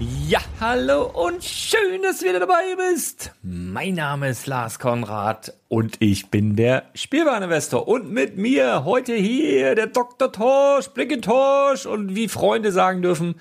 Ja, 0.00 0.38
hallo 0.60 1.06
und 1.06 1.42
schön, 1.42 2.02
dass 2.04 2.18
du 2.18 2.26
wieder 2.26 2.38
dabei 2.38 2.76
bist. 2.92 3.32
Mein 3.42 3.94
Name 3.94 4.28
ist 4.28 4.46
Lars 4.46 4.78
Konrad 4.78 5.54
und 5.66 5.96
ich 5.98 6.30
bin 6.30 6.54
der 6.54 6.84
Spielwareninvestor. 6.94 7.88
Und 7.88 8.12
mit 8.12 8.36
mir 8.36 8.84
heute 8.84 9.14
hier 9.16 9.74
der 9.74 9.88
Dr. 9.88 10.30
Torsch, 10.30 10.90
Blickentorsch 10.90 11.84
und 11.84 12.14
wie 12.14 12.28
Freunde 12.28 12.70
sagen 12.70 13.02
dürfen. 13.02 13.40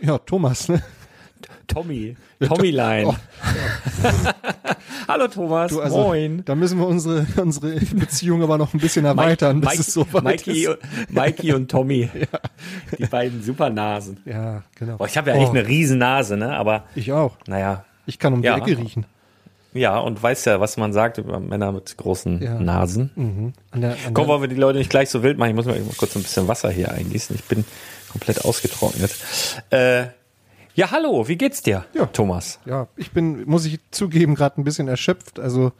Ja, 0.00 0.16
Thomas, 0.16 0.70
ne? 0.70 0.82
Tommy. 1.66 2.16
Tommyline. 2.40 3.06
Oh, 3.06 3.14
ja. 4.02 4.34
Hallo 5.08 5.28
Thomas, 5.28 5.70
du, 5.70 5.80
also, 5.80 5.96
moin. 5.96 6.42
Da 6.44 6.54
müssen 6.54 6.78
wir 6.78 6.86
unsere, 6.86 7.26
unsere 7.36 7.74
Beziehung 7.94 8.42
aber 8.42 8.58
noch 8.58 8.72
ein 8.74 8.80
bisschen 8.80 9.04
erweitern. 9.04 9.60
Mike, 9.60 9.70
Mike, 9.70 9.82
so 9.82 10.06
Mikey, 10.22 10.66
ist. 10.66 10.78
Mikey 11.10 11.52
und 11.52 11.70
Tommy. 11.70 12.08
ja. 12.14 12.38
Die 12.98 13.06
beiden 13.06 13.42
Supernasen. 13.42 14.18
Ja, 14.24 14.62
genau. 14.78 14.96
Boah, 14.96 15.06
ich 15.06 15.16
habe 15.16 15.30
ja 15.30 15.36
eigentlich 15.36 15.48
oh. 15.48 15.52
eine 15.52 15.66
Riesennase, 15.66 16.36
ne? 16.36 16.54
Aber. 16.56 16.84
Ich 16.94 17.12
auch. 17.12 17.36
Naja. 17.46 17.84
Ich 18.06 18.18
kann 18.18 18.32
um 18.32 18.42
die 18.42 18.46
ja. 18.46 18.56
Ecke 18.56 18.78
riechen. 18.78 19.06
Ja, 19.74 19.98
und 19.98 20.22
weißt 20.22 20.46
ja, 20.46 20.60
was 20.60 20.76
man 20.76 20.92
sagt 20.92 21.18
über 21.18 21.40
Männer 21.40 21.72
mit 21.72 21.96
großen 21.96 22.42
ja. 22.42 22.58
Nasen. 22.60 23.10
Mhm. 23.14 23.52
An 23.70 23.80
der, 23.80 23.96
an 24.06 24.12
Komm, 24.12 24.28
wollen 24.28 24.42
wir 24.42 24.48
die 24.48 24.54
Leute 24.54 24.78
nicht 24.78 24.90
gleich 24.90 25.08
so 25.08 25.22
wild 25.22 25.38
machen? 25.38 25.50
Ich 25.50 25.56
muss 25.56 25.66
mal 25.66 25.80
kurz 25.96 26.14
ein 26.14 26.22
bisschen 26.22 26.46
Wasser 26.46 26.70
hier 26.70 26.92
eingießen. 26.92 27.34
Ich 27.36 27.44
bin 27.44 27.64
komplett 28.10 28.44
ausgetrocknet. 28.44 29.12
Äh, 29.70 30.06
ja, 30.74 30.90
hallo, 30.90 31.28
wie 31.28 31.36
geht's 31.36 31.62
dir, 31.62 31.84
ja. 31.94 32.06
Thomas? 32.06 32.58
Ja, 32.64 32.88
ich 32.96 33.10
bin, 33.12 33.44
muss 33.46 33.64
ich 33.66 33.78
zugeben, 33.90 34.34
gerade 34.34 34.60
ein 34.60 34.64
bisschen 34.64 34.88
erschöpft. 34.88 35.38
Also. 35.38 35.72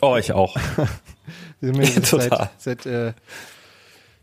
Oh, 0.00 0.16
ich 0.16 0.32
auch. 0.32 0.56
Total. 1.60 2.50
Seit, 2.58 2.82
seit, 2.82 2.86
äh, 2.86 3.12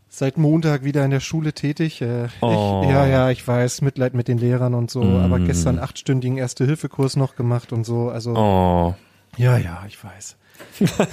seit 0.08 0.36
Montag 0.36 0.84
wieder 0.84 1.04
in 1.04 1.10
der 1.10 1.20
Schule 1.20 1.52
tätig. 1.52 2.02
Äh, 2.02 2.28
oh. 2.40 2.82
ich, 2.84 2.90
ja, 2.90 3.06
ja, 3.06 3.30
ich 3.30 3.46
weiß, 3.46 3.82
Mitleid 3.82 4.14
mit 4.14 4.28
den 4.28 4.38
Lehrern 4.38 4.74
und 4.74 4.90
so, 4.90 5.02
mm. 5.02 5.20
aber 5.20 5.40
gestern 5.40 5.78
achtstündigen 5.78 6.36
Erste-Hilfe-Kurs 6.36 7.16
noch 7.16 7.36
gemacht 7.36 7.72
und 7.72 7.84
so. 7.84 8.10
Also. 8.10 8.34
Oh. 8.36 8.94
Ja, 9.36 9.56
ja, 9.56 9.84
ich 9.88 10.02
weiß. 10.02 10.36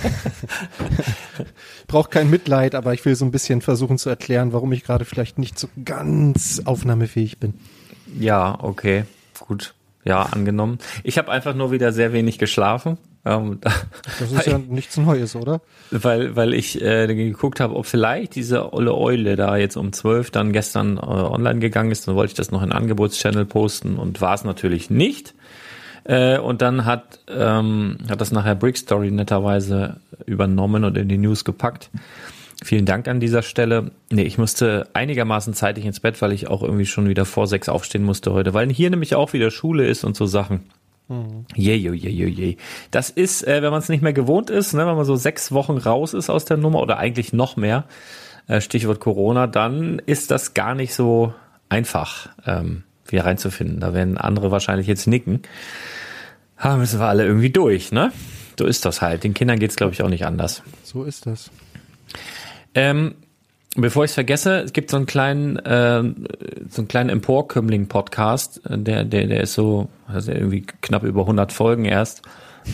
Braucht 1.87 2.11
kein 2.11 2.29
Mitleid, 2.29 2.75
aber 2.75 2.93
ich 2.93 3.03
will 3.05 3.15
so 3.15 3.25
ein 3.25 3.31
bisschen 3.31 3.61
versuchen 3.61 3.97
zu 3.97 4.09
erklären, 4.09 4.53
warum 4.53 4.71
ich 4.73 4.83
gerade 4.83 5.05
vielleicht 5.05 5.39
nicht 5.39 5.57
so 5.57 5.67
ganz 5.85 6.61
aufnahmefähig 6.65 7.39
bin. 7.39 7.55
Ja, 8.17 8.57
okay, 8.61 9.05
gut. 9.39 9.73
Ja, 10.05 10.23
angenommen. 10.23 10.79
Ich 11.03 11.17
habe 11.17 11.29
einfach 11.29 11.53
nur 11.53 11.71
wieder 11.71 11.91
sehr 11.91 12.13
wenig 12.13 12.39
geschlafen. 12.39 12.97
Ähm, 13.25 13.59
das 14.19 14.31
ist 14.31 14.47
ja 14.47 14.57
nichts 14.57 14.97
Neues, 14.97 15.35
oder? 15.35 15.61
Weil, 15.91 16.35
weil 16.35 16.53
ich 16.53 16.81
äh, 16.81 17.07
geguckt 17.13 17.59
habe, 17.59 17.75
ob 17.75 17.85
vielleicht 17.85 18.35
diese 18.35 18.73
olle 18.73 18.95
Eule 18.95 19.35
da 19.35 19.57
jetzt 19.57 19.75
um 19.75 19.91
zwölf 19.91 20.31
dann 20.31 20.53
gestern 20.53 20.97
äh, 20.97 21.01
online 21.01 21.59
gegangen 21.59 21.91
ist. 21.91 22.07
Dann 22.07 22.15
wollte 22.15 22.31
ich 22.31 22.37
das 22.37 22.51
noch 22.51 22.63
in 22.63 22.71
Angebotschannel 22.71 23.45
posten 23.45 23.97
und 23.97 24.21
war 24.21 24.33
es 24.33 24.43
natürlich 24.43 24.89
nicht. 24.89 25.33
Äh, 26.05 26.39
und 26.39 26.61
dann 26.61 26.85
hat, 26.85 27.19
ähm, 27.27 27.97
hat 28.09 28.21
das 28.21 28.31
nachher 28.31 28.55
Brick 28.55 28.77
Story 28.77 29.11
netterweise 29.11 29.97
übernommen 30.25 30.85
und 30.85 30.97
in 30.97 31.09
die 31.09 31.17
News 31.17 31.43
gepackt. 31.43 31.89
Vielen 32.61 32.85
Dank 32.85 33.07
an 33.07 33.19
dieser 33.19 33.41
Stelle. 33.41 33.91
Nee, 34.11 34.23
ich 34.23 34.37
musste 34.37 34.87
einigermaßen 34.93 35.53
zeitig 35.53 35.85
ins 35.85 36.01
Bett, 36.01 36.21
weil 36.21 36.33
ich 36.33 36.47
auch 36.47 36.61
irgendwie 36.61 36.85
schon 36.85 37.07
wieder 37.07 37.25
vor 37.25 37.47
sechs 37.47 37.69
aufstehen 37.69 38.03
musste 38.03 38.33
heute, 38.33 38.53
weil 38.53 38.69
hier 38.69 38.89
nämlich 38.89 39.15
auch 39.15 39.31
wieder 39.31 39.49
Schule 39.49 39.87
ist 39.87 40.03
und 40.03 40.17
so 40.17 40.25
Sachen. 40.25 40.65
Je, 41.55 41.73
je, 41.73 41.91
je, 41.91 42.09
je, 42.09 42.27
je. 42.27 42.57
Das 42.91 43.09
ist, 43.09 43.47
äh, 43.47 43.63
wenn 43.63 43.71
man 43.71 43.79
es 43.79 43.89
nicht 43.89 44.03
mehr 44.03 44.13
gewohnt 44.13 44.49
ist, 44.49 44.73
ne, 44.73 44.85
wenn 44.85 44.95
man 44.95 45.05
so 45.05 45.15
sechs 45.15 45.51
Wochen 45.51 45.77
raus 45.77 46.13
ist 46.13 46.29
aus 46.29 46.45
der 46.45 46.57
Nummer 46.57 46.81
oder 46.81 46.97
eigentlich 46.97 47.33
noch 47.33 47.55
mehr, 47.55 47.85
äh, 48.47 48.61
Stichwort 48.61 48.99
Corona, 48.99 49.47
dann 49.47 49.99
ist 50.05 50.29
das 50.29 50.53
gar 50.53 50.75
nicht 50.75 50.93
so 50.93 51.33
einfach, 51.69 52.29
ähm, 52.45 52.83
wieder 53.07 53.25
reinzufinden. 53.25 53.79
Da 53.79 53.93
werden 53.95 54.17
andere 54.17 54.51
wahrscheinlich 54.51 54.85
jetzt 54.85 55.07
nicken. 55.07 55.41
Da 56.61 56.77
müssen 56.77 56.99
wir 56.99 57.07
alle 57.07 57.25
irgendwie 57.25 57.49
durch, 57.49 57.91
ne? 57.91 58.11
So 58.59 58.65
ist 58.65 58.85
das 58.85 59.01
halt. 59.01 59.23
Den 59.23 59.33
Kindern 59.33 59.57
geht's, 59.57 59.77
glaube 59.77 59.93
ich, 59.93 60.03
auch 60.03 60.09
nicht 60.09 60.25
anders. 60.25 60.61
So 60.83 61.05
ist 61.05 61.25
das. 61.25 61.49
Ähm, 62.75 63.15
bevor 63.75 64.03
ich 64.03 64.11
es 64.11 64.15
vergesse, 64.15 64.59
es 64.61 64.73
gibt 64.73 64.89
so 64.89 64.97
einen 64.97 65.05
kleinen, 65.05 65.57
äh, 65.57 66.03
so 66.69 66.81
einen 66.81 66.87
kleinen 66.87 67.09
Emporkömmling-Podcast, 67.09 68.61
der, 68.65 69.03
der, 69.03 69.27
der 69.27 69.41
ist 69.41 69.53
so, 69.53 69.89
also 70.07 70.31
irgendwie 70.31 70.65
knapp 70.81 71.03
über 71.03 71.21
100 71.21 71.51
Folgen 71.51 71.85
erst. 71.85 72.21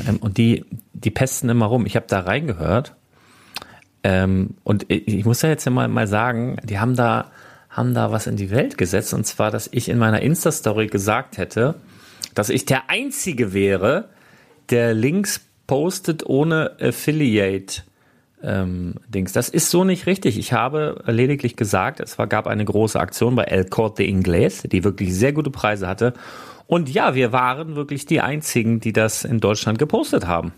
Ähm, 0.07 0.17
und 0.17 0.37
die, 0.37 0.65
die 0.93 1.11
pesten 1.11 1.49
immer 1.49 1.65
rum. 1.67 1.85
Ich 1.85 1.95
habe 1.95 2.05
da 2.07 2.21
reingehört. 2.21 2.95
Ähm, 4.03 4.55
und 4.63 4.85
ich, 4.89 5.25
muss 5.25 5.41
ja 5.41 5.49
jetzt 5.49 5.69
mal, 5.69 5.87
mal 5.87 6.07
sagen, 6.07 6.57
die 6.63 6.79
haben 6.79 6.95
da, 6.95 7.31
haben 7.69 7.93
da 7.93 8.11
was 8.11 8.27
in 8.27 8.35
die 8.35 8.51
Welt 8.51 8.77
gesetzt. 8.77 9.13
Und 9.13 9.25
zwar, 9.25 9.51
dass 9.51 9.69
ich 9.71 9.89
in 9.89 9.97
meiner 9.97 10.21
Insta-Story 10.21 10.87
gesagt 10.87 11.37
hätte, 11.37 11.75
dass 12.33 12.49
ich 12.49 12.65
der 12.65 12.89
Einzige 12.89 13.53
wäre, 13.53 14.09
der 14.69 14.93
Links 14.93 15.41
postet 15.67 16.25
ohne 16.25 16.73
Affiliate 16.79 17.81
ähm, 18.45 18.95
Dings. 19.07 19.33
Das 19.33 19.49
ist 19.49 19.69
so 19.69 19.83
nicht 19.83 20.05
richtig. 20.05 20.37
Ich 20.37 20.53
habe 20.53 21.03
lediglich 21.07 21.55
gesagt, 21.55 21.99
es 21.99 22.17
war, 22.17 22.27
gab 22.27 22.47
eine 22.47 22.63
große 22.63 22.99
Aktion 22.99 23.35
bei 23.35 23.43
El 23.43 23.65
Corte 23.65 24.03
Inglés, 24.03 24.67
die 24.67 24.83
wirklich 24.83 25.13
sehr 25.13 25.33
gute 25.33 25.49
Preise 25.49 25.87
hatte. 25.87 26.13
Und 26.67 26.89
ja, 26.89 27.15
wir 27.15 27.31
waren 27.31 27.75
wirklich 27.75 28.05
die 28.05 28.21
einzigen, 28.21 28.79
die 28.79 28.93
das 28.93 29.23
in 29.23 29.39
Deutschland 29.39 29.79
gepostet 29.79 30.27
haben. 30.27 30.53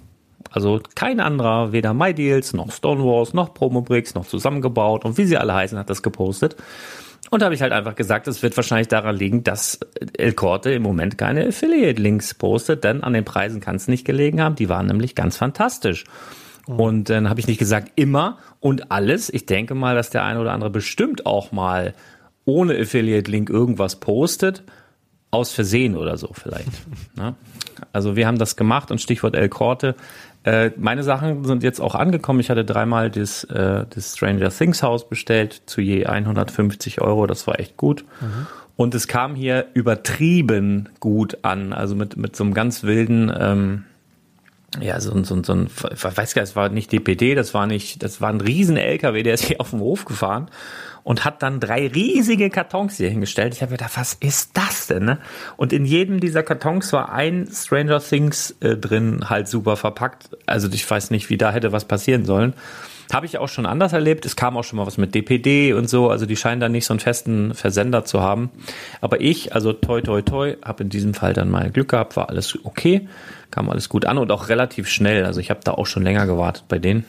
Also 0.51 0.81
kein 0.95 1.19
anderer, 1.19 1.71
weder 1.71 1.93
MyDeals 1.93 2.53
noch 2.53 2.71
Stonewalls 2.71 3.33
noch 3.33 3.53
Promobricks 3.53 4.15
noch 4.15 4.25
zusammengebaut 4.25 5.03
und 5.03 5.17
wie 5.17 5.25
sie 5.25 5.37
alle 5.37 5.53
heißen, 5.53 5.77
hat 5.77 5.89
das 5.89 6.03
gepostet. 6.03 6.55
Und 7.29 7.41
da 7.41 7.45
habe 7.45 7.55
ich 7.55 7.61
halt 7.61 7.73
einfach 7.73 7.95
gesagt, 7.95 8.27
es 8.27 8.41
wird 8.41 8.55
wahrscheinlich 8.55 8.87
daran 8.87 9.15
liegen, 9.15 9.43
dass 9.43 9.79
El 10.17 10.31
Corte 10.33 10.71
im 10.71 10.83
Moment 10.83 11.17
keine 11.17 11.45
Affiliate-Links 11.47 12.35
postet, 12.35 12.85
denn 12.85 13.03
an 13.03 13.11
den 13.11 13.25
Preisen 13.25 13.59
kann 13.59 13.75
es 13.75 13.89
nicht 13.89 14.05
gelegen 14.05 14.41
haben. 14.41 14.55
Die 14.55 14.69
waren 14.69 14.85
nämlich 14.85 15.13
ganz 15.13 15.35
fantastisch. 15.35 16.05
Und 16.75 17.09
dann 17.09 17.29
habe 17.29 17.39
ich 17.39 17.47
nicht 17.47 17.59
gesagt 17.59 17.93
immer 17.95 18.37
und 18.59 18.91
alles. 18.91 19.29
Ich 19.29 19.45
denke 19.45 19.75
mal, 19.75 19.95
dass 19.95 20.09
der 20.09 20.23
eine 20.23 20.39
oder 20.39 20.51
andere 20.51 20.69
bestimmt 20.69 21.25
auch 21.25 21.51
mal 21.51 21.93
ohne 22.45 22.77
Affiliate-Link 22.77 23.49
irgendwas 23.49 23.97
postet. 23.97 24.63
Aus 25.29 25.51
Versehen 25.51 25.97
oder 25.97 26.17
so 26.17 26.29
vielleicht. 26.31 26.69
ne? 27.17 27.35
Also 27.91 28.15
wir 28.15 28.27
haben 28.27 28.37
das 28.37 28.55
gemacht 28.55 28.91
und 28.91 29.01
Stichwort 29.01 29.35
El 29.35 29.49
Corte. 29.49 29.95
Äh, 30.43 30.71
meine 30.77 31.03
Sachen 31.03 31.43
sind 31.43 31.63
jetzt 31.63 31.81
auch 31.81 31.95
angekommen. 31.95 32.39
Ich 32.39 32.49
hatte 32.49 32.63
dreimal 32.63 33.11
das, 33.11 33.43
äh, 33.45 33.85
das 33.89 34.13
Stranger 34.15 34.49
Things 34.49 34.81
Haus 34.81 35.09
bestellt 35.09 35.63
zu 35.65 35.81
je 35.81 36.05
150 36.05 37.01
Euro. 37.01 37.27
Das 37.27 37.45
war 37.47 37.59
echt 37.59 37.75
gut. 37.75 38.05
Mhm. 38.21 38.47
Und 38.77 38.95
es 38.95 39.07
kam 39.09 39.35
hier 39.35 39.65
übertrieben 39.73 40.87
gut 41.01 41.39
an. 41.41 41.73
Also 41.73 41.95
mit, 41.95 42.15
mit 42.15 42.37
so 42.37 42.45
einem 42.45 42.53
ganz 42.53 42.83
wilden, 42.83 43.29
ähm, 43.37 43.83
ja, 44.81 44.99
so, 44.99 45.23
so, 45.23 45.43
so 45.43 45.53
ein, 45.53 45.67
ich 45.67 46.03
weiß 46.03 46.33
gar 46.33 46.41
nicht, 46.41 46.51
es 46.51 46.55
war 46.55 46.69
nicht 46.69 46.91
DPD, 46.91 47.35
das 47.35 47.53
war 47.53 47.67
nicht, 47.67 48.03
das 48.03 48.21
war 48.21 48.29
ein 48.29 48.41
riesen 48.41 48.77
LKW, 48.77 49.23
der 49.23 49.33
ist 49.33 49.45
hier 49.45 49.61
auf 49.61 49.71
dem 49.71 49.79
Hof 49.79 50.05
gefahren 50.05 50.49
und 51.07 51.23
hat 51.23 51.41
dann 51.41 51.61
drei 51.61 51.87
riesige 51.87 52.49
Kartons 52.49 52.97
hier 52.97 53.09
hingestellt. 53.09 53.53
Ich 53.53 53.61
habe 53.61 53.71
gedacht, 53.71 53.93
was 53.95 54.13
ist 54.13 54.57
das 54.57 54.87
denn? 54.87 55.05
Ne? 55.05 55.19
Und 55.55 55.71
in 55.71 55.85
jedem 55.85 56.19
dieser 56.19 56.43
Kartons 56.43 56.91
war 56.91 57.13
ein 57.13 57.47
Stranger 57.49 58.01
Things 58.01 58.57
äh, 58.59 58.75
drin, 58.75 59.29
halt 59.29 59.47
super 59.47 59.77
verpackt. 59.77 60.31
Also 60.45 60.67
ich 60.69 60.89
weiß 60.89 61.11
nicht, 61.11 61.29
wie 61.29 61.37
da 61.37 61.53
hätte 61.53 61.71
was 61.71 61.85
passieren 61.85 62.25
sollen. 62.25 62.55
Habe 63.13 63.25
ich 63.25 63.37
auch 63.37 63.47
schon 63.47 63.65
anders 63.65 63.93
erlebt. 63.93 64.25
Es 64.25 64.35
kam 64.35 64.57
auch 64.57 64.65
schon 64.65 64.75
mal 64.75 64.85
was 64.85 64.97
mit 64.97 65.15
DPD 65.15 65.71
und 65.71 65.89
so. 65.89 66.09
Also 66.09 66.25
die 66.25 66.35
scheinen 66.35 66.59
da 66.59 66.67
nicht 66.67 66.83
so 66.83 66.91
einen 66.91 66.99
festen 66.99 67.53
Versender 67.53 68.03
zu 68.03 68.21
haben. 68.21 68.51
Aber 68.99 69.21
ich, 69.21 69.55
also 69.55 69.71
toi 69.71 70.01
toi 70.01 70.21
toi, 70.21 70.57
habe 70.61 70.83
in 70.83 70.89
diesem 70.89 71.13
Fall 71.13 71.31
dann 71.31 71.49
mal 71.49 71.71
Glück 71.71 71.87
gehabt, 71.87 72.17
war 72.17 72.27
alles 72.27 72.59
okay 72.65 73.07
kam 73.51 73.69
alles 73.69 73.89
gut 73.89 74.05
an 74.05 74.17
und 74.17 74.31
auch 74.31 74.49
relativ 74.49 74.87
schnell. 74.87 75.25
Also 75.25 75.39
ich 75.39 75.49
habe 75.49 75.61
da 75.63 75.73
auch 75.73 75.85
schon 75.85 76.03
länger 76.03 76.25
gewartet 76.25 76.65
bei 76.67 76.79
denen. 76.79 77.05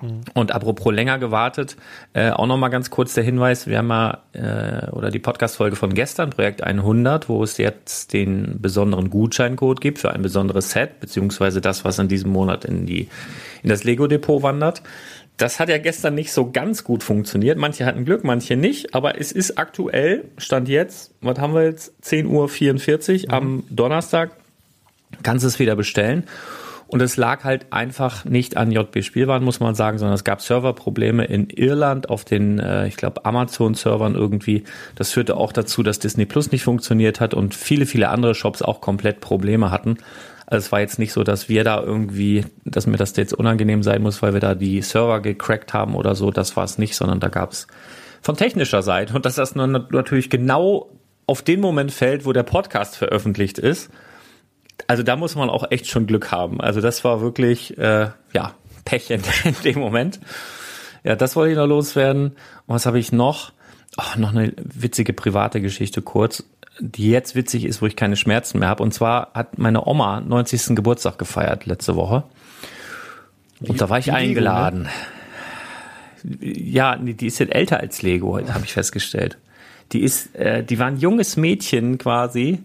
Mhm. 0.00 0.20
Und 0.34 0.52
apropos 0.52 0.92
länger 0.92 1.18
gewartet, 1.18 1.76
äh, 2.12 2.30
auch 2.30 2.46
nochmal 2.46 2.70
ganz 2.70 2.90
kurz 2.90 3.14
der 3.14 3.24
Hinweis, 3.24 3.66
wir 3.66 3.78
haben 3.78 3.88
ja, 3.88 4.22
äh, 4.32 4.90
oder 4.90 5.10
die 5.10 5.18
Podcast-Folge 5.18 5.76
von 5.76 5.94
gestern, 5.94 6.30
Projekt 6.30 6.62
100, 6.62 7.28
wo 7.28 7.42
es 7.42 7.58
jetzt 7.58 8.12
den 8.12 8.60
besonderen 8.60 9.10
Gutscheincode 9.10 9.80
gibt 9.80 9.98
für 9.98 10.12
ein 10.12 10.22
besonderes 10.22 10.70
Set, 10.70 11.00
beziehungsweise 11.00 11.60
das, 11.60 11.84
was 11.84 11.98
in 11.98 12.08
diesem 12.08 12.30
Monat 12.30 12.64
in 12.64 12.86
die, 12.86 13.08
in 13.62 13.68
das 13.68 13.84
Lego-Depot 13.84 14.42
wandert. 14.42 14.82
Das 15.36 15.60
hat 15.60 15.68
ja 15.68 15.78
gestern 15.78 16.16
nicht 16.16 16.32
so 16.32 16.50
ganz 16.50 16.82
gut 16.82 17.04
funktioniert. 17.04 17.58
Manche 17.58 17.86
hatten 17.86 18.04
Glück, 18.04 18.24
manche 18.24 18.56
nicht, 18.56 18.94
aber 18.94 19.20
es 19.20 19.30
ist 19.30 19.56
aktuell, 19.56 20.24
Stand 20.36 20.68
jetzt, 20.68 21.14
was 21.20 21.38
haben 21.38 21.54
wir 21.54 21.64
jetzt? 21.64 21.94
10.44 22.02 22.26
Uhr 22.28 23.28
mhm. 23.28 23.34
am 23.34 23.64
Donnerstag, 23.70 24.32
kannst 25.22 25.44
es 25.44 25.58
wieder 25.58 25.76
bestellen. 25.76 26.24
Und 26.88 27.02
es 27.02 27.18
lag 27.18 27.44
halt 27.44 27.66
einfach 27.70 28.24
nicht 28.24 28.56
an 28.56 28.72
JB 28.72 29.04
Spielwaren, 29.04 29.44
muss 29.44 29.60
man 29.60 29.74
sagen, 29.74 29.98
sondern 29.98 30.14
es 30.14 30.24
gab 30.24 30.40
Serverprobleme 30.40 31.26
in 31.26 31.50
Irland 31.50 32.08
auf 32.08 32.24
den, 32.24 32.58
äh, 32.58 32.88
ich 32.88 32.96
glaube, 32.96 33.26
Amazon-Servern 33.26 34.14
irgendwie. 34.14 34.64
Das 34.94 35.12
führte 35.12 35.36
auch 35.36 35.52
dazu, 35.52 35.82
dass 35.82 35.98
Disney 35.98 36.24
Plus 36.24 36.50
nicht 36.50 36.64
funktioniert 36.64 37.20
hat 37.20 37.34
und 37.34 37.54
viele, 37.54 37.84
viele 37.84 38.08
andere 38.08 38.34
Shops 38.34 38.62
auch 38.62 38.80
komplett 38.80 39.20
Probleme 39.20 39.70
hatten. 39.70 39.98
Also 40.46 40.64
es 40.64 40.72
war 40.72 40.80
jetzt 40.80 40.98
nicht 40.98 41.12
so, 41.12 41.24
dass 41.24 41.50
wir 41.50 41.62
da 41.62 41.82
irgendwie, 41.82 42.46
dass 42.64 42.86
mir 42.86 42.96
das 42.96 43.14
jetzt 43.16 43.34
unangenehm 43.34 43.82
sein 43.82 44.00
muss, 44.00 44.22
weil 44.22 44.32
wir 44.32 44.40
da 44.40 44.54
die 44.54 44.80
Server 44.80 45.20
gecrackt 45.20 45.74
haben 45.74 45.94
oder 45.94 46.14
so. 46.14 46.30
Das 46.30 46.56
war 46.56 46.64
es 46.64 46.78
nicht, 46.78 46.96
sondern 46.96 47.20
da 47.20 47.28
gab 47.28 47.52
es 47.52 47.66
von 48.22 48.34
technischer 48.34 48.80
Seite 48.80 49.14
und 49.14 49.26
dass 49.26 49.34
das 49.34 49.54
nur 49.54 49.66
natürlich 49.66 50.30
genau 50.30 50.88
auf 51.26 51.42
den 51.42 51.60
Moment 51.60 51.92
fällt, 51.92 52.24
wo 52.24 52.32
der 52.32 52.44
Podcast 52.44 52.96
veröffentlicht 52.96 53.58
ist 53.58 53.90
also 54.86 55.02
da 55.02 55.16
muss 55.16 55.34
man 55.34 55.50
auch 55.50 55.70
echt 55.70 55.88
schon 55.88 56.06
Glück 56.06 56.30
haben. 56.30 56.60
Also 56.60 56.80
das 56.80 57.04
war 57.04 57.20
wirklich, 57.20 57.76
äh, 57.78 58.10
ja, 58.32 58.54
Pech 58.84 59.10
in, 59.10 59.22
in 59.44 59.54
dem 59.64 59.78
Moment. 59.78 60.20
Ja, 61.04 61.16
das 61.16 61.36
wollte 61.36 61.52
ich 61.52 61.58
noch 61.58 61.66
loswerden. 61.66 62.32
Und 62.66 62.74
was 62.74 62.86
habe 62.86 62.98
ich 62.98 63.12
noch? 63.12 63.52
Oh, 63.96 64.18
noch 64.18 64.30
eine 64.30 64.52
witzige 64.56 65.12
private 65.12 65.60
Geschichte 65.60 66.02
kurz, 66.02 66.44
die 66.78 67.10
jetzt 67.10 67.34
witzig 67.34 67.64
ist, 67.64 67.82
wo 67.82 67.86
ich 67.86 67.96
keine 67.96 68.16
Schmerzen 68.16 68.60
mehr 68.60 68.68
habe. 68.68 68.82
Und 68.82 68.94
zwar 68.94 69.32
hat 69.34 69.58
meine 69.58 69.86
Oma 69.86 70.20
90. 70.20 70.76
Geburtstag 70.76 71.18
gefeiert 71.18 71.66
letzte 71.66 71.96
Woche. 71.96 72.24
Und 73.60 73.72
die, 73.72 73.76
da 73.76 73.88
war 73.88 73.98
ich 73.98 74.12
eingeladen. 74.12 74.84
Lego, 74.84 76.40
ne? 76.42 76.58
Ja, 76.60 76.96
die 76.96 77.26
ist 77.26 77.38
jetzt 77.38 77.54
älter 77.54 77.80
als 77.80 78.02
Lego, 78.02 78.38
habe 78.38 78.64
ich 78.64 78.72
festgestellt. 78.72 79.38
Die 79.92 80.02
ist, 80.02 80.34
äh, 80.36 80.62
die 80.62 80.78
war 80.78 80.86
ein 80.86 80.98
junges 80.98 81.36
Mädchen 81.36 81.98
quasi 81.98 82.62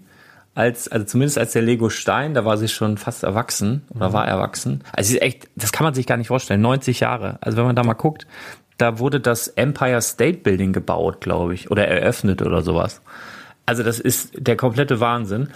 als, 0.56 0.88
also 0.88 1.06
zumindest 1.06 1.38
als 1.38 1.54
der 1.54 1.62
Lego 1.62 1.90
Stein, 1.90 2.34
da 2.34 2.46
war 2.46 2.58
sie 2.58 2.68
schon 2.68 2.98
fast 2.98 3.24
erwachsen 3.24 3.84
oder 3.90 4.10
mhm. 4.10 4.14
war 4.14 4.28
erwachsen. 4.28 4.84
Also 4.92 5.10
sie 5.10 5.16
ist 5.18 5.24
echt, 5.24 5.48
das 5.56 5.72
kann 5.72 5.84
man 5.84 5.94
sich 5.94 6.06
gar 6.06 6.18
nicht 6.18 6.28
vorstellen, 6.28 6.62
90 6.62 7.00
Jahre. 7.00 7.38
Also 7.42 7.58
wenn 7.58 7.66
man 7.66 7.76
da 7.76 7.84
mal 7.84 7.94
guckt, 7.94 8.28
da 8.78 9.00
wurde 9.00 9.20
das 9.20 9.48
Empire 9.48 10.02
State 10.02 10.40
Building 10.40 10.74
gebaut, 10.74 11.22
glaube 11.22 11.54
ich, 11.54 11.72
oder 11.72 11.88
eröffnet 11.88 12.42
oder 12.42 12.62
sowas. 12.62 13.02
Also 13.66 13.82
das 13.82 14.00
ist 14.00 14.34
der 14.36 14.58
komplette 14.58 15.00
Wahnsinn. 15.00 15.50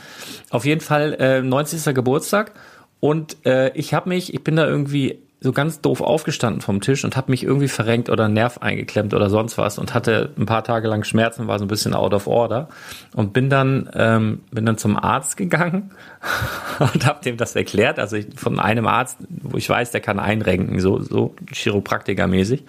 Auf 0.49 0.65
jeden 0.65 0.81
Fall 0.81 1.13
äh, 1.19 1.41
90. 1.41 1.93
Geburtstag 1.93 2.53
und 2.99 3.45
äh, 3.45 3.71
ich 3.73 3.93
habe 3.93 4.09
mich, 4.09 4.33
ich 4.33 4.43
bin 4.43 4.55
da 4.55 4.65
irgendwie 4.65 5.19
so 5.39 5.51
ganz 5.51 5.81
doof 5.81 6.01
aufgestanden 6.01 6.61
vom 6.61 6.81
Tisch 6.81 7.05
und 7.05 7.15
habe 7.15 7.29
mich 7.31 7.43
irgendwie 7.43 7.67
verrenkt 7.67 8.09
oder 8.09 8.27
Nerv 8.27 8.57
eingeklemmt 8.57 9.13
oder 9.13 9.29
sonst 9.29 9.57
was 9.57 9.77
und 9.77 9.93
hatte 9.93 10.33
ein 10.35 10.47
paar 10.47 10.63
Tage 10.63 10.87
lang 10.87 11.03
Schmerzen, 11.03 11.47
war 11.47 11.59
so 11.59 11.65
ein 11.65 11.67
bisschen 11.67 11.93
out 11.93 12.13
of 12.13 12.25
order 12.25 12.69
und 13.13 13.33
bin 13.33 13.49
dann 13.49 13.87
ähm, 13.93 14.41
bin 14.51 14.65
dann 14.65 14.79
zum 14.79 14.97
Arzt 14.97 15.37
gegangen 15.37 15.91
und 16.79 17.05
habe 17.05 17.23
dem 17.23 17.37
das 17.37 17.55
erklärt, 17.55 17.99
also 17.99 18.15
ich, 18.15 18.27
von 18.35 18.59
einem 18.59 18.87
Arzt, 18.87 19.19
wo 19.29 19.57
ich 19.57 19.69
weiß, 19.69 19.91
der 19.91 20.01
kann 20.01 20.19
einrenken, 20.19 20.79
so 20.79 20.99
so 21.01 21.35
Chiropraktiker-mäßig. 21.51 22.63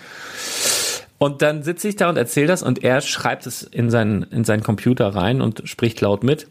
Und 1.20 1.42
dann 1.42 1.64
sitze 1.64 1.88
ich 1.88 1.96
da 1.96 2.08
und 2.10 2.16
erzähle 2.16 2.46
das 2.48 2.62
und 2.62 2.84
er 2.84 3.00
schreibt 3.00 3.46
es 3.46 3.62
in 3.62 3.90
seinen 3.90 4.24
in 4.24 4.44
seinen 4.44 4.62
Computer 4.62 5.14
rein 5.14 5.40
und 5.40 5.62
spricht 5.64 6.02
laut 6.02 6.22
mit 6.22 6.46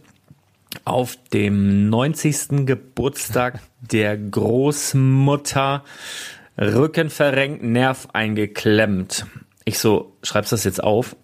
auf 0.84 1.16
dem 1.32 1.90
90. 1.90 2.66
Geburtstag 2.66 3.60
der 3.82 4.18
Großmutter 4.18 5.84
Rücken 6.60 7.10
verrenkt, 7.10 7.64
Nerv 7.64 8.08
eingeklemmt. 8.14 9.28
Ich 9.66 9.80
so, 9.80 10.14
schreibst 10.24 10.52
das 10.52 10.64
jetzt 10.64 10.84
auf? 10.84 11.16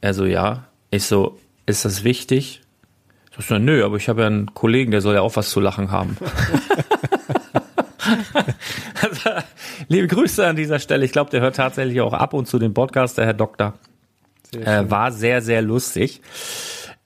Er 0.00 0.14
so, 0.14 0.24
ja. 0.24 0.66
Ich 0.90 1.04
so, 1.04 1.38
ist 1.66 1.84
das 1.84 2.02
wichtig? 2.02 2.62
Ich 3.38 3.46
so, 3.46 3.58
nö, 3.58 3.84
aber 3.84 3.96
ich 3.96 4.08
habe 4.08 4.22
ja 4.22 4.26
einen 4.26 4.52
Kollegen, 4.54 4.90
der 4.90 5.00
soll 5.00 5.14
ja 5.14 5.20
auch 5.20 5.36
was 5.36 5.50
zu 5.50 5.60
lachen 5.60 5.92
haben. 5.92 6.16
also, 9.00 9.30
liebe 9.88 10.08
Grüße 10.08 10.44
an 10.44 10.56
dieser 10.56 10.80
Stelle. 10.80 11.04
Ich 11.04 11.12
glaube, 11.12 11.30
der 11.30 11.40
hört 11.40 11.56
tatsächlich 11.56 12.00
auch 12.00 12.12
ab 12.12 12.34
und 12.34 12.46
zu 12.46 12.58
den 12.58 12.74
Podcast, 12.74 13.18
der 13.18 13.26
Herr 13.26 13.34
Doktor. 13.34 13.74
Äh, 14.52 14.90
war 14.90 15.12
sehr, 15.12 15.42
sehr 15.42 15.62
lustig. 15.62 16.20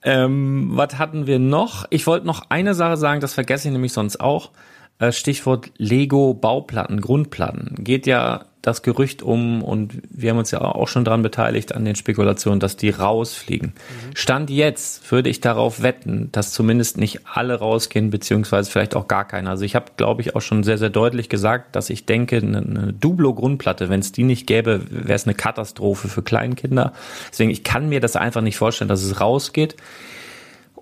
Ähm, 0.01 0.69
was 0.73 0.97
hatten 0.97 1.27
wir 1.27 1.37
noch? 1.37 1.85
Ich 1.89 2.07
wollte 2.07 2.25
noch 2.25 2.49
eine 2.49 2.73
Sache 2.73 2.97
sagen, 2.97 3.21
das 3.21 3.33
vergesse 3.33 3.67
ich 3.67 3.71
nämlich 3.71 3.93
sonst 3.93 4.19
auch. 4.19 4.51
Äh, 4.97 5.11
Stichwort 5.11 5.71
Lego 5.77 6.33
Bauplatten, 6.33 7.01
Grundplatten. 7.01 7.75
Geht 7.83 8.07
ja 8.07 8.45
das 8.65 8.81
Gerücht 8.81 9.21
um 9.21 9.61
und 9.61 10.01
wir 10.09 10.31
haben 10.31 10.39
uns 10.39 10.51
ja 10.51 10.61
auch 10.61 10.87
schon 10.87 11.05
daran 11.05 11.21
beteiligt 11.21 11.75
an 11.75 11.85
den 11.85 11.95
Spekulationen, 11.95 12.59
dass 12.59 12.77
die 12.77 12.89
rausfliegen. 12.89 13.73
Mhm. 13.75 14.15
Stand 14.15 14.49
jetzt 14.49 15.11
würde 15.11 15.29
ich 15.29 15.39
darauf 15.39 15.83
wetten, 15.83 16.29
dass 16.31 16.51
zumindest 16.51 16.97
nicht 16.97 17.21
alle 17.31 17.59
rausgehen, 17.59 18.09
beziehungsweise 18.09 18.71
vielleicht 18.71 18.95
auch 18.95 19.07
gar 19.07 19.27
keiner. 19.27 19.51
Also 19.51 19.65
ich 19.65 19.75
habe, 19.75 19.91
glaube 19.97 20.21
ich, 20.21 20.35
auch 20.35 20.41
schon 20.41 20.63
sehr, 20.63 20.79
sehr 20.79 20.89
deutlich 20.89 21.29
gesagt, 21.29 21.75
dass 21.75 21.89
ich 21.91 22.05
denke, 22.05 22.37
eine, 22.37 22.57
eine 22.57 22.93
Duplo-Grundplatte, 22.93 23.89
wenn 23.89 23.99
es 23.99 24.13
die 24.13 24.23
nicht 24.23 24.47
gäbe, 24.47 24.81
wäre 24.89 25.13
es 25.13 25.25
eine 25.25 25.35
Katastrophe 25.35 26.07
für 26.07 26.23
Kleinkinder. 26.23 26.93
Deswegen, 27.29 27.51
ich 27.51 27.63
kann 27.63 27.87
mir 27.87 27.99
das 27.99 28.15
einfach 28.15 28.41
nicht 28.41 28.57
vorstellen, 28.57 28.89
dass 28.89 29.03
es 29.03 29.19
rausgeht. 29.19 29.75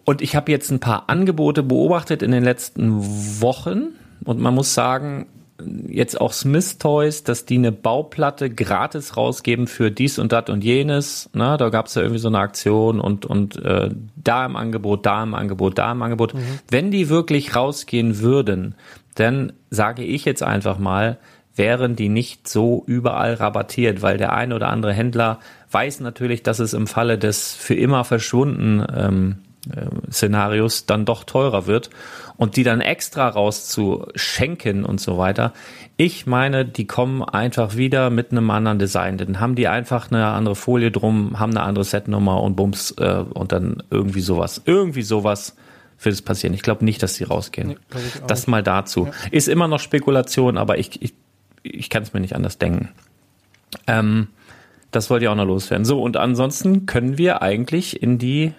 Und 0.05 0.21
ich 0.21 0.35
habe 0.35 0.51
jetzt 0.51 0.69
ein 0.71 0.79
paar 0.79 1.09
Angebote 1.09 1.63
beobachtet 1.63 2.21
in 2.21 2.31
den 2.31 2.43
letzten 2.43 3.41
Wochen 3.41 3.95
und 4.25 4.39
man 4.39 4.53
muss 4.53 4.73
sagen, 4.73 5.27
jetzt 5.87 6.19
auch 6.19 6.33
Smith 6.33 6.77
Toys, 6.77 7.23
dass 7.23 7.45
die 7.45 7.57
eine 7.57 7.71
Bauplatte 7.71 8.49
gratis 8.49 9.17
rausgeben 9.17 9.67
für 9.67 9.91
dies 9.91 10.19
und 10.19 10.31
das 10.31 10.49
und 10.49 10.63
jenes. 10.63 11.29
Na, 11.33 11.57
da 11.57 11.69
gab 11.69 11.87
es 11.87 11.95
ja 11.95 12.01
irgendwie 12.01 12.19
so 12.19 12.27
eine 12.27 12.39
Aktion 12.39 12.99
und, 12.99 13.25
und 13.25 13.63
äh, 13.63 13.89
da 14.15 14.45
im 14.45 14.55
Angebot, 14.55 15.05
da 15.05 15.23
im 15.23 15.33
Angebot, 15.33 15.77
da 15.77 15.91
im 15.91 16.01
Angebot. 16.01 16.33
Mhm. 16.33 16.59
Wenn 16.69 16.91
die 16.91 17.09
wirklich 17.09 17.55
rausgehen 17.55 18.19
würden, 18.19 18.75
dann 19.15 19.53
sage 19.69 20.03
ich 20.03 20.25
jetzt 20.25 20.43
einfach 20.43 20.79
mal, 20.79 21.17
wären 21.55 21.95
die 21.95 22.09
nicht 22.09 22.47
so 22.47 22.83
überall 22.87 23.35
rabattiert, 23.35 24.01
weil 24.01 24.17
der 24.17 24.33
ein 24.33 24.53
oder 24.53 24.69
andere 24.69 24.93
Händler 24.93 25.39
weiß 25.71 25.99
natürlich, 25.99 26.41
dass 26.41 26.59
es 26.59 26.73
im 26.73 26.87
Falle 26.87 27.19
des 27.19 27.53
für 27.53 27.75
immer 27.75 28.03
verschwunden 28.03 28.83
ähm, 28.95 29.35
äh, 29.69 30.11
Szenarios 30.11 30.87
dann 30.87 31.05
doch 31.05 31.23
teurer 31.23 31.67
wird 31.67 31.91
und 32.37 32.55
die 32.55 32.63
dann 32.63 32.81
extra 32.81 33.27
rauszuschenken 33.27 34.85
und 34.85 34.99
so 34.99 35.17
weiter. 35.17 35.53
Ich 35.97 36.25
meine, 36.25 36.65
die 36.65 36.87
kommen 36.87 37.23
einfach 37.23 37.75
wieder 37.77 38.09
mit 38.09 38.31
einem 38.31 38.49
anderen 38.49 38.79
Design. 38.79 39.17
Dann 39.17 39.39
haben 39.39 39.55
die 39.55 39.67
einfach 39.67 40.11
eine 40.11 40.27
andere 40.27 40.55
Folie 40.55 40.91
drum, 40.91 41.39
haben 41.39 41.51
eine 41.51 41.61
andere 41.61 41.85
Setnummer 41.85 42.41
und 42.41 42.55
Bums 42.55 42.91
äh, 42.97 43.23
und 43.33 43.51
dann 43.51 43.83
irgendwie 43.89 44.21
sowas. 44.21 44.61
Irgendwie 44.65 45.03
sowas 45.03 45.55
wird 45.99 46.13
es 46.13 46.21
passieren. 46.21 46.53
Ich 46.53 46.63
glaube 46.63 46.83
nicht, 46.83 47.03
dass 47.03 47.15
die 47.15 47.23
rausgehen. 47.23 47.69
Nee, 47.69 47.77
das 48.27 48.47
mal 48.47 48.63
dazu. 48.63 49.05
Ja. 49.05 49.11
Ist 49.31 49.47
immer 49.47 49.67
noch 49.67 49.79
Spekulation, 49.79 50.57
aber 50.57 50.77
ich, 50.77 51.01
ich, 51.01 51.13
ich 51.61 51.89
kann 51.89 52.03
es 52.03 52.13
mir 52.13 52.19
nicht 52.19 52.35
anders 52.35 52.57
denken. 52.57 52.89
Ähm, 53.87 54.27
das 54.91 55.09
wollte 55.09 55.25
ich 55.25 55.29
auch 55.29 55.35
noch 55.35 55.45
loswerden. 55.45 55.85
So, 55.85 56.01
und 56.01 56.17
ansonsten 56.17 56.85
können 56.85 57.17
wir 57.17 57.41
eigentlich 57.41 58.01
in 58.01 58.17
die 58.17 58.53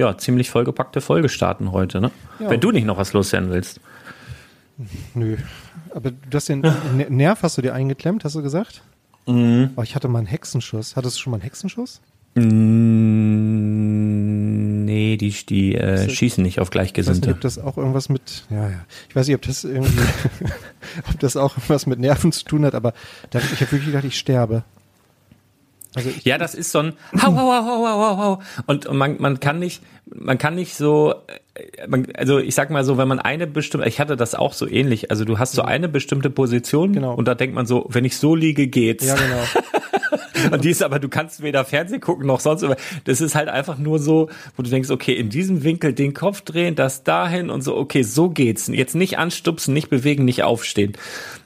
ja, 0.00 0.16
ziemlich 0.16 0.50
vollgepackte 0.50 1.00
Folge 1.02 1.28
starten 1.28 1.72
heute, 1.72 2.00
ne? 2.00 2.10
Ja. 2.38 2.50
Wenn 2.50 2.60
du 2.60 2.72
nicht 2.72 2.86
noch 2.86 2.96
was 2.96 3.12
loswerden 3.12 3.50
willst. 3.50 3.80
Nö. 5.14 5.36
Aber 5.94 6.10
du 6.10 6.34
hast 6.34 6.48
den 6.48 6.64
Nerv 7.10 7.42
hast 7.42 7.58
du 7.58 7.62
dir 7.62 7.74
eingeklemmt, 7.74 8.24
hast 8.24 8.34
du 8.34 8.42
gesagt? 8.42 8.82
Mhm. 9.26 9.72
Oh, 9.76 9.82
ich 9.82 9.94
hatte 9.94 10.08
mal 10.08 10.20
einen 10.20 10.26
Hexenschuss. 10.26 10.96
Hattest 10.96 11.18
du 11.18 11.20
schon 11.20 11.32
mal 11.32 11.36
einen 11.36 11.42
Hexenschuss? 11.42 12.00
Mm, 12.34 12.44
nee, 14.86 15.18
die, 15.18 15.30
die 15.30 15.74
äh, 15.74 16.08
schießen 16.08 16.42
nicht 16.42 16.60
auf 16.60 16.70
Gleichgesinnte. 16.70 17.18
Ich 17.18 17.24
weiß 17.24 17.26
nicht, 17.26 17.36
ob 17.36 17.42
das 17.42 17.58
auch 17.58 17.76
irgendwas 17.76 18.08
mit, 18.08 18.44
ja, 18.48 18.70
ja. 18.70 18.86
Ich 19.10 19.16
weiß 19.16 19.26
nicht, 19.26 19.36
ob 19.36 19.42
das 19.42 19.64
irgendwie, 19.64 20.00
ob 21.10 21.20
das 21.20 21.36
auch 21.36 21.58
irgendwas 21.58 21.84
mit 21.86 21.98
Nerven 21.98 22.32
zu 22.32 22.46
tun 22.46 22.64
hat, 22.64 22.74
aber 22.74 22.94
da, 23.30 23.40
ich 23.40 23.60
habe 23.60 23.72
wirklich 23.72 23.86
gedacht, 23.86 24.04
ich 24.04 24.18
sterbe. 24.18 24.64
Also 25.94 26.10
ja, 26.24 26.38
das 26.38 26.54
ist 26.54 26.72
so 26.72 26.80
ein 26.80 26.92
hau, 27.20 27.34
hau, 27.34 27.52
hau, 27.52 27.64
hau, 27.64 27.86
hau, 27.86 28.16
hau. 28.16 28.42
Und, 28.66 28.86
und 28.86 28.96
man, 28.96 29.16
man 29.20 29.40
kann 29.40 29.58
nicht, 29.58 29.82
man 30.06 30.38
kann 30.38 30.54
nicht 30.54 30.74
so, 30.74 31.14
äh, 31.26 31.38
also 32.14 32.38
ich 32.38 32.54
sag 32.54 32.70
mal 32.70 32.84
so, 32.84 32.98
wenn 32.98 33.08
man 33.08 33.18
eine 33.18 33.46
bestimmte, 33.46 33.88
ich 33.88 34.00
hatte 34.00 34.16
das 34.16 34.34
auch 34.34 34.52
so 34.52 34.68
ähnlich, 34.68 35.10
also 35.10 35.24
du 35.24 35.38
hast 35.38 35.52
so 35.52 35.62
eine 35.62 35.88
bestimmte 35.88 36.30
Position 36.30 36.92
genau. 36.92 37.14
und 37.14 37.26
da 37.26 37.34
denkt 37.34 37.54
man 37.54 37.66
so, 37.66 37.86
wenn 37.90 38.04
ich 38.04 38.16
so 38.16 38.34
liege, 38.34 38.66
geht's. 38.66 39.06
Ja, 39.06 39.14
genau. 39.14 39.44
und 40.52 40.64
die 40.64 40.70
ist 40.70 40.82
aber, 40.82 40.98
du 40.98 41.08
kannst 41.08 41.42
weder 41.42 41.64
Fernsehen 41.64 42.00
gucken 42.00 42.26
noch 42.26 42.40
sonst. 42.40 42.64
Das 43.04 43.20
ist 43.20 43.34
halt 43.34 43.48
einfach 43.48 43.78
nur 43.78 43.98
so, 43.98 44.28
wo 44.56 44.62
du 44.62 44.70
denkst, 44.70 44.90
okay, 44.90 45.14
in 45.14 45.28
diesem 45.28 45.62
Winkel 45.62 45.92
den 45.92 46.14
Kopf 46.14 46.40
drehen, 46.42 46.74
das 46.74 47.04
dahin 47.04 47.50
und 47.50 47.62
so, 47.62 47.76
okay, 47.76 48.02
so 48.02 48.30
geht's. 48.30 48.68
Jetzt 48.68 48.94
nicht 48.94 49.18
anstupsen, 49.18 49.74
nicht 49.74 49.90
bewegen, 49.90 50.24
nicht 50.24 50.42
aufstehen. 50.42 50.92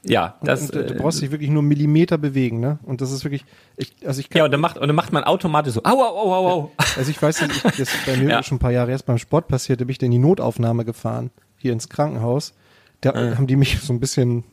Ja, 0.03 0.37
das. 0.43 0.69
Und, 0.69 0.75
und, 0.75 0.89
du 0.89 0.93
brauchst 0.95 1.21
dich 1.21 1.31
wirklich 1.31 1.49
nur 1.49 1.63
Millimeter 1.63 2.17
bewegen, 2.17 2.59
ne? 2.59 2.79
Und 2.83 3.01
das 3.01 3.11
ist 3.11 3.23
wirklich, 3.23 3.43
ich, 3.77 3.93
also 4.05 4.19
ich 4.19 4.29
kann, 4.29 4.39
Ja, 4.39 4.45
und 4.45 4.51
dann 4.51 4.61
macht, 4.61 4.77
und 4.77 4.87
dann 4.87 4.95
macht 4.95 5.11
man 5.11 5.23
automatisch 5.23 5.73
so, 5.73 5.81
au, 5.83 5.89
au, 5.89 6.17
au, 6.17 6.33
au, 6.33 6.49
au. 6.49 6.71
Also 6.97 7.09
ich 7.09 7.21
weiß 7.21 7.41
nicht, 7.41 7.55
ich, 7.55 7.61
das 7.63 7.79
ist 7.79 8.05
bei 8.05 8.17
mir 8.17 8.29
ja. 8.29 8.43
schon 8.43 8.57
ein 8.57 8.59
paar 8.59 8.71
Jahre 8.71 8.91
erst 8.91 9.05
beim 9.05 9.17
Sport 9.17 9.47
passiert, 9.47 9.81
da 9.81 9.85
bin 9.85 9.91
ich 9.91 9.97
in 10.05 10.11
die 10.11 10.19
Notaufnahme 10.19 10.85
gefahren, 10.85 11.31
hier 11.57 11.73
ins 11.73 11.89
Krankenhaus. 11.89 12.53
Da 13.01 13.11
äh. 13.11 13.35
haben 13.35 13.47
die 13.47 13.55
mich 13.55 13.79
so 13.81 13.93
ein 13.93 13.99
bisschen, 13.99 14.43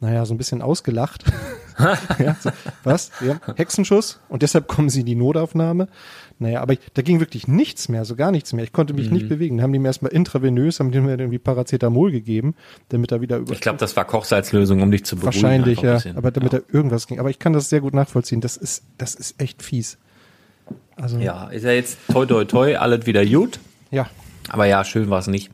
naja, 0.00 0.24
so 0.26 0.34
ein 0.34 0.38
bisschen 0.38 0.62
ausgelacht. 0.62 1.24
ja, 2.18 2.36
so, 2.40 2.50
was? 2.84 3.10
Ja, 3.20 3.40
Hexenschuss 3.56 4.20
und 4.28 4.42
deshalb 4.42 4.68
kommen 4.68 4.90
sie 4.90 5.00
in 5.00 5.06
die 5.06 5.14
Notaufnahme. 5.14 5.88
Naja, 6.38 6.60
aber 6.60 6.74
ich, 6.74 6.80
da 6.94 7.02
ging 7.02 7.20
wirklich 7.20 7.46
nichts 7.46 7.88
mehr, 7.88 8.04
so 8.04 8.16
gar 8.16 8.30
nichts 8.30 8.52
mehr. 8.52 8.64
Ich 8.64 8.72
konnte 8.72 8.92
mich 8.92 9.08
mhm. 9.08 9.14
nicht 9.14 9.28
bewegen. 9.28 9.56
Dann 9.56 9.64
haben 9.64 9.72
die 9.72 9.78
mir 9.78 9.88
erstmal 9.88 10.12
intravenös, 10.12 10.80
haben 10.80 10.90
die 10.90 11.00
mir 11.00 11.18
irgendwie 11.18 11.38
Paracetamol 11.38 12.10
gegeben, 12.10 12.54
damit 12.88 13.12
er 13.12 13.20
wieder 13.20 13.38
über. 13.38 13.52
Ich 13.52 13.60
glaube, 13.60 13.78
das 13.78 13.96
war 13.96 14.04
Kochsalzlösung, 14.04 14.82
um 14.82 14.90
dich 14.90 15.04
zu 15.04 15.16
beruhigen. 15.16 15.42
Wahrscheinlich, 15.42 15.80
ja. 15.80 16.00
Aber 16.16 16.30
damit 16.30 16.52
ja. 16.52 16.58
da 16.60 16.64
irgendwas 16.72 17.06
ging. 17.06 17.20
Aber 17.20 17.30
ich 17.30 17.38
kann 17.38 17.52
das 17.52 17.68
sehr 17.68 17.80
gut 17.80 17.94
nachvollziehen. 17.94 18.40
Das 18.40 18.56
ist, 18.56 18.84
das 18.98 19.14
ist 19.14 19.40
echt 19.40 19.62
fies. 19.62 19.98
Also. 20.96 21.18
Ja, 21.18 21.48
ist 21.48 21.64
ja 21.64 21.72
jetzt 21.72 21.98
toi 22.10 22.26
toi 22.26 22.44
toi, 22.44 22.76
alles 22.76 23.06
wieder 23.06 23.24
gut. 23.24 23.60
Ja. 23.90 24.08
Aber 24.48 24.66
ja, 24.66 24.84
schön 24.84 25.10
war 25.10 25.18
es 25.18 25.26
nicht. 25.26 25.50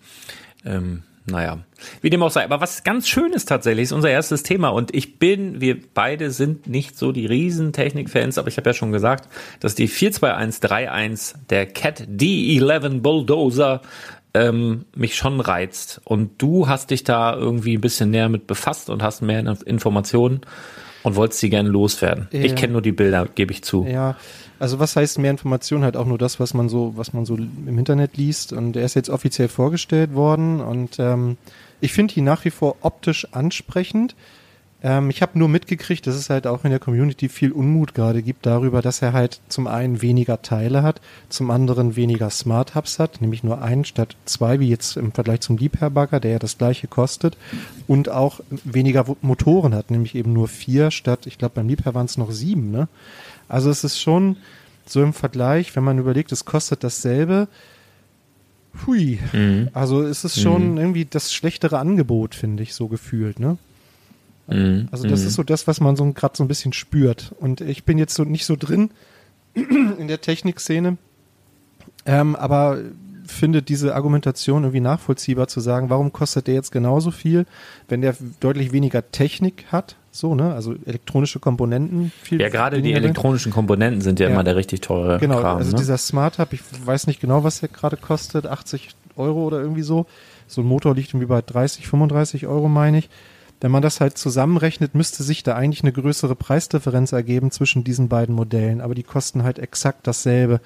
Ähm, 0.65 1.03
naja, 1.27 1.59
wie 2.01 2.11
dem 2.11 2.23
auch 2.23 2.31
sei. 2.31 2.45
Aber 2.45 2.61
was 2.61 2.83
ganz 2.83 3.09
schön 3.09 3.33
ist 3.33 3.49
tatsächlich, 3.49 3.85
ist 3.85 3.93
unser 3.93 4.11
erstes 4.11 4.43
Thema. 4.43 4.69
Und 4.71 4.95
ich 4.95 5.19
bin, 5.19 5.61
wir 5.61 5.79
beide 5.95 6.31
sind 6.31 6.67
nicht 6.67 6.99
so 6.99 7.13
die 7.13 7.27
riesen 7.27 7.73
Technik-Fans, 7.73 8.39
aber 8.39 8.49
ich 8.49 8.57
habe 8.57 8.71
ja 8.71 8.75
schon 8.75 8.93
gesagt, 8.93 9.29
dass 9.61 9.75
die 9.75 9.87
42131 9.87 11.37
der 11.51 11.67
Cat 11.67 12.03
D11 12.09 13.01
Bulldozer 13.01 13.83
ähm, 14.35 14.87
mich 14.95 15.17
schon 15.17 15.41
reizt. 15.41 16.01
Und 16.05 16.41
du 16.41 16.69
hast 16.69 16.91
dich 16.91 17.05
da 17.05 17.35
irgendwie 17.35 17.77
ein 17.77 17.81
bisschen 17.81 18.11
näher 18.11 18.29
mit 18.29 18.47
befasst 18.47 18.91
und 18.91 19.03
hast 19.03 19.23
mehr 19.23 19.57
Informationen 19.65 20.41
und 21.03 21.17
wolltest 21.17 21.41
sie 21.41 21.51
gerne 21.51 21.69
loswerden. 21.69 22.29
Ja. 22.33 22.41
Ich 22.41 22.55
kenne 22.55 22.73
nur 22.73 22.83
die 22.83 22.93
Bilder, 22.93 23.27
gebe 23.35 23.53
ich 23.53 23.63
zu. 23.63 23.87
Ja, 23.87 24.17
also 24.59 24.79
was 24.79 24.97
heißt 24.97 25.19
mehr 25.19 25.31
Information? 25.31 25.83
Halt 25.83 25.97
auch 25.97 26.07
nur 26.07 26.19
das, 26.19 26.41
was 26.41 26.55
man 26.55 26.69
so, 26.69 26.93
was 26.97 27.13
man 27.13 27.25
so 27.25 27.37
im 27.37 27.79
Internet 27.79 28.17
liest. 28.17 28.53
Und 28.53 28.77
er 28.77 28.85
ist 28.85 28.95
jetzt 28.95 29.11
offiziell 29.11 29.49
vorgestellt 29.49 30.15
worden 30.15 30.61
und 30.61 30.99
ähm, 30.99 31.37
ich 31.81 31.93
finde 31.93 32.15
ihn 32.17 32.25
nach 32.25 32.45
wie 32.45 32.51
vor 32.51 32.77
optisch 32.83 33.27
ansprechend. 33.33 34.15
Ähm, 34.83 35.11
ich 35.11 35.21
habe 35.23 35.39
nur 35.39 35.49
mitgekriegt, 35.49 36.07
dass 36.07 36.15
es 36.15 36.31
halt 36.31 36.47
auch 36.47 36.65
in 36.65 36.71
der 36.71 36.79
Community 36.79 37.29
viel 37.29 37.53
Unmut 37.53 37.95
gerade 37.95 38.23
gibt 38.23 38.47
darüber, 38.47 38.83
dass 38.83 39.03
er 39.03 39.13
halt 39.13 39.41
zum 39.49 39.67
einen 39.67 40.03
weniger 40.03 40.43
Teile 40.43 40.83
hat, 40.83 41.01
zum 41.29 41.51
anderen 41.51 41.97
weniger 41.97 42.31
Smart 42.31 42.75
Hubs 42.75 42.99
hat, 42.99 43.21
nämlich 43.21 43.45
nur 43.45 43.63
einen 43.63 43.85
statt 43.85 44.17
zwei, 44.25 44.61
wie 44.61 44.69
jetzt 44.69 44.97
im 44.97 45.13
Vergleich 45.13 45.41
zum 45.41 45.59
Liebherr-Bagger, 45.59 46.21
der 46.21 46.33
ja 46.33 46.39
das 46.39 46.59
gleiche 46.59 46.89
kostet, 46.89 47.37
und 47.87 48.09
auch 48.09 48.41
weniger 48.65 49.05
Motoren 49.21 49.75
hat, 49.75 49.91
nämlich 49.91 50.15
eben 50.15 50.33
nur 50.33 50.49
vier 50.49 50.91
statt, 50.91 51.27
ich 51.27 51.39
glaube 51.39 51.57
beim 51.57 51.69
Liebherr 51.69 51.95
waren 51.95 52.07
es 52.07 52.17
noch 52.17 52.31
sieben, 52.31 52.71
ne? 52.71 52.89
Also 53.49 53.69
es 53.69 53.83
ist 53.85 54.01
schon 54.01 54.37
so 54.87 55.03
im 55.03 55.13
Vergleich, 55.13 55.75
wenn 55.77 55.85
man 55.85 55.99
überlegt, 55.99 56.33
es 56.33 56.45
kostet 56.45 56.85
dasselbe. 56.85 57.49
Hui. 58.87 59.19
Mhm. 59.33 59.69
Also 59.73 60.03
es 60.03 60.25
ist 60.25 60.41
schon 60.41 60.73
mhm. 60.73 60.79
irgendwie 60.79 61.05
das 61.05 61.33
schlechtere 61.33 61.79
Angebot, 61.79 62.35
finde 62.35 62.63
ich, 62.63 62.75
so 62.75 62.89
gefühlt, 62.89 63.41
ne? 63.41 63.59
Mhm. 64.51 64.89
Also 64.91 65.09
das 65.09 65.25
ist 65.25 65.35
so 65.35 65.43
das, 65.43 65.67
was 65.67 65.81
man 65.81 65.97
so 65.97 66.13
gerade 66.13 66.37
so 66.37 66.45
ein 66.45 66.49
bisschen 66.49 66.73
spürt. 66.73 67.33
Und 67.39 67.61
ich 67.61 67.85
bin 67.85 67.99
jetzt 67.99 68.15
so 68.15 68.25
nicht 68.25 68.47
so 68.47 68.57
drin 68.57 68.91
in 69.55 70.09
der 70.09 70.21
Technikszene, 70.21 70.97
ähm, 72.07 72.37
aber 72.37 72.79
finde 73.31 73.63
diese 73.63 73.95
Argumentation 73.95 74.65
irgendwie 74.65 74.81
nachvollziehbar 74.81 75.49
zu 75.49 75.61
sagen, 75.61 75.89
warum 75.89 76.13
kostet 76.13 76.47
der 76.47 76.55
jetzt 76.55 76.73
genauso 76.73 77.11
viel, 77.11 77.47
wenn 77.89 78.03
der 78.03 78.15
deutlich 78.41 78.73
weniger 78.73 79.11
Technik 79.11 79.67
hat, 79.73 79.97
so, 80.11 80.35
ne? 80.35 80.53
Also 80.53 80.75
elektronische 80.85 81.39
Komponenten. 81.39 82.13
Viel 82.23 82.41
ja, 82.41 82.49
gerade 82.49 82.83
die 82.83 82.93
elektronischen 82.93 83.53
Komponenten 83.53 84.01
sind 84.01 84.19
ja, 84.19 84.27
ja, 84.27 84.33
immer 84.33 84.45
der 84.45 84.57
richtig 84.57 84.81
teure 84.81 85.19
Genau, 85.19 85.41
Kram, 85.41 85.59
also 85.59 85.71
ne? 85.71 85.79
dieser 85.79 85.97
Smart 85.97 86.39
Hub, 86.39 86.53
ich 86.53 86.61
weiß 86.85 87.07
nicht 87.07 87.21
genau, 87.21 87.45
was 87.45 87.61
der 87.61 87.69
gerade 87.69 87.97
kostet, 87.97 88.47
80 88.47 88.91
Euro 89.17 89.45
oder 89.45 89.61
irgendwie 89.61 89.83
so. 89.83 90.07
So 90.47 90.63
ein 90.63 90.67
Motor 90.67 90.97
liegt 90.97 91.11
irgendwie 91.11 91.27
bei 91.27 91.41
30, 91.43 91.87
35 91.87 92.49
Euro, 92.49 92.69
meine 92.69 92.99
ich. 92.99 93.09
Wenn 93.61 93.71
man 93.71 93.83
das 93.83 94.01
halt 94.01 94.17
zusammenrechnet, 94.17 94.95
müsste 94.95 95.23
sich 95.23 95.43
da 95.43 95.55
eigentlich 95.55 95.83
eine 95.83 95.93
größere 95.93 96.35
Preisdifferenz 96.35 97.13
ergeben 97.13 97.51
zwischen 97.51 97.85
diesen 97.85 98.09
beiden 98.09 98.35
Modellen, 98.35 98.81
aber 98.81 98.95
die 98.95 99.03
kosten 99.03 99.43
halt 99.43 99.59
exakt 99.59 100.07
dasselbe. 100.07 100.61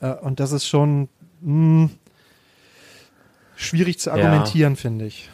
Äh, 0.00 0.14
und 0.14 0.40
das 0.40 0.52
ist 0.52 0.66
schon, 0.66 1.08
mh, 1.40 1.88
hm, 1.88 1.90
schwierig 3.56 4.00
zu 4.00 4.10
argumentieren, 4.10 4.74
ja. 4.74 4.80
finde 4.80 5.06
ich. 5.06 5.30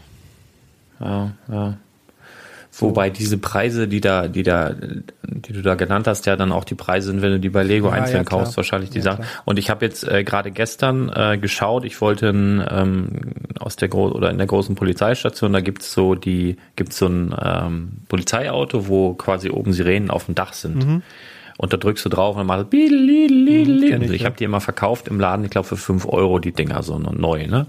Ja, 1.00 1.32
ja. 1.48 1.78
Wobei 2.82 3.10
diese 3.10 3.38
Preise, 3.38 3.88
die 3.88 4.00
da, 4.00 4.28
die 4.28 4.42
da, 4.42 4.74
die 5.22 5.52
du 5.52 5.62
da 5.62 5.74
genannt 5.74 6.06
hast, 6.06 6.26
ja 6.26 6.36
dann 6.36 6.52
auch 6.52 6.64
die 6.64 6.74
Preise 6.74 7.08
sind, 7.08 7.22
wenn 7.22 7.32
du 7.32 7.40
die 7.40 7.48
bei 7.48 7.62
Lego 7.62 7.88
ja, 7.88 7.94
einzeln 7.94 8.18
ja, 8.18 8.24
kaufst, 8.24 8.56
wahrscheinlich 8.56 8.90
die 8.90 8.98
ja, 8.98 9.04
Sachen. 9.04 9.24
Und 9.44 9.58
ich 9.58 9.70
habe 9.70 9.84
jetzt 9.84 10.06
äh, 10.06 10.24
gerade 10.24 10.50
gestern 10.50 11.10
äh, 11.14 11.38
geschaut, 11.38 11.84
ich 11.84 12.00
wollte 12.00 12.28
ähm, 12.28 13.08
aus 13.58 13.76
der 13.76 13.88
Gro 13.88 14.08
oder 14.08 14.30
in 14.30 14.38
der 14.38 14.46
großen 14.46 14.74
Polizeistation, 14.74 15.52
da 15.52 15.60
gibt's 15.60 15.92
so 15.92 16.14
die, 16.14 16.56
gibt's 16.76 16.98
so 16.98 17.06
ein 17.06 17.34
ähm, 17.42 17.92
Polizeiauto, 18.08 18.88
wo 18.88 19.14
quasi 19.14 19.50
oben 19.50 19.72
Sirenen 19.72 20.10
auf 20.10 20.26
dem 20.26 20.34
Dach 20.34 20.52
sind. 20.52 20.86
Mhm. 20.86 21.02
Und 21.58 21.74
da 21.74 21.76
drückst 21.76 22.04
du 22.06 22.08
drauf 22.08 22.36
und 22.36 22.46
macht 22.46 22.72
mhm, 22.72 24.02
ich, 24.02 24.10
ich 24.12 24.24
habe 24.24 24.34
die 24.34 24.44
immer 24.44 24.62
verkauft 24.62 25.08
im 25.08 25.20
Laden, 25.20 25.44
ich 25.44 25.50
glaube 25.50 25.68
für 25.68 25.76
fünf 25.76 26.06
Euro 26.06 26.38
die 26.38 26.52
Dinger 26.52 26.82
so 26.82 26.98
neu, 26.98 27.46
ne? 27.46 27.66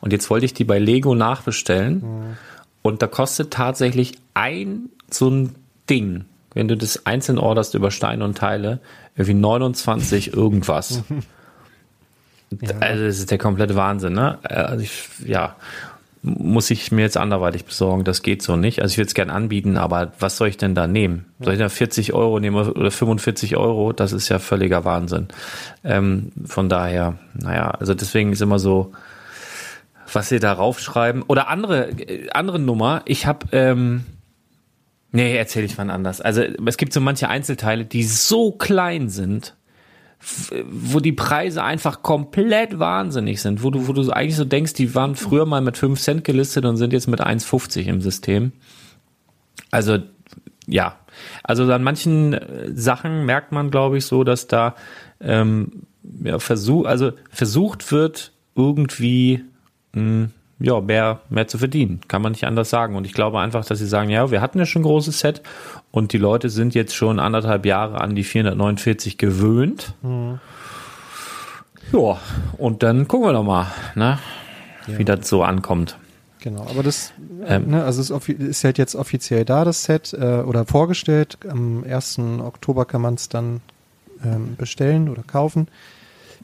Und 0.00 0.12
jetzt 0.12 0.28
wollte 0.28 0.44
ich 0.44 0.54
die 0.54 0.64
bei 0.64 0.80
Lego 0.80 1.14
nachbestellen. 1.14 2.00
Mhm 2.00 2.36
und 2.82 3.02
da 3.02 3.06
kostet 3.06 3.52
tatsächlich 3.52 4.18
ein 4.34 4.90
so 5.10 5.30
ein 5.30 5.54
Ding, 5.88 6.24
wenn 6.54 6.68
du 6.68 6.76
das 6.76 7.06
einzeln 7.06 7.38
orderst 7.38 7.74
über 7.74 7.90
Steine 7.90 8.24
und 8.24 8.36
Teile, 8.36 8.80
irgendwie 9.16 9.34
29 9.34 10.32
irgendwas. 10.32 11.02
ja. 12.60 12.70
Also 12.80 13.04
das 13.04 13.18
ist 13.18 13.30
der 13.30 13.38
komplette 13.38 13.74
Wahnsinn, 13.74 14.12
ne? 14.12 14.38
Also 14.42 14.82
ich, 14.82 15.08
ja, 15.24 15.56
muss 16.22 16.70
ich 16.70 16.90
mir 16.90 17.02
jetzt 17.02 17.16
anderweitig 17.16 17.64
besorgen, 17.64 18.04
das 18.04 18.22
geht 18.22 18.42
so 18.42 18.56
nicht. 18.56 18.82
Also 18.82 18.92
ich 18.92 18.98
würde 18.98 19.08
es 19.08 19.14
gerne 19.14 19.32
anbieten, 19.32 19.76
aber 19.76 20.12
was 20.18 20.36
soll 20.36 20.48
ich 20.48 20.56
denn 20.56 20.74
da 20.74 20.86
nehmen? 20.86 21.26
Soll 21.40 21.54
ich 21.54 21.58
da 21.58 21.68
40 21.68 22.12
Euro 22.12 22.40
nehmen 22.40 22.56
oder 22.56 22.90
45 22.90 23.56
Euro? 23.56 23.92
Das 23.92 24.12
ist 24.12 24.28
ja 24.28 24.38
völliger 24.38 24.84
Wahnsinn. 24.84 25.28
Ähm, 25.84 26.32
von 26.44 26.68
daher, 26.68 27.18
naja, 27.34 27.70
also 27.70 27.94
deswegen 27.94 28.32
ist 28.32 28.42
immer 28.42 28.58
so, 28.58 28.92
was 30.14 30.28
sie 30.28 30.38
da 30.38 30.52
raufschreiben. 30.52 31.22
Oder 31.22 31.48
andere, 31.48 31.90
andere 32.32 32.58
Nummer. 32.58 33.02
Ich 33.04 33.26
habe, 33.26 33.46
ähm, 33.52 34.04
nee, 35.12 35.36
erzähle 35.36 35.66
ich 35.66 35.78
wann 35.78 35.90
anders. 35.90 36.20
Also 36.20 36.42
es 36.42 36.76
gibt 36.76 36.92
so 36.92 37.00
manche 37.00 37.28
Einzelteile, 37.28 37.84
die 37.84 38.04
so 38.04 38.52
klein 38.52 39.08
sind, 39.08 39.54
wo 40.68 40.98
die 40.98 41.12
Preise 41.12 41.62
einfach 41.62 42.02
komplett 42.02 42.78
wahnsinnig 42.78 43.40
sind, 43.40 43.62
wo 43.62 43.70
du, 43.70 43.86
wo 43.86 43.92
du 43.92 44.10
eigentlich 44.10 44.36
so 44.36 44.44
denkst, 44.44 44.72
die 44.74 44.94
waren 44.94 45.14
früher 45.14 45.46
mal 45.46 45.60
mit 45.60 45.76
5 45.76 46.00
Cent 46.00 46.24
gelistet 46.24 46.64
und 46.64 46.76
sind 46.76 46.92
jetzt 46.92 47.06
mit 47.06 47.20
1,50 47.20 47.82
im 47.82 48.00
System. 48.00 48.52
Also, 49.70 49.98
ja. 50.66 50.98
Also 51.42 51.70
an 51.72 51.82
manchen 51.82 52.32
äh, 52.32 52.70
Sachen 52.74 53.26
merkt 53.26 53.52
man, 53.52 53.70
glaube 53.70 53.98
ich, 53.98 54.06
so, 54.06 54.24
dass 54.24 54.48
da 54.48 54.74
ähm, 55.20 55.82
ja, 56.24 56.38
versuch, 56.38 56.84
also 56.84 57.12
versucht 57.30 57.92
wird, 57.92 58.32
irgendwie 58.54 59.44
mh, 59.92 60.28
ja, 60.60 60.80
mehr, 60.80 61.20
mehr 61.28 61.46
zu 61.46 61.58
verdienen. 61.58 62.00
Kann 62.08 62.22
man 62.22 62.32
nicht 62.32 62.44
anders 62.44 62.70
sagen. 62.70 62.96
Und 62.96 63.06
ich 63.06 63.12
glaube 63.12 63.38
einfach, 63.38 63.64
dass 63.64 63.78
sie 63.78 63.86
sagen, 63.86 64.10
ja, 64.10 64.30
wir 64.30 64.40
hatten 64.40 64.58
ja 64.58 64.66
schon 64.66 64.82
ein 64.82 64.86
großes 64.86 65.20
Set 65.20 65.42
und 65.90 66.12
die 66.12 66.18
Leute 66.18 66.50
sind 66.50 66.74
jetzt 66.74 66.94
schon 66.94 67.20
anderthalb 67.20 67.64
Jahre 67.64 68.00
an 68.00 68.14
die 68.14 68.24
449 68.24 69.18
gewöhnt. 69.18 69.94
Mhm. 70.02 70.40
Ja, 71.92 72.18
und 72.58 72.82
dann 72.82 73.08
gucken 73.08 73.28
wir 73.28 73.32
doch 73.32 73.44
mal, 73.44 73.68
ne, 73.94 74.18
ja. 74.86 74.98
wie 74.98 75.04
das 75.04 75.28
so 75.28 75.42
ankommt. 75.42 75.96
Genau, 76.40 76.66
aber 76.68 76.82
das, 76.82 77.12
ähm, 77.46 77.70
ne, 77.70 77.84
also 77.84 78.00
es 78.00 78.28
ist 78.28 78.64
halt 78.64 78.78
jetzt 78.78 78.94
offiziell 78.94 79.44
da, 79.44 79.64
das 79.64 79.84
Set, 79.84 80.12
äh, 80.12 80.42
oder 80.42 80.66
vorgestellt. 80.66 81.38
Am 81.48 81.84
1. 81.84 82.18
Oktober 82.40 82.84
kann 82.84 83.00
man 83.00 83.14
es 83.14 83.28
dann 83.28 83.60
ähm, 84.24 84.56
bestellen 84.56 85.08
oder 85.08 85.22
kaufen. 85.22 85.68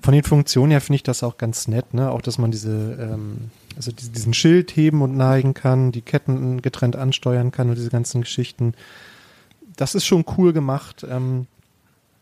Von 0.04 0.12
den 0.12 0.22
Funktionen 0.22 0.70
her 0.70 0.82
finde 0.82 0.96
ich 0.96 1.02
das 1.02 1.22
auch 1.22 1.38
ganz 1.38 1.66
nett, 1.66 1.94
ne? 1.94 2.10
Auch, 2.10 2.20
dass 2.20 2.36
man 2.36 2.50
diese, 2.50 2.98
ähm, 3.00 3.50
also 3.74 3.90
diesen 3.90 4.34
Schild 4.34 4.76
heben 4.76 5.00
und 5.00 5.16
neigen 5.16 5.54
kann, 5.54 5.92
die 5.92 6.02
Ketten 6.02 6.60
getrennt 6.60 6.94
ansteuern 6.94 7.52
kann 7.52 7.70
und 7.70 7.76
diese 7.76 7.88
ganzen 7.88 8.20
Geschichten. 8.20 8.74
Das 9.76 9.94
ist 9.94 10.04
schon 10.04 10.26
cool 10.36 10.52
gemacht. 10.52 11.06
Ähm, 11.10 11.46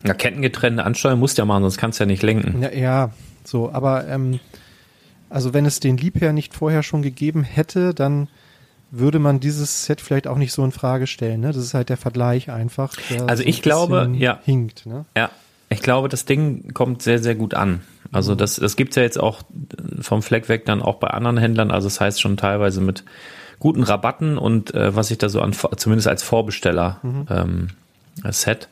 ja, 0.07 0.15
kettengetrennte 0.15 0.85
ansteuern 0.85 1.19
musst 1.19 1.39
du 1.39 1.43
ja 1.43 1.47
machen, 1.47 1.63
sonst 1.63 1.77
kannst 1.77 1.99
du 1.99 2.05
ja 2.05 2.07
nicht 2.07 2.23
lenken. 2.23 2.63
Ja, 2.63 2.71
ja 2.71 3.11
so, 3.43 3.73
aber 3.73 4.07
ähm, 4.07 4.39
also 5.29 5.53
wenn 5.53 5.67
es 5.67 5.81
den 5.81 5.97
Liebherr 5.97 6.33
nicht 6.33 6.55
vorher 6.55 6.85
schon 6.85 7.03
gegeben 7.03 7.43
hätte, 7.43 7.95
dann 7.95 8.29
würde 8.93 9.19
man 9.19 9.41
dieses 9.41 9.87
Set 9.87 10.01
vielleicht 10.01 10.29
auch 10.29 10.39
nicht 10.39 10.53
so 10.53 10.65
in 10.65 10.71
Frage 10.71 11.09
stellen. 11.09 11.41
Ne? 11.41 11.49
Das 11.49 11.57
ist 11.57 11.75
halt 11.75 11.89
der 11.89 11.97
Vergleich 11.97 12.49
einfach. 12.49 12.95
also 13.27 13.43
ich 13.43 13.61
glaube, 13.61 14.09
ja. 14.15 14.39
Hinkt, 14.45 14.87
ne? 14.87 15.05
Ja, 15.17 15.33
ich 15.73 15.83
glaube, 15.83 16.09
das 16.09 16.25
Ding 16.25 16.73
kommt 16.75 17.03
sehr, 17.03 17.19
sehr 17.19 17.35
gut 17.35 17.55
an. 17.55 17.81
Also 18.13 18.35
das, 18.35 18.57
das 18.57 18.77
gibt's 18.77 18.97
ja 18.97 19.03
jetzt 19.03 19.19
auch 19.19 19.43
vom 20.01 20.23
Fleck 20.23 20.49
weg 20.49 20.67
dann 20.67 20.83
auch 20.83 20.97
bei 20.97 21.09
anderen 21.09 21.39
Händlern. 21.39 21.71
Also 21.71 21.89
das 21.89 22.01
heißt 22.01 22.21
schon 22.21 22.37
teilweise 22.37 22.81
mit 22.81 23.05
guten 23.59 23.83
Rabatten 23.83 24.39
und 24.39 24.75
äh, 24.75 24.95
was 24.95 25.11
ich 25.11 25.19
da 25.19 25.29
so 25.29 25.41
an, 25.41 25.55
zumindest 25.77 26.09
als 26.09 26.23
Vorbesteller 26.23 26.99
mhm. 27.03 27.27
ähm, 27.31 27.69
Set 28.31 28.69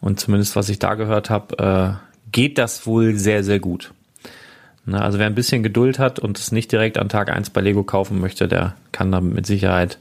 und 0.00 0.20
zumindest 0.20 0.54
was 0.54 0.68
ich 0.68 0.78
da 0.78 0.94
gehört 0.94 1.30
habe, 1.30 1.98
äh, 1.98 2.30
geht 2.30 2.58
das 2.58 2.86
wohl 2.86 3.16
sehr, 3.16 3.42
sehr 3.42 3.58
gut. 3.58 3.92
Na, 4.86 5.00
also 5.00 5.18
wer 5.18 5.26
ein 5.26 5.34
bisschen 5.34 5.62
Geduld 5.62 5.98
hat 5.98 6.18
und 6.18 6.38
es 6.38 6.52
nicht 6.52 6.70
direkt 6.70 6.98
an 6.98 7.08
Tag 7.08 7.30
eins 7.30 7.48
bei 7.48 7.62
Lego 7.62 7.84
kaufen 7.84 8.20
möchte, 8.20 8.48
der 8.48 8.74
kann 8.92 9.10
da 9.10 9.20
mit 9.20 9.46
Sicherheit 9.46 9.98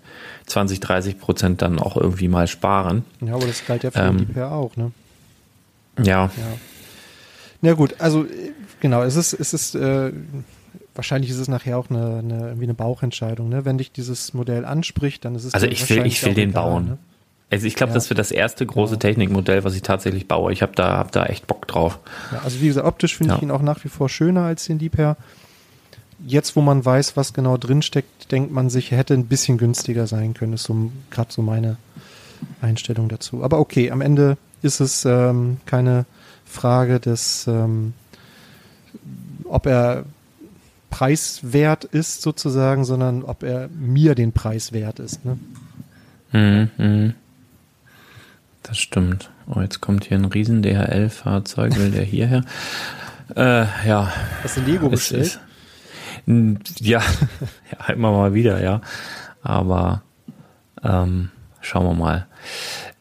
20, 0.47 0.81
30 0.81 1.19
Prozent 1.19 1.61
dann 1.61 1.79
auch 1.79 1.95
irgendwie 1.95 2.27
mal 2.27 2.47
sparen. 2.47 3.05
Ja, 3.21 3.35
aber 3.35 3.47
das 3.47 3.65
galt 3.65 3.83
ja 3.83 3.91
für 3.91 3.99
ähm, 3.99 4.17
die 4.17 4.25
PR 4.25 4.51
auch, 4.51 4.75
ne? 4.75 4.91
Ja. 5.97 6.25
ja. 6.25 6.32
Na 7.62 7.73
gut, 7.73 7.95
also 7.99 8.25
genau, 8.79 9.03
es 9.03 9.15
ist, 9.15 9.34
es 9.34 9.53
ist, 9.53 9.75
äh, 9.75 10.12
wahrscheinlich 10.95 11.32
ist 11.32 11.38
es 11.38 11.47
nachher 11.47 11.77
auch 11.77 11.89
eine, 11.89 12.17
eine, 12.17 12.39
irgendwie 12.47 12.65
eine 12.65 12.73
Bauchentscheidung, 12.73 13.49
ne? 13.49 13.65
Wenn 13.65 13.77
dich 13.77 13.91
dieses 13.91 14.34
Modell 14.34 14.65
anspricht, 14.65 15.25
dann 15.25 15.36
ist 15.36 15.45
es 15.45 15.53
Also 15.53 15.67
ich 15.67 15.89
will, 15.89 16.06
ich 16.06 16.23
will 16.25 16.34
den 16.34 16.49
egal, 16.49 16.63
bauen. 16.63 16.86
Ne? 16.86 16.97
Also 17.49 17.67
ich 17.67 17.75
glaube, 17.75 17.91
ja. 17.91 17.95
das 17.95 18.10
wird 18.10 18.17
das 18.17 18.32
erste 18.32 18.65
große 18.65 18.95
ja. 18.95 18.99
Technikmodell, 18.99 19.63
was 19.63 19.75
ich 19.75 19.84
tatsächlich 19.84 20.27
baue. 20.27 20.51
Ich 20.51 20.62
habe 20.62 20.73
da, 20.75 20.97
hab 20.97 21.12
da 21.12 21.25
echt 21.25 21.45
Bock 21.45 21.67
drauf. 21.67 21.99
Ja, 22.32 22.41
also 22.43 22.60
wie 22.62 22.67
gesagt, 22.67 22.88
optisch 22.88 23.15
finde 23.15 23.36
ich 23.36 23.43
ihn 23.43 23.51
auch 23.51 23.62
nach 23.62 23.84
wie 23.84 23.89
vor 23.89 24.10
schöner 24.10 24.41
als 24.41 24.65
den 24.65 24.79
Deeper. 24.79 25.17
Jetzt, 26.25 26.56
wo 26.56 26.62
man 26.62 26.84
weiß, 26.84 27.15
was 27.15 27.34
genau 27.34 27.58
drinsteckt, 27.58 28.32
denkt 28.32 28.51
man 28.51 28.69
sich, 28.69 28.91
hätte 28.91 29.13
ein 29.13 29.27
bisschen 29.27 29.58
günstiger 29.58 30.08
sein 30.08 30.34
können. 30.34 30.53
Ist 30.53 30.63
so 30.63 30.91
gerade 31.12 31.32
so 31.32 31.41
meine 31.41 31.77
Einstellung 32.62 33.08
dazu. 33.08 33.43
Aber 33.43 33.60
okay, 33.60 33.91
am 33.91 34.01
Ende 34.01 34.38
ist 34.63 34.80
es 34.80 35.06
ähm, 35.06 35.58
keine 35.65 36.06
Frage 36.45 36.99
des, 36.99 37.45
ähm, 37.47 37.93
ob 39.45 39.65
er 39.65 40.06
preiswert 40.89 41.86
ist 41.86 42.21
sozusagen, 42.21 42.86
sondern 42.86 43.23
ob 43.23 43.43
er 43.43 43.67
mir 43.69 44.15
den 44.15 44.32
Preis 44.32 44.71
wert 44.71 44.99
ist. 44.99 45.26
Ne? 45.26 45.39
Mhm, 46.32 46.69
mh. 46.78 47.13
Das 48.62 48.78
stimmt. 48.78 49.30
Oh, 49.47 49.60
jetzt 49.60 49.82
kommt 49.82 50.06
hier 50.06 50.17
ein 50.17 50.26
riesen 50.26 50.62
DHL-Fahrzeug, 50.62 51.76
will 51.78 51.91
der 51.91 52.04
hierher? 52.04 52.43
äh, 53.36 53.65
ja. 53.88 54.13
Hast 54.41 54.58
du 54.58 54.62
Lego 54.62 54.89
bestellt? 54.89 55.39
Ist, 56.26 56.80
ja, 56.80 57.02
ja, 57.71 57.93
immer 57.93 58.12
mal 58.12 58.34
wieder, 58.34 58.62
ja. 58.62 58.82
Aber 59.41 60.04
ähm, 60.84 61.32
schauen 61.60 61.86
wir 61.86 61.93
mal. 61.93 62.28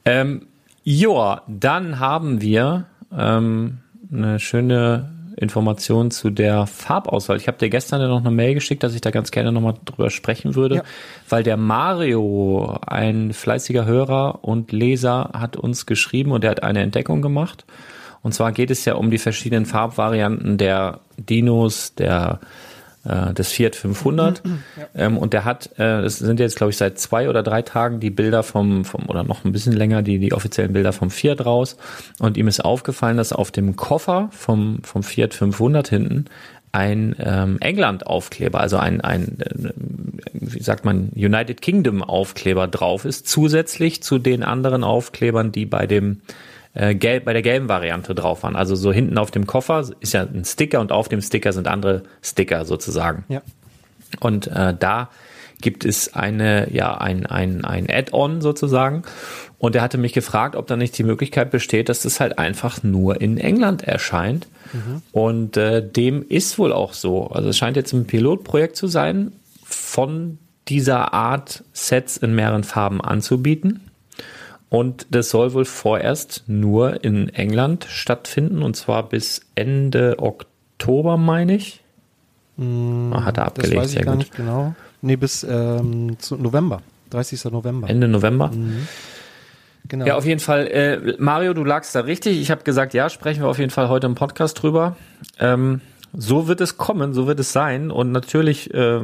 Ähm, 0.05 0.47
Joa, 0.85 1.43
dann 1.47 2.01
haben 2.01 2.41
wir 2.41 2.87
ähm, 3.17 3.79
eine 4.13 4.41
schöne 4.41 5.11
Information 5.37 6.11
zu 6.11 6.31
der 6.31 6.67
Farbauswahl. 6.67 7.37
Ich 7.37 7.49
habe 7.49 7.59
dir 7.59 7.71
gestern 7.71 8.01
ja 8.01 8.09
noch 8.09 8.21
eine 8.21 8.31
Mail 8.31 8.55
geschickt, 8.55 8.83
dass 8.83 8.95
ich 8.95 9.01
da 9.01 9.11
ganz 9.11 9.31
gerne 9.31 9.53
nochmal 9.53 9.75
drüber 9.85 10.11
sprechen 10.11 10.55
würde, 10.55 10.77
ja. 10.77 10.83
weil 11.29 11.43
der 11.43 11.57
Mario, 11.57 12.79
ein 12.87 13.33
fleißiger 13.33 13.85
Hörer 13.85 14.45
und 14.45 14.73
Leser, 14.73 15.31
hat 15.33 15.57
uns 15.57 15.87
geschrieben 15.87 16.33
und 16.33 16.45
er 16.45 16.51
hat 16.51 16.63
eine 16.63 16.81
Entdeckung 16.81 17.23
gemacht. 17.23 17.65
Und 18.23 18.33
zwar 18.33 18.53
geht 18.53 18.71
es 18.71 18.85
ja 18.85 18.95
um 18.95 19.11
die 19.11 19.19
verschiedenen 19.19 19.67
Farbvarianten 19.67 20.59
der 20.59 21.01
Dinos, 21.17 21.95
der 21.95 22.41
äh, 23.05 23.35
des 23.35 23.53
Fiat 23.53 23.77
500. 23.77 24.43
Ja. 24.45 24.87
Ähm, 24.95 25.19
und 25.19 25.33
der 25.33 25.45
hat, 25.45 25.71
äh, 25.79 26.01
es 26.01 26.19
sind 26.19 26.41
jetzt, 26.41 26.57
glaube 26.57 26.71
ich, 26.71 26.77
seit 26.77 26.99
zwei 26.99 27.29
oder 27.29 27.43
drei 27.43 27.63
Tagen 27.63 28.01
die 28.01 28.11
Bilder 28.11 28.43
vom, 28.43 28.85
vom 28.85 29.07
oder 29.09 29.25
noch 29.25 29.45
ein 29.45 29.53
bisschen 29.53 29.73
länger, 29.73 30.03
die, 30.03 30.19
die 30.19 30.33
offiziellen 30.33 30.73
Bilder 30.73 30.93
vom 30.93 31.11
Fiat 31.11 31.45
raus. 31.45 31.77
Und 32.21 32.37
ihm 32.37 32.49
ist 32.49 32.65
aufgefallen, 32.65 33.17
dass 33.17 33.33
auf 33.33 33.51
dem 33.51 33.77
Koffer 33.77 34.29
vom, 34.33 34.81
vom 34.83 35.03
Fiat 35.03 35.35
500 35.35 35.89
hinten 35.89 36.27
ein 36.73 37.15
ähm, 37.19 37.59
England-Aufkleber, 37.61 38.59
also 38.59 38.79
ein, 38.79 39.03
ein 39.03 39.39
äh, 39.41 39.73
wie 40.33 40.63
sagt 40.63 40.87
man, 40.87 41.11
United 41.15 41.61
Kingdom-Aufkleber 41.61 42.67
drauf 42.67 43.05
ist, 43.05 43.29
zusätzlich 43.29 44.03
zu 44.03 44.19
den 44.19 44.43
anderen 44.43 44.83
Aufklebern, 44.83 45.53
die 45.53 45.67
bei 45.67 45.87
dem 45.87 46.23
äh, 46.75 46.95
gelb, 46.95 47.25
bei 47.25 47.33
der 47.33 47.43
gelben 47.43 47.69
Variante 47.69 48.15
drauf 48.15 48.43
waren. 48.43 48.57
Also 48.57 48.75
so 48.75 48.93
hinten 48.93 49.19
auf 49.19 49.31
dem 49.31 49.47
Koffer 49.47 49.85
ist 50.01 50.13
ja 50.13 50.23
ein 50.23 50.45
Sticker 50.45 50.81
und 50.81 50.93
auf 50.93 51.09
dem 51.09 51.21
Sticker 51.21 51.53
sind 51.53 51.69
andere 51.69 52.03
Sticker 52.23 52.65
sozusagen. 52.65 53.25
Ja. 53.29 53.43
Und 54.21 54.47
äh, 54.49 54.75
da 54.79 55.11
gibt 55.61 55.85
es 55.85 56.15
eine, 56.15 56.73
ja, 56.73 56.99
ein, 56.99 57.25
ein, 57.27 57.65
ein 57.65 57.89
Add-on 57.89 58.41
sozusagen. 58.41 59.03
Und 59.59 59.77
er 59.77 59.83
hatte 59.83 59.97
mich 59.97 60.13
gefragt, 60.13 60.57
ob 60.57 60.67
da 60.67 60.77
nicht 60.77 60.99
die 60.99 61.05
Möglichkeit 61.05 61.51
besteht, 61.51 61.89
dass 61.89 62.01
das 62.01 62.19
halt 62.21 62.39
einfach 62.39 62.83
nur 62.83 63.21
in 63.21 63.39
England 63.39 63.85
erscheint. 63.85 64.49
Mhm. 64.73 65.03
Und 65.13 65.57
äh, 65.57 65.87
dem 65.89 66.27
ist 66.29 66.59
wohl 66.59 66.73
auch 66.73 66.95
so. 66.95 67.29
Also 67.29 67.51
es 67.51 67.57
scheint 67.57 67.77
jetzt 67.77 67.93
ein 67.93 68.07
Pilotprojekt 68.07 68.77
zu 68.77 68.89
sein, 68.89 69.33
von 69.65 70.39
dieser 70.69 71.15
Art 71.15 71.65
Sets 71.73 72.17
in 72.17 72.35
mehreren 72.35 72.65
Farben 72.65 73.01
anzubieten. 73.01 73.81
Und 74.73 75.09
das 75.11 75.29
soll 75.29 75.53
wohl 75.53 75.67
vorerst 75.67 76.45
nur 76.47 77.05
in 77.05 77.29
England 77.29 77.85
stattfinden 77.91 78.63
und 78.63 78.75
zwar 78.75 79.07
bis 79.07 79.43
Ende 79.55 80.17
Oktober, 80.19 81.19
meine 81.19 81.57
ich. 81.57 81.83
Mm, 82.57 83.13
hat 83.13 83.37
er 83.37 83.45
abgelegt, 83.49 83.75
das 83.75 83.83
weiß 83.83 83.89
ich 83.89 83.95
sehr 83.97 84.05
gar 84.05 84.15
gut. 84.15 84.21
nicht 84.21 84.35
genau. 84.35 84.75
Nee, 85.03 85.17
bis 85.17 85.45
ähm, 85.45 86.17
November, 86.39 86.81
30. 87.11 87.45
November. 87.53 87.91
Ende 87.91 88.09
November. 88.09 88.49
Mhm. 88.49 88.89
Genau. 89.89 90.07
Ja, 90.07 90.17
auf 90.17 90.25
jeden 90.25 90.41
Fall. 90.41 90.67
Äh, 90.69 91.17
Mario, 91.19 91.53
du 91.53 91.65
lagst 91.65 91.95
da 91.95 92.01
richtig. 92.01 92.41
Ich 92.41 92.51
habe 92.51 92.63
gesagt, 92.63 92.95
ja, 92.95 93.11
sprechen 93.11 93.43
wir 93.43 93.49
auf 93.49 93.59
jeden 93.59 93.71
Fall 93.71 93.91
heute 93.91 94.07
im 94.07 94.15
Podcast 94.15 94.63
drüber. 94.63 94.97
Ähm, 95.39 95.83
so 96.15 96.47
wird 96.47 96.61
es 96.61 96.77
kommen, 96.77 97.15
so 97.15 97.27
wird 97.27 97.41
es 97.41 97.53
sein. 97.53 97.91
Und 97.91 98.13
natürlich 98.13 98.73
äh, 98.75 99.01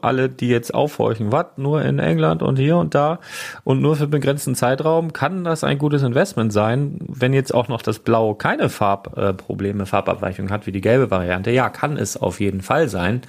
alle, 0.00 0.28
die 0.28 0.48
jetzt 0.48 0.74
aufhorchen, 0.74 1.30
was, 1.30 1.46
nur 1.56 1.82
in 1.82 1.98
England 1.98 2.42
und 2.42 2.58
hier 2.58 2.76
und 2.76 2.94
da 2.94 3.20
und 3.64 3.80
nur 3.80 3.96
für 3.96 4.06
begrenzten 4.06 4.54
Zeitraum, 4.54 5.12
kann 5.12 5.44
das 5.44 5.64
ein 5.64 5.78
gutes 5.78 6.02
Investment 6.02 6.52
sein. 6.52 6.98
Wenn 7.06 7.32
jetzt 7.32 7.54
auch 7.54 7.68
noch 7.68 7.82
das 7.82 8.00
Blau 8.00 8.34
keine 8.34 8.68
Farbprobleme, 8.68 9.84
äh, 9.84 9.86
Farbabweichung 9.86 10.50
hat, 10.50 10.66
wie 10.66 10.72
die 10.72 10.80
gelbe 10.80 11.10
Variante, 11.10 11.50
ja, 11.50 11.68
kann 11.70 11.96
es 11.96 12.16
auf 12.16 12.40
jeden 12.40 12.62
Fall 12.62 12.88
sein. 12.88 13.22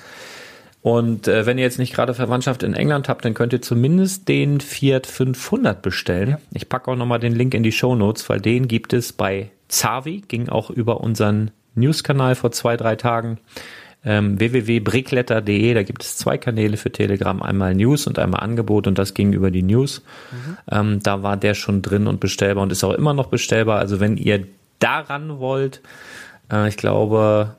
Und 0.81 1.27
äh, 1.27 1.45
wenn 1.45 1.57
ihr 1.57 1.65
jetzt 1.65 1.79
nicht 1.79 1.93
gerade 1.93 2.13
Verwandtschaft 2.13 2.63
in 2.63 2.73
England 2.73 3.09
habt, 3.09 3.25
dann 3.25 3.33
könnt 3.33 3.53
ihr 3.53 3.61
zumindest 3.61 4.27
den 4.29 4.61
Fiat 4.61 5.05
500 5.05 5.81
bestellen. 5.81 6.37
Ich 6.53 6.69
packe 6.69 6.89
auch 6.89 6.95
nochmal 6.95 7.19
den 7.19 7.35
Link 7.35 7.53
in 7.53 7.63
die 7.63 7.73
Show 7.73 7.95
Notes, 7.95 8.29
weil 8.29 8.39
den 8.39 8.67
gibt 8.67 8.93
es 8.93 9.11
bei 9.11 9.51
Zavi, 9.67 10.21
ging 10.27 10.49
auch 10.49 10.69
über 10.69 11.01
unseren 11.01 11.51
News-Kanal 11.79 12.35
vor 12.35 12.51
zwei, 12.51 12.77
drei 12.77 12.95
Tagen. 12.95 13.39
Ähm, 14.05 14.39
www.brickletter.de, 14.39 15.73
da 15.73 15.83
gibt 15.83 16.03
es 16.03 16.15
zwei 16.15 16.37
Kanäle 16.37 16.77
für 16.77 16.89
Telegram, 16.89 17.41
einmal 17.41 17.75
News 17.75 18.07
und 18.07 18.17
einmal 18.17 18.41
Angebot 18.41 18.87
und 18.87 18.97
das 18.97 19.13
ging 19.13 19.33
über 19.33 19.51
die 19.51 19.61
News. 19.61 20.03
Mhm. 20.31 20.57
Ähm, 20.71 20.99
da 21.03 21.21
war 21.21 21.35
der 21.35 21.53
schon 21.53 21.81
drin 21.81 22.07
und 22.07 22.21
bestellbar 22.21 22.63
und 22.63 22.71
ist 22.71 22.83
auch 22.85 22.93
immer 22.93 23.13
noch 23.13 23.27
bestellbar. 23.27 23.79
Also 23.79 23.99
wenn 23.99 24.15
ihr 24.15 24.47
daran 24.79 25.39
wollt, 25.39 25.81
äh, 26.49 26.69
ich 26.69 26.77
glaube, 26.77 27.57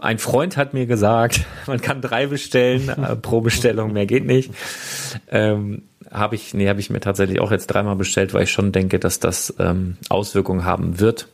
ein 0.00 0.18
Freund 0.18 0.56
hat 0.56 0.72
mir 0.72 0.86
gesagt, 0.86 1.44
man 1.66 1.82
kann 1.82 2.00
drei 2.00 2.28
bestellen 2.28 2.88
äh, 2.88 3.14
pro 3.16 3.42
Bestellung, 3.42 3.92
mehr 3.92 4.06
geht 4.06 4.24
nicht. 4.24 4.52
Ähm, 5.30 5.82
habe 6.10 6.34
ich, 6.34 6.54
nee, 6.54 6.68
habe 6.68 6.80
ich 6.80 6.88
mir 6.88 7.00
tatsächlich 7.00 7.40
auch 7.40 7.50
jetzt 7.50 7.66
dreimal 7.66 7.96
bestellt, 7.96 8.32
weil 8.32 8.44
ich 8.44 8.52
schon 8.52 8.72
denke, 8.72 8.98
dass 8.98 9.20
das 9.20 9.54
ähm, 9.58 9.98
Auswirkungen 10.08 10.64
haben 10.64 10.98
wird 10.98 11.28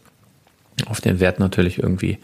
auf 0.86 1.00
den 1.00 1.20
Wert 1.20 1.38
natürlich 1.38 1.78
irgendwie. 1.78 2.18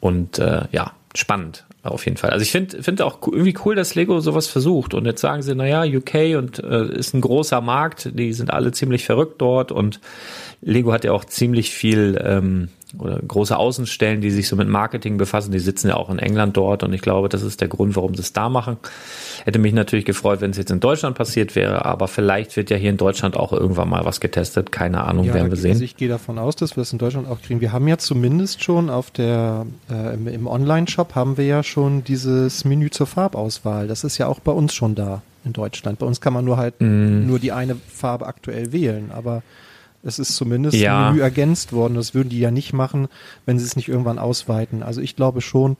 Und 0.00 0.38
äh, 0.38 0.64
ja, 0.72 0.92
spannend 1.14 1.64
auf 1.82 2.04
jeden 2.04 2.16
Fall. 2.16 2.30
Also 2.30 2.42
ich 2.42 2.50
finde 2.50 2.82
finde 2.82 3.04
auch 3.04 3.18
irgendwie 3.26 3.56
cool, 3.64 3.74
dass 3.74 3.94
Lego 3.94 4.20
sowas 4.20 4.48
versucht. 4.48 4.94
Und 4.94 5.06
jetzt 5.06 5.20
sagen 5.20 5.42
sie, 5.42 5.54
naja, 5.54 5.84
UK 5.84 6.36
und 6.36 6.58
äh, 6.58 6.86
ist 6.96 7.14
ein 7.14 7.20
großer 7.20 7.60
Markt, 7.60 8.10
die 8.18 8.32
sind 8.32 8.52
alle 8.52 8.72
ziemlich 8.72 9.04
verrückt 9.04 9.40
dort 9.40 9.72
und 9.72 10.00
Lego 10.62 10.92
hat 10.92 11.04
ja 11.04 11.12
auch 11.12 11.24
ziemlich 11.24 11.70
viel 11.70 12.20
ähm, 12.22 12.68
oder 12.98 13.18
große 13.18 13.56
Außenstellen, 13.56 14.20
die 14.20 14.30
sich 14.30 14.48
so 14.48 14.56
mit 14.56 14.68
Marketing 14.68 15.16
befassen, 15.16 15.50
die 15.50 15.58
sitzen 15.58 15.88
ja 15.88 15.96
auch 15.96 16.08
in 16.08 16.18
England 16.18 16.56
dort 16.56 16.82
und 16.84 16.92
ich 16.92 17.02
glaube, 17.02 17.28
das 17.28 17.42
ist 17.42 17.60
der 17.60 17.68
Grund, 17.68 17.96
warum 17.96 18.14
sie 18.14 18.22
es 18.22 18.32
da 18.32 18.48
machen. 18.48 18.76
Hätte 19.44 19.58
mich 19.58 19.72
natürlich 19.72 20.04
gefreut, 20.04 20.40
wenn 20.40 20.52
es 20.52 20.56
jetzt 20.56 20.70
in 20.70 20.80
Deutschland 20.80 21.16
passiert 21.16 21.56
wäre, 21.56 21.84
aber 21.84 22.08
vielleicht 22.08 22.56
wird 22.56 22.70
ja 22.70 22.76
hier 22.76 22.90
in 22.90 22.96
Deutschland 22.96 23.36
auch 23.36 23.52
irgendwann 23.52 23.88
mal 23.88 24.04
was 24.04 24.20
getestet. 24.20 24.70
Keine 24.70 25.04
Ahnung, 25.04 25.26
ja, 25.26 25.34
werden 25.34 25.50
wir 25.50 25.56
sehen. 25.56 25.72
Also 25.72 25.84
ich 25.84 25.96
gehe 25.96 26.08
davon 26.08 26.38
aus, 26.38 26.56
dass 26.56 26.76
wir 26.76 26.82
es 26.82 26.92
in 26.92 26.98
Deutschland 26.98 27.28
auch 27.28 27.40
kriegen. 27.42 27.60
Wir 27.60 27.72
haben 27.72 27.88
ja 27.88 27.98
zumindest 27.98 28.62
schon 28.62 28.88
auf 28.88 29.10
der 29.10 29.66
äh, 29.90 30.14
im, 30.14 30.28
im 30.28 30.46
Online-Shop 30.46 31.14
haben 31.14 31.36
wir 31.36 31.44
ja 31.44 31.62
schon 31.62 32.04
dieses 32.04 32.64
Menü 32.64 32.90
zur 32.90 33.06
Farbauswahl. 33.06 33.88
Das 33.88 34.04
ist 34.04 34.18
ja 34.18 34.28
auch 34.28 34.40
bei 34.40 34.52
uns 34.52 34.74
schon 34.74 34.94
da 34.94 35.22
in 35.44 35.52
Deutschland. 35.52 35.98
Bei 35.98 36.06
uns 36.06 36.20
kann 36.20 36.32
man 36.32 36.44
nur 36.44 36.56
halt 36.56 36.74
mm. 36.80 37.26
nur 37.26 37.38
die 37.38 37.52
eine 37.52 37.76
Farbe 37.88 38.26
aktuell 38.26 38.72
wählen, 38.72 39.10
aber 39.12 39.42
es 40.02 40.18
ist 40.18 40.36
zumindest 40.36 40.76
ja. 40.76 41.10
Menü 41.10 41.20
ergänzt 41.20 41.72
worden. 41.72 41.94
Das 41.94 42.14
würden 42.14 42.28
die 42.28 42.38
ja 42.38 42.50
nicht 42.50 42.72
machen, 42.72 43.08
wenn 43.44 43.58
sie 43.58 43.64
es 43.64 43.76
nicht 43.76 43.88
irgendwann 43.88 44.18
ausweiten. 44.18 44.82
Also 44.82 45.00
ich 45.00 45.16
glaube 45.16 45.40
schon, 45.40 45.76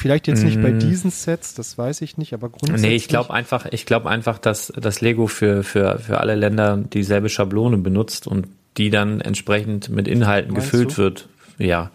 Vielleicht 0.00 0.28
jetzt 0.28 0.44
nicht 0.44 0.62
bei 0.62 0.70
mm. 0.70 0.78
diesen 0.78 1.10
Sets, 1.10 1.52
das 1.52 1.76
weiß 1.76 2.00
ich 2.00 2.16
nicht, 2.16 2.32
aber 2.32 2.48
grundsätzlich. 2.48 2.88
Nee, 2.88 2.96
ich 2.96 3.06
glaube 3.06 3.34
einfach, 3.34 3.66
ich 3.70 3.84
glaube 3.84 4.08
einfach, 4.08 4.38
dass 4.38 4.72
das 4.74 5.02
Lego 5.02 5.26
für, 5.26 5.62
für, 5.62 5.98
für 5.98 6.20
alle 6.20 6.36
Länder 6.36 6.78
dieselbe 6.78 7.28
Schablone 7.28 7.76
benutzt 7.76 8.26
und 8.26 8.46
die 8.78 8.88
dann 8.88 9.20
entsprechend 9.20 9.90
mit 9.90 10.08
Inhalten 10.08 10.54
Meinst 10.54 10.70
gefüllt 10.70 10.92
du? 10.92 10.96
wird. 10.96 11.28
Ja. 11.58 11.90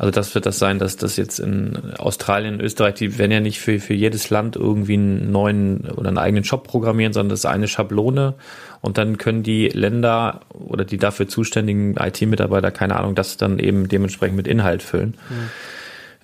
Also 0.00 0.12
das 0.12 0.34
wird 0.34 0.46
das 0.46 0.58
sein, 0.58 0.78
dass 0.78 0.96
das 0.96 1.18
jetzt 1.18 1.40
in 1.40 1.76
Australien, 1.98 2.58
Österreich, 2.58 2.94
die 2.94 3.18
werden 3.18 3.32
ja 3.32 3.40
nicht 3.40 3.60
für, 3.60 3.78
für 3.80 3.92
jedes 3.92 4.30
Land 4.30 4.56
irgendwie 4.56 4.94
einen 4.94 5.30
neuen 5.30 5.90
oder 5.90 6.08
einen 6.08 6.16
eigenen 6.16 6.42
Shop 6.42 6.66
programmieren, 6.66 7.12
sondern 7.12 7.28
das 7.28 7.40
ist 7.40 7.44
eine 7.44 7.68
Schablone 7.68 8.32
und 8.80 8.96
dann 8.96 9.18
können 9.18 9.42
die 9.42 9.68
Länder 9.68 10.40
oder 10.54 10.86
die 10.86 10.96
dafür 10.96 11.28
zuständigen 11.28 11.96
IT-Mitarbeiter, 11.98 12.70
keine 12.70 12.96
Ahnung, 12.96 13.14
das 13.14 13.36
dann 13.36 13.58
eben 13.58 13.88
dementsprechend 13.88 14.38
mit 14.38 14.48
Inhalt 14.48 14.82
füllen. 14.82 15.18
Mhm. 15.28 15.50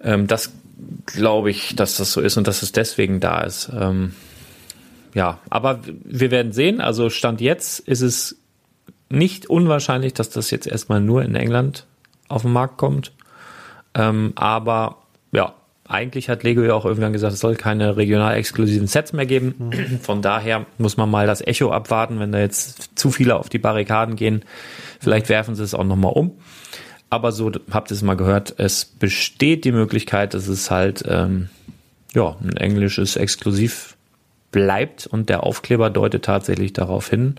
Ähm, 0.04 0.26
das 0.26 0.52
glaube 1.04 1.50
ich, 1.50 1.76
dass 1.76 1.98
das 1.98 2.12
so 2.12 2.22
ist 2.22 2.38
und 2.38 2.48
dass 2.48 2.62
es 2.62 2.72
deswegen 2.72 3.20
da 3.20 3.42
ist. 3.42 3.70
Ähm, 3.78 4.14
ja, 5.12 5.38
aber 5.50 5.80
wir 6.02 6.30
werden 6.30 6.52
sehen. 6.52 6.80
Also 6.80 7.10
Stand 7.10 7.42
jetzt 7.42 7.80
ist 7.80 8.00
es 8.00 8.38
nicht 9.10 9.50
unwahrscheinlich, 9.50 10.14
dass 10.14 10.30
das 10.30 10.50
jetzt 10.50 10.66
erstmal 10.66 11.02
nur 11.02 11.22
in 11.22 11.34
England 11.34 11.84
auf 12.28 12.40
den 12.40 12.52
Markt 12.52 12.78
kommt. 12.78 13.12
Ähm, 13.96 14.32
aber 14.37 14.98
ja, 15.32 15.54
eigentlich 15.88 16.28
hat 16.28 16.42
Lego 16.42 16.62
ja 16.62 16.74
auch 16.74 16.85
irgendwann 16.85 17.12
gesagt, 17.12 17.32
es 17.32 17.40
soll 17.40 17.56
keine 17.56 17.96
regional 17.96 18.35
exklusiven 18.37 18.87
Sets 18.87 19.12
mehr 19.12 19.26
geben. 19.26 19.54
Mhm. 19.59 20.00
Von 20.00 20.22
daher 20.22 20.66
muss 20.78 20.96
man 20.96 21.11
mal 21.11 21.26
das 21.26 21.40
Echo 21.40 21.72
abwarten, 21.72 22.20
wenn 22.20 22.32
da 22.32 22.38
jetzt 22.38 22.98
zu 22.98 23.11
viele 23.11 23.37
auf 23.37 23.48
die 23.48 23.59
Barrikaden 23.59 24.16
gehen. 24.16 24.44
Vielleicht 25.00 25.28
werfen 25.28 25.54
sie 25.54 25.62
es 25.62 25.74
auch 25.74 25.85
nochmal 25.85 26.12
um. 26.12 26.32
Aber 27.09 27.32
so 27.32 27.52
habt 27.70 27.90
ihr 27.90 27.94
es 27.94 28.02
mal 28.02 28.16
gehört, 28.16 28.54
es 28.59 28.85
besteht 28.85 29.64
die 29.64 29.72
Möglichkeit, 29.72 30.35
dass 30.35 30.48
es 30.48 30.70
halt 30.70 31.04
ähm, 31.09 31.48
ja, 32.14 32.37
ein 32.42 32.56
englisches 32.56 33.16
Exklusiv 33.16 33.96
bleibt 34.50 35.06
und 35.06 35.28
der 35.28 35.44
Aufkleber 35.44 35.88
deutet 35.90 36.24
tatsächlich 36.24 36.72
darauf 36.72 37.09
hin. 37.09 37.37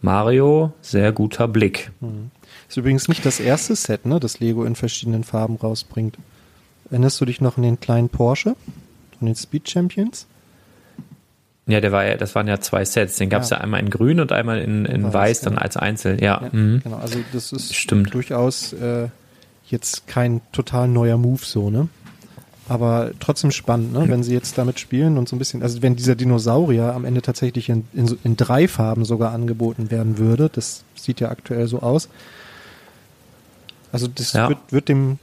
Mario, 0.00 0.72
sehr 0.80 1.12
guter 1.12 1.46
Blick. 1.46 1.90
Mhm. 2.00 2.30
Ist 2.68 2.76
übrigens 2.76 3.08
nicht 3.08 3.24
das 3.24 3.40
erste 3.40 3.76
Set, 3.76 4.06
ne, 4.06 4.18
das 4.18 4.40
Lego 4.40 4.64
in 4.64 4.74
verschiedenen 4.74 5.24
Farben 5.24 5.56
rausbringt. 5.56 6.16
Erinnerst 6.90 7.20
du 7.20 7.24
dich 7.24 7.40
noch 7.40 7.56
an 7.56 7.62
den 7.62 7.80
kleinen 7.80 8.08
Porsche 8.08 8.56
von 9.18 9.26
den 9.26 9.36
Speed 9.36 9.68
Champions? 9.68 10.26
Ja, 11.68 11.80
der 11.80 11.90
war 11.90 12.06
ja, 12.06 12.16
das 12.16 12.34
waren 12.36 12.46
ja 12.46 12.60
zwei 12.60 12.84
Sets. 12.84 13.16
Den 13.16 13.28
gab 13.28 13.42
es 13.42 13.50
ja. 13.50 13.56
ja. 13.56 13.64
einmal 13.64 13.80
in 13.80 13.90
Grün 13.90 14.20
und 14.20 14.30
einmal 14.30 14.60
in, 14.60 14.84
in 14.84 15.04
Weiß, 15.04 15.14
Weiß 15.14 15.40
dann 15.40 15.54
genau. 15.54 15.62
als 15.62 15.76
Einzel. 15.76 16.22
Ja, 16.22 16.40
ja 16.42 16.48
mhm. 16.52 16.80
genau. 16.82 16.96
Also 16.96 17.18
das 17.32 17.52
ist 17.52 17.74
Stimmt. 17.74 18.14
durchaus 18.14 18.72
äh, 18.72 19.08
jetzt 19.68 20.06
kein 20.06 20.40
total 20.52 20.86
neuer 20.86 21.16
Move 21.16 21.44
so, 21.44 21.70
ne? 21.70 21.88
Aber 22.68 23.12
trotzdem 23.20 23.52
spannend, 23.52 23.92
ne? 23.92 24.08
wenn 24.08 24.24
sie 24.24 24.32
jetzt 24.32 24.58
damit 24.58 24.80
spielen 24.80 25.18
und 25.18 25.28
so 25.28 25.36
ein 25.36 25.38
bisschen, 25.38 25.62
also 25.62 25.82
wenn 25.82 25.94
dieser 25.94 26.16
Dinosaurier 26.16 26.94
am 26.94 27.04
Ende 27.04 27.22
tatsächlich 27.22 27.68
in, 27.68 27.84
in, 27.92 28.18
in 28.24 28.36
drei 28.36 28.66
Farben 28.66 29.04
sogar 29.04 29.32
angeboten 29.32 29.92
werden 29.92 30.18
würde, 30.18 30.50
das 30.52 30.82
sieht 30.96 31.20
ja 31.20 31.30
aktuell 31.30 31.68
so 31.68 31.80
aus. 31.80 32.08
Also 33.96 34.08
das 34.08 34.34
ja. 34.34 34.50
wird, 34.50 34.58
wird 34.70 34.88
dem, 34.90 35.18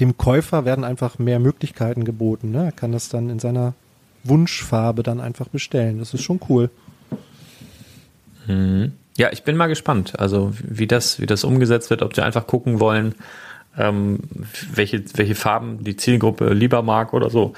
dem 0.00 0.18
Käufer 0.18 0.66
werden 0.66 0.84
einfach 0.84 1.18
mehr 1.18 1.38
Möglichkeiten 1.38 2.04
geboten. 2.04 2.50
Ne? 2.50 2.66
Er 2.66 2.72
kann 2.72 2.92
das 2.92 3.08
dann 3.08 3.30
in 3.30 3.38
seiner 3.38 3.72
Wunschfarbe 4.22 5.02
dann 5.02 5.18
einfach 5.18 5.48
bestellen. 5.48 5.98
Das 5.98 6.12
ist 6.12 6.22
schon 6.22 6.40
cool. 6.50 6.68
Mhm. 8.46 8.92
Ja, 9.16 9.32
ich 9.32 9.44
bin 9.44 9.56
mal 9.56 9.68
gespannt, 9.68 10.18
also 10.20 10.52
wie 10.62 10.86
das, 10.86 11.20
wie 11.20 11.26
das 11.26 11.42
umgesetzt 11.42 11.88
wird, 11.88 12.02
ob 12.02 12.14
sie 12.14 12.22
einfach 12.22 12.46
gucken 12.46 12.80
wollen, 12.80 13.14
ähm, 13.78 14.18
welche, 14.74 15.02
welche 15.14 15.34
Farben 15.34 15.82
die 15.82 15.96
Zielgruppe 15.96 16.52
lieber 16.52 16.82
mag 16.82 17.14
oder 17.14 17.30
so. 17.30 17.54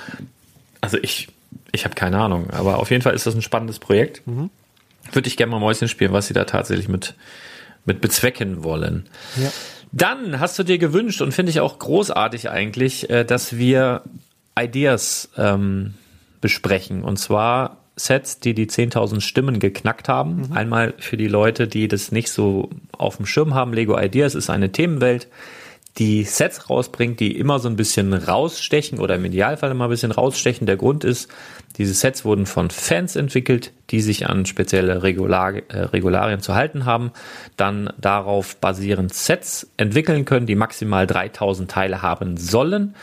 Also 0.80 0.98
ich, 1.02 1.30
ich 1.72 1.85
habe 1.85 1.96
keine 1.96 2.18
Ahnung, 2.18 2.50
aber 2.50 2.78
auf 2.78 2.92
jeden 2.92 3.02
Fall 3.02 3.14
ist 3.14 3.26
das 3.26 3.35
ein 3.35 3.42
spannendes 3.42 3.80
Projekt. 3.80 4.24
Mhm. 4.24 4.50
Würde 5.11 5.26
ich 5.26 5.37
gerne 5.37 5.50
mal 5.50 5.58
Mäuschen 5.58 5.88
spielen, 5.88 6.12
was 6.12 6.28
sie 6.28 6.35
da 6.35 6.44
tatsächlich 6.44 6.88
mit, 6.88 7.14
mit 7.85 8.00
bezwecken 8.00 8.62
wollen. 8.62 9.08
Ja. 9.37 9.50
Dann 9.92 10.40
hast 10.40 10.59
du 10.59 10.62
dir 10.62 10.78
gewünscht 10.78 11.20
und 11.20 11.33
finde 11.33 11.50
ich 11.50 11.61
auch 11.61 11.78
großartig 11.78 12.50
eigentlich, 12.50 13.11
äh, 13.11 13.24
dass 13.24 13.57
wir 13.57 14.02
Ideas 14.59 15.28
ähm, 15.37 15.94
besprechen. 16.40 17.05
Und 17.05 17.18
zwar 17.18 17.76
Sets, 17.96 18.40
die 18.40 18.55
die 18.55 18.66
10.000 18.66 19.20
Stimmen 19.20 19.59
geknackt 19.59 20.09
haben. 20.09 20.48
Mhm. 20.48 20.52
Einmal 20.52 20.94
für 20.98 21.16
die 21.16 21.28
Leute, 21.28 21.68
die 21.68 21.88
das 21.88 22.11
nicht 22.11 22.31
so 22.31 22.70
auf 22.92 23.18
dem 23.18 23.26
Schirm 23.26 23.55
haben. 23.55 23.74
Lego 23.74 23.98
Ideas 23.98 24.35
ist 24.35 24.48
eine 24.48 24.72
Themenwelt, 24.72 25.28
die 25.98 26.24
Sets 26.24 26.70
rausbringt, 26.70 27.20
die 27.20 27.37
immer 27.37 27.59
so 27.59 27.68
ein 27.68 27.76
bisschen 27.76 28.14
rausstechen 28.14 28.98
oder 28.98 29.16
im 29.16 29.24
Idealfall 29.24 29.70
immer 29.70 29.85
ein 29.85 29.90
bisschen 29.90 30.12
rausstechen. 30.12 30.66
Der 30.66 30.76
Grund 30.76 31.05
ist, 31.05 31.28
diese 31.76 31.92
Sets 31.92 32.24
wurden 32.24 32.46
von 32.46 32.70
Fans 32.70 33.14
entwickelt, 33.16 33.72
die 33.90 34.00
sich 34.00 34.28
an 34.28 34.46
spezielle 34.46 35.02
Regular, 35.02 35.55
äh, 35.55 35.78
Regularien 35.78 36.40
zu 36.40 36.55
halten 36.55 36.87
haben, 36.87 37.12
dann 37.57 37.92
darauf 37.98 38.57
basierend 38.57 39.12
Sets 39.12 39.70
entwickeln 39.76 40.24
können, 40.24 40.46
die 40.46 40.55
maximal 40.55 41.07
3000 41.07 41.70
Teile 41.70 42.00
haben 42.00 42.38
sollen 42.38 42.94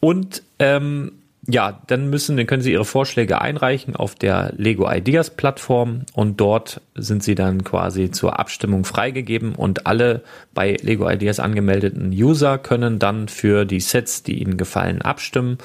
und 0.00 0.42
ähm, 0.58 1.12
ja, 1.50 1.80
dann 1.86 2.10
müssen, 2.10 2.36
dann 2.36 2.46
können 2.46 2.60
Sie 2.60 2.72
Ihre 2.72 2.84
Vorschläge 2.84 3.40
einreichen 3.40 3.96
auf 3.96 4.14
der 4.14 4.52
Lego 4.58 4.86
Ideas 4.90 5.30
Plattform 5.30 6.02
und 6.12 6.38
dort 6.38 6.82
sind 6.94 7.22
sie 7.22 7.34
dann 7.34 7.64
quasi 7.64 8.10
zur 8.10 8.38
Abstimmung 8.38 8.84
freigegeben 8.84 9.54
und 9.54 9.86
alle 9.86 10.22
bei 10.52 10.76
Lego 10.82 11.08
Ideas 11.08 11.40
angemeldeten 11.40 12.10
User 12.10 12.58
können 12.58 12.98
dann 12.98 13.28
für 13.28 13.64
die 13.64 13.80
Sets, 13.80 14.22
die 14.22 14.42
ihnen 14.42 14.58
gefallen, 14.58 15.00
abstimmen. 15.00 15.56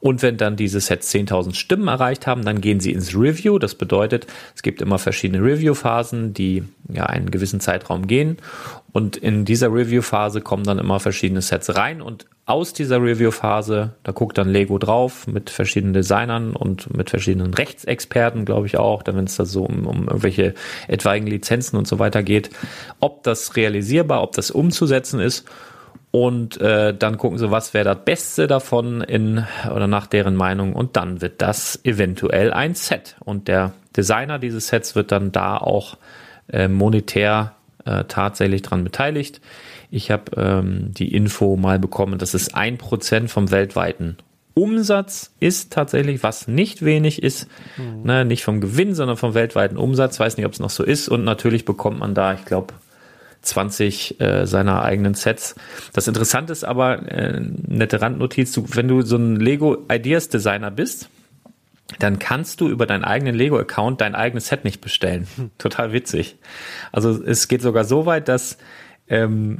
Und 0.00 0.20
wenn 0.20 0.36
dann 0.36 0.56
diese 0.56 0.80
Sets 0.80 1.10
10.000 1.14 1.54
Stimmen 1.54 1.88
erreicht 1.88 2.26
haben, 2.26 2.44
dann 2.44 2.60
gehen 2.60 2.80
sie 2.80 2.92
ins 2.92 3.14
Review. 3.14 3.58
Das 3.58 3.74
bedeutet, 3.74 4.26
es 4.54 4.62
gibt 4.62 4.82
immer 4.82 4.98
verschiedene 4.98 5.42
Review-Phasen, 5.42 6.34
die 6.34 6.64
ja 6.92 7.06
einen 7.06 7.30
gewissen 7.30 7.60
Zeitraum 7.60 8.06
gehen. 8.06 8.36
Und 8.92 9.16
in 9.16 9.46
dieser 9.46 9.72
Review-Phase 9.72 10.42
kommen 10.42 10.64
dann 10.64 10.78
immer 10.78 11.00
verschiedene 11.00 11.40
Sets 11.40 11.74
rein 11.74 12.02
und 12.02 12.26
aus 12.52 12.74
dieser 12.74 13.02
Review-Phase, 13.02 13.94
da 14.02 14.12
guckt 14.12 14.36
dann 14.36 14.50
Lego 14.50 14.76
drauf 14.76 15.26
mit 15.26 15.48
verschiedenen 15.48 15.94
Designern 15.94 16.54
und 16.54 16.94
mit 16.94 17.08
verschiedenen 17.08 17.54
Rechtsexperten, 17.54 18.44
glaube 18.44 18.66
ich 18.66 18.76
auch, 18.76 19.02
wenn 19.06 19.24
es 19.24 19.36
da 19.36 19.46
so 19.46 19.64
um, 19.64 19.86
um 19.86 20.06
irgendwelche 20.06 20.52
etwaigen 20.86 21.26
Lizenzen 21.26 21.78
und 21.78 21.88
so 21.88 21.98
weiter 21.98 22.22
geht, 22.22 22.50
ob 23.00 23.22
das 23.22 23.56
realisierbar, 23.56 24.22
ob 24.22 24.32
das 24.32 24.50
umzusetzen 24.50 25.18
ist. 25.18 25.48
Und 26.10 26.60
äh, 26.60 26.94
dann 26.94 27.16
gucken 27.16 27.38
sie, 27.38 27.50
was 27.50 27.72
wäre 27.72 27.86
das 27.86 28.04
Beste 28.04 28.46
davon 28.46 29.00
in 29.00 29.46
oder 29.74 29.86
nach 29.86 30.06
deren 30.06 30.36
Meinung. 30.36 30.74
Und 30.74 30.98
dann 30.98 31.22
wird 31.22 31.40
das 31.40 31.80
eventuell 31.84 32.52
ein 32.52 32.74
Set. 32.74 33.16
Und 33.20 33.48
der 33.48 33.72
Designer 33.96 34.38
dieses 34.38 34.68
Sets 34.68 34.94
wird 34.94 35.10
dann 35.10 35.32
da 35.32 35.56
auch 35.56 35.96
äh, 36.52 36.68
monetär 36.68 37.54
äh, 37.86 38.04
tatsächlich 38.04 38.60
dran 38.60 38.84
beteiligt. 38.84 39.40
Ich 39.92 40.10
habe 40.10 40.32
ähm, 40.36 40.94
die 40.94 41.14
Info 41.14 41.56
mal 41.56 41.78
bekommen, 41.78 42.18
dass 42.18 42.32
es 42.32 42.54
ein 42.54 42.78
Prozent 42.78 43.30
vom 43.30 43.50
weltweiten 43.50 44.16
Umsatz 44.54 45.34
ist 45.38 45.70
tatsächlich, 45.70 46.22
was 46.22 46.48
nicht 46.48 46.82
wenig 46.82 47.22
ist, 47.22 47.46
mhm. 47.76 48.02
ne, 48.02 48.24
nicht 48.24 48.42
vom 48.42 48.62
Gewinn, 48.62 48.94
sondern 48.94 49.18
vom 49.18 49.34
weltweiten 49.34 49.76
Umsatz. 49.76 50.18
Weiß 50.18 50.38
nicht, 50.38 50.46
ob 50.46 50.52
es 50.54 50.60
noch 50.60 50.70
so 50.70 50.82
ist. 50.82 51.10
Und 51.10 51.24
natürlich 51.24 51.66
bekommt 51.66 51.98
man 51.98 52.14
da, 52.14 52.32
ich 52.32 52.46
glaube, 52.46 52.72
20 53.42 54.18
äh, 54.18 54.46
seiner 54.46 54.82
eigenen 54.82 55.12
Sets. 55.12 55.56
Das 55.92 56.08
Interessante 56.08 56.52
ist 56.52 56.64
aber, 56.64 57.06
äh, 57.10 57.38
nette 57.40 58.00
Randnotiz, 58.00 58.52
du, 58.52 58.64
wenn 58.70 58.88
du 58.88 59.02
so 59.02 59.16
ein 59.16 59.36
Lego 59.36 59.84
Ideas 59.90 60.30
Designer 60.30 60.70
bist, 60.70 61.10
dann 61.98 62.18
kannst 62.18 62.62
du 62.62 62.68
über 62.70 62.86
deinen 62.86 63.04
eigenen 63.04 63.34
Lego-Account 63.34 64.00
dein 64.00 64.14
eigenes 64.14 64.46
Set 64.46 64.64
nicht 64.64 64.80
bestellen. 64.80 65.26
Hm. 65.36 65.50
Total 65.58 65.92
witzig. 65.92 66.36
Also 66.92 67.22
es 67.22 67.46
geht 67.48 67.60
sogar 67.60 67.84
so 67.84 68.06
weit, 68.06 68.28
dass 68.28 68.56
ähm, 69.08 69.58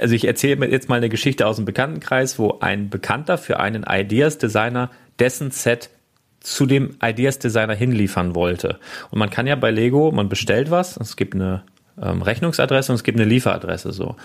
also 0.00 0.14
ich 0.14 0.26
erzähle 0.26 0.66
jetzt 0.68 0.88
mal 0.88 0.96
eine 0.96 1.08
Geschichte 1.08 1.46
aus 1.46 1.56
dem 1.56 1.64
Bekanntenkreis, 1.64 2.38
wo 2.38 2.58
ein 2.60 2.90
Bekannter 2.90 3.38
für 3.38 3.60
einen 3.60 3.84
Ideas-Designer 3.88 4.90
dessen 5.18 5.50
Set 5.50 5.90
zu 6.40 6.66
dem 6.66 6.96
Ideas-Designer 7.02 7.74
hinliefern 7.74 8.34
wollte. 8.34 8.78
Und 9.10 9.18
man 9.18 9.30
kann 9.30 9.46
ja 9.46 9.56
bei 9.56 9.70
Lego, 9.70 10.10
man 10.12 10.28
bestellt 10.28 10.70
was, 10.70 10.96
es 10.98 11.16
gibt 11.16 11.34
eine 11.34 11.62
ähm, 12.00 12.22
Rechnungsadresse 12.22 12.92
und 12.92 12.96
es 12.96 13.04
gibt 13.04 13.18
eine 13.18 13.28
Lieferadresse 13.28 13.92
so. 13.92 14.16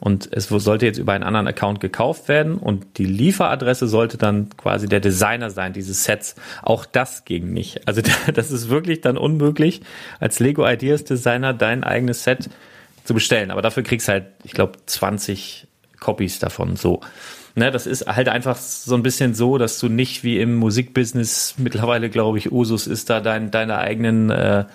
Und 0.00 0.28
es 0.32 0.48
sollte 0.48 0.86
jetzt 0.86 0.98
über 0.98 1.12
einen 1.12 1.24
anderen 1.24 1.46
Account 1.46 1.80
gekauft 1.80 2.28
werden 2.28 2.56
und 2.56 2.98
die 2.98 3.04
Lieferadresse 3.04 3.88
sollte 3.88 4.16
dann 4.16 4.48
quasi 4.56 4.88
der 4.88 5.00
Designer 5.00 5.50
sein, 5.50 5.72
dieses 5.72 6.04
Sets. 6.04 6.36
Auch 6.62 6.86
das 6.86 7.24
ging 7.24 7.52
nicht. 7.52 7.86
Also 7.86 8.02
das 8.34 8.50
ist 8.50 8.68
wirklich 8.68 9.00
dann 9.00 9.18
unmöglich, 9.18 9.80
als 10.20 10.38
Lego 10.38 10.66
Ideas 10.66 11.04
Designer 11.04 11.52
dein 11.52 11.84
eigenes 11.84 12.24
Set 12.24 12.48
zu 13.06 13.14
bestellen. 13.14 13.50
Aber 13.50 13.62
dafür 13.62 13.82
kriegst 13.82 14.08
halt, 14.08 14.26
ich 14.44 14.52
glaube, 14.52 14.78
20 14.86 15.66
Copies 16.00 16.38
davon 16.38 16.76
so. 16.76 17.00
Ne, 17.54 17.70
das 17.70 17.86
ist 17.86 18.06
halt 18.06 18.28
einfach 18.28 18.56
so 18.56 18.94
ein 18.94 19.02
bisschen 19.02 19.34
so, 19.34 19.56
dass 19.56 19.78
du 19.78 19.88
nicht 19.88 20.22
wie 20.24 20.38
im 20.38 20.56
Musikbusiness 20.56 21.54
mittlerweile, 21.56 22.10
glaube 22.10 22.36
ich, 22.36 22.52
Usus 22.52 22.86
ist 22.86 23.08
da 23.08 23.20
dein, 23.20 23.50
deine 23.50 23.78
eigenen 23.78 24.28
äh, 24.28 24.66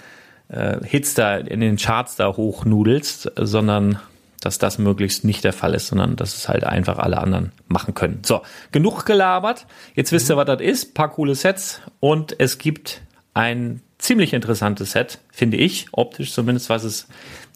äh, 0.50 0.80
Hits 0.84 1.14
da 1.14 1.38
in 1.38 1.60
den 1.60 1.78
Charts 1.78 2.16
da 2.16 2.36
hochnudelst, 2.36 3.32
sondern 3.36 4.00
dass 4.42 4.58
das 4.58 4.80
möglichst 4.80 5.24
nicht 5.24 5.44
der 5.44 5.54
Fall 5.54 5.76
ist, 5.76 5.88
sondern 5.88 6.16
dass 6.16 6.36
es 6.36 6.50
halt 6.50 6.64
einfach 6.64 6.98
alle 6.98 7.20
anderen 7.20 7.52
machen 7.68 7.94
können. 7.94 8.22
So, 8.26 8.42
genug 8.72 9.06
gelabert. 9.06 9.68
Jetzt 9.94 10.12
wisst 10.12 10.32
ihr, 10.32 10.38
was 10.38 10.48
das 10.48 10.62
ist. 10.62 10.96
Paar 10.96 11.12
coole 11.12 11.36
Sets 11.36 11.82
und 12.00 12.36
es 12.40 12.58
gibt 12.58 13.02
ein 13.36 13.82
ziemlich 14.00 14.34
interessantes 14.34 14.92
Set, 14.92 15.20
finde 15.32 15.58
ich, 15.58 15.88
optisch 15.92 16.34
zumindest, 16.34 16.70
was 16.70 16.84
es 16.84 17.08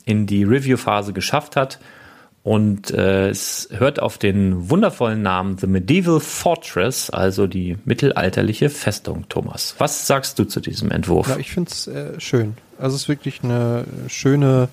in 0.05 0.27
die 0.27 0.43
Review-Phase 0.43 1.13
geschafft 1.13 1.55
hat. 1.55 1.79
Und 2.43 2.91
äh, 2.91 3.29
es 3.29 3.69
hört 3.71 3.99
auf 3.99 4.19
den 4.19 4.69
wundervollen 4.69 5.23
Namen 5.23 5.57
The 5.57 5.65
Medieval 5.65 6.19
Fortress, 6.19 7.09
also 7.09 7.47
die 7.47 7.77
mittelalterliche 7.85 8.69
Festung, 8.69 9.27
Thomas. 9.29 9.73
Was 9.79 10.05
sagst 10.05 10.37
du 10.37 10.45
zu 10.45 10.59
diesem 10.59 10.91
Entwurf? 10.91 11.27
Ja, 11.27 11.37
ich 11.37 11.49
finde 11.49 11.71
es 11.71 11.87
äh, 11.87 12.19
schön. 12.19 12.55
Also 12.77 12.95
es 12.97 13.03
ist 13.03 13.09
wirklich 13.09 13.43
eine 13.43 13.85
schöne, 14.09 14.69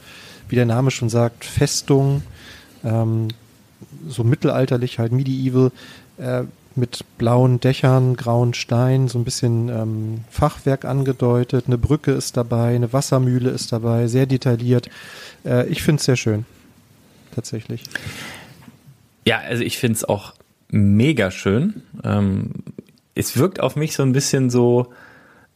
wie 0.50 0.56
der 0.56 0.66
Name 0.66 0.90
schon 0.90 1.08
sagt, 1.08 1.46
Festung, 1.46 2.22
ähm, 2.84 3.28
so 4.06 4.22
mittelalterlich, 4.22 4.98
halt 4.98 5.12
medieval, 5.12 5.72
äh, 6.18 6.42
mit 6.76 7.04
blauen 7.18 7.60
Dächern, 7.60 8.16
grauen 8.16 8.54
Steinen, 8.54 9.08
so 9.08 9.18
ein 9.18 9.24
bisschen 9.24 9.68
ähm, 9.68 10.24
Fachwerk 10.30 10.84
angedeutet. 10.84 11.64
Eine 11.66 11.78
Brücke 11.78 12.12
ist 12.12 12.36
dabei, 12.36 12.74
eine 12.74 12.92
Wassermühle 12.92 13.50
ist 13.50 13.72
dabei, 13.72 14.06
sehr 14.06 14.26
detailliert. 14.26 14.88
Äh, 15.44 15.66
ich 15.68 15.82
finde 15.82 16.00
es 16.00 16.04
sehr 16.04 16.16
schön, 16.16 16.44
tatsächlich. 17.34 17.84
Ja, 19.24 19.38
also 19.38 19.62
ich 19.62 19.78
finde 19.78 19.96
es 19.96 20.04
auch 20.04 20.34
mega 20.68 21.30
schön. 21.30 21.82
Ähm, 22.02 22.50
es 23.14 23.36
wirkt 23.36 23.60
auf 23.60 23.76
mich 23.76 23.94
so 23.94 24.02
ein 24.02 24.12
bisschen 24.12 24.50
so, 24.50 24.92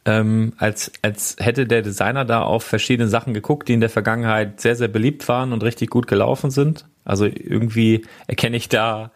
ähm, 0.05 0.53
als, 0.57 0.91
als 1.01 1.35
hätte 1.39 1.65
der 1.65 1.81
Designer 1.81 2.23
da 2.23 2.43
auf 2.43 2.63
verschiedene 2.63 3.09
Sachen 3.09 3.33
geguckt, 3.33 3.67
die 3.67 3.73
in 3.73 3.81
der 3.81 3.89
Vergangenheit 3.89 4.61
sehr, 4.61 4.75
sehr 4.75 4.87
beliebt 4.87 5.27
waren 5.27 5.51
und 5.51 5.63
richtig 5.63 5.89
gut 5.89 6.07
gelaufen 6.07 6.51
sind. 6.51 6.85
Also 7.03 7.25
irgendwie 7.25 8.05
erkenne 8.27 8.57
ich 8.57 8.69
da 8.69 9.11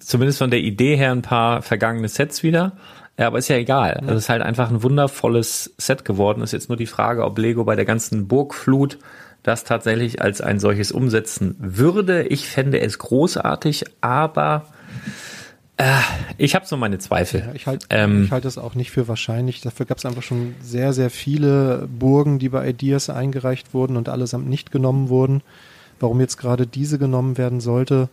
zumindest 0.00 0.38
von 0.38 0.50
der 0.50 0.60
Idee 0.60 0.96
her 0.96 1.12
ein 1.12 1.22
paar 1.22 1.62
vergangene 1.62 2.08
Sets 2.08 2.42
wieder. 2.42 2.72
Ja, 3.18 3.28
aber 3.28 3.38
ist 3.38 3.48
ja 3.48 3.56
egal. 3.56 3.94
Also 4.00 4.14
es 4.14 4.24
ist 4.24 4.28
halt 4.28 4.42
einfach 4.42 4.70
ein 4.70 4.82
wundervolles 4.82 5.74
Set 5.78 6.04
geworden. 6.04 6.42
Ist 6.42 6.52
jetzt 6.52 6.68
nur 6.68 6.76
die 6.76 6.86
Frage, 6.86 7.24
ob 7.24 7.38
Lego 7.38 7.64
bei 7.64 7.76
der 7.76 7.84
ganzen 7.84 8.26
Burgflut 8.26 8.98
das 9.44 9.62
tatsächlich 9.62 10.20
als 10.20 10.40
ein 10.40 10.58
solches 10.58 10.90
umsetzen 10.90 11.54
würde. 11.58 12.24
Ich 12.24 12.48
fände 12.48 12.80
es 12.80 12.98
großartig, 12.98 13.84
aber 14.00 14.66
äh, 15.76 16.00
ich 16.38 16.54
habe 16.54 16.66
so 16.66 16.76
meine 16.76 16.98
Zweifel. 16.98 17.40
Ja, 17.40 17.52
ich 17.52 17.66
halte 17.66 17.86
ähm, 17.90 18.28
halt 18.30 18.46
es 18.46 18.58
auch 18.58 18.74
nicht 18.74 18.90
für 18.90 19.06
wahrscheinlich. 19.06 19.60
Dafür 19.60 19.86
gab 19.86 19.98
es 19.98 20.06
einfach 20.06 20.22
schon 20.22 20.54
sehr, 20.60 20.92
sehr 20.92 21.10
viele 21.10 21.88
Burgen, 21.88 22.38
die 22.38 22.48
bei 22.48 22.68
Ideas 22.68 23.10
eingereicht 23.10 23.74
wurden 23.74 23.96
und 23.96 24.08
allesamt 24.08 24.48
nicht 24.48 24.72
genommen 24.72 25.08
wurden. 25.08 25.42
Warum 26.00 26.20
jetzt 26.20 26.38
gerade 26.38 26.66
diese 26.66 26.98
genommen 26.98 27.38
werden 27.38 27.60
sollte, 27.60 28.08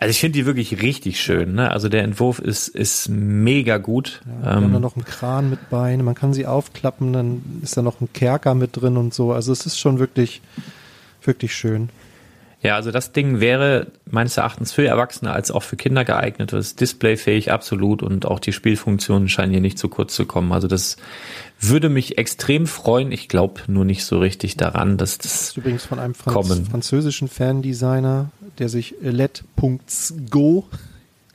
also 0.00 0.10
ich 0.10 0.20
finde 0.20 0.38
die 0.38 0.46
wirklich 0.46 0.80
richtig 0.80 1.20
schön. 1.20 1.54
Ne? 1.54 1.70
Also 1.72 1.88
der 1.88 2.04
Entwurf 2.04 2.38
ist, 2.38 2.68
ist 2.68 3.08
mega 3.08 3.78
gut. 3.78 4.20
Ja, 4.26 4.44
wir 4.44 4.50
ähm, 4.50 4.64
haben 4.64 4.72
da 4.74 4.80
noch 4.80 4.94
einen 4.94 5.04
Kran 5.04 5.50
mit 5.50 5.70
Beinen. 5.70 6.04
Man 6.04 6.14
kann 6.14 6.32
sie 6.32 6.46
aufklappen, 6.46 7.12
dann 7.12 7.42
ist 7.62 7.76
da 7.76 7.82
noch 7.82 8.00
ein 8.00 8.12
Kerker 8.12 8.54
mit 8.54 8.80
drin 8.80 8.96
und 8.96 9.12
so. 9.12 9.32
Also 9.32 9.50
es 9.50 9.66
ist 9.66 9.76
schon 9.76 9.98
wirklich, 9.98 10.40
wirklich 11.22 11.52
schön. 11.52 11.88
Ja, 12.60 12.74
also 12.74 12.90
das 12.90 13.12
Ding 13.12 13.38
wäre 13.38 13.86
meines 14.10 14.36
Erachtens 14.36 14.72
für 14.72 14.84
Erwachsene 14.84 15.32
als 15.32 15.52
auch 15.52 15.62
für 15.62 15.76
Kinder 15.76 16.04
geeignet. 16.04 16.52
Das 16.52 16.66
ist 16.66 16.80
displayfähig 16.80 17.52
absolut 17.52 18.02
und 18.02 18.26
auch 18.26 18.40
die 18.40 18.52
Spielfunktionen 18.52 19.28
scheinen 19.28 19.52
hier 19.52 19.60
nicht 19.60 19.78
zu 19.78 19.88
kurz 19.88 20.14
zu 20.14 20.26
kommen. 20.26 20.50
Also 20.52 20.66
das 20.66 20.96
würde 21.60 21.88
mich 21.88 22.18
extrem 22.18 22.66
freuen. 22.66 23.12
Ich 23.12 23.28
glaube 23.28 23.60
nur 23.68 23.84
nicht 23.84 24.04
so 24.04 24.18
richtig 24.18 24.56
daran, 24.56 24.96
dass 24.96 25.18
das, 25.18 25.32
das 25.32 25.42
ist 25.42 25.56
übrigens 25.56 25.84
von 25.84 26.00
einem 26.00 26.14
Franz 26.14 26.34
kommen. 26.34 26.66
französischen 26.66 27.28
Fandesigner, 27.28 28.30
der 28.58 28.68
sich 28.68 28.96
let.go 29.00 30.66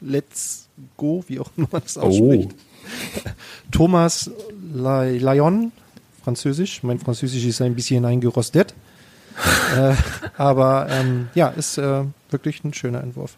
Let's 0.01 0.67
Go, 0.97 1.23
wie 1.27 1.39
auch 1.39 1.49
immer 1.55 1.69
man 1.71 1.81
das 1.83 1.97
ausspricht. 1.97 2.49
Oh. 2.51 3.29
Thomas 3.71 4.29
Lyon, 4.73 5.71
Französisch. 6.23 6.83
Mein 6.83 6.99
Französisch 6.99 7.45
ist 7.45 7.61
ein 7.61 7.75
bisschen 7.75 8.03
eingerostet. 8.05 8.73
Äh, 9.75 9.95
aber 10.37 10.87
ähm, 10.89 11.29
ja, 11.35 11.47
ist 11.49 11.77
äh, 11.77 12.03
wirklich 12.29 12.63
ein 12.63 12.73
schöner 12.73 13.01
Entwurf. 13.01 13.35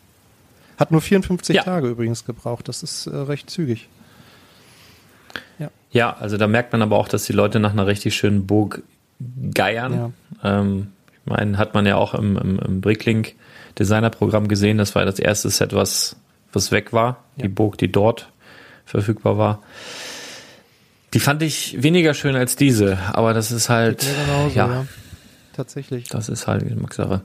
Hat 0.78 0.92
nur 0.92 1.02
54 1.02 1.56
ja. 1.56 1.64
Tage 1.64 1.88
übrigens 1.88 2.26
gebraucht. 2.26 2.68
Das 2.68 2.84
ist 2.84 3.08
äh, 3.08 3.16
recht 3.16 3.50
zügig. 3.50 3.88
Ja. 5.58 5.70
ja, 5.92 6.16
also 6.18 6.38
da 6.38 6.48
merkt 6.48 6.74
man 6.74 6.82
aber 6.82 6.98
auch, 6.98 7.08
dass 7.08 7.24
die 7.26 7.34
Leute 7.34 7.60
nach 7.60 7.72
einer 7.72 7.88
richtig 7.88 8.16
schönen 8.16 8.46
Burg 8.46 8.84
geiern. 9.54 10.14
Ja. 10.44 10.60
Ähm, 10.60 10.92
Ich 11.24 11.32
meine, 11.32 11.58
hat 11.58 11.74
man 11.74 11.86
ja 11.86 11.96
auch 11.96 12.14
im, 12.14 12.38
im, 12.38 12.60
im 12.60 12.82
Bricklink 12.82 13.36
Designer-Programm 13.80 14.48
gesehen. 14.48 14.78
Das 14.78 14.96
war 14.96 15.06
das 15.06 15.20
erste 15.20 15.50
Set, 15.50 15.74
was, 15.74 16.18
was 16.54 16.72
weg 16.72 16.94
war. 16.94 17.24
Ja. 17.38 17.44
Die 17.44 17.50
Burg, 17.50 17.78
die 17.78 17.92
dort 17.92 18.32
verfügbar 18.86 19.38
war. 19.38 19.62
Die 21.14 21.20
fand 21.20 21.42
ich 21.44 21.82
weniger 21.82 22.14
schön 22.14 22.36
als 22.36 22.58
diese, 22.58 22.98
aber 23.14 23.34
das 23.34 23.52
ist 23.52 23.70
halt. 23.70 24.02
Genauso, 24.02 24.56
ja, 24.56 24.68
ja, 24.68 24.86
Tatsächlich. 25.56 26.10
Das 26.10 26.28
ist 26.28 26.48
halt 26.48 26.68
Geschmackssache. 26.68 27.22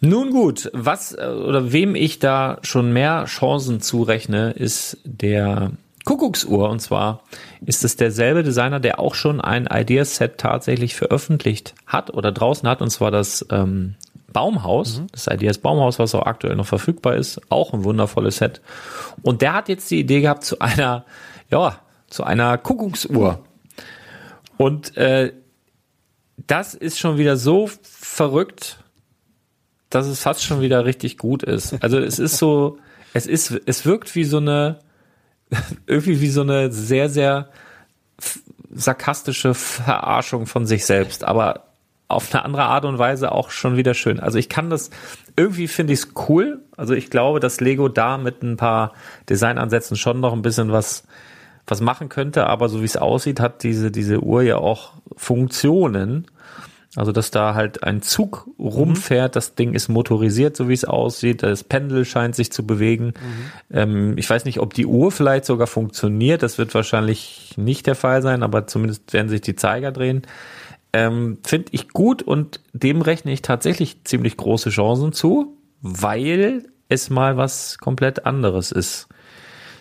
Nun 0.00 0.30
gut, 0.30 0.70
was 0.72 1.12
äh, 1.12 1.26
oder 1.26 1.72
wem 1.72 1.94
ich 1.94 2.18
da 2.18 2.58
schon 2.62 2.92
mehr 2.92 3.24
Chancen 3.26 3.80
zurechne, 3.80 4.52
ist 4.52 4.98
der 5.04 5.72
Kuckucksuhr. 6.04 6.70
Und 6.70 6.80
zwar 6.80 7.20
ist 7.64 7.84
es 7.84 7.96
derselbe 7.96 8.42
Designer, 8.42 8.80
der 8.80 8.98
auch 8.98 9.14
schon 9.14 9.40
ein 9.40 9.68
Ideaset 9.70 10.38
tatsächlich 10.38 10.94
veröffentlicht 10.94 11.74
hat 11.86 12.14
oder 12.14 12.32
draußen 12.32 12.66
hat, 12.66 12.80
und 12.80 12.90
zwar 12.90 13.10
das 13.10 13.44
ähm, 13.50 13.96
Baumhaus, 14.32 15.00
mhm. 15.00 15.06
das 15.12 15.26
Ideas 15.26 15.58
Baumhaus, 15.58 15.98
was 15.98 16.14
auch 16.14 16.26
aktuell 16.26 16.56
noch 16.56 16.66
verfügbar 16.66 17.16
ist, 17.16 17.40
auch 17.50 17.74
ein 17.74 17.84
wundervolles 17.84 18.36
Set. 18.36 18.62
Und 19.22 19.42
der 19.42 19.52
hat 19.52 19.68
jetzt 19.68 19.90
die 19.90 20.00
Idee 20.00 20.22
gehabt 20.22 20.44
zu 20.44 20.58
einer, 20.60 21.04
ja, 21.50 21.80
zu 22.08 22.24
einer 22.24 22.56
Kuckucksuhr. 22.56 23.40
Und 24.56 24.96
äh, 24.96 25.32
das 26.46 26.74
ist 26.74 26.98
schon 26.98 27.18
wieder 27.18 27.36
so 27.36 27.68
verrückt, 27.82 28.78
dass 29.90 30.06
es 30.06 30.20
fast 30.20 30.44
schon 30.44 30.60
wieder 30.60 30.84
richtig 30.84 31.18
gut 31.18 31.42
ist. 31.42 31.74
Also 31.82 31.98
es 31.98 32.18
ist 32.18 32.38
so, 32.38 32.78
es 33.14 33.26
ist, 33.26 33.60
es 33.66 33.86
wirkt 33.86 34.14
wie 34.14 34.24
so 34.24 34.38
eine, 34.38 34.80
irgendwie 35.86 36.20
wie 36.20 36.28
so 36.28 36.42
eine 36.42 36.72
sehr, 36.72 37.08
sehr 37.08 37.48
sarkastische 38.72 39.54
Verarschung 39.54 40.46
von 40.46 40.66
sich 40.66 40.84
selbst, 40.84 41.24
aber 41.24 41.66
auf 42.08 42.32
eine 42.32 42.44
andere 42.44 42.64
Art 42.64 42.84
und 42.84 42.98
Weise 42.98 43.32
auch 43.32 43.50
schon 43.50 43.76
wieder 43.76 43.94
schön. 43.94 44.20
Also 44.20 44.38
ich 44.38 44.48
kann 44.48 44.70
das, 44.70 44.90
irgendwie 45.36 45.66
finde 45.66 45.92
ich 45.92 46.00
es 46.00 46.08
cool. 46.28 46.62
Also 46.76 46.94
ich 46.94 47.10
glaube, 47.10 47.40
dass 47.40 47.60
Lego 47.60 47.88
da 47.88 48.16
mit 48.16 48.42
ein 48.42 48.56
paar 48.56 48.92
Designansätzen 49.28 49.96
schon 49.96 50.20
noch 50.20 50.32
ein 50.32 50.42
bisschen 50.42 50.70
was, 50.70 51.04
was 51.66 51.80
machen 51.80 52.08
könnte, 52.08 52.46
aber 52.46 52.68
so 52.68 52.80
wie 52.80 52.86
es 52.86 52.96
aussieht, 52.96 53.40
hat 53.40 53.62
diese, 53.62 53.90
diese 53.90 54.20
Uhr 54.20 54.42
ja 54.42 54.56
auch 54.58 54.92
Funktionen, 55.16 56.26
also, 56.96 57.12
dass 57.12 57.30
da 57.30 57.54
halt 57.54 57.84
ein 57.84 58.00
Zug 58.00 58.48
rumfährt, 58.58 59.32
mhm. 59.32 59.34
das 59.34 59.54
Ding 59.54 59.74
ist 59.74 59.88
motorisiert, 59.88 60.56
so 60.56 60.70
wie 60.70 60.72
es 60.72 60.86
aussieht, 60.86 61.42
das 61.42 61.62
Pendel 61.62 62.06
scheint 62.06 62.34
sich 62.34 62.50
zu 62.50 62.66
bewegen. 62.66 63.08
Mhm. 63.08 63.12
Ähm, 63.70 64.18
ich 64.18 64.28
weiß 64.28 64.46
nicht, 64.46 64.60
ob 64.60 64.72
die 64.72 64.86
Uhr 64.86 65.12
vielleicht 65.12 65.44
sogar 65.44 65.66
funktioniert, 65.66 66.42
das 66.42 66.56
wird 66.56 66.74
wahrscheinlich 66.74 67.52
nicht 67.58 67.86
der 67.86 67.96
Fall 67.96 68.22
sein, 68.22 68.42
aber 68.42 68.66
zumindest 68.66 69.12
werden 69.12 69.28
sich 69.28 69.42
die 69.42 69.56
Zeiger 69.56 69.92
drehen. 69.92 70.22
Ähm, 70.94 71.36
Finde 71.44 71.66
ich 71.72 71.90
gut 71.90 72.22
und 72.22 72.60
dem 72.72 73.02
rechne 73.02 73.30
ich 73.30 73.42
tatsächlich 73.42 74.04
ziemlich 74.04 74.38
große 74.38 74.70
Chancen 74.70 75.12
zu, 75.12 75.58
weil 75.82 76.64
es 76.88 77.10
mal 77.10 77.36
was 77.36 77.76
komplett 77.76 78.24
anderes 78.24 78.72
ist. 78.72 79.08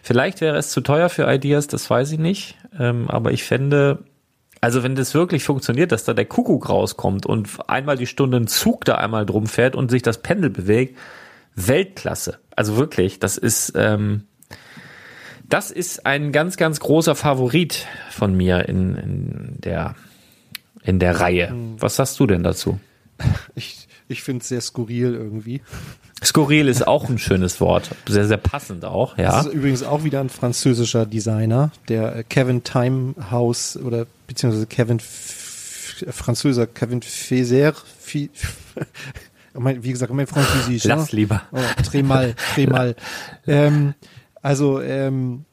Vielleicht 0.06 0.39
wäre 0.39 0.56
es 0.56 0.70
zu 0.70 0.82
teuer 0.82 1.10
für 1.10 1.28
Ideas, 1.34 1.65
das 1.65 1.89
weiß 1.89 2.12
ich 2.12 2.20
nicht, 2.20 2.60
ähm, 2.78 3.10
aber 3.10 3.32
ich 3.32 3.44
fände, 3.44 4.04
also 4.62 4.84
wenn 4.84 4.94
das 4.94 5.15
wirklich 5.15 5.44
funktioniert, 5.44 5.91
dass 5.91 6.04
da 6.04 6.13
der 6.13 6.26
Kuckuck 6.26 6.70
rauskommt 6.70 7.26
und 7.26 7.50
einmal 7.68 7.98
die 7.98 8.06
Stunde 8.06 8.38
ein 8.38 8.46
Zug 8.46 8.86
da 8.86 8.96
einmal 8.96 9.26
drum 9.26 9.48
fährt 9.48 9.76
und 9.76 9.89
sich 9.89 10.04
das 10.04 10.22
Pendel 10.22 10.52
bewegt, 10.52 10.96
Weltklasse. 11.56 12.38
Also 12.56 12.78
wirklich, 12.78 13.18
das 13.18 13.39
ist, 13.39 13.74
ähm, 13.76 14.26
das 15.50 15.72
ist 15.72 16.06
ein 16.06 16.32
ganz, 16.32 16.56
ganz 16.56 16.80
großer 16.80 17.15
Favorit 17.15 17.88
von 18.12 18.38
mir 18.38 18.70
in, 18.70 18.96
in 18.96 19.56
der 19.62 19.96
in 20.84 21.00
der 21.00 21.20
Reihe. 21.20 21.50
Hm. 21.50 21.82
Was 21.82 21.96
sagst 21.96 22.20
du 22.20 22.28
denn 22.28 22.44
dazu? 22.44 22.80
Ich, 23.56 23.88
ich 24.08 24.22
finde 24.22 24.44
es 24.44 24.50
sehr 24.50 24.62
skurril 24.62 25.15
irgendwie. 25.15 25.62
Skurril 26.23 26.67
ist 26.67 26.88
auch 26.88 27.10
ein 27.10 27.17
schönes 27.17 27.60
Wort. 27.60 27.91
Sehr, 28.08 28.25
sehr 28.25 28.38
passend 28.38 28.86
auch, 28.86 29.17
ja. 29.17 29.32
Das 29.32 29.47
ist 29.47 29.54
übrigens 29.54 29.84
auch 29.84 30.04
wieder 30.04 30.21
ein 30.21 30.30
französischer 30.30 31.06
Designer, 31.06 31.71
der 31.89 32.15
äh, 32.15 32.23
Kevin 32.23 32.63
Timehouse 32.63 33.78
oder 33.78 34.08
beziehungsweise 34.28 34.65
Kevin 34.67 34.97
F 34.97 36.04
Französer 36.10 36.67
Kevin 36.67 37.01
Feser, 37.01 37.73
wie 39.54 39.91
gesagt, 39.91 40.13
mein 40.13 40.28
Französisch. 40.28 40.84
Lass 40.84 41.12
ne? 41.12 41.17
lieber. 41.17 41.43
Oh, 41.51 41.60
Tremal, 41.84 42.36
Tremal. 42.54 42.95
ähm, 43.47 43.93
also, 44.41 44.82
ähm, 44.82 45.45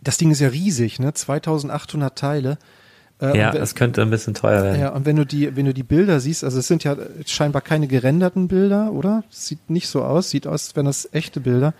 das 0.00 0.16
Ding 0.16 0.30
ist 0.30 0.40
ja 0.40 0.48
riesig, 0.48 0.98
ne? 0.98 1.14
2800 1.14 2.18
Teile. 2.18 2.58
Äh, 3.20 3.38
ja, 3.38 3.54
es 3.54 3.74
könnte 3.74 4.02
ein 4.02 4.10
bisschen 4.10 4.34
teuer 4.34 4.62
werden. 4.62 4.80
Ja, 4.80 4.90
und 4.90 5.06
wenn 5.06 5.16
du 5.16 5.24
die, 5.24 5.56
wenn 5.56 5.64
du 5.64 5.72
die 5.72 5.82
Bilder 5.82 6.20
siehst, 6.20 6.44
also 6.44 6.58
es 6.58 6.66
sind 6.66 6.84
ja 6.84 6.96
scheinbar 7.24 7.62
keine 7.62 7.86
gerenderten 7.86 8.46
Bilder, 8.48 8.92
oder? 8.92 9.24
Sieht 9.30 9.70
nicht 9.70 9.88
so 9.88 10.02
aus, 10.02 10.30
sieht 10.30 10.46
aus, 10.46 10.68
als 10.68 10.76
wären 10.76 10.86
das 10.86 11.08
echte 11.12 11.40
Bilder. 11.40 11.72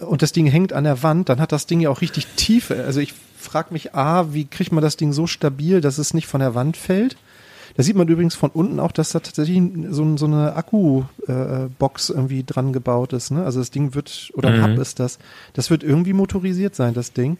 Und 0.00 0.22
das 0.22 0.32
Ding 0.32 0.46
hängt 0.46 0.72
an 0.72 0.84
der 0.84 1.02
Wand, 1.02 1.28
dann 1.28 1.40
hat 1.40 1.52
das 1.52 1.66
Ding 1.66 1.80
ja 1.80 1.90
auch 1.90 2.00
richtig 2.00 2.26
Tiefe. 2.36 2.84
Also 2.84 3.00
ich 3.00 3.14
frage 3.38 3.72
mich, 3.72 3.94
A, 3.94 4.34
wie 4.34 4.44
kriegt 4.44 4.72
man 4.72 4.82
das 4.82 4.96
Ding 4.96 5.12
so 5.12 5.26
stabil, 5.26 5.80
dass 5.80 5.98
es 5.98 6.14
nicht 6.14 6.26
von 6.26 6.40
der 6.40 6.54
Wand 6.54 6.76
fällt? 6.76 7.16
Da 7.76 7.82
sieht 7.82 7.96
man 7.96 8.08
übrigens 8.08 8.34
von 8.34 8.50
unten 8.50 8.80
auch, 8.80 8.92
dass 8.92 9.10
da 9.10 9.20
tatsächlich 9.20 9.62
so, 9.90 10.16
so 10.16 10.26
eine 10.26 10.54
Akku-Box 10.56 12.10
äh, 12.10 12.12
irgendwie 12.12 12.44
dran 12.44 12.72
gebaut 12.72 13.12
ist. 13.12 13.30
Ne? 13.30 13.44
Also 13.44 13.60
das 13.60 13.70
Ding 13.70 13.94
wird, 13.94 14.30
oder 14.34 14.50
mhm. 14.50 14.62
Hub 14.62 14.78
ist 14.78 14.98
das, 14.98 15.18
das 15.54 15.70
wird 15.70 15.82
irgendwie 15.82 16.12
motorisiert 16.12 16.74
sein, 16.74 16.94
das 16.94 17.12
Ding. 17.12 17.38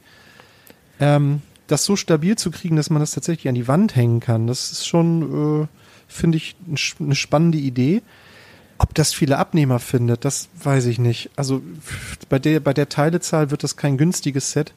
Ähm, 1.00 1.42
das 1.70 1.84
so 1.84 1.96
stabil 1.96 2.36
zu 2.36 2.50
kriegen, 2.50 2.76
dass 2.76 2.90
man 2.90 3.00
das 3.00 3.12
tatsächlich 3.12 3.48
an 3.48 3.54
die 3.54 3.68
Wand 3.68 3.96
hängen 3.96 4.20
kann, 4.20 4.46
das 4.46 4.72
ist 4.72 4.86
schon, 4.86 5.62
äh, 5.62 5.66
finde 6.08 6.38
ich, 6.38 6.56
eine 6.98 7.14
spannende 7.14 7.58
Idee. 7.58 8.02
Ob 8.78 8.94
das 8.94 9.12
viele 9.12 9.36
Abnehmer 9.36 9.78
findet, 9.78 10.24
das 10.24 10.48
weiß 10.62 10.86
ich 10.86 10.98
nicht. 10.98 11.30
Also 11.36 11.60
bei 12.30 12.38
der, 12.38 12.60
bei 12.60 12.72
der 12.72 12.88
Teilezahl 12.88 13.50
wird 13.50 13.62
das 13.62 13.76
kein 13.76 13.98
günstiges 13.98 14.52
Set. 14.52 14.72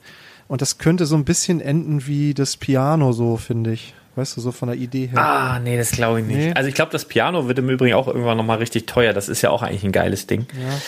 Und 0.50 0.62
das 0.62 0.78
könnte 0.78 1.06
so 1.06 1.16
ein 1.16 1.24
bisschen 1.24 1.62
enden 1.62 2.06
wie 2.06 2.34
das 2.34 2.58
Piano, 2.58 3.14
so 3.14 3.38
finde 3.38 3.72
ich. 3.72 3.94
Weißt 4.16 4.38
du, 4.38 4.42
so 4.42 4.52
von 4.52 4.68
der 4.68 4.78
Idee 4.78 5.08
her. 5.08 5.20
Ah, 5.20 5.60
nee, 5.60 5.78
das 5.78 5.92
glaube 5.92 6.20
ich 6.20 6.28
nicht. 6.28 6.38
Nee. 6.38 6.54
Also 6.54 6.68
ich 6.68 6.76
glaube, 6.76 6.92
das 6.92 7.06
Piano 7.06 7.48
wird 7.48 7.58
im 7.60 7.70
Übrigen 7.70 7.96
auch 7.96 8.08
irgendwann 8.08 8.38
nochmal 8.38 8.60
richtig 8.60 8.86
teuer. 8.86 9.14
Das 9.14 9.30
ist 9.30 9.42
ja 9.42 9.50
auch 9.50 9.64
eigentlich 9.64 9.84
ein 9.84 9.92
geiles 9.92 10.28
Ding. 10.28 10.46
Ja. 10.54 10.80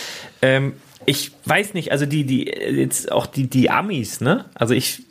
Ähm, 0.42 0.74
ich 1.06 1.32
weiß 1.44 1.74
nicht, 1.74 1.90
also 1.90 2.06
die, 2.06 2.24
die, 2.24 2.44
jetzt 2.44 3.10
auch 3.10 3.26
die, 3.26 3.48
die 3.48 3.70
Amis, 3.70 4.20
ne? 4.20 4.44
Also 4.54 4.74
ich 4.74 5.02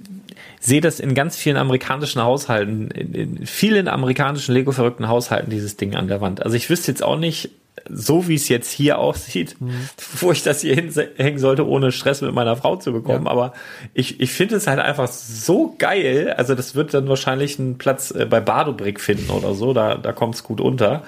sehe 0.66 0.82
das 0.82 1.00
in 1.00 1.14
ganz 1.14 1.36
vielen 1.38 1.58
amerikanischen 1.58 2.24
Haushalten, 2.24 2.90
in, 2.90 3.46
vielen 3.46 3.88
amerikanischen 3.88 4.54
Lego-verrückten 4.54 5.08
Haushalten, 5.08 5.50
dieses 5.50 5.78
Ding 5.78 5.96
an 5.96 6.08
der 6.08 6.22
Wand. 6.22 6.44
Also 6.44 6.58
ich 6.58 6.70
wüsste 6.70 6.92
jetzt 6.92 7.04
auch 7.04 7.20
nicht, 7.20 7.52
so 7.88 8.28
wie 8.28 8.36
es 8.36 8.50
jetzt 8.50 8.72
hier 8.72 8.98
aussieht, 8.98 9.58
mhm. 9.60 9.90
wo 10.20 10.32
ich 10.32 10.42
das 10.42 10.62
hier 10.62 10.74
hinhängen 10.74 11.38
sollte, 11.38 11.68
ohne 11.68 11.92
Stress 11.92 12.22
mit 12.22 12.34
meiner 12.34 12.56
Frau 12.56 12.78
zu 12.78 12.92
bekommen. 12.92 13.26
Ja. 13.26 13.32
Aber 13.32 13.54
ich, 13.94 14.20
ich 14.20 14.32
finde 14.32 14.56
es 14.56 14.66
halt 14.66 14.80
einfach 14.80 15.08
so 15.08 15.76
geil. 15.78 16.34
Also 16.36 16.56
das 16.56 16.74
wird 16.74 16.94
dann 16.94 17.08
wahrscheinlich 17.08 17.60
einen 17.60 17.78
Platz 17.78 18.12
äh, 18.12 18.26
bei 18.26 18.40
Badobrick 18.40 19.00
finden 19.00 19.30
oder 19.30 19.54
so. 19.54 19.74
Da, 19.74 19.96
da 19.96 20.14
kommt 20.14 20.36
es 20.36 20.44
gut 20.44 20.62
unter. 20.62 21.04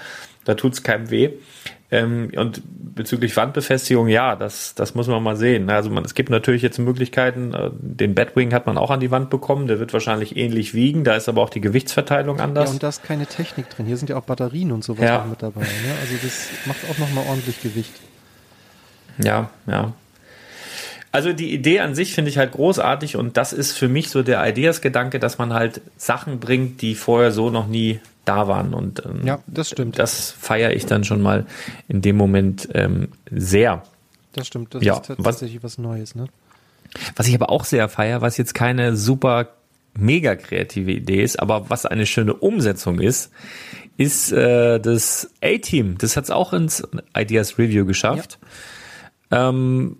Da 0.45 0.53
tut 0.53 0.73
es 0.73 0.83
keinem 0.83 1.09
weh. 1.09 1.31
Ähm, 1.89 2.31
und 2.35 2.61
bezüglich 2.65 3.37
Wandbefestigung, 3.37 4.09
ja, 4.09 4.35
das, 4.35 4.75
das 4.75 4.93
muss 4.93 5.07
man 5.07 5.23
mal 5.23 5.37
sehen. 5.37 5.69
Also 5.69 5.89
man, 5.89 6.03
es 6.03 6.15
gibt 6.15 6.29
natürlich 6.29 6.61
jetzt 6.61 6.79
Möglichkeiten, 6.79 7.53
äh, 7.53 7.69
den 7.79 8.13
Batwing 8.13 8.53
hat 8.53 8.65
man 8.65 8.77
auch 8.77 8.91
an 8.91 8.99
die 8.99 9.09
Wand 9.09 9.29
bekommen, 9.29 9.67
der 9.67 9.79
wird 9.79 9.93
wahrscheinlich 9.93 10.35
ähnlich 10.35 10.73
wiegen, 10.73 11.05
da 11.05 11.15
ist 11.15 11.29
aber 11.29 11.41
auch 11.41 11.49
die 11.49 11.61
Gewichtsverteilung 11.61 12.41
anders. 12.41 12.69
Ja, 12.69 12.73
und 12.73 12.83
da 12.83 12.89
ist 12.89 13.03
keine 13.03 13.25
Technik 13.25 13.69
drin. 13.69 13.85
Hier 13.85 13.95
sind 13.95 14.09
ja 14.09 14.17
auch 14.17 14.23
Batterien 14.23 14.73
und 14.73 14.83
sowas 14.83 15.05
ja. 15.05 15.25
mit 15.29 15.41
dabei. 15.41 15.61
Ne? 15.61 15.67
Also 16.01 16.15
das 16.21 16.49
macht 16.65 16.79
auch 16.91 16.97
nochmal 16.97 17.25
ordentlich 17.29 17.61
Gewicht. 17.61 17.93
Ja, 19.23 19.49
ja. 19.65 19.93
Also 21.13 21.31
die 21.31 21.53
Idee 21.53 21.79
an 21.79 21.95
sich 21.95 22.13
finde 22.13 22.29
ich 22.29 22.37
halt 22.37 22.51
großartig 22.51 23.15
und 23.15 23.37
das 23.37 23.53
ist 23.53 23.77
für 23.77 23.87
mich 23.87 24.09
so 24.09 24.23
der 24.23 24.45
Ideas-Gedanke, 24.45 25.19
dass 25.19 25.37
man 25.37 25.53
halt 25.53 25.81
Sachen 25.95 26.39
bringt, 26.39 26.81
die 26.81 26.95
vorher 26.95 27.31
so 27.31 27.49
noch 27.49 27.67
nie 27.67 28.01
da 28.27 28.47
waren. 28.47 28.73
Und 28.73 29.03
ähm, 29.05 29.25
ja, 29.25 29.39
das 29.47 29.69
stimmt. 29.69 29.97
Das 29.99 30.31
feiere 30.31 30.73
ich 30.73 30.85
dann 30.85 31.03
schon 31.03 31.21
mal 31.21 31.45
in 31.87 32.01
dem 32.01 32.17
Moment 32.17 32.67
ähm, 32.73 33.09
sehr. 33.31 33.83
Das 34.33 34.47
stimmt, 34.47 34.75
das 34.75 34.83
ja, 34.83 34.97
ist 34.97 35.07
tatsächlich 35.07 35.63
was, 35.63 35.77
was 35.77 35.77
Neues, 35.77 36.15
ne? 36.15 36.27
Was 37.15 37.27
ich 37.27 37.35
aber 37.35 37.49
auch 37.49 37.65
sehr 37.65 37.89
feiere, 37.89 38.21
was 38.21 38.37
jetzt 38.37 38.53
keine 38.53 38.95
super 38.95 39.49
mega 39.97 40.35
kreative 40.35 40.91
Idee 40.91 41.23
ist, 41.23 41.39
aber 41.39 41.69
was 41.69 41.85
eine 41.85 42.05
schöne 42.05 42.33
Umsetzung 42.33 42.99
ist, 42.99 43.31
ist 43.97 44.31
äh, 44.31 44.79
das 44.79 45.31
A-Team. 45.43 45.97
Das 45.97 46.15
hat 46.15 46.25
es 46.25 46.31
auch 46.31 46.53
ins 46.53 46.83
Ideas 47.15 47.57
Review 47.57 47.85
geschafft. 47.85 48.37
Ja. 49.31 49.49
Ähm, 49.49 49.97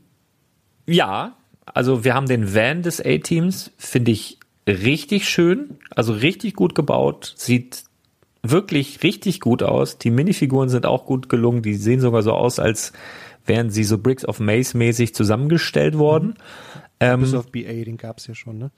ja, 0.86 1.36
also 1.66 2.04
wir 2.04 2.13
haben 2.13 2.28
den 2.28 2.54
Van 2.54 2.84
des 2.84 3.02
A-Teams, 3.04 3.71
finde 3.78 4.12
ich 4.12 4.38
richtig 4.67 5.28
schön, 5.28 5.80
also 5.90 6.13
richtig 6.13 6.54
gut 6.54 6.75
gebaut, 6.75 7.34
sieht 7.38 7.84
wirklich 8.52 9.04
richtig 9.04 9.39
gut 9.39 9.63
aus. 9.63 9.98
Die 9.98 10.12
Minifiguren 10.12 10.69
sind 10.69 10.85
auch 10.85 11.06
gut 11.06 11.29
gelungen. 11.29 11.62
Die 11.62 11.75
sehen 11.75 12.00
sogar 12.00 12.23
so 12.23 12.33
aus, 12.33 12.60
als 12.60 12.93
wären 13.45 13.69
sie 13.69 13.83
so 13.83 13.98
Bricks 13.98 14.25
of 14.25 14.39
Maze 14.39 14.77
mäßig 14.77 15.15
zusammengestellt 15.15 15.98
worden. 15.98 16.27
Mhm. 16.27 16.81
Ähm, 17.00 17.19
Bis 17.21 17.33
auf 17.33 17.52
BA, 17.52 17.83
den 17.83 17.98
gab's 17.98 18.27
ja 18.27 18.35
schon, 18.35 18.58
ne? 18.58 18.71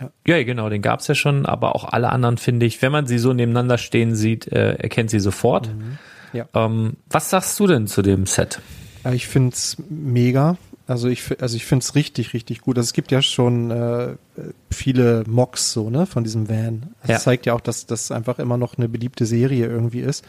Ja, 0.00 0.10
ja 0.26 0.42
genau, 0.44 0.68
den 0.68 0.82
gab's 0.82 1.08
ja 1.08 1.14
schon, 1.14 1.46
aber 1.46 1.74
auch 1.74 1.84
alle 1.84 2.10
anderen 2.10 2.38
finde 2.38 2.66
ich, 2.66 2.80
wenn 2.82 2.92
man 2.92 3.06
sie 3.06 3.18
so 3.18 3.32
nebeneinander 3.32 3.78
stehen 3.78 4.14
sieht, 4.14 4.46
äh, 4.48 4.74
erkennt 4.74 5.10
sie 5.10 5.20
sofort. 5.20 5.68
Mhm. 5.68 5.98
Ja. 6.32 6.48
Ähm, 6.54 6.96
was 7.10 7.30
sagst 7.30 7.58
du 7.60 7.66
denn 7.66 7.86
zu 7.86 8.02
dem 8.02 8.26
Set? 8.26 8.60
Ich 9.12 9.26
finde 9.26 9.52
es 9.54 9.76
mega. 9.90 10.56
Also 10.86 11.08
ich, 11.08 11.40
also 11.40 11.56
ich 11.56 11.64
finde 11.64 11.84
es 11.84 11.94
richtig, 11.94 12.34
richtig 12.34 12.60
gut. 12.60 12.76
Also 12.76 12.88
es 12.88 12.92
gibt 12.92 13.12
ja 13.12 13.22
schon 13.22 13.70
äh, 13.70 14.16
viele 14.70 15.24
Mocks 15.26 15.72
so, 15.72 15.90
ne, 15.90 16.06
von 16.06 16.24
diesem 16.24 16.48
Van. 16.48 16.94
Das 17.02 17.10
ja. 17.10 17.18
zeigt 17.18 17.46
ja 17.46 17.54
auch, 17.54 17.60
dass 17.60 17.86
das 17.86 18.10
einfach 18.10 18.38
immer 18.38 18.56
noch 18.56 18.76
eine 18.76 18.88
beliebte 18.88 19.26
Serie 19.26 19.66
irgendwie 19.66 20.00
ist. 20.00 20.24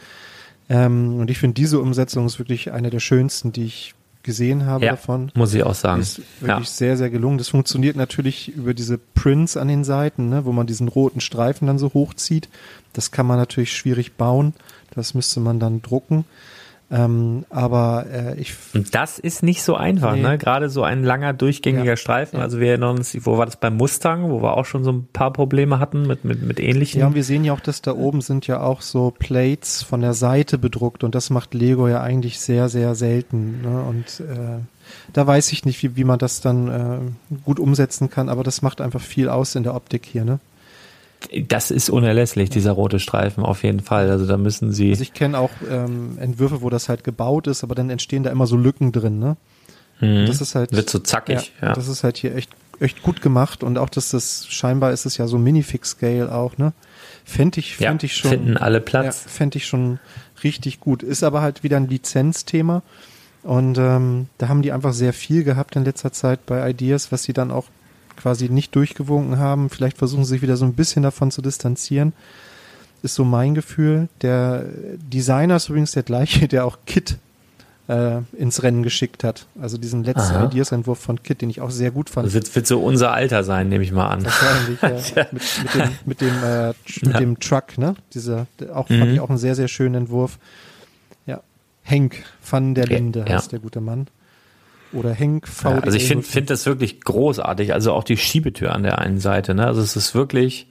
Ähm, 0.68 1.18
und 1.18 1.30
ich 1.30 1.38
finde 1.38 1.54
diese 1.54 1.80
Umsetzung 1.80 2.26
ist 2.26 2.38
wirklich 2.38 2.72
eine 2.72 2.90
der 2.90 3.00
schönsten, 3.00 3.52
die 3.52 3.64
ich 3.64 3.94
gesehen 4.22 4.64
habe 4.64 4.86
ja, 4.86 4.92
davon. 4.92 5.30
Muss 5.34 5.54
ich 5.54 5.62
auch 5.62 5.74
sagen. 5.74 6.00
Ist 6.00 6.22
wirklich 6.40 6.48
ja. 6.48 6.64
sehr, 6.64 6.96
sehr 6.96 7.10
gelungen. 7.10 7.38
Das 7.38 7.48
funktioniert 7.48 7.96
natürlich 7.96 8.48
über 8.48 8.74
diese 8.74 8.98
Prints 8.98 9.56
an 9.56 9.68
den 9.68 9.84
Seiten, 9.84 10.30
ne, 10.30 10.44
wo 10.44 10.52
man 10.52 10.66
diesen 10.66 10.88
roten 10.88 11.20
Streifen 11.20 11.66
dann 11.66 11.78
so 11.78 11.92
hochzieht. 11.92 12.48
Das 12.94 13.10
kann 13.10 13.26
man 13.26 13.38
natürlich 13.38 13.76
schwierig 13.76 14.14
bauen. 14.14 14.54
Das 14.94 15.14
müsste 15.14 15.40
man 15.40 15.60
dann 15.60 15.82
drucken. 15.82 16.24
Ähm, 16.94 17.44
aber 17.50 18.06
äh, 18.12 18.40
ich. 18.40 18.54
Und 18.72 18.94
das 18.94 19.18
ist 19.18 19.42
nicht 19.42 19.64
so 19.64 19.74
einfach, 19.74 20.14
nee. 20.14 20.22
ne? 20.22 20.38
Gerade 20.38 20.70
so 20.70 20.84
ein 20.84 21.02
langer, 21.02 21.32
durchgängiger 21.32 21.84
ja, 21.84 21.96
Streifen. 21.96 22.38
Ja. 22.38 22.44
Also 22.44 22.60
wir 22.60 22.68
erinnern 22.68 22.98
uns, 22.98 23.16
wo 23.26 23.36
war 23.36 23.46
das 23.46 23.56
beim 23.56 23.76
Mustang, 23.76 24.30
wo 24.30 24.42
wir 24.42 24.56
auch 24.56 24.64
schon 24.64 24.84
so 24.84 24.92
ein 24.92 25.08
paar 25.12 25.32
Probleme 25.32 25.80
hatten 25.80 26.06
mit, 26.06 26.24
mit, 26.24 26.42
mit 26.42 26.60
ähnlichen. 26.60 27.00
Ja, 27.00 27.08
und 27.08 27.16
wir 27.16 27.24
sehen 27.24 27.42
ja 27.44 27.52
auch, 27.52 27.60
dass 27.60 27.82
da 27.82 27.94
oben 27.94 28.20
sind 28.20 28.46
ja 28.46 28.60
auch 28.60 28.80
so 28.80 29.12
Plates 29.18 29.82
von 29.82 30.02
der 30.02 30.14
Seite 30.14 30.56
bedruckt 30.56 31.02
und 31.02 31.16
das 31.16 31.30
macht 31.30 31.52
Lego 31.52 31.88
ja 31.88 32.00
eigentlich 32.00 32.38
sehr, 32.38 32.68
sehr 32.68 32.94
selten. 32.94 33.62
Ne? 33.62 33.82
Und 33.82 34.20
äh, 34.20 34.60
da 35.12 35.26
weiß 35.26 35.50
ich 35.50 35.64
nicht, 35.64 35.82
wie, 35.82 35.96
wie 35.96 36.04
man 36.04 36.20
das 36.20 36.40
dann 36.40 36.68
äh, 36.68 37.36
gut 37.44 37.58
umsetzen 37.58 38.08
kann, 38.08 38.28
aber 38.28 38.44
das 38.44 38.62
macht 38.62 38.80
einfach 38.80 39.00
viel 39.00 39.28
aus 39.28 39.56
in 39.56 39.64
der 39.64 39.74
Optik 39.74 40.06
hier, 40.06 40.24
ne? 40.24 40.38
Das 41.48 41.70
ist 41.70 41.90
unerlässlich, 41.90 42.50
dieser 42.50 42.72
rote 42.72 42.98
Streifen 42.98 43.44
auf 43.44 43.62
jeden 43.62 43.80
Fall. 43.80 44.10
Also 44.10 44.26
da 44.26 44.36
müssen 44.36 44.72
sie. 44.72 44.90
Also 44.90 45.02
ich 45.02 45.14
kenne 45.14 45.38
auch 45.38 45.50
ähm, 45.70 46.18
Entwürfe, 46.18 46.62
wo 46.62 46.70
das 46.70 46.88
halt 46.88 47.04
gebaut 47.04 47.46
ist, 47.46 47.64
aber 47.64 47.74
dann 47.74 47.90
entstehen 47.90 48.22
da 48.22 48.30
immer 48.30 48.46
so 48.46 48.56
Lücken 48.56 48.92
drin, 48.92 49.18
ne? 49.18 49.36
Mhm. 50.00 50.26
Das 50.26 50.40
ist 50.40 50.54
halt. 50.54 50.72
Wird 50.72 50.90
so 50.90 50.98
zackig, 50.98 51.52
ja, 51.60 51.68
ja. 51.68 51.74
Das 51.74 51.88
ist 51.88 52.04
halt 52.04 52.16
hier 52.16 52.34
echt, 52.34 52.50
echt 52.80 53.02
gut 53.02 53.22
gemacht 53.22 53.62
und 53.62 53.78
auch, 53.78 53.88
dass 53.88 54.10
das 54.10 54.46
scheinbar 54.48 54.92
ist 54.92 55.06
es 55.06 55.16
ja 55.16 55.26
so 55.26 55.38
Minifix-Scale 55.38 56.32
auch, 56.32 56.58
ne? 56.58 56.72
Fände 57.24 57.58
ich, 57.58 57.76
fänd 57.76 58.02
ja, 58.02 58.06
ich 58.06 58.16
schon. 58.16 58.30
Finden 58.30 58.56
alle 58.56 58.80
Platz. 58.80 59.24
Ja, 59.24 59.30
Fände 59.30 59.56
ich 59.56 59.66
schon 59.66 59.98
richtig 60.42 60.80
gut. 60.80 61.02
Ist 61.02 61.22
aber 61.22 61.40
halt 61.40 61.62
wieder 61.62 61.78
ein 61.78 61.88
Lizenzthema. 61.88 62.82
Und 63.42 63.76
ähm, 63.78 64.28
da 64.38 64.48
haben 64.48 64.62
die 64.62 64.72
einfach 64.72 64.92
sehr 64.92 65.12
viel 65.12 65.44
gehabt 65.44 65.76
in 65.76 65.84
letzter 65.84 66.12
Zeit 66.12 66.46
bei 66.46 66.68
Ideas, 66.68 67.12
was 67.12 67.24
sie 67.24 67.32
dann 67.32 67.50
auch 67.50 67.66
quasi 68.16 68.48
nicht 68.48 68.74
durchgewunken 68.74 69.38
haben. 69.38 69.70
Vielleicht 69.70 69.98
versuchen 69.98 70.24
sie 70.24 70.30
sich 70.30 70.42
wieder 70.42 70.56
so 70.56 70.64
ein 70.64 70.74
bisschen 70.74 71.02
davon 71.02 71.30
zu 71.30 71.42
distanzieren. 71.42 72.12
Ist 73.02 73.14
so 73.14 73.24
mein 73.24 73.54
Gefühl. 73.54 74.08
Der 74.22 74.64
Designer 74.96 75.56
ist 75.56 75.68
übrigens 75.68 75.92
der 75.92 76.02
gleiche, 76.02 76.48
der 76.48 76.64
auch 76.64 76.78
Kit 76.86 77.18
äh, 77.88 78.20
ins 78.36 78.62
Rennen 78.62 78.82
geschickt 78.82 79.24
hat. 79.24 79.46
Also 79.60 79.76
diesen 79.76 80.04
letzten 80.04 80.44
Ideas-Entwurf 80.44 80.98
von 80.98 81.22
Kit, 81.22 81.42
den 81.42 81.50
ich 81.50 81.60
auch 81.60 81.70
sehr 81.70 81.90
gut 81.90 82.08
fand. 82.08 82.26
Das 82.26 82.34
wird, 82.34 82.54
wird 82.54 82.66
so 82.66 82.80
unser 82.80 83.12
Alter 83.12 83.44
sein, 83.44 83.68
nehme 83.68 83.84
ich 83.84 83.92
mal 83.92 84.08
an. 84.08 84.24
Wahrscheinlich, 84.24 85.14
ja. 85.14 85.26
mit, 85.32 85.42
mit, 85.62 85.74
dem, 85.74 85.90
mit, 86.06 86.20
dem, 86.20 86.44
äh, 86.44 86.68
mit 86.68 87.12
ja. 87.14 87.18
dem 87.20 87.40
Truck, 87.40 87.76
ne? 87.76 87.94
Dieser, 88.14 88.46
auch, 88.72 88.88
mhm. 88.88 88.98
fand 89.00 89.12
ich 89.12 89.20
auch 89.20 89.28
einen 89.28 89.38
sehr, 89.38 89.54
sehr 89.54 89.68
schönen 89.68 89.94
Entwurf. 89.96 90.38
Ja. 91.26 91.40
Henk 91.82 92.24
van 92.48 92.74
der 92.74 92.86
Linde 92.86 93.24
ja. 93.28 93.34
heißt 93.34 93.52
der 93.52 93.58
gute 93.58 93.80
Mann 93.80 94.06
oder 94.94 95.12
Henk 95.12 95.46
VDL. 95.48 95.76
Ja, 95.76 95.82
also 95.82 95.96
ich 95.96 96.06
finde 96.06 96.24
find 96.24 96.50
das 96.50 96.66
wirklich 96.66 97.00
großartig. 97.00 97.72
Also 97.72 97.92
auch 97.92 98.04
die 98.04 98.16
Schiebetür 98.16 98.72
an 98.72 98.82
der 98.82 98.98
einen 98.98 99.18
Seite. 99.18 99.54
Ne? 99.54 99.66
Also 99.66 99.80
es 99.80 99.96
ist 99.96 100.14
wirklich 100.14 100.68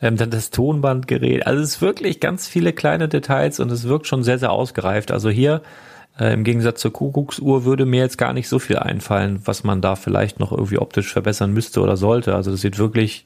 ähm, 0.00 0.16
dann 0.16 0.30
das 0.30 0.50
Tonbandgerät. 0.50 1.46
Also 1.46 1.62
es 1.62 1.76
ist 1.76 1.82
wirklich 1.82 2.20
ganz 2.20 2.48
viele 2.48 2.72
kleine 2.72 3.08
Details 3.08 3.60
und 3.60 3.70
es 3.70 3.84
wirkt 3.84 4.06
schon 4.06 4.22
sehr, 4.22 4.38
sehr 4.38 4.52
ausgereift. 4.52 5.10
Also 5.10 5.30
hier 5.30 5.62
äh, 6.18 6.32
im 6.32 6.44
Gegensatz 6.44 6.80
zur 6.80 6.92
Kuckucksuhr 6.92 7.64
würde 7.64 7.86
mir 7.86 8.00
jetzt 8.00 8.18
gar 8.18 8.32
nicht 8.32 8.48
so 8.48 8.58
viel 8.58 8.78
einfallen, 8.78 9.40
was 9.44 9.64
man 9.64 9.80
da 9.80 9.96
vielleicht 9.96 10.40
noch 10.40 10.52
irgendwie 10.52 10.78
optisch 10.78 11.12
verbessern 11.12 11.52
müsste 11.52 11.80
oder 11.80 11.96
sollte. 11.96 12.34
Also 12.34 12.50
das 12.50 12.60
sieht 12.60 12.78
wirklich 12.78 13.24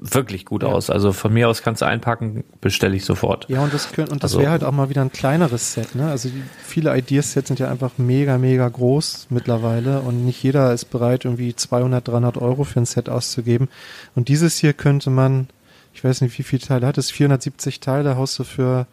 wirklich 0.00 0.44
gut 0.44 0.62
ja. 0.62 0.68
aus. 0.68 0.90
Also 0.90 1.12
von 1.12 1.32
mir 1.32 1.48
aus 1.48 1.62
kannst 1.62 1.82
du 1.82 1.86
einpacken, 1.86 2.44
bestelle 2.60 2.94
ich 2.96 3.04
sofort. 3.04 3.48
Ja, 3.48 3.62
und 3.62 3.72
das 3.72 3.92
können, 3.92 4.08
und 4.08 4.22
das 4.22 4.32
also, 4.32 4.40
wäre 4.40 4.50
halt 4.50 4.64
auch 4.64 4.72
mal 4.72 4.88
wieder 4.88 5.02
ein 5.02 5.12
kleineres 5.12 5.72
Set, 5.74 5.94
ne? 5.94 6.10
Also 6.10 6.28
viele 6.62 6.96
Ideas-Sets 6.96 7.48
sind 7.48 7.60
ja 7.60 7.70
einfach 7.70 7.92
mega, 7.98 8.38
mega 8.38 8.68
groß 8.68 9.28
mittlerweile 9.30 10.00
und 10.00 10.24
nicht 10.24 10.42
jeder 10.42 10.72
ist 10.72 10.86
bereit, 10.86 11.24
irgendwie 11.24 11.54
200, 11.54 12.06
300 12.06 12.36
Euro 12.38 12.64
für 12.64 12.80
ein 12.80 12.86
Set 12.86 13.08
auszugeben. 13.08 13.68
Und 14.14 14.28
dieses 14.28 14.58
hier 14.58 14.72
könnte 14.72 15.10
man, 15.10 15.48
ich 15.92 16.04
weiß 16.04 16.20
nicht, 16.20 16.38
wie 16.38 16.42
viele 16.42 16.62
Teile 16.62 16.86
hat 16.86 16.98
es, 16.98 17.10
470 17.10 17.80
Teile, 17.80 18.16
haust 18.16 18.38
du 18.38 18.44
für, 18.44 18.86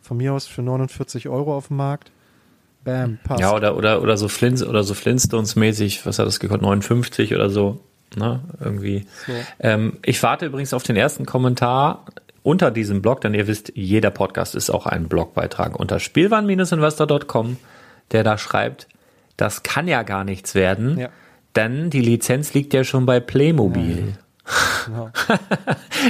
von 0.00 0.16
mir 0.16 0.32
aus 0.32 0.46
für 0.46 0.62
49 0.62 1.28
Euro 1.28 1.56
auf 1.56 1.68
dem 1.68 1.76
Markt. 1.76 2.10
Bam, 2.84 3.18
passt. 3.22 3.40
Ja, 3.40 3.54
oder, 3.54 3.76
oder, 3.76 4.02
oder 4.02 4.16
so 4.16 4.28
Flins, 4.28 4.62
oder 4.64 4.82
so 4.82 4.94
Flintstones-mäßig, 4.94 6.04
was 6.04 6.18
hat 6.18 6.26
das 6.26 6.40
gekostet, 6.40 6.62
59 6.62 7.34
oder 7.34 7.48
so. 7.48 7.80
Ne, 8.16 8.40
irgendwie. 8.60 9.06
So. 9.26 9.32
Ähm, 9.60 9.98
ich 10.04 10.22
warte 10.22 10.46
übrigens 10.46 10.74
auf 10.74 10.82
den 10.82 10.96
ersten 10.96 11.24
Kommentar 11.24 12.04
unter 12.42 12.70
diesem 12.70 13.02
Blog, 13.02 13.20
denn 13.20 13.34
ihr 13.34 13.46
wisst, 13.46 13.72
jeder 13.74 14.10
Podcast 14.10 14.54
ist 14.54 14.70
auch 14.70 14.86
ein 14.86 15.08
Blogbeitrag 15.08 15.78
unter 15.78 15.98
spielwaren-investor.com, 15.98 17.56
der 18.10 18.24
da 18.24 18.36
schreibt, 18.36 18.88
das 19.36 19.62
kann 19.62 19.88
ja 19.88 20.02
gar 20.02 20.24
nichts 20.24 20.54
werden, 20.54 20.98
ja. 20.98 21.08
denn 21.56 21.90
die 21.90 22.00
Lizenz 22.00 22.52
liegt 22.52 22.74
ja 22.74 22.84
schon 22.84 23.06
bei 23.06 23.20
Playmobil. 23.20 23.98
Ja. 24.08 24.22
Genau. 24.86 25.10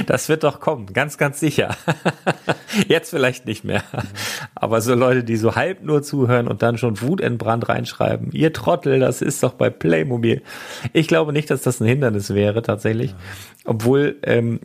Das 0.07 0.27
wird 0.27 0.43
doch 0.43 0.59
kommen, 0.59 0.87
ganz, 0.87 1.19
ganz 1.19 1.39
sicher. 1.39 1.75
Jetzt 2.87 3.11
vielleicht 3.11 3.45
nicht 3.45 3.63
mehr. 3.63 3.83
Aber 4.55 4.81
so 4.81 4.95
Leute, 4.95 5.23
die 5.23 5.35
so 5.35 5.55
halb 5.55 5.83
nur 5.83 6.01
zuhören 6.01 6.47
und 6.47 6.63
dann 6.63 6.79
schon 6.79 6.99
wutentbrannt 6.99 7.69
reinschreiben, 7.69 8.31
ihr 8.31 8.53
Trottel, 8.53 8.99
das 8.99 9.21
ist 9.21 9.43
doch 9.43 9.53
bei 9.53 9.69
Playmobil. 9.69 10.41
Ich 10.93 11.07
glaube 11.07 11.31
nicht, 11.31 11.51
dass 11.51 11.61
das 11.61 11.79
ein 11.79 11.87
Hindernis 11.87 12.33
wäre, 12.33 12.63
tatsächlich. 12.63 13.13
Obwohl, 13.65 14.15
ähm, 14.23 14.61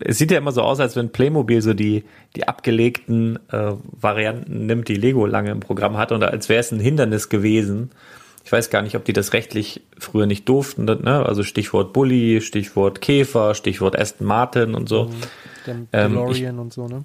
es 0.00 0.18
sieht 0.18 0.32
ja 0.32 0.38
immer 0.38 0.52
so 0.52 0.62
aus, 0.62 0.80
als 0.80 0.96
wenn 0.96 1.10
Playmobil 1.10 1.62
so 1.62 1.74
die, 1.74 2.04
die 2.34 2.48
abgelegten 2.48 3.38
äh, 3.50 3.72
Varianten 3.92 4.66
nimmt, 4.66 4.88
die 4.88 4.96
Lego 4.96 5.26
lange 5.26 5.52
im 5.52 5.60
Programm 5.60 5.96
hat 5.96 6.10
und 6.10 6.24
als 6.24 6.48
wäre 6.48 6.60
es 6.60 6.72
ein 6.72 6.80
Hindernis 6.80 7.28
gewesen 7.28 7.90
ich 8.44 8.50
weiß 8.52 8.70
gar 8.70 8.82
nicht, 8.82 8.96
ob 8.96 9.04
die 9.04 9.12
das 9.12 9.32
rechtlich 9.32 9.82
früher 9.98 10.26
nicht 10.26 10.48
durften. 10.48 10.84
Ne? 10.84 11.24
Also 11.26 11.42
Stichwort 11.42 11.92
Bully, 11.92 12.40
Stichwort 12.40 13.00
Käfer, 13.00 13.54
Stichwort 13.54 13.98
Aston 13.98 14.26
Martin 14.26 14.74
und 14.74 14.88
so. 14.88 15.04
Mhm. 15.04 15.88
DeLorean 15.92 16.54
ähm, 16.54 16.58
und 16.58 16.72
so, 16.72 16.88
ne? 16.88 17.04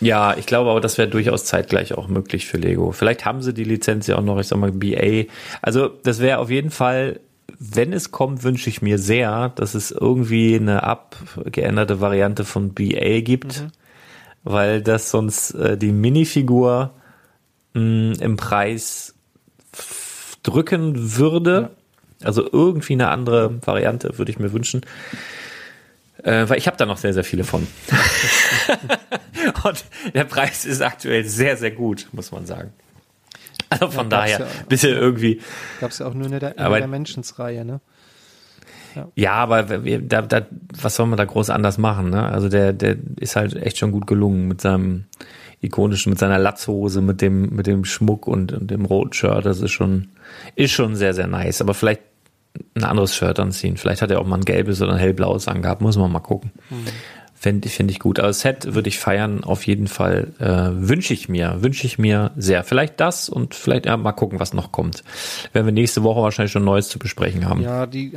Ja, 0.00 0.36
ich 0.36 0.46
glaube 0.46 0.70
aber, 0.70 0.80
das 0.80 0.98
wäre 0.98 1.08
durchaus 1.08 1.44
zeitgleich 1.44 1.94
auch 1.94 2.08
möglich 2.08 2.46
für 2.46 2.56
Lego. 2.56 2.92
Vielleicht 2.92 3.24
haben 3.24 3.42
sie 3.42 3.54
die 3.54 3.64
Lizenz 3.64 4.06
ja 4.06 4.16
auch 4.16 4.22
noch, 4.22 4.38
ich 4.38 4.48
sag 4.48 4.58
mal, 4.58 4.72
BA. 4.72 5.30
Also 5.62 5.88
das 5.88 6.20
wäre 6.20 6.38
auf 6.38 6.50
jeden 6.50 6.70
Fall, 6.70 7.20
wenn 7.58 7.92
es 7.92 8.10
kommt, 8.10 8.42
wünsche 8.42 8.68
ich 8.68 8.82
mir 8.82 8.98
sehr, 8.98 9.50
dass 9.50 9.74
es 9.74 9.92
irgendwie 9.92 10.56
eine 10.56 10.82
abgeänderte 10.82 12.00
Variante 12.00 12.44
von 12.44 12.74
BA 12.74 13.20
gibt, 13.20 13.62
mhm. 13.62 13.70
weil 14.42 14.82
das 14.82 15.10
sonst 15.10 15.52
äh, 15.52 15.78
die 15.78 15.92
Minifigur 15.92 16.90
mh, 17.74 18.16
im 18.20 18.36
Preis 18.36 19.14
drücken 20.44 21.16
würde. 21.16 21.70
Ja. 22.20 22.26
Also 22.26 22.48
irgendwie 22.50 22.92
eine 22.92 23.08
andere 23.08 23.66
Variante 23.66 24.16
würde 24.18 24.30
ich 24.30 24.38
mir 24.38 24.52
wünschen. 24.52 24.82
Äh, 26.22 26.48
weil 26.48 26.58
ich 26.58 26.66
habe 26.66 26.76
da 26.76 26.86
noch 26.86 26.96
sehr, 26.96 27.12
sehr 27.12 27.24
viele 27.24 27.44
von. 27.44 27.66
Und 29.64 29.84
der 30.14 30.24
Preis 30.24 30.64
ist 30.64 30.80
aktuell 30.80 31.24
sehr, 31.24 31.56
sehr 31.56 31.72
gut, 31.72 32.06
muss 32.12 32.32
man 32.32 32.46
sagen. 32.46 32.72
Also 33.68 33.90
von 33.90 34.06
ja, 34.06 34.10
daher, 34.10 34.38
ja, 34.40 34.46
bisschen 34.68 34.96
irgendwie. 34.96 35.40
Gab 35.80 35.90
es 35.90 35.98
ja 35.98 36.06
auch 36.06 36.14
nur 36.14 36.26
in 36.26 36.38
der, 36.38 36.56
in 36.56 36.62
aber, 36.62 36.78
der 36.78 36.88
Menschensreihe, 36.88 37.64
ne? 37.64 37.80
Ja. 38.94 39.08
ja, 39.16 39.32
aber 39.32 39.64
da, 39.64 40.22
da, 40.22 40.46
was 40.80 40.94
soll 40.94 41.06
man 41.06 41.16
da 41.16 41.24
groß 41.24 41.50
anders 41.50 41.78
machen? 41.78 42.10
Ne? 42.10 42.22
Also 42.22 42.48
der, 42.48 42.72
der 42.72 42.96
ist 43.18 43.34
halt 43.34 43.56
echt 43.56 43.78
schon 43.78 43.90
gut 43.90 44.06
gelungen 44.06 44.46
mit 44.46 44.60
seinem 44.60 45.06
ikonischen, 45.64 46.10
mit 46.10 46.18
seiner 46.18 46.38
Latzhose, 46.38 47.00
mit 47.00 47.20
dem, 47.20 47.54
mit 47.54 47.66
dem 47.66 47.84
Schmuck 47.84 48.26
und, 48.26 48.52
und 48.52 48.70
dem 48.70 48.84
roten 48.84 49.12
Shirt. 49.12 49.46
Das 49.46 49.60
ist 49.60 49.72
schon, 49.72 50.08
ist 50.54 50.72
schon 50.72 50.96
sehr, 50.96 51.14
sehr 51.14 51.26
nice. 51.26 51.60
Aber 51.60 51.74
vielleicht 51.74 52.02
ein 52.74 52.84
anderes 52.84 53.14
Shirt 53.14 53.38
anziehen. 53.40 53.76
Vielleicht 53.76 54.02
hat 54.02 54.10
er 54.10 54.20
auch 54.20 54.26
mal 54.26 54.36
ein 54.36 54.44
gelbes 54.44 54.80
oder 54.80 54.92
ein 54.92 54.98
hellblaues 54.98 55.48
angehabt. 55.48 55.80
Muss 55.80 55.96
man 55.96 56.12
mal 56.12 56.20
gucken. 56.20 56.52
Mhm. 56.70 56.84
Finde 57.44 57.68
find 57.68 57.90
ich 57.90 57.98
gut. 57.98 58.20
Aber 58.20 58.32
Set 58.32 58.72
würde 58.72 58.88
ich 58.88 58.98
feiern, 58.98 59.44
auf 59.44 59.66
jeden 59.66 59.86
Fall. 59.86 60.28
Äh, 60.38 60.88
wünsche 60.88 61.12
ich 61.12 61.28
mir, 61.28 61.58
wünsche 61.60 61.86
ich 61.86 61.98
mir 61.98 62.30
sehr. 62.38 62.64
Vielleicht 62.64 62.98
das 63.00 63.28
und 63.28 63.54
vielleicht 63.54 63.84
ja, 63.84 63.98
mal 63.98 64.12
gucken, 64.12 64.40
was 64.40 64.54
noch 64.54 64.72
kommt. 64.72 65.04
Werden 65.52 65.66
wir 65.66 65.72
nächste 65.72 66.02
Woche 66.02 66.22
wahrscheinlich 66.22 66.52
schon 66.52 66.64
Neues 66.64 66.88
zu 66.88 66.98
besprechen 66.98 67.46
haben. 67.46 67.60
Ja, 67.60 67.84
die 67.84 68.12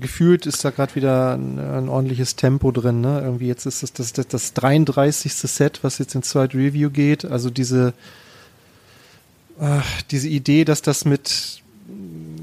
gefühlt 0.00 0.46
ist 0.46 0.64
da 0.64 0.70
gerade 0.70 0.96
wieder 0.96 1.34
ein, 1.34 1.60
ein, 1.60 1.88
ordentliches 1.88 2.34
Tempo 2.34 2.72
drin. 2.72 3.02
Ne? 3.02 3.20
Irgendwie 3.22 3.46
jetzt 3.46 3.66
ist 3.66 3.84
es 3.84 3.92
das, 3.92 4.12
das, 4.14 4.26
das 4.26 4.52
33. 4.54 5.32
Set, 5.32 5.84
was 5.84 5.98
jetzt 5.98 6.16
in 6.16 6.24
Zweit 6.24 6.52
Review 6.52 6.90
geht. 6.90 7.24
Also 7.24 7.50
diese, 7.50 7.94
ach, 9.60 10.02
diese 10.10 10.28
Idee, 10.28 10.64
dass 10.64 10.82
das 10.82 11.04
mit 11.04 11.62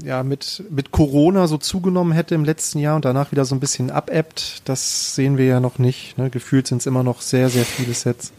ja 0.04 0.22
mit, 0.22 0.62
mit 0.70 0.90
Corona 0.90 1.46
so 1.46 1.58
zugenommen 1.58 2.12
hätte 2.12 2.34
im 2.34 2.44
letzten 2.44 2.78
Jahr 2.78 2.96
und 2.96 3.04
danach 3.04 3.32
wieder 3.32 3.44
so 3.44 3.54
ein 3.54 3.60
bisschen 3.60 3.90
abebbt, 3.90 4.62
das 4.64 5.14
sehen 5.14 5.38
wir 5.38 5.46
ja 5.46 5.60
noch 5.60 5.78
nicht. 5.78 6.18
Ne? 6.18 6.30
Gefühlt 6.30 6.66
sind 6.66 6.78
es 6.78 6.86
immer 6.86 7.02
noch 7.02 7.20
sehr, 7.20 7.48
sehr 7.48 7.64
viele 7.64 7.94
Sets. 7.94 8.32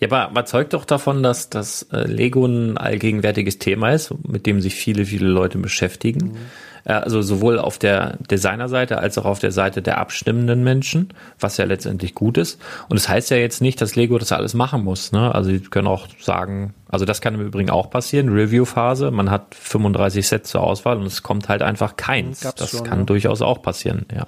Ja, 0.00 0.08
aber, 0.08 0.22
aber 0.22 0.44
zeugt 0.46 0.72
doch 0.72 0.84
davon, 0.84 1.22
dass 1.22 1.50
das 1.50 1.82
äh, 1.92 2.04
Lego 2.06 2.46
ein 2.46 2.78
allgegenwärtiges 2.78 3.58
Thema 3.58 3.90
ist, 3.90 4.14
mit 4.26 4.46
dem 4.46 4.60
sich 4.60 4.74
viele, 4.74 5.04
viele 5.04 5.28
Leute 5.28 5.58
beschäftigen. 5.58 6.28
Mhm. 6.28 6.36
Also 6.84 7.22
sowohl 7.22 7.58
auf 7.58 7.78
der 7.78 8.16
Designerseite 8.30 8.98
als 8.98 9.18
auch 9.18 9.24
auf 9.24 9.38
der 9.38 9.52
Seite 9.52 9.82
der 9.82 9.98
abstimmenden 9.98 10.64
Menschen, 10.64 11.12
was 11.38 11.56
ja 11.56 11.64
letztendlich 11.64 12.14
gut 12.14 12.38
ist. 12.38 12.60
Und 12.88 12.96
es 12.96 13.04
das 13.04 13.08
heißt 13.08 13.30
ja 13.30 13.36
jetzt 13.36 13.60
nicht, 13.60 13.80
dass 13.80 13.96
Lego 13.96 14.18
das 14.18 14.32
alles 14.32 14.54
machen 14.54 14.84
muss. 14.84 15.12
Ne? 15.12 15.34
Also 15.34 15.50
sie 15.50 15.60
können 15.60 15.88
auch 15.88 16.06
sagen, 16.20 16.74
also 16.88 17.04
das 17.04 17.20
kann 17.20 17.34
im 17.34 17.40
Übrigen 17.40 17.70
auch 17.70 17.90
passieren, 17.90 18.28
Review-Phase, 18.30 19.10
man 19.10 19.30
hat 19.30 19.54
35 19.54 20.26
Sets 20.26 20.50
zur 20.50 20.62
Auswahl 20.62 20.96
und 20.96 21.06
es 21.06 21.22
kommt 21.22 21.48
halt 21.48 21.62
einfach 21.62 21.96
keins. 21.96 22.40
Gab's 22.40 22.60
das 22.60 22.70
schon, 22.70 22.84
kann 22.84 23.00
ja. 23.00 23.04
durchaus 23.04 23.42
auch 23.42 23.62
passieren, 23.62 24.06
ja. 24.14 24.26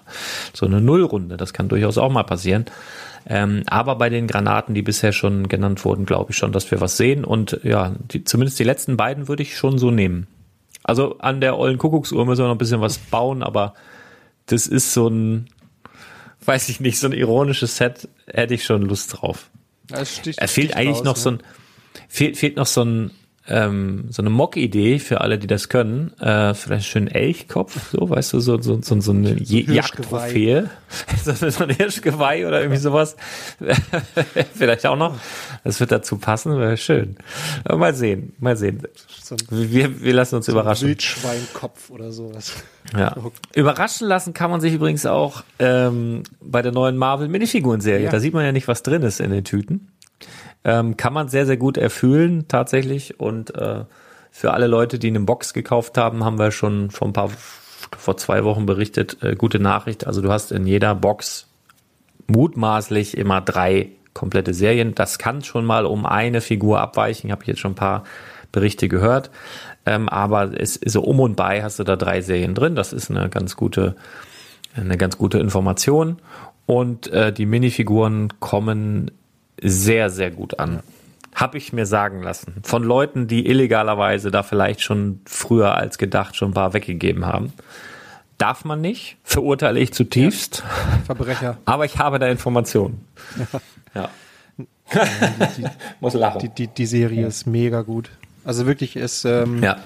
So 0.52 0.66
eine 0.66 0.80
Nullrunde, 0.80 1.36
das 1.36 1.52
kann 1.52 1.68
durchaus 1.68 1.98
auch 1.98 2.10
mal 2.10 2.22
passieren. 2.22 2.66
Ähm, 3.26 3.62
aber 3.66 3.96
bei 3.96 4.10
den 4.10 4.26
Granaten, 4.26 4.74
die 4.74 4.82
bisher 4.82 5.12
schon 5.12 5.48
genannt 5.48 5.84
wurden, 5.84 6.06
glaube 6.06 6.32
ich 6.32 6.36
schon, 6.36 6.52
dass 6.52 6.70
wir 6.70 6.80
was 6.80 6.96
sehen. 6.96 7.24
Und 7.24 7.60
ja, 7.62 7.92
die, 8.12 8.24
zumindest 8.24 8.58
die 8.58 8.64
letzten 8.64 8.96
beiden 8.96 9.28
würde 9.28 9.42
ich 9.42 9.56
schon 9.56 9.78
so 9.78 9.90
nehmen. 9.90 10.26
Also 10.84 11.18
an 11.18 11.40
der 11.40 11.58
ollen 11.58 11.78
Kuckucksuhr 11.78 12.24
müssen 12.26 12.42
wir 12.42 12.46
noch 12.46 12.54
ein 12.54 12.58
bisschen 12.58 12.80
was 12.80 12.98
bauen, 12.98 13.42
aber 13.42 13.74
das 14.46 14.66
ist 14.66 14.92
so 14.92 15.08
ein, 15.08 15.48
weiß 16.44 16.68
ich 16.68 16.80
nicht, 16.80 16.98
so 16.98 17.06
ein 17.06 17.12
ironisches 17.12 17.76
Set, 17.76 18.08
hätte 18.26 18.54
ich 18.54 18.64
schon 18.64 18.82
Lust 18.82 19.20
drauf. 19.20 19.50
Es 19.90 20.52
fehlt 20.52 20.74
eigentlich 20.76 20.98
raus, 20.98 21.04
noch 21.04 21.16
ne? 21.16 21.20
so 21.22 21.30
ein, 21.30 21.42
fehlt, 22.08 22.36
fehlt 22.36 22.56
noch 22.56 22.66
so 22.66 22.84
ein, 22.84 23.10
ähm, 23.48 24.04
so 24.10 24.22
eine 24.22 24.30
Mock-Idee 24.30 24.98
für 24.98 25.20
alle, 25.20 25.38
die 25.38 25.48
das 25.48 25.68
können. 25.68 26.12
Äh, 26.20 26.54
vielleicht 26.54 26.86
schön 26.86 27.08
Elchkopf, 27.08 27.90
so, 27.90 28.08
weißt 28.08 28.32
du, 28.32 28.40
so, 28.40 28.60
so, 28.60 28.80
so, 28.80 29.00
so 29.00 29.12
eine 29.12 29.36
Jagdtrophäe. 29.42 30.70
so, 31.24 31.64
ein 31.64 31.70
Hirschgeweih 31.70 32.46
oder 32.46 32.60
irgendwie 32.60 32.80
sowas. 32.80 33.16
vielleicht 34.54 34.86
auch 34.86 34.96
noch. 34.96 35.18
Das 35.64 35.80
wird 35.80 35.90
dazu 35.90 36.18
passen, 36.18 36.56
wäre 36.58 36.76
schön. 36.76 37.16
Aber 37.64 37.78
mal 37.78 37.94
sehen, 37.94 38.34
mal 38.38 38.56
sehen. 38.56 38.82
Wir, 39.50 40.02
wir 40.02 40.12
lassen 40.12 40.36
uns 40.36 40.46
so 40.46 40.52
überraschen. 40.52 40.88
Wildschweinkopf 40.88 41.90
oder 41.90 42.12
sowas. 42.12 42.52
Ja. 42.96 43.16
Überraschen 43.54 44.06
lassen 44.06 44.34
kann 44.34 44.50
man 44.50 44.60
sich 44.60 44.74
übrigens 44.74 45.06
auch 45.06 45.42
ähm, 45.58 46.22
bei 46.40 46.62
der 46.62 46.72
neuen 46.72 46.96
Marvel 46.96 47.28
Minifiguren-Serie. 47.28 48.04
Ja. 48.04 48.10
Da 48.10 48.20
sieht 48.20 48.34
man 48.34 48.44
ja 48.44 48.52
nicht, 48.52 48.68
was 48.68 48.82
drin 48.82 49.02
ist 49.02 49.20
in 49.20 49.30
den 49.30 49.44
Tüten. 49.44 49.88
Ähm, 50.64 50.96
kann 50.96 51.12
man 51.12 51.28
sehr, 51.28 51.46
sehr 51.46 51.56
gut 51.56 51.76
erfüllen 51.76 52.46
tatsächlich. 52.48 53.18
Und 53.18 53.54
äh, 53.54 53.84
für 54.30 54.52
alle 54.54 54.66
Leute, 54.66 54.98
die 54.98 55.08
eine 55.08 55.20
Box 55.20 55.52
gekauft 55.52 55.98
haben, 55.98 56.24
haben 56.24 56.38
wir 56.38 56.50
schon 56.52 56.90
vor 56.90 57.08
ein 57.08 57.12
paar, 57.12 57.30
vor 57.96 58.16
zwei 58.16 58.44
Wochen 58.44 58.66
berichtet, 58.66 59.22
äh, 59.22 59.34
gute 59.34 59.58
Nachricht. 59.58 60.06
Also 60.06 60.22
du 60.22 60.30
hast 60.30 60.52
in 60.52 60.66
jeder 60.66 60.94
Box 60.94 61.48
mutmaßlich 62.28 63.16
immer 63.16 63.40
drei 63.40 63.90
komplette 64.14 64.54
Serien. 64.54 64.94
Das 64.94 65.18
kann 65.18 65.42
schon 65.42 65.64
mal 65.64 65.86
um 65.86 66.06
eine 66.06 66.40
Figur 66.40 66.80
abweichen. 66.80 67.32
Habe 67.32 67.42
ich 67.42 67.48
jetzt 67.48 67.60
schon 67.60 67.72
ein 67.72 67.76
paar 67.76 68.04
Berichte 68.52 68.88
gehört. 68.88 69.30
Ähm, 69.86 70.08
aber 70.08 70.58
es 70.58 70.76
ist 70.76 70.92
so 70.92 71.02
um 71.02 71.20
und 71.20 71.36
bei 71.36 71.62
hast 71.62 71.78
du 71.78 71.84
da 71.84 71.96
drei 71.96 72.20
Serien 72.20 72.54
drin. 72.54 72.76
Das 72.76 72.92
ist 72.92 73.10
eine 73.10 73.28
ganz 73.28 73.56
gute, 73.56 73.96
eine 74.76 74.96
ganz 74.96 75.18
gute 75.18 75.38
Information. 75.38 76.18
Und 76.66 77.08
äh, 77.08 77.32
die 77.32 77.46
Minifiguren 77.46 78.32
kommen 78.38 79.10
sehr, 79.62 80.10
sehr 80.10 80.30
gut 80.30 80.58
an. 80.58 80.80
Habe 81.34 81.56
ich 81.56 81.72
mir 81.72 81.86
sagen 81.86 82.22
lassen. 82.22 82.56
Von 82.62 82.82
Leuten, 82.82 83.26
die 83.26 83.46
illegalerweise 83.46 84.30
da 84.30 84.42
vielleicht 84.42 84.82
schon 84.82 85.20
früher 85.24 85.74
als 85.74 85.96
gedacht 85.96 86.36
schon 86.36 86.50
ein 86.50 86.54
paar 86.54 86.74
weggegeben 86.74 87.24
haben. 87.24 87.52
Darf 88.36 88.64
man 88.64 88.80
nicht, 88.80 89.16
verurteile 89.22 89.80
ich 89.80 89.92
zutiefst. 89.92 90.62
Ja, 90.66 91.04
Verbrecher. 91.04 91.58
Aber 91.64 91.84
ich 91.84 91.98
habe 91.98 92.18
da 92.18 92.26
Informationen. 92.26 93.06
Ja. 93.38 93.60
ja. 93.94 94.10
Die, 94.58 95.62
die, 95.62 95.68
Muss 96.00 96.14
lachen. 96.14 96.40
Die, 96.40 96.48
die, 96.48 96.66
die 96.66 96.86
Serie 96.86 97.26
ist 97.26 97.46
mega 97.46 97.82
gut. 97.82 98.10
Also 98.44 98.66
wirklich 98.66 98.96
ist, 98.96 99.24
ähm, 99.24 99.62
ja. 99.62 99.78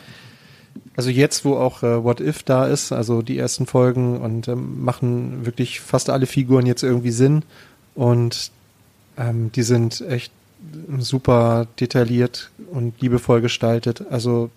also 0.96 1.10
jetzt, 1.10 1.44
wo 1.44 1.56
auch 1.56 1.82
äh, 1.82 2.02
What 2.02 2.20
If 2.20 2.42
da 2.42 2.66
ist, 2.66 2.92
also 2.92 3.22
die 3.22 3.38
ersten 3.38 3.66
Folgen 3.66 4.20
und 4.20 4.48
ähm, 4.48 4.82
machen 4.82 5.44
wirklich 5.44 5.80
fast 5.80 6.10
alle 6.10 6.26
Figuren 6.26 6.66
jetzt 6.66 6.82
irgendwie 6.82 7.10
Sinn 7.10 7.42
und 7.94 8.50
ähm, 9.16 9.52
die 9.52 9.62
sind 9.62 10.00
echt 10.00 10.32
super 10.98 11.66
detailliert 11.78 12.50
und 12.70 13.00
liebevoll 13.00 13.40
gestaltet. 13.40 14.04
Also 14.10 14.50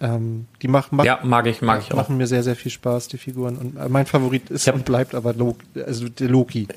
ähm, 0.00 0.46
die 0.62 0.68
machen, 0.68 1.00
ja, 1.04 1.20
mag 1.22 1.46
ich, 1.46 1.62
mag 1.62 1.82
ich 1.82 1.92
auch. 1.92 1.96
machen 1.96 2.16
mir 2.16 2.26
sehr, 2.26 2.42
sehr 2.42 2.56
viel 2.56 2.70
Spaß, 2.70 3.08
die 3.08 3.18
Figuren. 3.18 3.56
Und 3.56 3.76
äh, 3.76 3.88
mein 3.88 4.06
Favorit 4.06 4.50
ist 4.50 4.68
und 4.68 4.84
bleibt 4.84 5.14
aber 5.14 5.34
Loki, 5.34 5.64
also 5.84 6.08
der 6.08 6.28
Loki. 6.28 6.68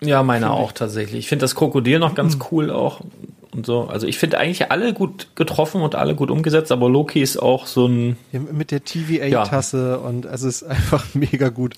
Ja, 0.00 0.22
meine 0.22 0.50
auch 0.50 0.72
tatsächlich. 0.72 1.20
Ich 1.20 1.28
finde 1.28 1.44
das 1.44 1.54
Krokodil 1.54 1.98
noch 1.98 2.14
ganz 2.14 2.36
mhm. 2.36 2.42
cool 2.50 2.70
auch 2.70 3.00
und 3.52 3.64
so. 3.64 3.84
Also 3.84 4.06
ich 4.06 4.18
finde 4.18 4.38
eigentlich 4.38 4.70
alle 4.70 4.92
gut 4.92 5.28
getroffen 5.34 5.80
und 5.80 5.94
alle 5.94 6.14
gut 6.14 6.30
umgesetzt, 6.30 6.70
aber 6.70 6.90
Loki 6.90 7.22
ist 7.22 7.38
auch 7.38 7.66
so 7.66 7.86
ein 7.86 8.16
ja, 8.32 8.40
mit 8.40 8.70
der 8.70 8.84
TVA-Tasse 8.84 9.98
ja. 10.00 10.06
und 10.06 10.26
es 10.26 10.42
ist 10.42 10.62
einfach 10.64 11.06
mega 11.14 11.48
gut. 11.48 11.74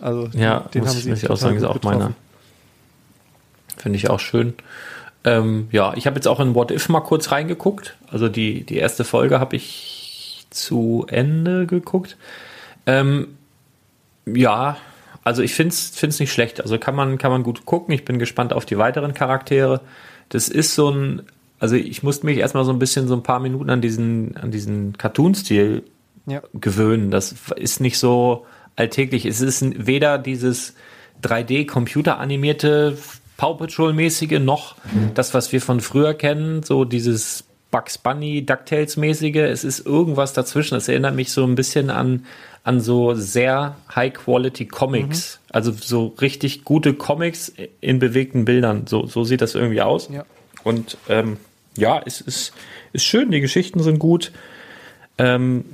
Also 0.00 0.28
ja, 0.32 0.60
den 0.60 0.82
muss, 0.82 0.94
haben 0.94 1.00
sie 1.00 1.12
ich 1.12 1.30
auch 1.30 1.36
sagen, 1.36 1.56
ist 1.56 1.64
auch 1.64 1.82
meiner. 1.82 2.14
Finde 3.76 3.96
ich 3.96 4.10
auch 4.10 4.20
schön. 4.20 4.54
Ähm, 5.24 5.68
ja, 5.72 5.92
ich 5.96 6.06
habe 6.06 6.16
jetzt 6.16 6.28
auch 6.28 6.40
in 6.40 6.54
What 6.54 6.70
If 6.70 6.88
mal 6.88 7.00
kurz 7.00 7.32
reingeguckt. 7.32 7.96
Also 8.08 8.28
die, 8.28 8.64
die 8.64 8.76
erste 8.76 9.04
Folge 9.04 9.40
habe 9.40 9.56
ich 9.56 10.46
zu 10.50 11.04
Ende 11.08 11.66
geguckt. 11.66 12.16
Ähm, 12.86 13.36
ja, 14.24 14.76
also 15.24 15.42
ich 15.42 15.54
finde 15.54 15.74
es 15.74 16.20
nicht 16.20 16.32
schlecht. 16.32 16.60
Also 16.60 16.78
kann 16.78 16.94
man, 16.94 17.18
kann 17.18 17.32
man 17.32 17.42
gut 17.42 17.66
gucken. 17.66 17.92
Ich 17.92 18.04
bin 18.04 18.20
gespannt 18.20 18.52
auf 18.52 18.64
die 18.64 18.78
weiteren 18.78 19.14
Charaktere. 19.14 19.80
Das 20.28 20.48
ist 20.48 20.76
so 20.76 20.90
ein, 20.90 21.22
also 21.58 21.74
ich 21.74 22.04
musste 22.04 22.26
mich 22.26 22.38
erstmal 22.38 22.64
so 22.64 22.72
ein 22.72 22.78
bisschen 22.78 23.08
so 23.08 23.14
ein 23.14 23.24
paar 23.24 23.40
Minuten 23.40 23.68
an 23.68 23.80
diesen, 23.80 24.36
an 24.36 24.52
diesen 24.52 24.96
Cartoon-Stil 24.96 25.82
ja. 26.26 26.42
gewöhnen. 26.54 27.10
Das 27.10 27.34
ist 27.56 27.80
nicht 27.80 27.98
so 27.98 28.46
alltäglich. 28.76 29.26
Es 29.26 29.40
ist 29.40 29.64
weder 29.86 30.18
dieses 30.18 30.74
3D-computeranimierte 31.22 32.96
Paw 33.36 33.54
Patrol-mäßige 33.54 34.40
noch 34.40 34.76
das, 35.14 35.34
was 35.34 35.52
wir 35.52 35.60
von 35.60 35.80
früher 35.80 36.14
kennen, 36.14 36.62
so 36.62 36.84
dieses 36.84 37.44
Bugs 37.70 37.98
Bunny, 37.98 38.44
DuckTales-mäßige. 38.46 39.36
Es 39.36 39.64
ist 39.64 39.84
irgendwas 39.84 40.32
dazwischen. 40.32 40.76
Es 40.76 40.88
erinnert 40.88 41.14
mich 41.14 41.30
so 41.32 41.44
ein 41.44 41.56
bisschen 41.56 41.90
an, 41.90 42.24
an 42.64 42.80
so 42.80 43.14
sehr 43.14 43.76
High-Quality 43.94 44.66
Comics. 44.66 45.40
Mhm. 45.42 45.50
Also 45.52 45.72
so 45.72 46.14
richtig 46.20 46.64
gute 46.64 46.94
Comics 46.94 47.52
in 47.80 47.98
bewegten 47.98 48.44
Bildern. 48.44 48.86
So, 48.86 49.06
so 49.06 49.24
sieht 49.24 49.40
das 49.42 49.54
irgendwie 49.54 49.82
aus. 49.82 50.08
Ja. 50.10 50.24
Und 50.64 50.96
ähm, 51.08 51.36
ja, 51.76 52.00
es 52.04 52.20
ist, 52.20 52.54
ist 52.92 53.04
schön. 53.04 53.30
Die 53.30 53.40
Geschichten 53.40 53.82
sind 53.82 53.98
gut. 53.98 54.32
Ähm, 55.18 55.64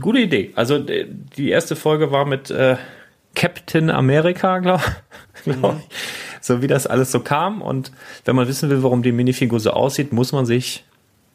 gute 0.00 0.20
Idee. 0.20 0.52
Also 0.54 0.78
die 0.78 1.48
erste 1.48 1.74
Folge 1.74 2.12
war 2.12 2.26
mit 2.26 2.50
äh, 2.50 2.76
Captain 3.34 3.90
America, 3.90 4.58
glaube 4.58 4.84
glaub 5.44 5.80
ich 5.80 6.27
so 6.48 6.60
wie 6.62 6.66
das 6.66 6.88
alles 6.88 7.12
so 7.12 7.20
kam. 7.20 7.62
Und 7.62 7.92
wenn 8.24 8.34
man 8.34 8.48
wissen 8.48 8.68
will, 8.68 8.82
warum 8.82 9.04
die 9.04 9.12
Minifigur 9.12 9.60
so 9.60 9.70
aussieht, 9.70 10.12
muss 10.12 10.32
man 10.32 10.44
sich 10.44 10.84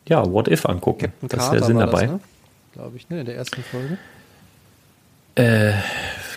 ja 0.08 0.26
What 0.30 0.50
If 0.50 0.66
angucken. 0.66 1.14
Captain 1.22 1.30
das 1.30 1.46
ist 1.46 1.52
der 1.54 1.64
Sinn 1.64 1.80
dabei. 1.80 2.08
Ne? 2.08 2.20
Glaube 2.74 2.98
ich, 2.98 3.10
ne, 3.10 3.22
in 3.22 3.26
der 3.26 3.36
ersten 3.36 3.64
Folge. 3.64 3.98
Äh, 5.36 5.74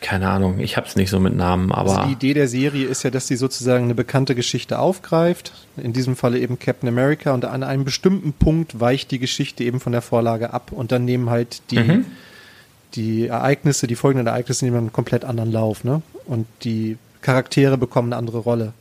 keine 0.01 0.29
Ahnung, 0.29 0.59
ich 0.59 0.77
habe 0.77 0.87
es 0.87 0.97
nicht 0.97 1.11
so 1.11 1.21
mit 1.21 1.35
Namen, 1.35 1.73
aber. 1.73 1.99
Also 1.99 2.07
die 2.07 2.13
Idee 2.13 2.35
der 2.35 2.49
Serie 2.49 2.87
ist 2.87 3.03
ja, 3.03 3.11
dass 3.11 3.27
sie 3.27 3.37
sozusagen 3.37 3.85
eine 3.85 3.95
bekannte 3.95 4.35
Geschichte 4.35 4.79
aufgreift, 4.79 5.53
in 5.77 5.93
diesem 5.93 6.17
Falle 6.17 6.39
eben 6.39 6.59
Captain 6.59 6.89
America, 6.89 7.33
und 7.35 7.45
an 7.45 7.63
einem 7.63 7.85
bestimmten 7.85 8.33
Punkt 8.33 8.81
weicht 8.81 9.11
die 9.11 9.19
Geschichte 9.19 9.65
eben 9.65 9.81
von 9.81 9.93
der 9.93 10.03
Vorlage 10.03 10.53
ab 10.53 10.73
und 10.73 10.93
dann 10.93 11.05
nehmen 11.05 11.29
halt 11.29 11.71
die, 11.71 11.79
mhm. 11.79 12.07
die 12.95 13.27
Ereignisse, 13.27 13.87
die 13.87 13.97
folgenden 13.97 14.29
Ereignisse 14.29 14.65
nehmen 14.65 14.79
einen 14.79 14.93
komplett 14.93 15.25
anderen 15.25 15.53
Lauf, 15.53 15.85
ne? 15.85 16.01
Und 16.25 16.47
die 16.63 16.97
Charaktere 17.27 17.77
bekommen 17.77 18.13
eine 18.13 18.19
andere 18.19 18.39
Rolle. 18.39 18.73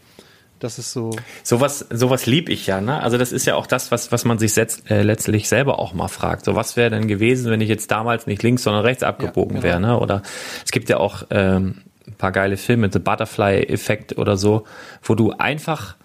Das 0.59 0.77
ist 0.77 0.93
so. 0.93 1.09
Sowas, 1.41 1.87
sowas 1.89 2.27
lieb 2.27 2.47
ich 2.47 2.67
ja, 2.67 2.79
ne? 2.79 3.01
Also 3.01 3.17
das 3.17 3.31
ist 3.31 3.47
ja 3.47 3.55
auch 3.55 3.65
das, 3.65 3.89
was, 3.89 4.11
was 4.11 4.23
man 4.23 4.37
sich 4.37 4.53
setzt, 4.53 4.89
äh, 4.91 5.01
letztlich 5.01 5.49
selber 5.49 5.79
auch 5.79 5.95
mal 5.95 6.09
fragt. 6.09 6.45
So, 6.45 6.53
was 6.53 6.77
wäre 6.77 6.91
denn 6.91 7.07
gewesen, 7.07 7.49
wenn 7.49 7.59
ich 7.59 7.69
jetzt 7.69 7.89
damals 7.89 8.27
nicht 8.27 8.43
links, 8.43 8.61
sondern 8.61 8.83
rechts 8.83 9.01
abgebogen 9.01 9.57
ja, 9.57 9.61
genau. 9.61 9.73
wäre, 9.73 9.79
ne? 9.81 9.99
Oder 9.99 10.21
es 10.63 10.71
gibt 10.71 10.89
ja 10.89 10.97
auch 10.97 11.23
ähm, 11.31 11.81
ein 12.05 12.13
paar 12.13 12.31
geile 12.31 12.55
Filme, 12.55 12.91
The 12.93 12.99
Butterfly-Effekt 12.99 14.19
oder 14.19 14.37
so, 14.37 14.65
wo 15.01 15.15
du 15.15 15.31
einfach 15.31 15.95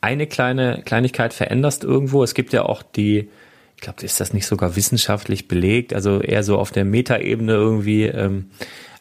eine 0.00 0.26
kleine 0.26 0.82
Kleinigkeit 0.84 1.32
veränderst 1.32 1.84
irgendwo. 1.84 2.24
Es 2.24 2.34
gibt 2.34 2.52
ja 2.52 2.64
auch 2.64 2.82
die, 2.82 3.30
ich 3.76 3.82
glaube, 3.82 4.04
ist 4.04 4.18
das 4.18 4.32
nicht 4.32 4.46
sogar 4.46 4.74
wissenschaftlich 4.74 5.46
belegt, 5.46 5.94
also 5.94 6.20
eher 6.20 6.42
so 6.42 6.58
auf 6.58 6.72
der 6.72 6.84
Metaebene 6.84 7.52
irgendwie, 7.52 8.06
ähm, 8.06 8.50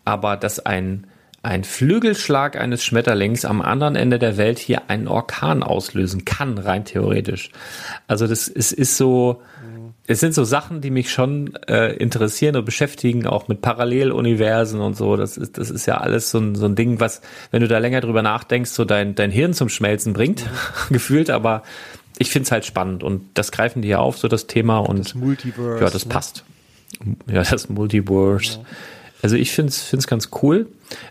aber 0.05 0.37
dass 0.37 0.63
ein 0.63 1.07
ein 1.43 1.65
Flügelschlag 1.65 2.55
eines 2.55 2.85
Schmetterlings 2.85 3.43
am 3.43 3.61
anderen 3.61 3.97
Ende 3.97 4.17
der 4.17 4.37
Welt 4.37 4.59
hier 4.59 4.89
einen 4.89 5.09
Orkan 5.09 5.61
auslösen 5.61 6.23
kann, 6.23 6.57
rein 6.57 6.85
theoretisch. 6.85 7.51
Also 8.07 8.27
das 8.27 8.47
ist, 8.47 8.71
ist 8.71 8.95
so, 8.95 9.41
es 10.07 10.21
sind 10.21 10.33
so 10.33 10.45
Sachen, 10.45 10.79
die 10.79 10.89
mich 10.89 11.11
schon 11.11 11.53
äh, 11.67 11.93
interessieren 11.97 12.55
und 12.55 12.63
beschäftigen, 12.63 13.27
auch 13.27 13.49
mit 13.49 13.61
Paralleluniversen 13.61 14.79
und 14.79 14.95
so. 14.95 15.17
Das 15.17 15.35
ist, 15.35 15.57
das 15.57 15.69
ist 15.69 15.85
ja 15.85 15.97
alles 15.97 16.31
so 16.31 16.39
ein, 16.39 16.55
so 16.55 16.65
ein 16.65 16.75
Ding, 16.75 17.01
was, 17.01 17.21
wenn 17.51 17.59
du 17.59 17.67
da 17.67 17.77
länger 17.77 17.99
drüber 17.99 18.21
nachdenkst, 18.21 18.71
so 18.71 18.85
dein, 18.85 19.13
dein 19.13 19.29
Hirn 19.29 19.53
zum 19.53 19.67
Schmelzen 19.67 20.13
bringt, 20.13 20.45
mhm. 20.45 20.49
gefühlt. 20.93 21.29
Aber 21.29 21.63
ich 22.19 22.31
finde 22.31 22.45
es 22.45 22.51
halt 22.53 22.65
spannend 22.65 23.03
und 23.03 23.21
das 23.33 23.51
greifen 23.51 23.81
die 23.81 23.89
ja 23.89 23.99
auf, 23.99 24.17
so 24.17 24.29
das 24.29 24.47
Thema. 24.47 24.79
Und 24.79 24.99
das 24.99 25.13
Multiverse. 25.13 25.83
Ja, 25.83 25.89
das 25.89 26.05
ne? 26.05 26.09
passt. 26.09 26.45
Ja, 27.27 27.43
das 27.43 27.67
Multiverse. 27.67 28.59
Ja. 28.59 28.65
Also 29.24 29.38
ich 29.38 29.51
finde 29.51 29.71
es 29.71 30.07
ganz 30.07 30.30
cool. 30.41 30.67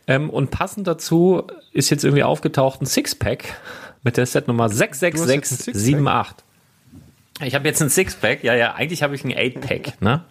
Ähm, 0.07 0.31
und 0.31 0.51
passend 0.51 0.87
dazu 0.87 1.45
ist 1.73 1.91
jetzt 1.91 2.05
irgendwie 2.05 2.23
aufgetaucht 2.23 2.83
ein 2.83 2.87
Sixpack 2.87 3.57
mit 4.05 4.19
der 4.19 4.27
Setnummer 4.27 4.69
66678. 4.69 6.45
Ich 7.43 7.55
habe 7.55 7.67
jetzt 7.67 7.81
ein 7.81 7.89
Sixpack. 7.89 8.45
Ja, 8.45 8.55
ja, 8.55 8.75
eigentlich 8.75 9.03
habe 9.03 9.15
ich 9.15 9.25
ein 9.25 9.35
Eightpack, 9.35 10.01
ne? 10.03 10.23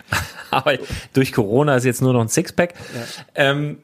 Aber 0.50 0.78
durch 1.14 1.32
Corona 1.32 1.76
ist 1.76 1.84
jetzt 1.84 2.02
nur 2.02 2.12
noch 2.12 2.20
ein 2.20 2.28
Sixpack. 2.28 2.74
Ja. 2.74 3.50
Ähm, 3.50 3.78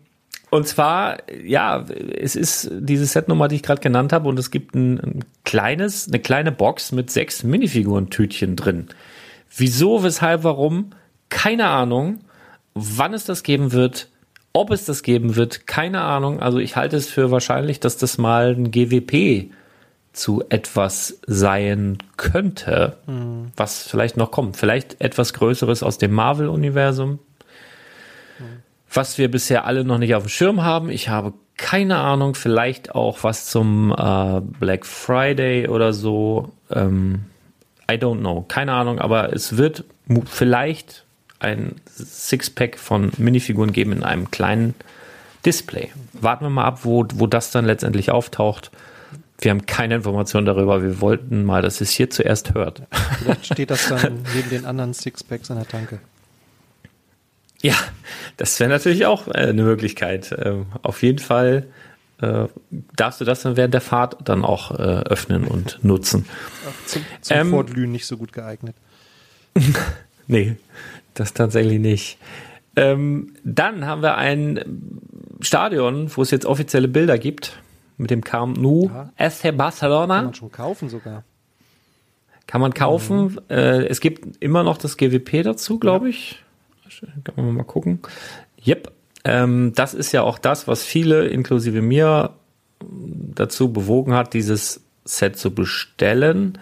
und 0.51 0.69
zwar, 0.69 1.19
ja, 1.43 1.81
es 1.81 2.37
ist 2.37 2.71
diese 2.71 3.07
Setnummer, 3.07 3.49
die 3.49 3.57
ich 3.57 3.63
gerade 3.63 3.81
genannt 3.81 4.13
habe, 4.13 4.29
und 4.29 4.39
es 4.39 4.51
gibt 4.51 4.75
ein, 4.75 5.01
ein, 5.01 5.25
kleines, 5.45 6.09
eine 6.09 6.21
kleine 6.21 6.53
Box 6.53 6.93
mit 6.93 7.11
sechs 7.11 7.43
Minifigurentütchen 7.43 8.55
drin. 8.55 8.89
Wieso, 9.57 10.03
weshalb, 10.03 10.45
warum? 10.45 10.91
Keine 11.31 11.67
Ahnung. 11.69 12.21
Wann 12.79 13.15
es 13.15 13.25
das 13.25 13.43
geben 13.43 13.73
wird, 13.73 14.09
ob 14.53 14.71
es 14.71 14.85
das 14.85 15.03
geben 15.03 15.35
wird, 15.35 15.67
keine 15.67 16.03
Ahnung. 16.03 16.41
Also 16.41 16.59
ich 16.59 16.77
halte 16.77 16.97
es 16.97 17.09
für 17.09 17.31
wahrscheinlich, 17.31 17.81
dass 17.81 17.97
das 17.97 18.19
mal 18.19 18.55
ein 18.55 18.71
GWP 18.71 19.51
zu 20.13 20.45
etwas 20.51 21.21
sein 21.27 21.97
könnte, 22.19 22.99
mhm. 23.07 23.47
was 23.57 23.89
vielleicht 23.89 24.19
noch 24.19 24.31
kommt. 24.31 24.59
Vielleicht 24.59 25.01
etwas 25.01 25.33
Größeres 25.33 25.83
aus 25.83 25.97
dem 25.97 26.13
Marvel-Universum, 26.13 27.13
mhm. 27.13 27.19
was 28.93 29.17
wir 29.17 29.31
bisher 29.31 29.65
alle 29.65 29.85
noch 29.85 29.97
nicht 29.97 30.15
auf 30.15 30.25
dem 30.25 30.29
Schirm 30.29 30.63
haben. 30.63 30.91
Ich 30.91 31.09
habe 31.09 31.33
keine 31.57 31.97
Ahnung, 31.97 32.35
vielleicht 32.35 32.95
auch 32.95 33.25
was 33.25 33.47
zum 33.47 33.91
äh, 33.97 34.43
Black 34.61 34.85
Friday 34.85 35.69
oder 35.69 35.95
so. 35.95 36.53
Ähm, 36.71 37.25
I 37.91 37.95
don't 37.95 38.19
know, 38.19 38.45
keine 38.47 38.75
Ahnung, 38.75 38.99
aber 38.99 39.33
es 39.33 39.57
wird 39.57 39.85
vielleicht 40.27 41.06
ein 41.39 41.77
Sixpack 41.87 42.79
von 42.79 43.13
Minifiguren 43.19 43.73
geben 43.73 43.93
in 43.93 44.03
einem 44.03 44.31
kleinen 44.31 44.75
Display. 45.45 45.91
Warten 46.13 46.45
wir 46.45 46.51
mal 46.51 46.65
ab, 46.65 46.81
wo, 46.85 47.07
wo 47.15 47.27
das 47.27 47.51
dann 47.51 47.65
letztendlich 47.65 48.11
auftaucht. 48.11 48.71
Wir 49.39 49.51
haben 49.51 49.67
keine 49.67 49.97
Informationen 49.97 50.47
darüber. 50.47 50.83
Wir 50.83 51.01
wollten 51.01 51.45
mal, 51.45 51.63
dass 51.63 51.81
es 51.81 51.91
hier 51.91 52.11
zuerst 52.11 52.55
hört. 52.55 52.83
Vielleicht 53.19 53.47
steht 53.47 53.71
das 53.71 53.89
dann 53.89 54.25
neben 54.35 54.51
den 54.51 54.65
anderen 54.65 54.95
Sixpacks 54.95 55.51
an 55.51 55.59
der 55.59 55.69
Tanke. 55.69 56.01
Ja, 57.63 57.75
das 58.37 58.59
wäre 58.61 58.71
natürlich 58.71 59.07
auch 59.07 59.29
äh, 59.29 59.33
eine 59.33 59.63
Möglichkeit. 59.63 60.35
Ähm, 60.39 60.67
auf 60.83 61.03
jeden 61.03 61.19
Fall 61.19 61.67
äh, 62.21 62.47
darfst 62.97 63.21
du 63.21 63.25
das 63.25 63.43
dann 63.43 63.57
während 63.57 63.75
der 63.75 63.81
Fahrt 63.81 64.17
dann 64.25 64.45
auch 64.45 64.71
äh, 64.73 64.83
öffnen 64.83 65.45
und 65.45 65.83
nutzen. 65.83 66.27
Zum, 66.87 67.05
zum 67.21 67.37
ähm, 67.37 67.51
Vorglühen 67.51 67.93
nicht 67.93 68.07
so 68.07 68.17
gut 68.17 68.33
geeignet. 68.33 68.75
nee, 70.27 70.57
das 71.21 71.35
tatsächlich 71.35 71.81
nicht. 71.81 72.19
Ähm, 72.77 73.35
dann 73.43 73.87
haben 73.87 74.03
wir 74.03 74.17
ein 74.17 74.61
Stadion, 75.41 76.11
wo 76.15 76.23
es 76.23 76.31
jetzt 76.31 76.47
offizielle 76.47 76.89
Bilder 76.89 77.19
gibt 77.19 77.59
mit 77.97 78.11
dem 78.11 78.23
Camp 78.23 78.59
Nou 78.59 78.91
ja. 79.19 79.31
SC 79.31 79.57
Barcelona. 79.57 80.17
Kann 80.17 80.25
man 80.27 80.35
schon 80.35 80.53
kaufen 80.53 80.89
sogar. 80.89 81.25
Kann 82.47 82.61
man 82.61 82.75
kaufen. 82.75 83.25
Mhm. 83.25 83.39
Äh, 83.49 83.87
es 83.87 84.01
gibt 84.01 84.37
immer 84.43 84.63
noch 84.63 84.79
das 84.79 84.97
GWP 84.97 85.43
dazu, 85.43 85.79
glaube 85.79 86.09
ich. 86.09 86.43
Kann 87.25 87.45
man 87.45 87.55
mal 87.55 87.65
gucken. 87.65 88.01
Yep. 88.65 88.93
Ähm, 89.25 89.73
das 89.75 89.95
ist 89.95 90.13
ja 90.13 90.23
auch 90.23 90.39
das, 90.39 90.69
was 90.69 90.85
viele, 90.85 91.27
inklusive 91.27 91.83
mir, 91.83 92.35
dazu 92.81 93.73
bewogen 93.73 94.15
hat, 94.15 94.35
dieses 94.35 94.85
Set 95.05 95.37
zu 95.37 95.55
bestellen. 95.55 96.59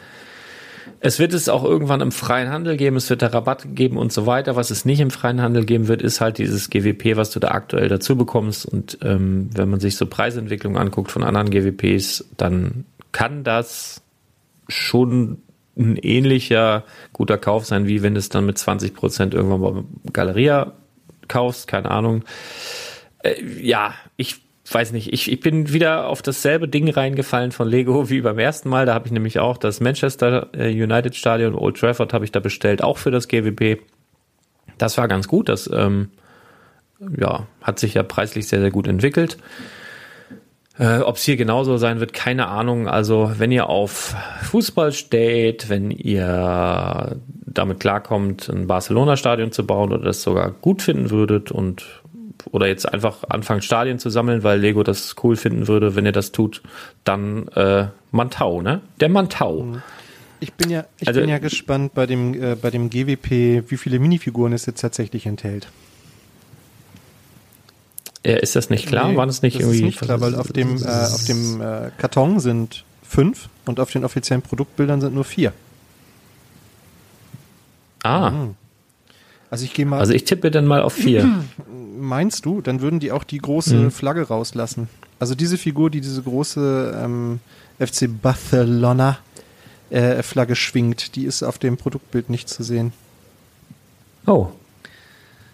Es 1.07 1.19
wird 1.19 1.35
es 1.35 1.51
auch 1.51 1.65
irgendwann 1.65 2.01
im 2.01 2.13
freien 2.13 2.49
Handel 2.49 2.79
geben, 2.79 2.97
es 2.97 3.11
wird 3.11 3.21
da 3.21 3.27
Rabatt 3.27 3.67
geben 3.75 3.99
und 3.99 4.11
so 4.11 4.25
weiter. 4.25 4.57
Was 4.57 4.71
es 4.71 4.87
nicht 4.87 5.01
im 5.01 5.11
freien 5.11 5.43
Handel 5.43 5.67
geben 5.67 5.87
wird, 5.87 6.01
ist 6.01 6.23
halt 6.23 6.39
dieses 6.39 6.71
GWP, 6.71 7.19
was 7.19 7.31
du 7.31 7.41
da 7.41 7.49
aktuell 7.49 7.91
dazu 7.91 8.17
bekommst. 8.17 8.65
Und 8.65 8.97
ähm, 9.03 9.51
wenn 9.53 9.69
man 9.69 9.81
sich 9.81 9.97
so 9.97 10.07
Preisentwicklungen 10.07 10.81
anguckt 10.81 11.11
von 11.11 11.23
anderen 11.23 11.51
GWPs, 11.51 12.25
dann 12.39 12.87
kann 13.13 13.45
das 13.45 14.01
schon 14.67 15.43
ein 15.77 15.99
ähnlicher 15.99 16.85
guter 17.13 17.37
Kauf 17.37 17.67
sein, 17.67 17.87
wie 17.87 18.03
wenn 18.03 18.15
du 18.15 18.19
es 18.19 18.31
dann 18.31 18.47
mit 18.47 18.57
20 18.57 18.95
Prozent 18.95 19.35
irgendwann 19.35 19.61
bei 19.61 20.11
Galeria 20.11 20.73
kaufst, 21.29 21.69
keine 21.69 21.91
Ahnung. 21.91 22.25
Äh, 23.19 23.45
ja, 23.61 23.93
ich 24.17 24.41
weiß 24.75 24.93
nicht, 24.93 25.13
ich, 25.13 25.31
ich 25.31 25.41
bin 25.41 25.73
wieder 25.73 26.09
auf 26.09 26.21
dasselbe 26.21 26.69
Ding 26.69 26.91
reingefallen 26.91 27.53
von 27.53 27.69
Lego 27.69 28.11
wie 28.11 28.21
beim 28.21 28.39
ersten 28.39 28.69
Mal. 28.69 28.87
Da 28.87 28.95
habe 28.95 29.07
ich 29.07 29.13
nämlich 29.13 29.39
auch 29.39 29.57
das 29.57 29.81
Manchester 29.81 30.49
äh, 30.53 30.71
United 30.71 31.15
Stadion, 31.15 31.55
Old 31.55 31.79
Trafford 31.79 32.13
habe 32.13 32.25
ich 32.25 32.33
da 32.33 32.41
bestellt, 32.41 32.83
auch 32.83 32.99
für 32.99 33.11
das 33.11 33.29
GWP. 33.29 33.81
Das 34.79 34.99
war 34.99 35.09
ganz 35.09 35.29
gut. 35.29 35.49
Das 35.49 35.71
ähm, 35.73 36.11
ja, 37.19 37.47
hat 37.63 37.79
sich 37.79 37.95
ja 37.95 38.03
preislich 38.03 38.49
sehr, 38.49 38.61
sehr 38.61 38.71
gut 38.71 38.89
entwickelt. 38.89 39.39
Äh, 40.79 40.99
Ob 40.99 41.17
es 41.17 41.23
hier 41.23 41.37
genauso 41.37 41.77
sein 41.77 42.01
wird, 42.01 42.13
keine 42.13 42.49
Ahnung. 42.49 42.89
Also 42.89 43.33
wenn 43.39 43.53
ihr 43.53 43.69
auf 43.69 44.17
Fußball 44.43 44.93
steht, 44.93 45.69
wenn 45.69 45.91
ihr 45.93 47.17
damit 47.47 47.81
klarkommt, 47.81 48.49
ein 48.49 48.67
Barcelona-Stadion 48.67 49.53
zu 49.53 49.65
bauen 49.65 49.93
oder 49.93 50.05
das 50.05 50.23
sogar 50.23 50.51
gut 50.51 50.83
finden 50.83 51.11
würdet 51.11 51.53
und 51.53 52.03
oder 52.53 52.67
jetzt 52.67 52.91
einfach 52.91 53.25
anfangen, 53.29 53.63
Stadien 53.63 53.99
zu 53.99 54.11
sammeln, 54.11 54.43
weil 54.43 54.61
Lego 54.61 54.83
das 54.83 55.15
cool 55.23 55.37
finden 55.37 55.69
würde, 55.69 55.95
wenn 55.95 56.07
ihr 56.07 56.13
das 56.13 56.33
tut, 56.33 56.63
dann 57.05 57.49
äh, 57.49 57.87
Mantau, 58.11 58.63
ne? 58.63 58.81
Der 59.01 59.09
Mantau. 59.09 59.63
Mhm. 59.63 59.83
Ich 60.41 60.53
bin 60.53 60.69
ja, 60.69 60.85
ich 60.99 61.09
also, 61.09 61.21
bin 61.21 61.31
ja 61.31 61.39
gespannt 61.39 61.95
bei 61.95 62.07
dem, 62.07 62.35
äh, 62.35 62.55
bei 62.55 62.71
dem 62.71 62.91
GWP, 62.91 63.71
wie 63.71 63.77
viele 63.77 63.99
Minifiguren 63.99 64.53
es 64.53 64.67
jetzt 64.67 64.81
tatsächlich 64.81 65.27
enthält. 65.27 65.69
Ja, 68.27 68.37
ist 68.37 68.57
das 68.57 68.71
nicht 68.71 68.87
klar? 68.87 69.09
Nee, 69.09 69.17
War 69.17 69.27
das 69.27 69.43
nicht 69.43 69.57
das 69.57 69.63
irgendwie? 69.63 69.79
Ist 69.79 69.85
nicht 69.85 70.01
klar, 70.01 70.21
weil 70.21 70.35
auf 70.35 70.53
dem, 70.53 70.83
äh, 70.83 70.87
auf 70.87 71.25
dem 71.25 71.61
äh, 71.61 71.91
Karton 71.99 72.41
sind 72.41 72.85
fünf 73.03 73.49
und 73.67 73.81
auf 73.81 73.91
den 73.91 74.05
offiziellen 74.05 74.43
Produktbildern 74.43 75.01
sind 75.01 75.15
nur 75.15 75.25
vier. 75.25 75.53
Ah. 78.03 78.31
Mhm. 78.31 78.55
Also 79.55 79.67
ich 79.67 79.73
gehe 79.73 79.87
mal. 79.87 80.01
Also 80.01 80.13
ich 80.13 80.25
tippe 80.25 80.51
dann 80.51 80.67
mal 80.67 80.83
auf 80.83 80.95
vier. 80.95 81.31
Meinst 81.97 82.45
du? 82.45 82.61
Dann 82.61 82.81
würden 82.81 82.99
die 82.99 83.13
auch 83.13 83.23
die 83.23 83.39
große 83.39 83.77
mhm. 83.77 83.91
Flagge 83.93 84.23
rauslassen. 84.23 84.89
Also 85.21 85.37
diese 85.37 85.59
Figur, 85.59 85.91
die 85.91 86.01
diese 86.01 86.21
große 86.21 87.01
ähm, 87.01 87.39
FC 87.79 88.09
Barcelona 88.21 89.19
äh, 89.91 90.25
Flagge 90.25 90.57
schwingt, 90.57 91.15
die 91.15 91.25
ist 91.25 91.45
auf 91.45 91.59
dem 91.59 91.77
Produktbild 91.77 92.31
nicht 92.31 92.49
zu 92.49 92.65
sehen. 92.65 92.93
Oh. 94.27 94.49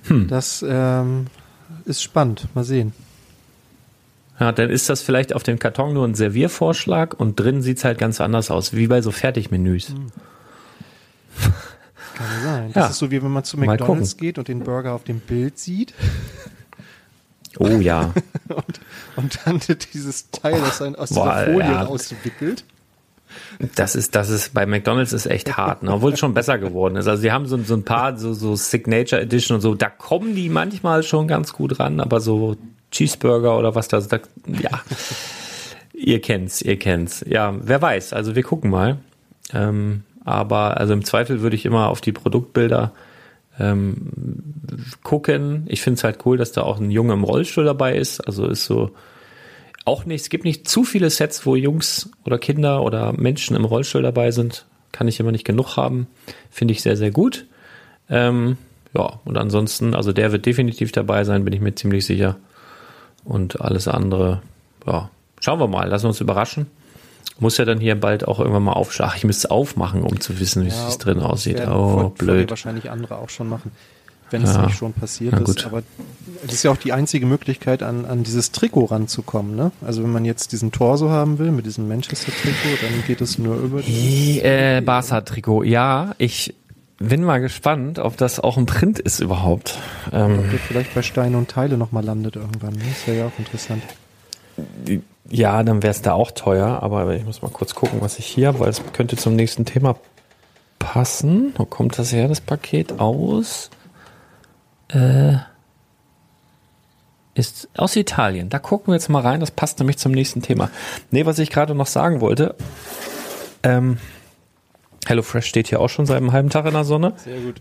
Hm. 0.04 0.28
Das 0.28 0.64
ähm, 0.66 1.26
ist 1.84 2.02
spannend. 2.02 2.48
Mal 2.54 2.64
sehen. 2.64 2.94
Ja, 4.38 4.50
dann 4.50 4.70
ist 4.70 4.88
das 4.88 5.02
vielleicht 5.02 5.34
auf 5.34 5.42
dem 5.42 5.58
Karton 5.58 5.92
nur 5.92 6.08
ein 6.08 6.14
Serviervorschlag 6.14 7.20
und 7.20 7.38
drin 7.38 7.60
sieht 7.60 7.76
es 7.76 7.84
halt 7.84 7.98
ganz 7.98 8.18
anders 8.18 8.50
aus, 8.50 8.72
wie 8.72 8.86
bei 8.86 9.02
so 9.02 9.10
Fertigmenüs. 9.10 9.90
Hm. 9.90 10.06
Kann 12.20 12.42
sein. 12.42 12.72
Das 12.74 12.82
ja. 12.82 12.90
ist 12.90 12.98
so 12.98 13.10
wie 13.10 13.22
wenn 13.22 13.30
man 13.30 13.44
zu 13.44 13.58
McDonalds 13.58 14.18
geht 14.18 14.38
und 14.38 14.48
den 14.48 14.60
Burger 14.60 14.92
auf 14.92 15.04
dem 15.04 15.20
Bild 15.20 15.58
sieht. 15.58 15.94
Oh 17.58 17.66
ja. 17.66 18.12
und, 18.48 18.80
und, 19.16 19.38
dann 19.44 19.60
dieses 19.94 20.30
Teil, 20.30 20.60
das 20.60 20.78
dann 20.78 20.96
aus 20.96 21.14
Boah, 21.14 21.32
dieser 21.32 21.52
Folie 21.52 21.72
ja. 21.72 21.82
rauswickelt. 21.82 22.64
Das 23.74 23.94
ist, 23.94 24.14
das 24.14 24.28
ist, 24.28 24.52
bei 24.52 24.66
McDonalds 24.66 25.14
ist 25.14 25.26
echt 25.26 25.56
hart, 25.56 25.82
ne? 25.82 25.92
obwohl 25.92 26.12
es 26.12 26.18
schon 26.18 26.34
besser 26.34 26.58
geworden 26.58 26.96
ist. 26.96 27.06
Also 27.06 27.22
sie 27.22 27.32
haben 27.32 27.46
so, 27.46 27.56
so 27.62 27.74
ein 27.74 27.84
paar, 27.84 28.18
so, 28.18 28.34
so 28.34 28.54
Signature 28.54 29.22
Edition 29.22 29.54
und 29.54 29.60
so, 29.62 29.74
da 29.74 29.88
kommen 29.88 30.34
die 30.34 30.50
manchmal 30.50 31.02
schon 31.02 31.26
ganz 31.26 31.54
gut 31.54 31.78
ran, 31.78 32.00
aber 32.00 32.20
so 32.20 32.56
Cheeseburger 32.90 33.56
oder 33.56 33.74
was 33.74 33.88
da, 33.88 34.00
da 34.00 34.18
ja. 34.46 34.82
ihr 35.94 36.20
kennt's, 36.20 36.60
ihr 36.60 36.78
kennt's. 36.78 37.24
Ja, 37.26 37.54
wer 37.60 37.80
weiß, 37.80 38.12
also 38.12 38.34
wir 38.34 38.42
gucken 38.42 38.70
mal. 38.70 38.98
Ähm, 39.54 40.02
aber 40.30 40.78
also 40.78 40.92
im 40.92 41.04
Zweifel 41.04 41.40
würde 41.40 41.56
ich 41.56 41.66
immer 41.66 41.88
auf 41.88 42.00
die 42.00 42.12
Produktbilder 42.12 42.92
ähm, 43.58 44.12
gucken. 45.02 45.64
Ich 45.68 45.82
finde 45.82 45.98
es 45.98 46.04
halt 46.04 46.24
cool, 46.24 46.36
dass 46.36 46.52
da 46.52 46.62
auch 46.62 46.78
ein 46.78 46.90
Junge 46.90 47.12
im 47.12 47.24
Rollstuhl 47.24 47.64
dabei 47.64 47.96
ist. 47.96 48.20
Also 48.20 48.46
ist 48.46 48.64
so 48.64 48.90
auch 49.84 50.04
nicht, 50.04 50.22
es 50.22 50.28
gibt 50.28 50.44
nicht 50.44 50.68
zu 50.68 50.84
viele 50.84 51.10
Sets, 51.10 51.46
wo 51.46 51.56
Jungs 51.56 52.10
oder 52.24 52.38
Kinder 52.38 52.82
oder 52.82 53.12
Menschen 53.12 53.56
im 53.56 53.64
Rollstuhl 53.64 54.02
dabei 54.02 54.30
sind. 54.30 54.66
Kann 54.92 55.08
ich 55.08 55.20
immer 55.20 55.32
nicht 55.32 55.44
genug 55.44 55.76
haben. 55.76 56.06
Finde 56.50 56.72
ich 56.72 56.82
sehr, 56.82 56.96
sehr 56.96 57.10
gut. 57.10 57.46
Ähm, 58.08 58.56
ja, 58.94 59.20
und 59.24 59.38
ansonsten, 59.38 59.94
also 59.94 60.12
der 60.12 60.32
wird 60.32 60.46
definitiv 60.46 60.92
dabei 60.92 61.24
sein, 61.24 61.44
bin 61.44 61.54
ich 61.54 61.60
mir 61.60 61.74
ziemlich 61.74 62.04
sicher. 62.04 62.36
Und 63.24 63.60
alles 63.60 63.86
andere, 63.88 64.42
ja, 64.86 65.10
schauen 65.40 65.60
wir 65.60 65.68
mal, 65.68 65.88
lassen 65.88 66.04
wir 66.04 66.08
uns 66.08 66.20
überraschen. 66.20 66.66
Muss 67.38 67.56
ja 67.56 67.64
dann 67.64 67.80
hier 67.80 67.98
bald 67.98 68.28
auch 68.28 68.38
irgendwann 68.38 68.64
mal 68.64 68.74
aufschlagen. 68.74 69.14
Ich 69.16 69.24
müsste 69.24 69.46
es 69.46 69.50
aufmachen, 69.50 70.02
um 70.02 70.20
zu 70.20 70.38
wissen, 70.38 70.64
wie 70.64 70.68
ja, 70.68 70.88
es 70.88 70.98
drin 70.98 71.20
aussieht. 71.20 71.66
Oh, 71.66 72.10
blöd. 72.10 72.50
wahrscheinlich 72.50 72.90
andere 72.90 73.16
auch 73.16 73.30
schon 73.30 73.48
machen, 73.48 73.72
wenn 74.30 74.42
ja. 74.42 74.50
es 74.50 74.58
nicht 74.58 74.76
schon 74.76 74.92
passiert 74.92 75.32
ist. 75.40 75.64
Aber 75.64 75.82
es 76.46 76.52
ist 76.52 76.62
ja 76.62 76.70
auch 76.70 76.76
die 76.76 76.92
einzige 76.92 77.24
Möglichkeit, 77.24 77.82
an, 77.82 78.04
an 78.04 78.24
dieses 78.24 78.52
Trikot 78.52 78.86
ranzukommen. 78.86 79.56
Ne? 79.56 79.72
Also 79.80 80.02
wenn 80.02 80.12
man 80.12 80.26
jetzt 80.26 80.52
diesen 80.52 80.70
Torso 80.70 81.08
haben 81.08 81.38
will 81.38 81.50
mit 81.50 81.64
diesem 81.64 81.88
Manchester-Trikot, 81.88 82.82
dann 82.82 83.04
geht 83.06 83.22
es 83.22 83.38
nur 83.38 83.56
über 83.56 83.80
die 83.80 84.40
äh, 84.40 84.82
Barca-Trikot. 84.82 85.62
Ja, 85.62 86.14
ich 86.18 86.54
bin 86.98 87.24
mal 87.24 87.38
gespannt, 87.38 87.98
ob 87.98 88.18
das 88.18 88.38
auch 88.38 88.58
ein 88.58 88.66
Print 88.66 88.98
ist 88.98 89.20
überhaupt. 89.20 89.78
Ähm, 90.12 90.38
ob 90.38 90.50
der 90.50 90.58
vielleicht 90.58 90.94
bei 90.94 91.00
Steine 91.00 91.38
und 91.38 91.48
Teile 91.48 91.78
nochmal 91.78 92.04
landet 92.04 92.36
irgendwann. 92.36 92.74
Ne? 92.74 92.82
Das 92.86 93.06
wäre 93.06 93.18
ja 93.18 93.26
auch 93.26 93.38
interessant. 93.38 93.82
Ja, 95.28 95.62
dann 95.62 95.82
wäre 95.82 95.92
es 95.92 96.02
da 96.02 96.12
auch 96.12 96.32
teuer, 96.32 96.82
aber 96.82 97.14
ich 97.14 97.24
muss 97.24 97.42
mal 97.42 97.50
kurz 97.50 97.74
gucken, 97.74 98.00
was 98.00 98.18
ich 98.18 98.26
hier 98.26 98.48
habe, 98.48 98.60
weil 98.60 98.68
es 98.68 98.82
könnte 98.92 99.16
zum 99.16 99.36
nächsten 99.36 99.64
Thema 99.64 99.96
passen. 100.78 101.54
Wo 101.56 101.64
kommt 101.64 101.98
das 101.98 102.12
her, 102.12 102.26
das 102.26 102.40
Paket 102.40 102.98
aus? 102.98 103.70
Äh, 104.88 105.36
ist 107.34 107.68
aus 107.76 107.94
Italien. 107.94 108.48
Da 108.48 108.58
gucken 108.58 108.88
wir 108.88 108.94
jetzt 108.94 109.08
mal 109.08 109.22
rein, 109.22 109.38
das 109.40 109.52
passt 109.52 109.78
nämlich 109.78 109.98
zum 109.98 110.12
nächsten 110.12 110.42
Thema. 110.42 110.70
Nee, 111.12 111.26
was 111.26 111.38
ich 111.38 111.50
gerade 111.50 111.74
noch 111.74 111.86
sagen 111.86 112.20
wollte, 112.20 112.56
ähm, 113.62 113.98
HelloFresh 115.06 115.46
steht 115.46 115.68
hier 115.68 115.80
auch 115.80 115.88
schon 115.88 116.06
seit 116.06 116.18
einem 116.18 116.32
halben 116.32 116.50
Tag 116.50 116.66
in 116.66 116.72
der 116.72 116.84
Sonne. 116.84 117.14
Sehr 117.16 117.38
gut. 117.40 117.60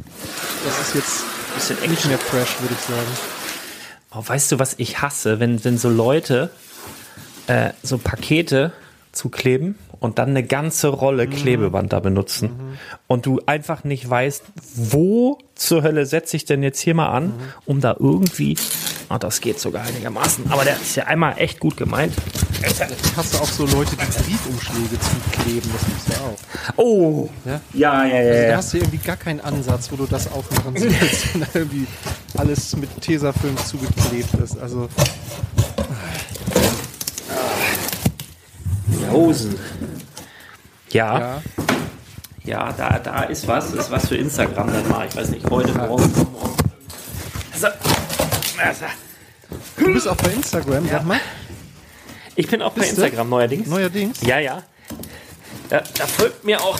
Das 0.65 0.79
ist 0.81 0.95
jetzt 0.95 1.21
ein 1.21 1.53
bisschen 1.55 1.91
nicht 1.91 2.05
mehr 2.05 2.17
fresh, 2.17 2.61
würde 2.61 2.73
ich 2.73 2.81
sagen. 2.81 3.07
Oh, 4.11 4.23
weißt 4.25 4.51
du, 4.51 4.59
was 4.59 4.75
ich 4.77 5.01
hasse, 5.01 5.39
wenn, 5.39 5.63
wenn 5.63 5.77
so 5.77 5.89
Leute 5.89 6.49
äh, 7.49 7.71
so 7.81 7.97
Pakete 7.97 8.71
zukleben 9.11 9.75
und 9.99 10.19
dann 10.19 10.29
eine 10.29 10.43
ganze 10.43 10.87
Rolle 10.87 11.25
mhm. 11.25 11.31
Klebeband 11.31 11.91
da 11.91 11.99
benutzen 11.99 12.49
mhm. 12.49 12.77
und 13.07 13.25
du 13.25 13.41
einfach 13.47 13.83
nicht 13.83 14.07
weißt, 14.07 14.43
wo 14.75 15.39
zur 15.55 15.81
Hölle 15.81 16.05
setze 16.05 16.37
ich 16.37 16.45
denn 16.45 16.61
jetzt 16.61 16.79
hier 16.79 16.93
mal 16.93 17.09
an, 17.09 17.25
mhm. 17.25 17.33
um 17.65 17.81
da 17.81 17.95
irgendwie, 17.99 18.55
oh, 19.09 19.17
das 19.17 19.41
geht 19.41 19.59
sogar 19.59 19.83
einigermaßen, 19.83 20.51
aber 20.51 20.63
der 20.63 20.75
ist 20.75 20.95
ja 20.95 21.05
einmal 21.05 21.33
echt 21.37 21.59
gut 21.59 21.75
gemeint. 21.75 22.13
Jetzt 22.61 22.81
hast 23.17 23.33
du 23.33 23.39
auch 23.39 23.47
so 23.47 23.65
Leute, 23.65 23.91
die 23.91 24.23
Briefumschläge 24.23 24.99
zukleben, 24.99 25.71
das 25.73 25.85
gibt's 25.85 26.07
ja 26.07 26.25
auch. 26.25 26.77
Oh, 26.77 27.29
ja, 27.45 27.61
ja, 27.73 28.05
ja. 28.05 28.05
ja, 28.05 28.31
also, 28.31 28.47
da 28.47 28.57
hast 28.57 28.73
du 28.73 28.77
irgendwie 28.77 28.97
gar 28.97 29.17
keinen 29.17 29.41
Ansatz, 29.41 29.91
wo 29.91 29.95
du 29.95 30.05
das 30.05 30.31
aufmachen 30.31 30.77
sollst, 30.77 31.33
wenn 31.33 31.47
irgendwie 31.53 31.87
alles 32.37 32.75
mit 32.75 32.89
Tesafilm 33.01 33.57
zugeklebt 33.57 34.35
ist, 34.35 34.57
also... 34.59 34.87
Hosen. 39.11 39.59
Ja. 40.89 41.19
Ja, 41.19 41.41
ja 42.43 42.73
da, 42.73 42.99
da 42.99 43.23
ist 43.23 43.47
was. 43.47 43.73
Ist 43.73 43.91
was 43.91 44.07
für 44.07 44.17
Instagram 44.17 44.71
dann 44.71 44.87
mal. 44.89 45.07
Ich 45.07 45.15
weiß 45.15 45.29
nicht, 45.29 45.49
heute, 45.49 45.73
morgen, 45.73 46.11
morgen. 46.31 46.55
Also. 48.61 48.85
Du 49.77 49.93
bist 49.93 50.07
auch 50.07 50.15
bei 50.17 50.31
Instagram, 50.31 50.85
ja. 50.85 50.91
sag 50.91 51.05
mal. 51.05 51.19
Ich 52.35 52.47
bin 52.47 52.61
auch 52.61 52.71
bei 52.73 52.87
Instagram 52.87 53.27
du? 53.27 53.35
neuerdings. 53.35 53.67
Neuerdings? 53.67 54.21
Ja, 54.21 54.39
ja. 54.39 54.63
Da, 55.69 55.81
da 55.97 56.07
folgt 56.07 56.43
mir 56.43 56.61
auch 56.61 56.77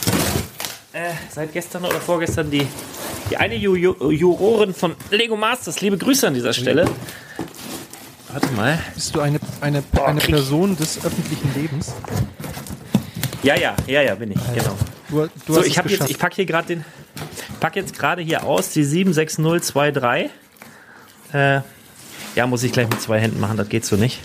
äh, 0.93 1.12
seit 1.30 1.53
gestern 1.53 1.86
oder 1.86 1.99
vorgestern 1.99 2.49
die, 2.49 2.66
die 3.30 3.38
eine 3.38 3.55
Ju 3.55 3.76
Ju 3.76 4.12
Jurorin 4.12 4.74
von 4.74 4.95
Lego 5.12 5.36
Masters. 5.36 5.82
Liebe 5.82 5.97
Grüße 5.97 6.28
an 6.28 6.34
dieser 6.34 6.53
Stelle. 6.53 6.89
Warte 8.32 8.47
mal. 8.51 8.80
Bist 8.93 9.15
du 9.15 9.21
eine, 9.21 9.39
eine, 9.61 9.82
Boah, 9.82 10.07
eine 10.07 10.19
Person 10.19 10.77
des 10.77 11.03
öffentlichen 11.03 11.51
Lebens? 11.55 11.93
Ja, 13.41 13.55
ja, 13.55 13.75
ja, 13.88 14.01
ja, 14.01 14.15
bin 14.15 14.32
ich, 14.32 14.38
Alter. 14.38 14.53
genau. 14.53 14.77
Du, 15.09 15.30
du 15.47 15.53
so, 15.53 15.63
ich 15.63 15.75
jetzt, 15.75 16.09
ich 16.09 16.19
packe 16.19 16.36
hier 16.36 16.45
gerade 16.45 16.67
den, 16.67 16.86
pack 17.59 17.75
jetzt 17.75 17.97
gerade 17.97 18.21
hier 18.21 18.43
aus 18.43 18.69
die 18.69 18.84
76023. 18.84 20.30
Äh, 21.34 21.61
ja, 22.36 22.47
muss 22.47 22.61
ich 22.63 22.71
gleich 22.71 22.88
mit 22.88 23.01
zwei 23.01 23.19
Händen 23.19 23.39
machen, 23.39 23.57
das 23.57 23.69
geht 23.69 23.86
so 23.86 23.95
nicht. 23.95 24.19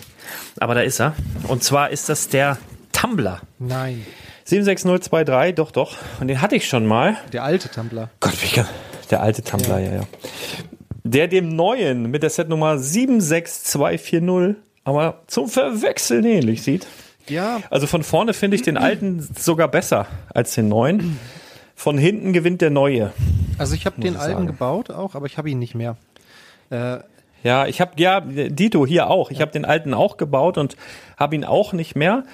Aber 0.61 0.74
da 0.74 0.82
ist 0.82 1.00
er. 1.00 1.14
Und 1.48 1.64
zwar 1.64 1.90
ist 1.90 2.09
das 2.09 2.28
der 2.28 2.59
Tumblr. 2.92 3.40
Nein. 3.59 4.05
76023, 4.44 5.55
doch, 5.55 5.70
doch. 5.70 5.96
Und 6.20 6.28
den 6.28 6.42
hatte 6.42 6.57
ich 6.57 6.68
schon 6.68 6.84
mal. 6.84 7.16
Der 7.32 7.42
alte 7.44 7.70
Tumblr. 7.70 8.11
Gott, 8.20 8.34
wie 8.42 8.48
kann, 8.48 8.68
der 9.11 9.22
alte 9.22 9.42
Tumblr, 9.42 9.78
ja, 9.78 9.90
ja. 9.92 9.94
ja 10.00 10.07
der 11.05 11.28
dem 11.28 11.55
neuen 11.55 12.11
mit 12.11 12.22
der 12.22 12.30
Setnummer 12.30 12.78
76240 12.78 14.57
aber 14.84 15.22
zum 15.26 15.48
Verwechseln 15.48 16.24
ähnlich 16.24 16.62
sieht. 16.62 16.86
Ja. 17.28 17.61
Also 17.70 17.86
von 17.86 18.02
vorne 18.02 18.34
finde 18.34 18.57
ich 18.57 18.62
den 18.62 18.76
alten 18.76 19.26
sogar 19.36 19.68
besser 19.68 20.07
als 20.32 20.55
den 20.55 20.68
neuen. 20.68 21.18
Von 21.74 21.98
hinten 21.98 22.32
gewinnt 22.32 22.61
der 22.61 22.70
neue. 22.70 23.12
Also 23.59 23.74
ich 23.74 23.86
habe 23.86 24.00
den 24.00 24.16
alten 24.16 24.34
sagen. 24.34 24.46
gebaut 24.46 24.90
auch, 24.90 25.14
aber 25.14 25.26
ich 25.26 25.38
habe 25.38 25.50
ihn 25.50 25.59
nicht 25.59 25.74
mehr. 25.74 25.96
Äh, 26.70 26.98
ja, 27.42 27.66
ich 27.66 27.80
habe 27.80 27.92
ja 27.96 28.20
Dito 28.20 28.86
hier 28.86 29.09
auch. 29.11 29.30
Ich 29.30 29.38
ja. 29.38 29.42
habe 29.42 29.52
den 29.52 29.64
alten 29.64 29.94
auch 29.94 30.16
gebaut 30.16 30.59
und 30.59 30.76
habe 31.16 31.34
ihn 31.34 31.44
auch 31.44 31.72
nicht 31.72 31.96
mehr. 31.96 32.24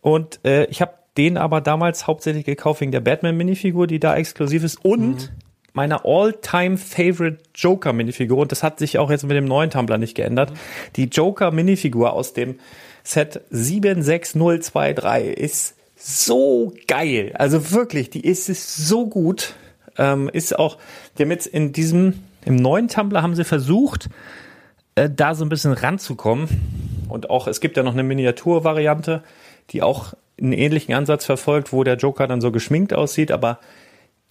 Und 0.00 0.40
äh, 0.44 0.64
ich 0.66 0.80
habe 0.80 0.94
den 1.16 1.36
aber 1.36 1.60
damals 1.60 2.06
hauptsächlich 2.06 2.44
gekauft 2.44 2.80
wegen 2.80 2.92
der 2.92 3.00
Batman 3.00 3.36
Minifigur, 3.36 3.86
die 3.86 4.00
da 4.00 4.16
exklusiv 4.16 4.64
ist 4.64 4.82
und 4.84 5.30
mhm 5.30 5.49
meiner 5.72 6.04
All-Time-Favorite 6.04 7.38
Joker-Minifigur, 7.54 8.38
und 8.38 8.52
das 8.52 8.62
hat 8.62 8.78
sich 8.78 8.98
auch 8.98 9.10
jetzt 9.10 9.24
mit 9.24 9.36
dem 9.36 9.44
neuen 9.44 9.70
Tumblr 9.70 9.98
nicht 9.98 10.14
geändert, 10.14 10.50
mhm. 10.50 10.56
die 10.96 11.04
Joker-Minifigur 11.04 12.12
aus 12.12 12.32
dem 12.32 12.58
Set 13.02 13.40
76023 13.50 15.36
ist 15.36 15.74
so 15.96 16.72
geil. 16.86 17.32
Also 17.34 17.72
wirklich, 17.72 18.10
die 18.10 18.24
ist 18.26 18.46
so 18.46 19.06
gut. 19.06 19.54
Ähm, 19.98 20.30
ist 20.32 20.58
auch, 20.58 20.78
damit 21.16 21.46
in 21.46 21.72
diesem, 21.72 22.22
im 22.44 22.56
neuen 22.56 22.88
Tumblr 22.88 23.22
haben 23.22 23.34
sie 23.34 23.44
versucht, 23.44 24.08
äh, 24.94 25.10
da 25.10 25.34
so 25.34 25.44
ein 25.44 25.48
bisschen 25.48 25.72
ranzukommen. 25.72 26.48
Und 27.08 27.28
auch, 27.28 27.46
es 27.46 27.60
gibt 27.60 27.76
ja 27.76 27.82
noch 27.82 27.92
eine 27.92 28.02
Miniaturvariante, 28.02 29.22
die 29.70 29.82
auch 29.82 30.14
einen 30.40 30.52
ähnlichen 30.52 30.94
Ansatz 30.94 31.24
verfolgt, 31.24 31.72
wo 31.72 31.84
der 31.84 31.96
Joker 31.96 32.26
dann 32.26 32.40
so 32.40 32.50
geschminkt 32.50 32.94
aussieht, 32.94 33.30
aber 33.30 33.58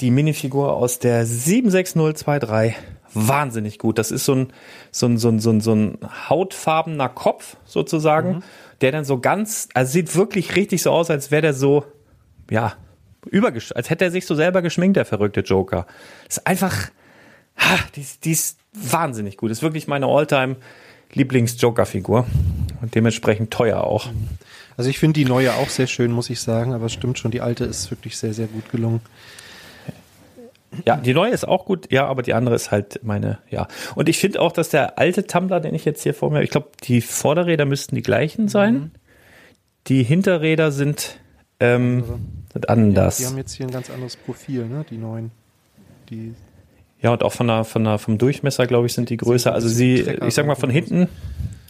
die 0.02 0.12
Minifigur 0.12 0.74
aus 0.74 1.00
der 1.00 1.26
76023 1.26 2.76
wahnsinnig 3.14 3.80
gut. 3.80 3.98
Das 3.98 4.12
ist 4.12 4.26
so 4.26 4.36
ein, 4.36 4.54
so 4.92 5.08
ein, 5.08 5.18
so 5.18 5.30
ein, 5.30 5.40
so 5.40 5.50
ein, 5.50 5.62
so 5.62 5.74
ein 5.74 5.98
hautfarbener 6.30 7.10
Kopf 7.10 7.58
sozusagen, 7.66 8.36
mhm. 8.36 8.44
der 8.82 8.92
dann 8.92 9.06
so 9.06 9.20
ganz, 9.20 9.68
also 9.74 9.92
sieht 9.92 10.16
wirklich 10.16 10.56
richtig 10.56 10.82
so 10.82 10.92
aus, 10.92 11.10
als 11.10 11.32
wäre 11.32 11.42
der 11.42 11.54
so, 11.54 11.86
ja, 12.50 12.74
übergesch, 13.26 13.72
als 13.74 13.90
hätte 13.90 14.06
er 14.06 14.12
sich 14.12 14.26
so 14.26 14.36
selber 14.36 14.62
geschminkt, 14.62 14.98
der 14.98 15.06
verrückte 15.06 15.42
Joker. 15.42 15.86
ist 16.28 16.46
einfach, 16.48 16.90
ha, 17.58 17.80
die, 17.96 18.06
die 18.24 18.32
ist 18.32 18.60
wahnsinnig 18.74 19.38
gut. 19.38 19.52
Ist 19.52 19.62
wirklich 19.62 19.88
meine 19.88 20.06
Alltime 20.08 20.56
Lieblings-Joker-Figur 21.14 22.26
und 22.82 22.96
dementsprechend 22.96 23.52
teuer 23.52 23.84
auch. 23.84 24.08
Also 24.78 24.90
ich 24.90 25.00
finde 25.00 25.20
die 25.20 25.26
neue 25.26 25.54
auch 25.56 25.70
sehr 25.70 25.88
schön, 25.88 26.12
muss 26.12 26.30
ich 26.30 26.40
sagen, 26.40 26.74
aber 26.74 26.86
es 26.86 26.94
stimmt 26.94 27.20
schon, 27.20 27.32
die 27.32 27.42
alte 27.42 27.66
ist 27.66 27.92
wirklich 27.92 28.18
sehr, 28.18 28.34
sehr 28.34 28.48
gut 28.48 28.72
gelungen. 28.72 29.02
Ja, 30.86 30.98
die 30.98 31.14
neue 31.14 31.32
ist 31.32 31.48
auch 31.48 31.66
gut, 31.66 31.92
ja, 31.92 32.06
aber 32.06 32.22
die 32.22 32.34
andere 32.34 32.56
ist 32.56 32.72
halt 32.72 33.00
meine, 33.04 33.40
ja. 33.50 33.68
Und 33.96 34.08
ich 34.08 34.20
finde 34.20 34.40
auch, 34.42 34.52
dass 34.52 34.70
der 34.70 35.00
alte 35.00 35.26
Tumblr, 35.26 35.60
den 35.60 35.74
ich 35.74 35.86
jetzt 35.86 36.04
hier 36.04 36.14
vor 36.14 36.32
mir, 36.32 36.44
ich 36.44 36.52
glaube, 36.52 36.70
die 36.84 37.02
Vorderräder 37.02 37.66
müssten 37.66 37.96
die 37.96 38.04
gleichen 38.04 38.48
sein. 38.48 38.74
Mhm. 38.74 38.92
Die 39.88 40.04
Hinterräder 40.04 40.72
sind, 40.72 41.20
ähm, 41.60 42.04
sind 42.54 42.70
anders. 42.70 43.20
Ja, 43.20 43.26
die 43.26 43.32
haben 43.32 43.38
jetzt 43.40 43.54
hier 43.54 43.66
ein 43.66 43.72
ganz 43.72 43.90
anderes 43.90 44.16
Profil, 44.16 44.68
ne, 44.68 44.86
die 44.90 44.98
neuen. 44.98 45.32
Die 46.10 46.36
ja, 47.02 47.12
und 47.14 47.24
auch 47.24 47.32
von 47.32 47.48
der, 47.48 47.64
von 47.64 47.84
der, 47.86 47.98
vom 47.98 48.18
Durchmesser, 48.18 48.68
glaube 48.68 48.88
ich, 48.88 48.94
sind 48.94 49.10
die 49.10 49.18
größer. 49.18 49.54
Also 49.54 49.70
sie, 49.70 50.02
ich 50.02 50.34
sag 50.34 50.46
mal, 50.46 50.56
von 50.56 50.70
hinten, 50.70 51.08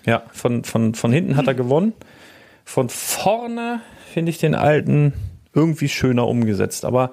ja, 0.05 0.23
von, 0.31 0.63
von, 0.63 0.95
von 0.95 1.11
hinten 1.11 1.35
hat 1.35 1.47
er 1.47 1.53
gewonnen. 1.53 1.93
Von 2.65 2.89
vorne 2.89 3.81
finde 4.11 4.31
ich 4.31 4.39
den 4.39 4.55
alten 4.55 5.13
irgendwie 5.53 5.87
schöner 5.87 6.27
umgesetzt. 6.27 6.83
Aber 6.83 7.11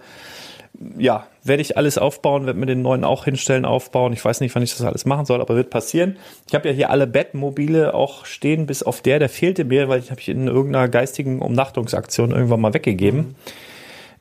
ja, 0.96 1.26
werde 1.46 1.62
ich 1.62 1.76
alles 1.76 1.98
aufbauen, 1.98 2.46
werde 2.46 2.58
mir 2.58 2.66
den 2.66 2.82
neuen 2.82 3.04
auch 3.04 3.24
hinstellen, 3.24 3.64
aufbauen. 3.64 4.12
Ich 4.12 4.24
weiß 4.24 4.40
nicht, 4.40 4.54
wann 4.54 4.62
ich 4.62 4.72
das 4.72 4.82
alles 4.82 5.04
machen 5.04 5.26
soll, 5.26 5.40
aber 5.40 5.56
wird 5.56 5.70
passieren. 5.70 6.16
Ich 6.48 6.54
habe 6.54 6.68
ja 6.68 6.74
hier 6.74 6.90
alle 6.90 7.06
Bettmobile 7.06 7.94
auch 7.94 8.26
stehen, 8.26 8.66
bis 8.66 8.82
auf 8.82 9.00
der, 9.00 9.18
der 9.18 9.28
fehlte 9.28 9.64
mir, 9.64 9.88
weil 9.88 10.00
ich 10.00 10.10
habe 10.10 10.20
ich 10.20 10.28
in 10.28 10.46
irgendeiner 10.46 10.88
geistigen 10.88 11.40
Umnachtungsaktion 11.40 12.32
irgendwann 12.32 12.60
mal 12.60 12.74
weggegeben. 12.74 13.18
Mhm. 13.18 13.34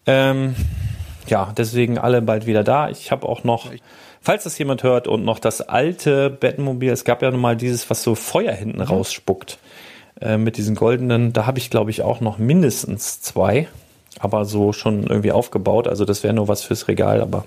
Ähm, 0.07 0.55
ja, 1.27 1.53
deswegen 1.57 1.97
alle 1.97 2.21
bald 2.21 2.45
wieder 2.45 2.63
da. 2.63 2.89
Ich 2.89 3.11
habe 3.11 3.27
auch 3.27 3.43
noch, 3.43 3.71
falls 4.21 4.43
das 4.43 4.57
jemand 4.57 4.83
hört, 4.83 5.07
und 5.07 5.25
noch 5.25 5.39
das 5.39 5.61
alte 5.61 6.29
Bettmobil. 6.29 6.91
Es 6.91 7.03
gab 7.03 7.21
ja 7.21 7.31
nun 7.31 7.41
mal 7.41 7.55
dieses, 7.55 7.89
was 7.89 8.03
so 8.03 8.15
Feuer 8.15 8.53
hinten 8.53 8.77
mhm. 8.77 8.83
rausspuckt. 8.83 9.57
Äh, 10.21 10.37
mit 10.37 10.55
diesen 10.57 10.75
goldenen, 10.75 11.33
da 11.33 11.45
habe 11.45 11.59
ich 11.59 11.69
glaube 11.69 11.91
ich 11.91 12.01
auch 12.01 12.21
noch 12.21 12.37
mindestens 12.37 13.19
zwei 13.19 13.67
aber 14.19 14.45
so 14.45 14.73
schon 14.73 15.03
irgendwie 15.03 15.31
aufgebaut. 15.31 15.87
Also 15.87 16.05
das 16.05 16.23
wäre 16.23 16.33
nur 16.33 16.47
was 16.47 16.63
fürs 16.63 16.87
Regal, 16.87 17.21
aber 17.21 17.45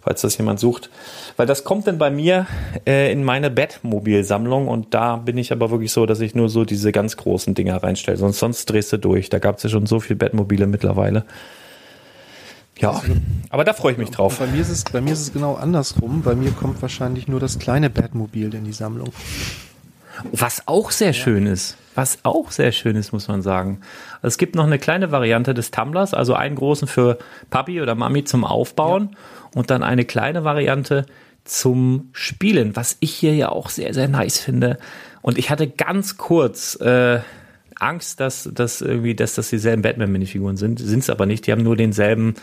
falls 0.00 0.22
das 0.22 0.38
jemand 0.38 0.60
sucht. 0.60 0.90
Weil 1.36 1.46
das 1.46 1.64
kommt 1.64 1.86
dann 1.86 1.98
bei 1.98 2.10
mir 2.10 2.46
äh, 2.86 3.12
in 3.12 3.24
meine 3.24 3.50
Bettmobilsammlung 3.50 4.68
und 4.68 4.94
da 4.94 5.16
bin 5.16 5.38
ich 5.38 5.52
aber 5.52 5.70
wirklich 5.70 5.92
so, 5.92 6.06
dass 6.06 6.20
ich 6.20 6.34
nur 6.34 6.48
so 6.48 6.64
diese 6.64 6.92
ganz 6.92 7.16
großen 7.16 7.54
Dinger 7.54 7.82
reinstelle. 7.82 8.16
Sonst, 8.16 8.38
sonst 8.38 8.66
drehst 8.66 8.92
du 8.92 8.96
durch. 8.96 9.28
Da 9.28 9.38
gab 9.38 9.56
es 9.56 9.64
ja 9.64 9.70
schon 9.70 9.86
so 9.86 10.00
viel 10.00 10.16
Bettmobile 10.16 10.66
mittlerweile. 10.66 11.24
Ja, 12.78 13.02
aber 13.50 13.64
da 13.64 13.72
freue 13.72 13.92
ich 13.92 13.98
mich 13.98 14.10
drauf. 14.10 14.38
bei 14.38 14.46
mir, 14.46 14.60
ist 14.60 14.70
es, 14.70 14.84
bei 14.84 15.00
mir 15.00 15.12
ist 15.12 15.20
es 15.20 15.32
genau 15.32 15.54
andersrum. 15.54 16.22
Bei 16.22 16.36
mir 16.36 16.52
kommt 16.52 16.80
wahrscheinlich 16.80 17.26
nur 17.26 17.40
das 17.40 17.58
kleine 17.58 17.90
Batmobil 17.90 18.54
in 18.54 18.64
die 18.64 18.72
Sammlung. 18.72 19.12
Was 20.32 20.62
auch 20.66 20.90
sehr 20.92 21.12
schön 21.12 21.46
ist. 21.46 21.76
Was 21.98 22.20
auch 22.22 22.52
sehr 22.52 22.70
schön 22.70 22.94
ist, 22.94 23.12
muss 23.12 23.26
man 23.26 23.42
sagen. 23.42 23.80
Also 24.22 24.28
es 24.28 24.38
gibt 24.38 24.54
noch 24.54 24.66
eine 24.66 24.78
kleine 24.78 25.10
Variante 25.10 25.52
des 25.52 25.72
Tumblers, 25.72 26.14
also 26.14 26.32
einen 26.32 26.54
großen 26.54 26.86
für 26.86 27.18
Papi 27.50 27.82
oder 27.82 27.96
Mami 27.96 28.22
zum 28.22 28.44
Aufbauen 28.44 29.10
ja. 29.10 29.18
und 29.56 29.70
dann 29.70 29.82
eine 29.82 30.04
kleine 30.04 30.44
Variante 30.44 31.06
zum 31.42 32.10
Spielen, 32.12 32.76
was 32.76 32.98
ich 33.00 33.12
hier 33.12 33.34
ja 33.34 33.48
auch 33.48 33.68
sehr, 33.68 33.94
sehr 33.94 34.06
nice 34.06 34.38
finde. 34.38 34.78
Und 35.22 35.38
ich 35.38 35.50
hatte 35.50 35.66
ganz 35.66 36.16
kurz 36.16 36.76
äh, 36.76 37.18
Angst, 37.80 38.20
dass, 38.20 38.48
dass 38.52 38.80
irgendwie, 38.80 39.16
dass 39.16 39.34
das 39.34 39.50
dieselben 39.50 39.82
Batman-Minifiguren 39.82 40.56
sind. 40.56 40.78
Sind 40.78 41.00
es 41.00 41.10
aber 41.10 41.26
nicht. 41.26 41.48
Die 41.48 41.50
haben 41.50 41.64
nur 41.64 41.74
denselben 41.74 42.34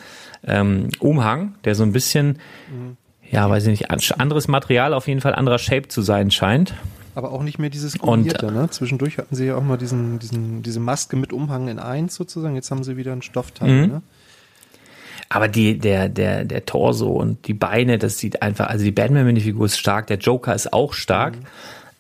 ähm, 0.45 0.89
Umhang, 0.99 1.56
der 1.64 1.76
so 1.76 1.84
ein 1.84 1.93
bisschen, 1.93 2.39
mhm. 2.70 2.97
ja, 3.32 3.49
weiß 3.49 3.68
ich 3.68 3.80
nicht, 3.80 4.20
anderes 4.20 4.49
Material, 4.49 4.93
auf 4.93 5.08
jeden 5.08 5.22
Fall 5.22 5.34
anderer 5.34 5.60
Shape 5.60 5.88
zu 5.88 6.01
sein 6.01 6.30
scheint. 6.30 6.74
Aber 7.16 7.32
auch 7.32 7.41
nicht 7.41 7.57
mehr 7.59 7.70
dieses 7.70 7.97
Gummierte, 7.97 8.51
ne? 8.51 8.70
Zwischendurch 8.70 9.18
hatten 9.18 9.36
sie 9.36 9.45
ja 9.45 9.55
auch 9.55 9.63
mal 9.63 9.78
diesen, 9.78 10.20
diesen, 10.20 10.61
diese 10.63 10.80
Maske 10.80 11.16
mit 11.16 11.34
Umhang 11.34 11.70
in 11.70 11.80
eins 11.80 12.13
sozusagen. 12.16 12.55
Jetzt 12.55 12.70
haben 12.72 12.84
sie 12.84 12.97
wieder 12.97 13.13
ein 13.13 13.22
Stoffteil, 13.22 13.70
mhm. 13.70 13.91
ne? 13.93 14.01
Aber 15.30 15.47
die, 15.47 15.80
der, 15.80 16.07
der, 16.07 16.45
der 16.45 16.66
Torso 16.66 17.11
und 17.11 17.47
die 17.47 17.55
Beine, 17.55 17.97
das 17.97 18.20
sieht 18.20 18.41
einfach, 18.43 18.68
also 18.68 18.86
die 18.86 18.91
Batman-Minifigur 18.91 19.66
ist 19.66 19.80
stark, 19.80 20.07
der 20.07 20.18
Joker 20.18 20.53
ist 20.53 20.72
auch 20.72 20.93
stark. 20.93 21.36
Mhm. 21.36 21.45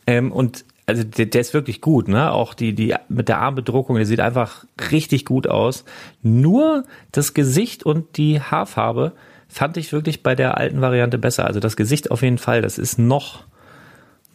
Ähm, 0.07 0.31
und 0.31 0.65
also 0.85 1.03
der, 1.03 1.25
der 1.25 1.41
ist 1.41 1.53
wirklich 1.53 1.81
gut, 1.81 2.07
ne? 2.07 2.31
Auch 2.31 2.53
die, 2.53 2.75
die 2.75 2.93
mit 3.09 3.27
der 3.27 3.39
Armbedruckung, 3.39 3.95
der 3.95 4.05
sieht 4.05 4.19
einfach 4.19 4.65
richtig 4.91 5.25
gut 5.25 5.47
aus. 5.47 5.85
Nur 6.21 6.85
das 7.11 7.33
Gesicht 7.33 7.83
und 7.83 8.17
die 8.17 8.39
Haarfarbe 8.39 9.13
fand 9.47 9.77
ich 9.77 9.91
wirklich 9.91 10.21
bei 10.21 10.35
der 10.35 10.57
alten 10.57 10.81
Variante 10.81 11.17
besser. 11.17 11.45
Also 11.45 11.59
das 11.59 11.75
Gesicht 11.75 12.11
auf 12.11 12.21
jeden 12.21 12.37
Fall, 12.37 12.61
das 12.61 12.77
ist 12.77 12.99
noch, 12.99 13.45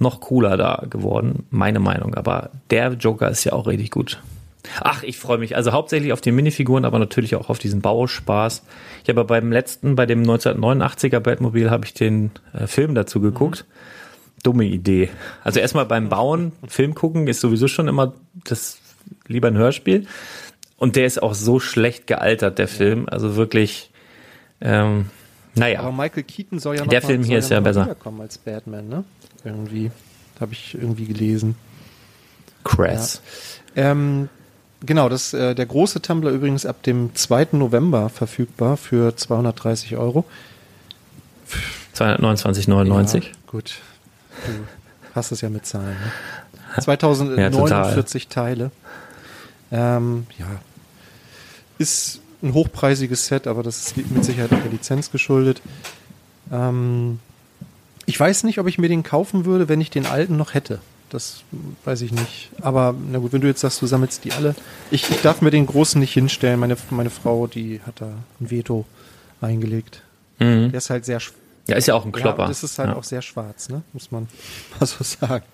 noch 0.00 0.20
cooler 0.20 0.56
da 0.56 0.84
geworden, 0.88 1.46
meine 1.50 1.80
Meinung. 1.80 2.14
Aber 2.14 2.50
der 2.70 2.92
Joker 2.94 3.30
ist 3.30 3.44
ja 3.44 3.52
auch 3.52 3.66
richtig 3.66 3.90
gut. 3.90 4.20
Ach, 4.80 5.02
ich 5.02 5.18
freue 5.18 5.38
mich. 5.38 5.56
Also 5.56 5.72
hauptsächlich 5.72 6.12
auf 6.12 6.20
die 6.20 6.32
Minifiguren, 6.32 6.84
aber 6.84 6.98
natürlich 6.98 7.34
auch 7.34 7.48
auf 7.48 7.58
diesen 7.58 7.80
Bauspaß. 7.80 8.62
Ich 9.02 9.08
habe 9.08 9.24
beim 9.24 9.52
letzten, 9.52 9.96
bei 9.96 10.06
dem 10.06 10.22
1989er 10.22 11.20
Batmobil, 11.20 11.70
habe 11.70 11.86
ich 11.86 11.94
den 11.94 12.30
äh, 12.52 12.66
Film 12.66 12.94
dazu 12.94 13.20
geguckt. 13.20 13.64
Mhm 13.68 14.00
dumme 14.42 14.64
Idee. 14.64 15.10
Also 15.44 15.60
erstmal 15.60 15.86
beim 15.86 16.08
Bauen, 16.08 16.52
Film 16.66 16.94
gucken 16.94 17.26
ist 17.26 17.40
sowieso 17.40 17.68
schon 17.68 17.88
immer 17.88 18.14
das 18.44 18.78
lieber 19.26 19.48
ein 19.48 19.56
Hörspiel. 19.56 20.06
Und 20.76 20.96
der 20.96 21.06
ist 21.06 21.22
auch 21.22 21.34
so 21.34 21.60
schlecht 21.60 22.06
gealtert, 22.06 22.58
der 22.58 22.68
Film. 22.68 23.06
Also 23.08 23.36
wirklich, 23.36 23.90
ähm, 24.60 25.06
naja. 25.54 25.80
Aber 25.80 25.92
Michael 25.92 26.22
Keaton 26.22 26.58
soll 26.58 26.76
ja 26.76 26.82
noch 26.82 26.88
der 26.88 27.02
mal, 27.02 27.06
Film 27.06 27.24
hier 27.24 27.38
ist 27.38 27.50
ja, 27.50 27.60
besser. 27.60 27.96
als 28.20 28.38
Batman, 28.38 28.88
ne? 28.88 29.04
Irgendwie 29.44 29.90
habe 30.40 30.52
ich 30.52 30.74
irgendwie 30.74 31.06
gelesen. 31.06 31.56
Crass. 32.64 33.20
Ja. 33.74 33.90
Ähm, 33.90 34.28
genau, 34.84 35.08
das 35.08 35.34
äh, 35.34 35.54
der 35.54 35.66
große 35.66 36.02
Tumblr 36.02 36.30
übrigens 36.30 36.66
ab 36.66 36.82
dem 36.82 37.14
2. 37.14 37.48
November 37.52 38.08
verfügbar 38.08 38.76
für 38.76 39.16
230 39.16 39.96
Euro. 39.96 40.24
229,99. 41.94 43.14
Ja, 43.16 43.30
gut, 43.46 43.80
Du 44.46 45.14
hast 45.14 45.32
es 45.32 45.40
ja 45.40 45.50
mit 45.50 45.66
Zahlen. 45.66 45.96
Ne? 46.76 46.82
2049 46.82 48.24
ja, 48.24 48.30
Teile. 48.30 48.70
Ähm, 49.72 50.26
ja. 50.38 50.46
Ist 51.78 52.20
ein 52.42 52.54
hochpreisiges 52.54 53.26
Set, 53.26 53.46
aber 53.46 53.62
das 53.62 53.86
ist 53.86 53.96
mit 53.96 54.24
Sicherheit 54.24 54.50
der 54.50 54.70
Lizenz 54.70 55.10
geschuldet. 55.10 55.60
Ähm, 56.52 57.18
ich 58.10 58.18
weiß 58.18 58.42
nicht, 58.42 58.58
ob 58.58 58.66
ich 58.66 58.76
mir 58.76 58.88
den 58.88 59.04
kaufen 59.04 59.44
würde, 59.44 59.68
wenn 59.68 59.80
ich 59.80 59.90
den 59.90 60.04
alten 60.04 60.36
noch 60.36 60.52
hätte. 60.52 60.80
Das 61.10 61.42
weiß 61.84 62.02
ich 62.02 62.10
nicht. 62.10 62.50
Aber 62.60 62.94
na 63.10 63.18
gut, 63.18 63.32
wenn 63.32 63.40
du 63.40 63.46
jetzt 63.46 63.60
sagst, 63.60 63.80
du 63.80 63.86
sammelst 63.86 64.24
die 64.24 64.32
alle. 64.32 64.56
Ich, 64.90 65.08
ich 65.10 65.22
darf 65.22 65.42
mir 65.42 65.50
den 65.50 65.66
großen 65.66 66.00
nicht 66.00 66.12
hinstellen. 66.12 66.58
Meine, 66.58 66.76
meine 66.90 67.10
Frau, 67.10 67.46
die 67.46 67.80
hat 67.86 68.00
da 68.00 68.12
ein 68.40 68.50
Veto 68.50 68.84
eingelegt. 69.40 70.02
Mhm. 70.40 70.70
Der 70.70 70.78
ist 70.78 70.90
halt 70.90 71.04
sehr 71.04 71.20
ja, 71.68 71.76
ist 71.76 71.86
ja 71.86 71.94
auch 71.94 72.04
ein 72.04 72.10
Klopper. 72.10 72.42
Ja, 72.42 72.48
das 72.48 72.64
ist 72.64 72.78
halt 72.80 72.90
ja. 72.90 72.96
auch 72.96 73.04
sehr 73.04 73.22
schwarz, 73.22 73.68
ne? 73.68 73.82
muss 73.92 74.10
man 74.10 74.26
mal 74.80 74.86
so 74.86 75.04
sagen. 75.04 75.44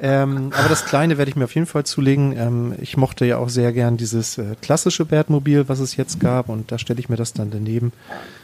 ähm, 0.00 0.52
aber 0.56 0.68
das 0.68 0.84
Kleine 0.84 1.18
werde 1.18 1.28
ich 1.30 1.36
mir 1.36 1.44
auf 1.44 1.54
jeden 1.54 1.66
Fall 1.66 1.84
zulegen. 1.84 2.36
Ähm, 2.36 2.74
ich 2.80 2.96
mochte 2.96 3.24
ja 3.24 3.38
auch 3.38 3.48
sehr 3.48 3.72
gern 3.72 3.96
dieses 3.96 4.38
äh, 4.38 4.54
klassische 4.60 5.04
Batmobil, 5.04 5.68
was 5.68 5.80
es 5.80 5.96
jetzt 5.96 6.20
gab, 6.20 6.48
und 6.48 6.70
da 6.70 6.78
stelle 6.78 7.00
ich 7.00 7.08
mir 7.08 7.16
das 7.16 7.32
dann 7.32 7.50
daneben. 7.50 7.92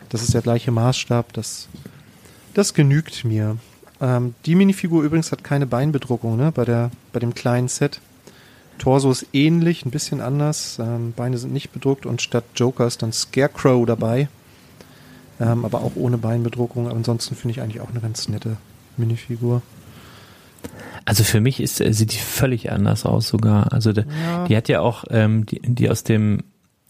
Das 0.09 0.23
ist 0.23 0.35
der 0.35 0.43
gleiche 0.43 0.71
Maßstab, 0.73 1.33
das, 1.33 1.69
das 2.55 2.75
genügt 2.75 3.25
mir. 3.25 3.57
Ähm, 4.01 4.35
die 4.47 4.55
Minifigur 4.55 5.03
übrigens 5.03 5.33
hat 5.33 5.45
keine 5.45 5.67
Beinbedruckung, 5.67 6.37
ne? 6.37 6.53
Bei, 6.53 6.65
der, 6.65 6.91
bei 7.13 7.21
dem 7.21 7.35
kleinen 7.35 7.69
Set. 7.69 8.01
Torso 8.79 9.11
ist 9.11 9.27
ähnlich, 9.33 9.85
ein 9.85 9.91
bisschen 9.91 10.21
anders. 10.21 10.79
Ähm, 10.81 11.13
Beine 11.15 11.39
sind 11.39 11.53
nicht 11.53 11.73
bedruckt 11.73 12.07
und 12.07 12.23
statt 12.23 12.45
Joker 12.57 12.87
ist 12.87 13.03
dann 13.03 13.13
Scarecrow 13.13 13.87
dabei 13.87 14.29
ähm, 15.41 15.65
aber 15.65 15.83
auch 15.83 15.93
ohne 15.97 16.19
Beinbedruckung. 16.19 16.89
Ansonsten 16.89 17.35
finde 17.35 17.53
ich 17.53 17.61
eigentlich 17.61 17.81
auch 17.81 17.91
eine 17.91 18.01
ganz 18.01 18.29
nette 18.29 18.57
Minifigur. 18.97 19.63
Also 21.05 21.25
für 21.25 21.41
mich 21.41 21.61
ist, 21.61 21.81
äh, 21.81 21.93
sieht 21.93 22.13
die 22.13 22.19
völlig 22.19 22.73
anders 22.73 23.05
aus 23.05 23.29
sogar. 23.29 23.73
Also 23.73 23.93
de, 23.93 24.05
ja. 24.05 24.47
die 24.47 24.57
hat 24.57 24.69
ja 24.69 24.81
auch 24.81 25.05
ähm, 25.11 25.45
die, 25.47 25.61
die 25.61 25.91
aus 25.91 26.05
dem 26.05 26.43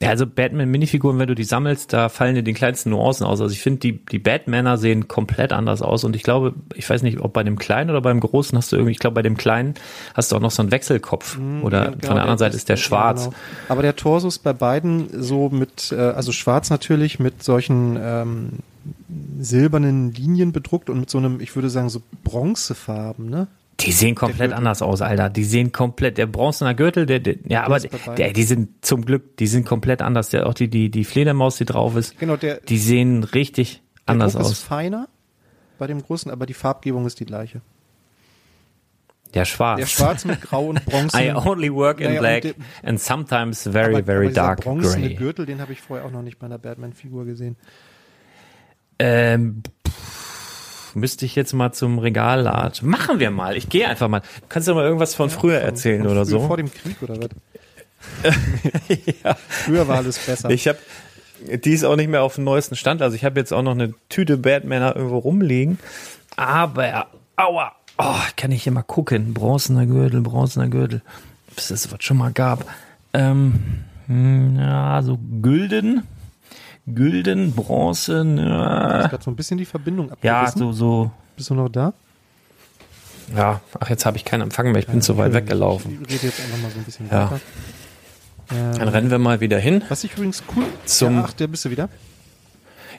ja, 0.02 0.08
also 0.08 0.26
Batman-Minifiguren, 0.26 1.18
wenn 1.18 1.28
du 1.28 1.36
die 1.36 1.44
sammelst, 1.44 1.92
da 1.92 2.08
fallen 2.08 2.34
dir 2.34 2.42
die 2.42 2.52
kleinsten 2.52 2.90
Nuancen 2.90 3.24
aus. 3.24 3.40
Also 3.40 3.52
ich 3.52 3.62
finde, 3.62 3.78
die, 3.80 4.04
die 4.04 4.18
Batmaner 4.18 4.76
sehen 4.76 5.06
komplett 5.06 5.52
anders 5.52 5.82
aus. 5.82 6.02
Und 6.02 6.16
ich 6.16 6.24
glaube, 6.24 6.54
ich 6.74 6.90
weiß 6.90 7.02
nicht, 7.02 7.20
ob 7.20 7.32
bei 7.32 7.44
dem 7.44 7.58
Kleinen 7.58 7.90
oder 7.90 8.00
beim 8.00 8.18
Großen 8.18 8.58
hast 8.58 8.72
du 8.72 8.76
irgendwie, 8.76 8.90
ich 8.90 8.98
glaube, 8.98 9.14
bei 9.14 9.22
dem 9.22 9.36
Kleinen 9.36 9.74
hast 10.14 10.32
du 10.32 10.36
auch 10.36 10.40
noch 10.40 10.50
so 10.50 10.62
einen 10.62 10.72
Wechselkopf. 10.72 11.38
Mhm, 11.38 11.62
oder 11.62 11.78
ja, 11.78 11.90
genau, 11.90 12.06
von 12.06 12.14
der 12.16 12.22
anderen 12.22 12.38
Seite 12.38 12.56
ist 12.56 12.68
der 12.68 12.76
schwarz. 12.76 13.24
Genau. 13.24 13.36
Aber 13.68 13.82
der 13.82 13.94
Torso 13.94 14.26
ist 14.26 14.40
bei 14.40 14.52
beiden 14.52 15.22
so 15.22 15.48
mit, 15.48 15.92
äh, 15.92 15.96
also 15.96 16.32
schwarz 16.32 16.70
natürlich, 16.70 17.20
mit 17.20 17.44
solchen 17.44 17.96
ähm, 17.98 18.48
silbernen 19.38 20.12
Linien 20.12 20.50
bedruckt 20.50 20.90
und 20.90 21.00
mit 21.00 21.08
so 21.10 21.18
einem, 21.18 21.40
ich 21.40 21.54
würde 21.54 21.70
sagen, 21.70 21.88
so 21.88 22.02
Bronzefarben, 22.24 23.30
ne? 23.30 23.46
Die 23.84 23.92
sehen 23.92 24.14
komplett 24.14 24.52
anders 24.52 24.82
aus, 24.82 25.02
Alter. 25.02 25.30
Die 25.30 25.44
sehen 25.44 25.72
komplett, 25.72 26.18
der 26.18 26.26
bronzener 26.26 26.74
Gürtel, 26.74 27.06
der, 27.06 27.20
der 27.20 27.36
ja, 27.46 27.64
aber 27.64 27.80
der, 27.80 28.32
die 28.32 28.42
sind 28.42 28.84
zum 28.84 29.04
Glück, 29.04 29.36
die 29.36 29.46
sind 29.46 29.66
komplett 29.66 30.02
anders. 30.02 30.30
Der, 30.30 30.46
auch 30.46 30.54
die, 30.54 30.68
die, 30.68 30.90
die 30.90 31.04
Fledermaus, 31.04 31.56
die 31.56 31.64
drauf 31.64 31.96
ist, 31.96 32.18
genau, 32.18 32.36
der, 32.36 32.60
die 32.60 32.78
sehen 32.78 33.24
richtig 33.24 33.82
anders 34.06 34.32
Druck 34.32 34.42
aus. 34.42 34.52
ist 34.52 34.62
feiner 34.62 35.08
bei 35.78 35.86
dem 35.86 36.02
großen, 36.02 36.30
aber 36.30 36.46
die 36.46 36.54
Farbgebung 36.54 37.06
ist 37.06 37.20
die 37.20 37.26
gleiche. 37.26 37.60
Der 39.34 39.44
schwarz. 39.44 39.80
Der 39.80 39.86
schwarz 39.86 40.24
mit 40.24 40.40
grau 40.40 40.68
und 40.68 40.84
bronze. 40.86 41.20
I 41.20 41.32
only 41.32 41.72
work 41.72 42.00
in 42.00 42.14
naja, 42.14 42.20
black 42.20 42.54
and 42.84 43.00
sometimes 43.00 43.68
very, 43.68 43.96
aber, 43.96 44.04
very 44.04 44.26
aber 44.26 44.34
dark 44.34 44.60
gray. 44.62 45.14
Gürtel, 45.14 45.44
den 45.44 45.60
habe 45.60 45.72
ich 45.72 45.80
vorher 45.80 46.06
auch 46.06 46.12
noch 46.12 46.22
nicht 46.22 46.38
bei 46.38 46.46
einer 46.46 46.58
Batman-Figur 46.58 47.24
gesehen. 47.24 47.56
Ähm, 49.00 49.62
müsste 50.94 51.24
ich 51.24 51.34
jetzt 51.34 51.52
mal 51.52 51.72
zum 51.72 51.98
Regal 51.98 52.42
latschen. 52.42 52.88
Machen 52.88 53.18
wir 53.20 53.30
mal. 53.30 53.56
Ich 53.56 53.68
gehe 53.68 53.88
einfach 53.88 54.08
mal. 54.08 54.20
Du 54.20 54.46
kannst 54.48 54.68
ja 54.68 54.74
mal 54.74 54.84
irgendwas 54.84 55.14
von 55.14 55.28
ja, 55.28 55.36
früher 55.36 55.60
von, 55.60 55.68
erzählen 55.68 56.02
von 56.02 56.10
oder 56.10 56.26
früher, 56.26 56.40
so. 56.40 56.46
Vor 56.46 56.56
dem 56.56 56.72
Krieg 56.72 57.02
oder 57.02 57.16
was? 57.18 57.28
ja. 59.24 59.36
Früher 59.48 59.88
war 59.88 59.96
alles 59.96 60.18
besser. 60.18 60.50
Ich 60.50 60.68
habe 60.68 60.78
die 61.40 61.72
ist 61.72 61.84
auch 61.84 61.96
nicht 61.96 62.08
mehr 62.08 62.22
auf 62.22 62.36
dem 62.36 62.44
neuesten 62.44 62.76
Stand. 62.76 63.02
Also 63.02 63.16
ich 63.16 63.24
habe 63.24 63.38
jetzt 63.38 63.52
auch 63.52 63.62
noch 63.62 63.72
eine 63.72 63.94
Tüte 64.08 64.38
Batmaner 64.38 64.96
irgendwo 64.96 65.18
rumliegen. 65.18 65.78
Aber, 66.36 67.06
aua, 67.36 67.72
oh, 67.98 68.20
kann 68.36 68.52
ich 68.52 68.64
hier 68.64 68.72
mal 68.72 68.82
gucken. 68.82 69.34
Bronzener 69.34 69.86
Gürtel, 69.86 70.20
bronzener 70.20 70.68
Gürtel. 70.68 71.02
Bis 71.54 71.68
das 71.68 71.92
was 71.92 72.02
schon 72.02 72.16
mal 72.16 72.32
gab. 72.32 72.64
Ähm, 73.12 73.84
hm, 74.06 74.56
ja, 74.58 75.02
so 75.02 75.18
Gülden. 75.42 76.02
Gülden, 76.86 77.52
Bronze. 77.52 78.24
Ja. 78.36 79.04
Ich 79.04 79.10
gerade 79.10 79.24
so 79.24 79.30
ein 79.30 79.36
bisschen 79.36 79.58
die 79.58 79.64
Verbindung 79.64 80.10
abgerissen. 80.10 80.60
Ja, 80.60 80.66
so, 80.66 80.72
so. 80.72 81.10
Bist 81.36 81.50
du 81.50 81.54
noch 81.54 81.68
da? 81.68 81.94
Ja, 83.34 83.60
ach, 83.80 83.88
jetzt 83.88 84.04
habe 84.04 84.16
ich 84.16 84.24
keinen 84.24 84.42
Empfang 84.42 84.70
mehr. 84.70 84.80
Ich 84.80 84.86
bin 84.86 84.96
ja, 84.96 85.00
zu 85.00 85.16
weit 85.16 85.32
weggelaufen. 85.32 86.02
Ich 86.02 86.14
rede 86.14 86.26
jetzt 86.26 86.40
einfach 86.40 86.58
mal 86.58 86.70
so 86.70 86.78
ein 86.78 86.84
bisschen 86.84 87.08
ja. 87.10 87.30
weiter. 87.30 87.40
Ähm, 88.52 88.78
Dann 88.78 88.88
rennen 88.88 89.10
wir 89.10 89.18
mal 89.18 89.40
wieder 89.40 89.58
hin. 89.58 89.82
Was 89.88 90.04
ich 90.04 90.12
übrigens 90.12 90.42
cool. 90.54 90.64
Zum 90.84 91.16
ja, 91.16 91.24
ach, 91.26 91.32
der 91.32 91.46
bist 91.46 91.64
du 91.64 91.70
wieder? 91.70 91.88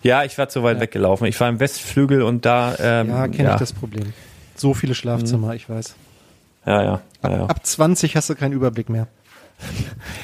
Ja, 0.01 0.23
ich 0.23 0.37
war 0.37 0.49
zu 0.49 0.63
weit 0.63 0.77
ja. 0.77 0.81
weggelaufen. 0.81 1.27
Ich 1.27 1.39
war 1.39 1.47
im 1.49 1.59
Westflügel 1.59 2.23
und 2.23 2.45
da. 2.45 2.75
Ähm, 2.79 3.09
ja, 3.09 3.27
kenne 3.27 3.51
ich 3.51 3.59
das 3.59 3.73
Problem. 3.73 4.13
So 4.55 4.73
viele 4.73 4.95
Schlafzimmer, 4.95 5.47
mhm. 5.47 5.53
ich 5.53 5.69
weiß. 5.69 5.95
Ja, 6.65 6.83
ja. 6.83 6.93
Ab, 7.21 7.31
ja, 7.31 7.45
ab 7.45 7.65
20 7.65 8.15
hast 8.15 8.29
du 8.29 8.35
keinen 8.35 8.53
Überblick 8.53 8.89
mehr. 8.89 9.07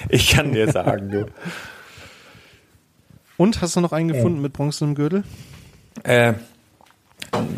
ich 0.09 0.31
kann 0.31 0.51
dir 0.51 0.71
sagen, 0.71 1.11
du. 1.11 1.25
Und 3.41 3.59
hast 3.63 3.75
du 3.75 3.81
noch 3.81 3.91
einen 3.91 4.07
gefunden 4.07 4.39
mit 4.39 4.53
bronzenem 4.53 4.93
Gürtel? 4.93 5.23
Äh, 6.03 6.33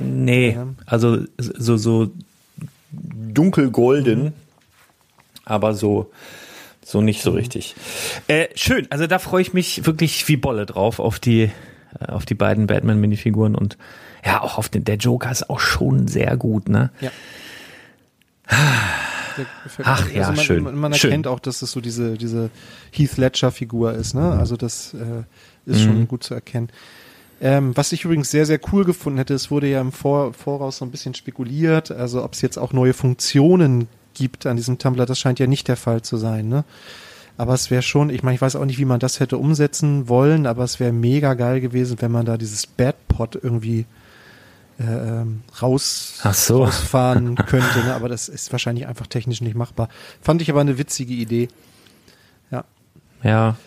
nee, 0.01 0.57
also 0.85 1.25
so, 1.37 1.75
so 1.75 2.09
dunkelgolden, 2.93 4.23
mhm. 4.23 4.33
aber 5.43 5.73
so, 5.73 6.09
so 6.85 7.01
nicht 7.01 7.21
so 7.21 7.31
mhm. 7.31 7.35
richtig. 7.35 7.75
Äh, 8.29 8.47
schön, 8.55 8.87
also 8.91 9.07
da 9.07 9.19
freue 9.19 9.41
ich 9.41 9.51
mich 9.51 9.85
wirklich 9.85 10.25
wie 10.29 10.37
Bolle 10.37 10.65
drauf 10.65 10.99
auf 10.99 11.19
die, 11.19 11.51
äh, 11.99 12.05
auf 12.07 12.25
die 12.25 12.35
beiden 12.35 12.65
Batman-Minifiguren 12.65 13.53
und 13.53 13.77
ja, 14.25 14.39
auch 14.39 14.57
auf 14.57 14.69
den, 14.69 14.85
der 14.85 14.95
Joker 14.95 15.31
ist 15.31 15.49
auch 15.49 15.59
schon 15.59 16.07
sehr 16.07 16.37
gut, 16.37 16.69
ne? 16.69 16.91
Ja. 17.01 17.11
Ach 19.83 20.09
ja, 20.11 20.27
also 20.27 20.33
man, 20.33 20.45
schön. 20.45 20.63
Man, 20.63 20.75
man 20.75 20.93
erkennt 20.93 21.25
schön. 21.25 21.33
auch, 21.33 21.41
dass 21.41 21.61
es 21.61 21.73
so 21.73 21.81
diese, 21.81 22.17
diese 22.17 22.51
Heath 22.91 23.17
Ledger-Figur 23.17 23.93
ist, 23.93 24.13
ne? 24.13 24.31
Also 24.31 24.55
das 24.55 24.93
äh, 24.93 25.23
ist 25.65 25.81
mhm. 25.81 25.83
schon 25.83 26.07
gut 26.07 26.23
zu 26.23 26.33
erkennen. 26.33 26.69
Ähm, 27.41 27.75
was 27.75 27.91
ich 27.91 28.05
übrigens 28.05 28.31
sehr, 28.31 28.45
sehr 28.45 28.59
cool 28.71 28.85
gefunden 28.85 29.17
hätte, 29.17 29.33
es 29.33 29.51
wurde 29.51 29.67
ja 29.67 29.81
im 29.81 29.91
Vor 29.91 30.33
Voraus 30.33 30.77
so 30.77 30.85
ein 30.85 30.91
bisschen 30.91 31.13
spekuliert, 31.13 31.91
also 31.91 32.23
ob 32.23 32.33
es 32.33 32.41
jetzt 32.41 32.57
auch 32.57 32.71
neue 32.71 32.93
Funktionen 32.93 33.87
gibt 34.13 34.45
an 34.45 34.55
diesem 34.55 34.77
Tumblr, 34.77 35.05
das 35.05 35.19
scheint 35.19 35.39
ja 35.39 35.47
nicht 35.47 35.67
der 35.67 35.75
Fall 35.75 36.01
zu 36.01 36.17
sein, 36.17 36.47
ne? 36.47 36.63
Aber 37.35 37.53
es 37.55 37.71
wäre 37.71 37.81
schon, 37.81 38.11
ich 38.11 38.21
meine, 38.21 38.35
ich 38.35 38.41
weiß 38.41 38.55
auch 38.55 38.65
nicht, 38.65 38.77
wie 38.77 38.85
man 38.85 38.99
das 38.99 39.19
hätte 39.19 39.37
umsetzen 39.37 40.07
wollen, 40.07 40.45
aber 40.45 40.63
es 40.63 40.79
wäre 40.79 40.91
mega 40.91 41.33
geil 41.33 41.61
gewesen, 41.61 41.97
wenn 41.99 42.11
man 42.11 42.25
da 42.25 42.37
dieses 42.37 42.67
Badpot 42.67 43.35
irgendwie 43.41 43.87
äh, 44.79 44.83
ähm, 44.83 45.41
raus, 45.61 46.21
so. 46.31 46.63
rausfahren 46.63 47.35
könnte, 47.47 47.79
ne? 47.79 47.95
aber 47.95 48.07
das 48.07 48.29
ist 48.29 48.51
wahrscheinlich 48.51 48.87
einfach 48.87 49.07
technisch 49.07 49.41
nicht 49.41 49.55
machbar. 49.55 49.89
Fand 50.21 50.41
ich 50.41 50.49
aber 50.51 50.61
eine 50.61 50.77
witzige 50.77 51.13
Idee. 51.13 51.47
Ja. 52.51 52.65
Ja. 53.23 53.57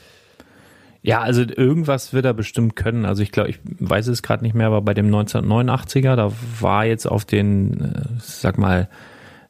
Ja, 1.06 1.20
also 1.20 1.42
irgendwas 1.42 2.12
wird 2.12 2.24
er 2.24 2.34
bestimmt 2.34 2.74
können. 2.74 3.04
Also 3.04 3.22
ich 3.22 3.30
glaube, 3.30 3.48
ich 3.50 3.60
weiß 3.62 4.08
es 4.08 4.24
gerade 4.24 4.42
nicht 4.42 4.56
mehr, 4.56 4.66
aber 4.66 4.82
bei 4.82 4.92
dem 4.92 5.08
1989er, 5.14 6.16
da 6.16 6.32
war 6.60 6.84
jetzt 6.84 7.06
auf 7.06 7.24
den, 7.24 7.80
äh, 7.80 8.02
sag 8.18 8.58
mal, 8.58 8.88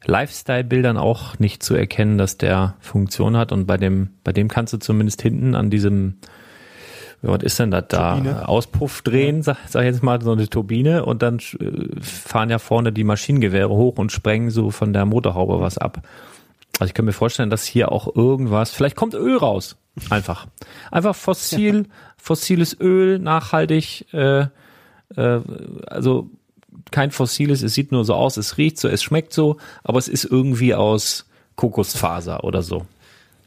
Lifestyle-Bildern 0.05 0.97
auch 0.97 1.39
nicht 1.39 1.63
zu 1.63 1.73
erkennen, 1.73 2.19
dass 2.19 2.37
der 2.37 2.75
Funktion 2.79 3.35
hat. 3.35 3.51
Und 3.51 3.65
bei 3.65 3.77
dem, 3.77 4.09
bei 4.23 4.33
dem 4.33 4.49
kannst 4.49 4.71
du 4.73 4.77
zumindest 4.77 5.23
hinten 5.23 5.55
an 5.55 5.71
diesem 5.71 6.17
was 7.23 7.41
ist 7.41 7.57
denn 7.57 7.71
das 7.71 7.85
da? 7.87 8.13
Turbine. 8.13 8.47
Auspuff 8.47 9.01
drehen, 9.01 9.41
sag, 9.41 9.57
sag 9.67 9.81
ich 9.81 9.87
jetzt 9.87 10.03
mal, 10.03 10.21
so 10.21 10.33
eine 10.33 10.47
Turbine 10.47 11.05
und 11.05 11.23
dann 11.23 11.39
äh, 11.39 11.99
fahren 11.99 12.51
ja 12.51 12.59
vorne 12.59 12.93
die 12.93 13.03
Maschinengewehre 13.03 13.71
hoch 13.71 13.97
und 13.97 14.11
sprengen 14.11 14.51
so 14.51 14.69
von 14.69 14.93
der 14.93 15.07
Motorhaube 15.07 15.59
was 15.59 15.79
ab. 15.79 16.03
Also 16.77 16.89
ich 16.91 16.93
kann 16.93 17.05
mir 17.05 17.13
vorstellen, 17.13 17.49
dass 17.49 17.65
hier 17.65 17.91
auch 17.91 18.15
irgendwas, 18.15 18.69
vielleicht 18.69 18.95
kommt 18.95 19.15
Öl 19.15 19.37
raus. 19.37 19.77
Einfach. 20.09 20.47
Einfach 20.91 21.15
fossil, 21.15 21.85
fossiles 22.17 22.79
Öl, 22.79 23.19
nachhaltig, 23.19 24.05
äh, 24.13 24.47
äh, 25.15 25.41
also 25.87 26.29
kein 26.91 27.11
fossiles, 27.11 27.63
es 27.63 27.73
sieht 27.73 27.91
nur 27.91 28.05
so 28.05 28.13
aus, 28.13 28.37
es 28.37 28.57
riecht 28.57 28.77
so, 28.77 28.87
es 28.87 29.03
schmeckt 29.03 29.33
so, 29.33 29.57
aber 29.83 29.99
es 29.99 30.07
ist 30.07 30.25
irgendwie 30.25 30.73
aus 30.73 31.25
Kokosfaser 31.55 32.43
oder 32.43 32.61
so. 32.61 32.85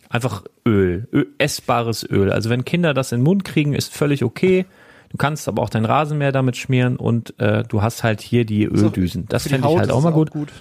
Einfach 0.09 0.42
Öl, 0.66 1.09
Öl, 1.12 1.28
essbares 1.38 2.05
Öl. 2.09 2.32
Also 2.32 2.51
wenn 2.51 2.64
Kinder 2.64 2.94
das 2.94 3.12
in 3.12 3.20
den 3.20 3.24
Mund 3.24 3.44
kriegen, 3.44 3.74
ist 3.74 3.94
völlig 3.94 4.24
okay. 4.24 4.66
Du 5.11 5.16
kannst 5.16 5.48
aber 5.48 5.62
auch 5.62 5.70
dein 5.70 5.84
Rasenmäher 5.84 6.32
damit 6.32 6.57
schmieren 6.57 6.96
und 6.96 7.38
äh, 7.38 7.64
du 7.64 7.82
hast 7.82 8.03
halt 8.03 8.20
hier 8.20 8.44
die 8.44 8.64
Öldüsen. 8.64 9.26
Das 9.28 9.44
fände 9.46 9.68
ich 9.68 9.76
halt 9.76 9.90
auch 9.90 10.03
mal 10.03 10.12
gut. 10.12 10.30
gut. 10.30 10.53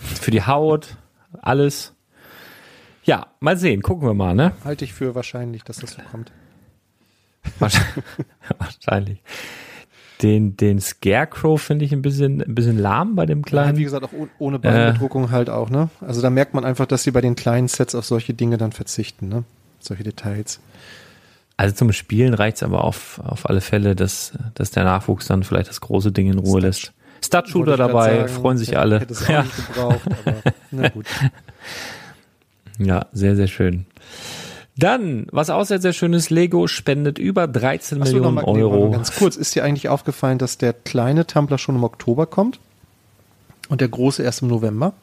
Für 0.00 0.30
die 0.30 0.42
Haut, 0.42 0.96
alles. 1.40 1.94
Ja, 3.08 3.28
mal 3.40 3.56
sehen, 3.56 3.80
gucken 3.80 4.06
wir 4.06 4.12
mal, 4.12 4.34
ne? 4.34 4.52
Halte 4.66 4.84
ich 4.84 4.92
für 4.92 5.14
wahrscheinlich, 5.14 5.64
dass 5.64 5.78
das 5.78 5.92
so 5.92 6.02
kommt. 6.10 6.30
Wahrscheinlich. 8.58 9.22
Den, 10.20 10.58
den 10.58 10.78
Scarecrow 10.78 11.58
finde 11.58 11.86
ich 11.86 11.92
ein 11.92 12.02
bisschen, 12.02 12.42
ein 12.42 12.54
bisschen 12.54 12.78
lahm 12.78 13.16
bei 13.16 13.24
dem 13.24 13.46
kleinen. 13.46 13.76
Ja, 13.76 13.78
wie 13.78 13.84
gesagt, 13.84 14.04
auch 14.04 14.12
ohne 14.38 14.58
Beinbedruckung 14.58 15.24
äh, 15.24 15.28
halt 15.28 15.48
auch, 15.48 15.70
ne? 15.70 15.88
Also 16.02 16.20
da 16.20 16.28
merkt 16.28 16.52
man 16.52 16.66
einfach, 16.66 16.84
dass 16.84 17.02
sie 17.02 17.10
bei 17.10 17.22
den 17.22 17.34
kleinen 17.34 17.68
Sets 17.68 17.94
auf 17.94 18.04
solche 18.04 18.34
Dinge 18.34 18.58
dann 18.58 18.72
verzichten, 18.72 19.30
ne? 19.30 19.44
Solche 19.80 20.02
Details. 20.02 20.60
Also 21.56 21.74
zum 21.76 21.92
Spielen 21.92 22.34
reicht's 22.34 22.62
aber 22.62 22.84
auf, 22.84 23.22
auf 23.24 23.48
alle 23.48 23.62
Fälle, 23.62 23.96
dass, 23.96 24.34
dass 24.52 24.70
der 24.70 24.84
Nachwuchs 24.84 25.26
dann 25.26 25.44
vielleicht 25.44 25.70
das 25.70 25.80
große 25.80 26.12
Ding 26.12 26.30
in 26.30 26.38
Ruhe 26.38 26.60
lässt. 26.60 26.92
Stud-Shooter 27.24 27.78
dabei, 27.78 28.18
sagen, 28.18 28.28
freuen 28.28 28.58
sich 28.58 28.76
alle. 28.76 29.00
Hätte 29.00 29.14
es 29.14 29.24
auch 29.24 29.28
ja. 29.30 29.42
nicht 29.44 29.56
gebraucht, 29.56 30.08
aber 30.26 30.42
na 30.72 30.88
gut. 30.90 31.06
Ja, 32.78 33.06
sehr, 33.12 33.36
sehr 33.36 33.48
schön. 33.48 33.86
Dann, 34.76 35.26
was 35.32 35.50
auch 35.50 35.64
sehr, 35.64 35.80
sehr 35.80 35.92
schön 35.92 36.12
ist, 36.12 36.30
Lego 36.30 36.68
spendet 36.68 37.18
über 37.18 37.48
13 37.48 38.00
Achso, 38.00 38.12
Millionen 38.12 38.36
mal, 38.36 38.44
Euro. 38.44 38.86
Nee, 38.86 38.92
ganz 38.92 39.16
kurz, 39.16 39.34
ist 39.36 39.54
dir 39.56 39.64
eigentlich 39.64 39.88
aufgefallen, 39.88 40.38
dass 40.38 40.56
der 40.56 40.72
kleine 40.72 41.26
Tumblr 41.26 41.58
schon 41.58 41.74
im 41.74 41.82
Oktober 41.82 42.26
kommt 42.26 42.60
und 43.68 43.80
der 43.80 43.88
große 43.88 44.22
erst 44.22 44.42
im 44.42 44.48
November? 44.48 44.94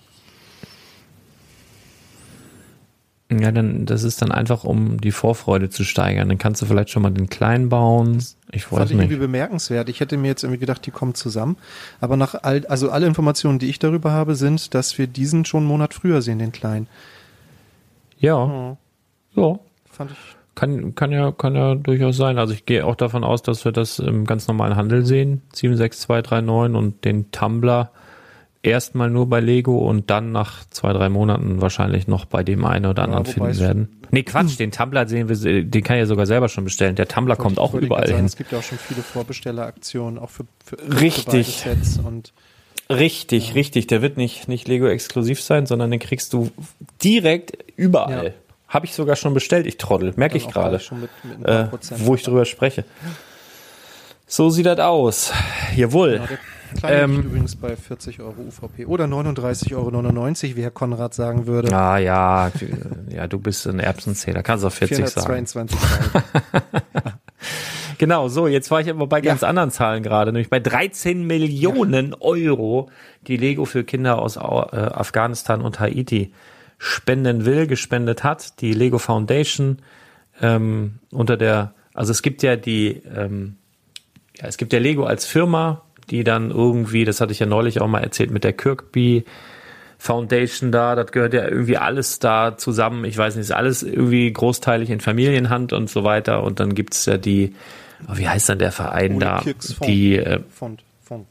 Ja, 3.32 3.52
dann, 3.52 3.86
das 3.86 4.04
ist 4.04 4.22
dann 4.22 4.32
einfach, 4.32 4.64
um 4.64 5.02
die 5.02 5.12
Vorfreude 5.12 5.70
zu 5.70 5.84
steigern. 5.84 6.30
Dann 6.30 6.38
kannst 6.38 6.62
du 6.62 6.68
vielleicht 6.68 6.92
schon 6.92 7.02
mal 7.02 7.10
den 7.10 7.28
kleinen 7.28 7.70
bauen. 7.70 8.24
Ich 8.52 8.72
weiß 8.72 8.80
fand 8.80 8.92
ich 8.92 8.98
irgendwie 8.98 9.16
bemerkenswert. 9.16 9.90
Ich 9.90 10.00
hätte 10.00 10.16
mir 10.16 10.28
jetzt 10.28 10.44
irgendwie 10.44 10.60
gedacht, 10.60 10.86
die 10.86 10.92
kommen 10.92 11.16
zusammen. 11.16 11.58
Aber 12.00 12.18
nach 12.18 12.36
all, 12.44 12.66
also 12.68 12.92
alle 12.92 13.08
Informationen, 13.08 13.58
die 13.58 13.68
ich 13.68 13.80
darüber 13.80 14.12
habe, 14.12 14.36
sind, 14.36 14.76
dass 14.76 14.98
wir 15.00 15.08
diesen 15.08 15.44
schon 15.44 15.62
einen 15.62 15.68
Monat 15.68 15.96
früher 15.96 16.22
sehen, 16.22 16.38
den 16.38 16.52
kleinen. 16.52 16.88
Ja. 18.18 18.38
Oh. 18.38 18.78
Ja. 19.36 19.60
Fand 19.90 20.12
ich. 20.12 20.18
Kann, 20.56 20.96
kann 20.96 21.12
ja, 21.12 21.32
kann 21.32 21.54
ja 21.54 21.76
durchaus 21.76 22.16
sein. 22.16 22.38
Also 22.38 22.54
ich 22.54 22.66
gehe 22.66 22.86
auch 22.86 22.96
davon 22.96 23.26
aus, 23.26 23.44
dass 23.44 23.66
wir 23.66 23.74
das 23.74 24.00
im 24.00 24.26
ganz 24.26 24.48
normalen 24.48 24.78
Handel 24.78 25.06
sehen. 25.06 25.42
76239 25.54 26.78
und 26.78 27.04
den 27.04 27.30
Tumblr 27.32 27.92
erstmal 28.66 29.10
nur 29.10 29.30
bei 29.30 29.40
Lego 29.42 29.78
und 29.78 30.10
dann 30.10 30.32
nach 30.32 30.66
zwei, 30.70 30.92
drei 30.94 31.10
Monaten 31.10 31.62
wahrscheinlich 31.62 32.08
noch 32.08 32.26
bei 32.26 32.44
dem 32.44 32.66
einen 32.66 32.86
oder 32.86 33.04
anderen 33.04 33.26
ja, 33.26 33.32
finden 33.32 33.60
werden. 33.60 34.02
Nee, 34.12 34.24
Quatsch, 34.24 34.58
den 34.58 34.72
Tumblr 34.72 35.08
sehen 35.08 35.30
wir, 35.30 35.64
den 35.64 35.84
kann 35.84 35.98
ich 35.98 36.02
ja 36.02 36.06
sogar 36.06 36.26
selber 36.26 36.50
schon 36.50 36.64
bestellen. 36.64 36.96
Der 36.96 37.08
Tumblr 37.08 37.36
kommt 37.36 37.60
auch 37.60 37.74
überall 37.74 38.08
sagen, 38.08 38.18
hin. 38.18 38.26
Es 38.26 38.36
gibt 38.36 38.52
ja 38.52 38.60
auch 38.60 38.64
schon 38.64 38.78
viele 38.78 39.02
Vorbestelleraktionen, 39.02 40.18
auch 40.18 40.30
für, 40.30 40.46
für, 40.64 40.78
Richtig. 41.02 41.62
Für 41.62 41.76
Sets 41.76 42.00
und 42.00 42.34
Richtig, 42.90 43.50
ja. 43.50 43.54
richtig. 43.54 43.88
Der 43.88 44.02
wird 44.02 44.18
nicht, 44.18 44.48
nicht 44.48 44.68
Lego 44.68 44.88
exklusiv 44.88 45.42
sein, 45.42 45.66
sondern 45.66 45.92
den 45.92 46.00
kriegst 46.00 46.34
du 46.34 46.52
direkt 47.04 47.58
überall. 47.76 48.26
Ja. 48.26 48.32
Habe 48.68 48.86
ich 48.86 48.94
sogar 48.94 49.16
schon 49.16 49.34
bestellt, 49.34 49.68
ich 49.68 49.78
Trottel, 49.78 50.14
merke 50.16 50.38
ich 50.38 50.48
gerade, 50.48 50.82
äh, 51.44 51.68
wo 51.98 52.16
ich 52.16 52.24
drüber 52.24 52.46
spreche. 52.46 52.84
So 54.28 54.50
sieht 54.50 54.66
das 54.66 54.80
aus. 54.80 55.32
Jawohl. 55.76 56.14
Genau, 56.14 56.26
der 56.26 56.40
Kleine 56.76 57.02
ähm, 57.04 57.20
übrigens 57.22 57.56
bei 57.56 57.76
40 57.76 58.20
Euro 58.20 58.36
UVP 58.42 58.86
oder 58.86 59.06
39,99 59.06 59.76
Euro, 59.76 60.56
wie 60.56 60.64
Herr 60.64 60.72
Konrad 60.72 61.14
sagen 61.14 61.48
würde. 61.48 61.76
Ah 61.76 61.98
ja, 61.98 62.52
ja, 63.10 63.28
du 63.28 63.40
bist 63.40 63.68
ein 63.68 63.80
Erbsenzähler, 63.80 64.44
kannst 64.44 64.64
du 64.64 64.68
auch 64.68 64.74
40 64.74 64.98
422 64.98 65.80
sagen. 65.80 66.24
genau, 67.98 68.28
so, 68.28 68.48
jetzt 68.48 68.72
war 68.72 68.82
ich 68.82 68.90
aber 68.90 69.08
bei 69.08 69.22
ganz 69.22 69.42
ja. 69.42 69.48
anderen 69.48 69.72
Zahlen 69.72 70.04
gerade, 70.04 70.32
nämlich 70.32 70.50
bei 70.50 70.60
13 70.60 71.26
Millionen 71.26 72.12
ja. 72.12 72.18
Euro, 72.22 72.90
die 73.28 73.38
Lego 73.38 73.66
für 73.66 73.84
Kinder 73.84 74.20
aus 74.20 74.38
äh, 74.38 74.40
Afghanistan 74.40 75.62
und 75.62 75.80
Haiti 75.80 76.34
spenden 76.78 77.46
will, 77.46 77.68
gespendet 77.68 78.24
hat. 78.24 78.62
Die 78.62 78.74
Lego 78.74 78.98
Foundation 78.98 79.80
ähm, 80.42 81.00
unter 81.12 81.38
der, 81.38 81.74
also 81.94 82.12
es 82.12 82.22
gibt 82.22 82.44
ja 82.44 82.56
die, 82.56 83.02
ähm, 83.16 83.56
ja, 84.38 84.48
es 84.48 84.58
gibt 84.58 84.74
ja 84.74 84.80
Lego 84.80 85.06
als 85.06 85.26
Firma, 85.26 85.82
die 86.10 86.24
dann 86.24 86.52
irgendwie, 86.52 87.06
das 87.06 87.22
hatte 87.22 87.32
ich 87.32 87.40
ja 87.40 87.46
neulich 87.46 87.82
auch 87.82 87.88
mal 87.88 88.02
erzählt, 88.02 88.32
mit 88.32 88.44
der 88.44 88.54
Kirkby 88.54 89.26
Foundation 89.98 90.72
da, 90.72 90.96
das 90.96 91.12
gehört 91.12 91.34
ja 91.34 91.48
irgendwie 91.48 91.78
alles 91.78 92.20
da 92.20 92.58
zusammen. 92.58 93.06
Ich 93.06 93.18
weiß 93.18 93.36
nicht, 93.36 93.46
ist 93.46 93.52
alles 93.52 93.82
irgendwie 93.82 94.32
großteilig 94.32 94.90
in 94.90 95.00
Familienhand 95.00 95.74
und 95.74 95.90
so 95.90 96.04
weiter. 96.04 96.44
Und 96.44 96.60
dann 96.60 96.76
gibt's 96.76 97.06
ja 97.06 97.18
die, 97.18 97.56
oh, 98.08 98.18
wie 98.18 98.28
heißt 98.28 98.50
dann 98.50 98.60
der 98.60 98.72
Verein 98.72 99.16
Ohne 99.16 99.26
da? 99.26 99.44
Die 99.86 100.18
äh, 100.18 100.42
Fond. 100.50 100.84
Fond. 101.02 101.26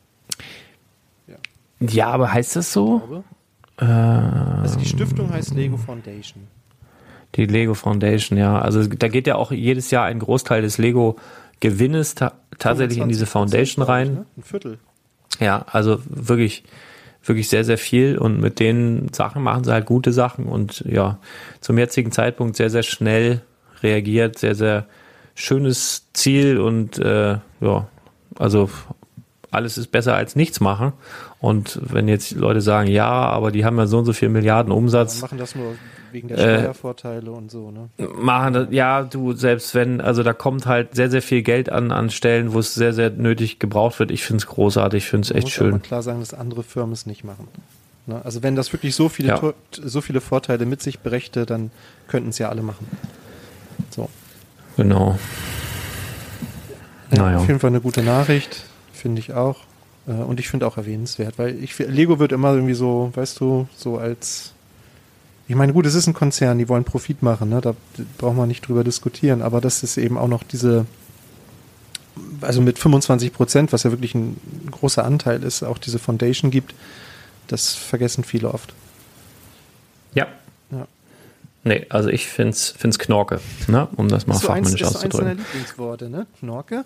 Ja. 1.27 1.37
ja, 1.81 2.07
aber 2.09 2.33
heißt 2.33 2.57
das 2.57 2.73
so? 2.73 3.25
Äh, 3.79 3.85
also 3.85 4.79
die 4.79 4.87
Stiftung 4.87 5.33
heißt 5.33 5.55
Lego 5.55 5.77
Foundation. 5.77 6.45
Die 7.35 7.47
Lego 7.47 7.75
Foundation, 7.75 8.39
ja. 8.39 8.61
Also 8.61 8.87
da 8.87 9.09
geht 9.09 9.27
ja 9.27 9.35
auch 9.35 9.51
jedes 9.51 9.91
Jahr 9.91 10.05
ein 10.05 10.21
Großteil 10.21 10.63
des 10.63 10.79
Lego 10.79 11.17
Gewinnes 11.61 12.15
ta 12.15 12.33
tatsächlich 12.59 12.99
in 12.99 13.09
diese 13.09 13.27
Foundation 13.27 13.85
rein. 13.85 14.15
Ne? 14.15 14.27
Ein 14.37 14.43
Viertel. 14.43 14.79
Ja, 15.41 15.65
also 15.71 15.99
wirklich, 16.07 16.63
wirklich 17.25 17.49
sehr, 17.49 17.65
sehr 17.65 17.79
viel 17.79 18.19
und 18.19 18.41
mit 18.41 18.61
den 18.61 19.13
Sachen 19.13 19.43
machen 19.43 19.65
sie 19.65 19.73
halt 19.73 19.87
gute 19.87 20.13
Sachen 20.13 20.47
und 20.47 20.85
ja, 20.87 21.19
zum 21.61 21.79
jetzigen 21.79 22.13
Zeitpunkt 22.13 22.57
sehr, 22.57 22.71
sehr 22.71 22.85
schnell 22.85 23.43
reagiert, 23.83 24.39
sehr, 24.39 24.55
sehr 24.55 24.87
schönes 25.35 26.07
Ziel 26.13 26.59
und 26.59 26.99
äh, 26.99 27.39
ja, 27.61 27.89
also 28.39 28.71
alles 29.51 29.79
ist 29.79 29.89
besser 29.93 30.15
als 30.15 30.37
nichts 30.37 30.61
machen. 30.61 30.93
Und 31.41 31.79
wenn 31.83 32.09
jetzt 32.09 32.33
Leute 32.33 32.61
sagen, 32.61 32.89
ja, 32.89 33.09
aber 33.09 33.53
die 33.53 33.65
haben 33.65 33.77
ja 33.79 33.87
so 33.87 33.99
und 33.99 34.05
so 34.05 34.13
viel 34.13 34.29
Milliarden 34.29 34.73
Umsatz. 34.73 35.17
Ja, 35.17 35.23
machen 35.23 35.39
das 35.39 35.55
nur 35.55 35.75
Wegen 36.11 36.29
der 36.29 36.37
Steuervorteile 36.37 37.27
äh, 37.27 37.35
und 37.35 37.51
so, 37.51 37.71
ne? 37.71 37.89
Machen 38.17 38.69
ja, 38.71 39.03
du, 39.03 39.33
selbst 39.33 39.75
wenn, 39.75 40.01
also 40.01 40.23
da 40.23 40.33
kommt 40.33 40.67
halt 40.67 40.95
sehr, 40.95 41.11
sehr 41.11 41.23
viel 41.23 41.43
Geld 41.43 41.71
an, 41.71 41.91
an 41.91 42.11
Stellen, 42.11 42.53
wo 42.53 42.61
es 42.61 42.75
sehr, 42.75 42.93
sehr 42.93 43.11
nötig 43.11 43.59
gebraucht 43.59 43.99
wird. 43.99 44.11
Ich 44.11 44.25
finde 44.25 44.39
es 44.39 44.47
großartig, 44.47 45.05
ich 45.05 45.11
finde 45.11 45.27
es 45.27 45.31
echt 45.33 45.51
schön. 45.51 45.71
Man 45.71 45.79
muss 45.81 45.89
klar 45.89 46.03
sagen, 46.03 46.21
dass 46.21 46.33
andere 46.33 46.63
Firmen 46.63 46.93
es 46.93 47.07
nicht 47.07 47.25
machen. 47.25 47.49
Ne? 48.07 48.21
Also 48.25 48.43
wenn 48.43 48.55
das 48.55 48.73
wirklich 48.73 48.95
so 48.95 49.09
viele, 49.09 49.29
ja. 49.29 49.55
so 49.71 50.01
viele 50.01 50.21
Vorteile 50.21 50.67
mit 50.67 50.83
sich 50.83 51.01
brächte, 51.01 51.47
dann 51.47 51.71
könnten 52.07 52.31
es 52.31 52.39
ja 52.39 52.49
alle 52.49 52.63
machen. 52.63 52.87
So. 53.91 54.09
Genau. 54.77 55.19
Ja, 57.13 57.23
naja. 57.23 57.39
Auf 57.39 57.47
jeden 57.47 57.61
Fall 57.61 57.69
eine 57.69 57.81
gute 57.81 58.03
Nachricht, 58.03 58.65
finde 58.93 59.21
ich 59.21 59.33
auch. 59.33 59.61
Äh, 60.07 60.13
und 60.13 60.41
ich 60.41 60.49
finde 60.49 60.67
auch 60.67 60.77
erwähnenswert, 60.77 61.39
weil 61.39 61.63
ich 61.63 61.79
Lego 61.79 62.19
wird 62.19 62.33
immer 62.33 62.53
irgendwie 62.53 62.75
so, 62.75 63.11
weißt 63.15 63.41
du, 63.41 63.69
so 63.77 63.99
als 63.99 64.55
ich 65.47 65.55
meine, 65.57 65.75
gut, 65.75 65.85
es 65.85 65.95
ist 65.95 66.07
ein 66.07 66.15
Konzern, 66.15 66.59
die 66.59 66.69
wollen 66.69 66.85
Profit 66.85 67.23
machen, 67.23 67.51
ne? 67.51 67.61
da 67.61 67.75
braucht 68.17 68.37
man 68.37 68.49
nicht 68.49 68.67
drüber 68.67 68.83
diskutieren, 68.83 69.43
aber 69.43 69.61
das 69.61 69.83
ist 69.83 69.99
eben 69.99 70.17
auch 70.17 70.29
noch 70.29 70.43
diese, 70.43 70.87
also 72.41 72.63
mit 72.63 72.79
25 72.79 73.31
Prozent, 73.33 73.73
was 73.73 73.83
ja 73.83 73.91
wirklich 73.91 74.15
ein 74.15 74.41
großer 74.71 75.05
Anteil 75.05 75.43
ist, 75.43 75.63
auch 75.63 75.77
diese 75.77 75.99
Foundation 75.99 76.51
gibt, 76.51 76.75
das 77.47 77.75
vergessen 77.75 78.25
viele 78.25 78.55
oft. 78.55 78.73
Nee, 81.65 81.87
also 81.89 82.11
ich 82.11 82.27
finde 82.27 82.51
es 82.51 82.99
Knorke, 82.99 83.41
ne? 83.69 83.89
um 83.97 84.09
das 84.09 84.27
mal 84.27 84.35
fachmännisch 84.35 84.85
auszudrücken. 84.85 85.11
Das 85.11 85.15
ist 85.15 85.21
deiner 85.21 85.35
Lieblingsworte, 85.35 86.11
ne? 86.11 86.27
Knorke? 86.39 86.85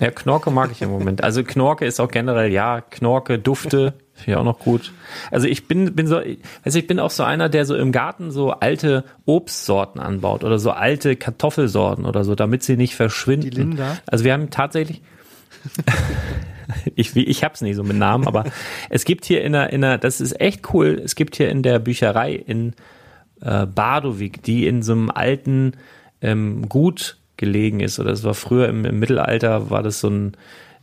Ja, 0.00 0.10
Knorke 0.10 0.50
mag 0.50 0.70
ich 0.72 0.82
im 0.82 0.90
Moment. 0.90 1.22
Also 1.22 1.42
Knorke 1.42 1.86
ist 1.86 2.00
auch 2.00 2.10
generell, 2.10 2.52
ja, 2.52 2.80
Knorke, 2.80 3.38
Dufte, 3.38 3.94
finde 4.12 4.30
ich 4.30 4.36
auch 4.36 4.44
noch 4.44 4.58
gut. 4.58 4.92
Also 5.30 5.46
ich 5.46 5.68
bin, 5.68 5.94
bin 5.94 6.06
so, 6.06 6.20
also 6.64 6.78
ich 6.78 6.86
bin 6.86 6.98
auch 7.00 7.10
so 7.10 7.22
einer, 7.22 7.48
der 7.48 7.64
so 7.64 7.76
im 7.76 7.92
Garten 7.92 8.30
so 8.30 8.50
alte 8.50 9.04
Obstsorten 9.24 10.00
anbaut 10.00 10.44
oder 10.44 10.58
so 10.58 10.72
alte 10.72 11.16
Kartoffelsorten 11.16 12.04
oder 12.04 12.24
so, 12.24 12.34
damit 12.34 12.62
sie 12.62 12.76
nicht 12.76 12.94
verschwinden. 12.96 13.50
Die 13.50 13.56
Linda. 13.56 13.98
Also 14.06 14.24
wir 14.24 14.32
haben 14.32 14.50
tatsächlich, 14.50 15.00
ich, 16.94 17.16
ich 17.16 17.44
hab's 17.44 17.60
nicht 17.60 17.76
so 17.76 17.84
mit 17.84 17.96
Namen, 17.96 18.26
aber 18.26 18.44
es 18.90 19.04
gibt 19.04 19.24
hier 19.24 19.42
in 19.42 19.52
der, 19.52 19.72
in 19.72 19.80
der, 19.80 19.96
das 19.96 20.20
ist 20.20 20.40
echt 20.40 20.74
cool, 20.74 21.00
es 21.02 21.14
gibt 21.14 21.36
hier 21.36 21.48
in 21.48 21.62
der 21.62 21.78
Bücherei 21.78 22.34
in 22.34 22.74
äh, 23.44 23.66
Badowik, 23.66 24.42
die 24.42 24.66
in 24.66 24.82
so 24.82 24.92
einem 24.92 25.10
alten 25.10 25.72
ähm, 26.20 26.68
Gut 26.68 27.16
gelegen 27.36 27.80
ist. 27.80 27.98
Oder 27.98 28.10
es 28.10 28.24
war 28.24 28.34
früher 28.34 28.68
im, 28.68 28.84
im 28.84 28.98
Mittelalter, 28.98 29.70
war 29.70 29.82
das 29.82 30.00
so 30.00 30.08
ein, 30.08 30.36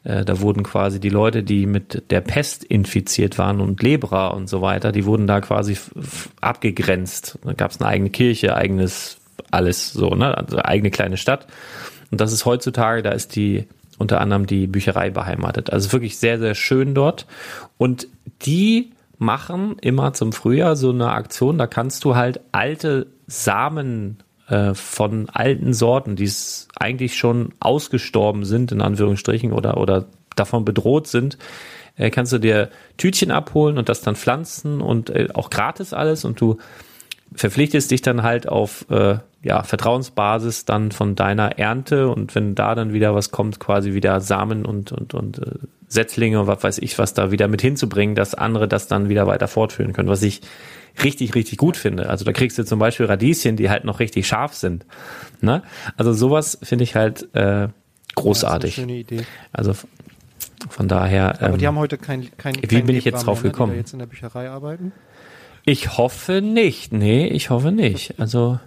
äh, 0.03 0.23
da 0.23 0.39
wurden 0.41 0.63
quasi 0.63 0.99
die 0.99 1.09
Leute, 1.09 1.43
die 1.43 1.65
mit 1.65 2.11
der 2.11 2.21
Pest 2.21 2.63
infiziert 2.63 3.37
waren 3.37 3.61
und 3.61 3.81
Lebra 3.81 4.27
und 4.27 4.47
so 4.47 4.61
weiter, 4.61 4.91
die 4.91 5.05
wurden 5.05 5.27
da 5.27 5.41
quasi 5.41 5.77
abgegrenzt. 6.39 7.39
Da 7.43 7.53
gab 7.53 7.71
es 7.71 7.79
eine 7.79 7.89
eigene 7.89 8.09
Kirche, 8.09 8.55
eigenes 8.55 9.17
alles 9.49 9.91
so, 9.91 10.09
ne? 10.11 10.37
Also 10.37 10.59
eigene 10.59 10.91
kleine 10.91 11.17
Stadt. 11.17 11.47
Und 12.11 12.21
das 12.21 12.31
ist 12.31 12.45
heutzutage, 12.45 13.01
da 13.01 13.11
ist 13.11 13.35
die 13.35 13.67
unter 13.97 14.19
anderem 14.19 14.47
die 14.47 14.67
Bücherei 14.67 15.09
beheimatet. 15.11 15.71
Also 15.71 15.91
wirklich 15.91 16.17
sehr, 16.17 16.39
sehr 16.39 16.55
schön 16.55 16.95
dort. 16.95 17.27
Und 17.77 18.07
die 18.45 18.91
machen 19.21 19.77
immer 19.79 20.13
zum 20.13 20.33
Frühjahr 20.33 20.75
so 20.75 20.89
eine 20.89 21.11
Aktion, 21.11 21.59
da 21.59 21.67
kannst 21.67 22.03
du 22.03 22.15
halt 22.15 22.41
alte 22.51 23.05
Samen 23.27 24.23
äh, 24.47 24.73
von 24.73 25.29
alten 25.29 25.73
Sorten, 25.73 26.15
die 26.15 26.29
eigentlich 26.75 27.15
schon 27.15 27.53
ausgestorben 27.59 28.45
sind, 28.45 28.71
in 28.71 28.81
Anführungsstrichen, 28.81 29.53
oder, 29.53 29.77
oder 29.77 30.07
davon 30.35 30.65
bedroht 30.65 31.05
sind, 31.05 31.37
äh, 31.97 32.09
kannst 32.09 32.33
du 32.33 32.39
dir 32.39 32.69
Tütchen 32.97 33.29
abholen 33.29 33.77
und 33.77 33.89
das 33.89 34.01
dann 34.01 34.15
pflanzen 34.15 34.81
und 34.81 35.11
äh, 35.11 35.27
auch 35.35 35.51
gratis 35.51 35.93
alles. 35.93 36.25
Und 36.25 36.41
du 36.41 36.57
verpflichtest 37.33 37.91
dich 37.91 38.01
dann 38.01 38.23
halt 38.23 38.49
auf 38.49 38.87
äh, 38.89 39.19
ja, 39.43 39.61
Vertrauensbasis 39.61 40.65
dann 40.65 40.91
von 40.91 41.13
deiner 41.13 41.59
Ernte. 41.59 42.09
Und 42.09 42.33
wenn 42.33 42.55
da 42.55 42.73
dann 42.73 42.91
wieder 42.91 43.13
was 43.13 43.29
kommt, 43.29 43.59
quasi 43.59 43.93
wieder 43.93 44.19
Samen 44.19 44.65
und, 44.65 44.91
und, 44.91 45.13
und 45.13 45.37
äh, 45.37 45.59
Setzlinge 45.91 46.39
und 46.39 46.47
was 46.47 46.63
weiß 46.63 46.77
ich, 46.77 46.97
was 46.97 47.13
da 47.13 47.31
wieder 47.31 47.47
mit 47.49 47.61
hinzubringen, 47.61 48.15
dass 48.15 48.33
andere 48.33 48.67
das 48.67 48.87
dann 48.87 49.09
wieder 49.09 49.27
weiter 49.27 49.49
fortführen 49.49 49.91
können, 49.91 50.07
was 50.07 50.23
ich 50.23 50.41
richtig, 51.03 51.35
richtig 51.35 51.57
gut 51.57 51.75
finde. 51.75 52.09
Also 52.09 52.23
da 52.23 52.31
kriegst 52.31 52.57
du 52.57 52.63
zum 52.63 52.79
Beispiel 52.79 53.07
Radieschen, 53.07 53.57
die 53.57 53.69
halt 53.69 53.83
noch 53.83 53.99
richtig 53.99 54.25
scharf 54.25 54.53
sind. 54.53 54.85
Ne? 55.41 55.63
Also 55.97 56.13
sowas 56.13 56.57
finde 56.63 56.85
ich 56.85 56.95
halt 56.95 57.33
äh, 57.35 57.67
großartig. 58.15 58.77
Ja, 58.77 58.83
schöne 58.83 58.97
Idee. 58.97 59.25
Also 59.51 59.73
von 60.69 60.87
daher. 60.87 61.41
Aber 61.41 61.53
ähm, 61.53 61.57
die 61.57 61.67
haben 61.67 61.77
heute 61.77 61.97
kein, 61.97 62.29
kein 62.37 62.55
Wie 62.55 62.67
kein 62.67 62.85
bin 62.85 62.95
ich 62.95 63.03
jetzt 63.03 63.25
drauf 63.25 63.43
mehr, 63.43 63.51
gekommen? 63.51 63.71
Ne, 63.71 63.75
die 63.75 63.81
jetzt 63.81 63.93
in 63.93 63.99
der 63.99 64.05
Bücherei 64.05 64.49
arbeiten? 64.49 64.93
Ich 65.65 65.97
hoffe 65.97 66.41
nicht. 66.41 66.93
Nee, 66.93 67.27
ich 67.27 67.49
hoffe 67.49 67.73
nicht. 67.73 68.17
Also 68.17 68.59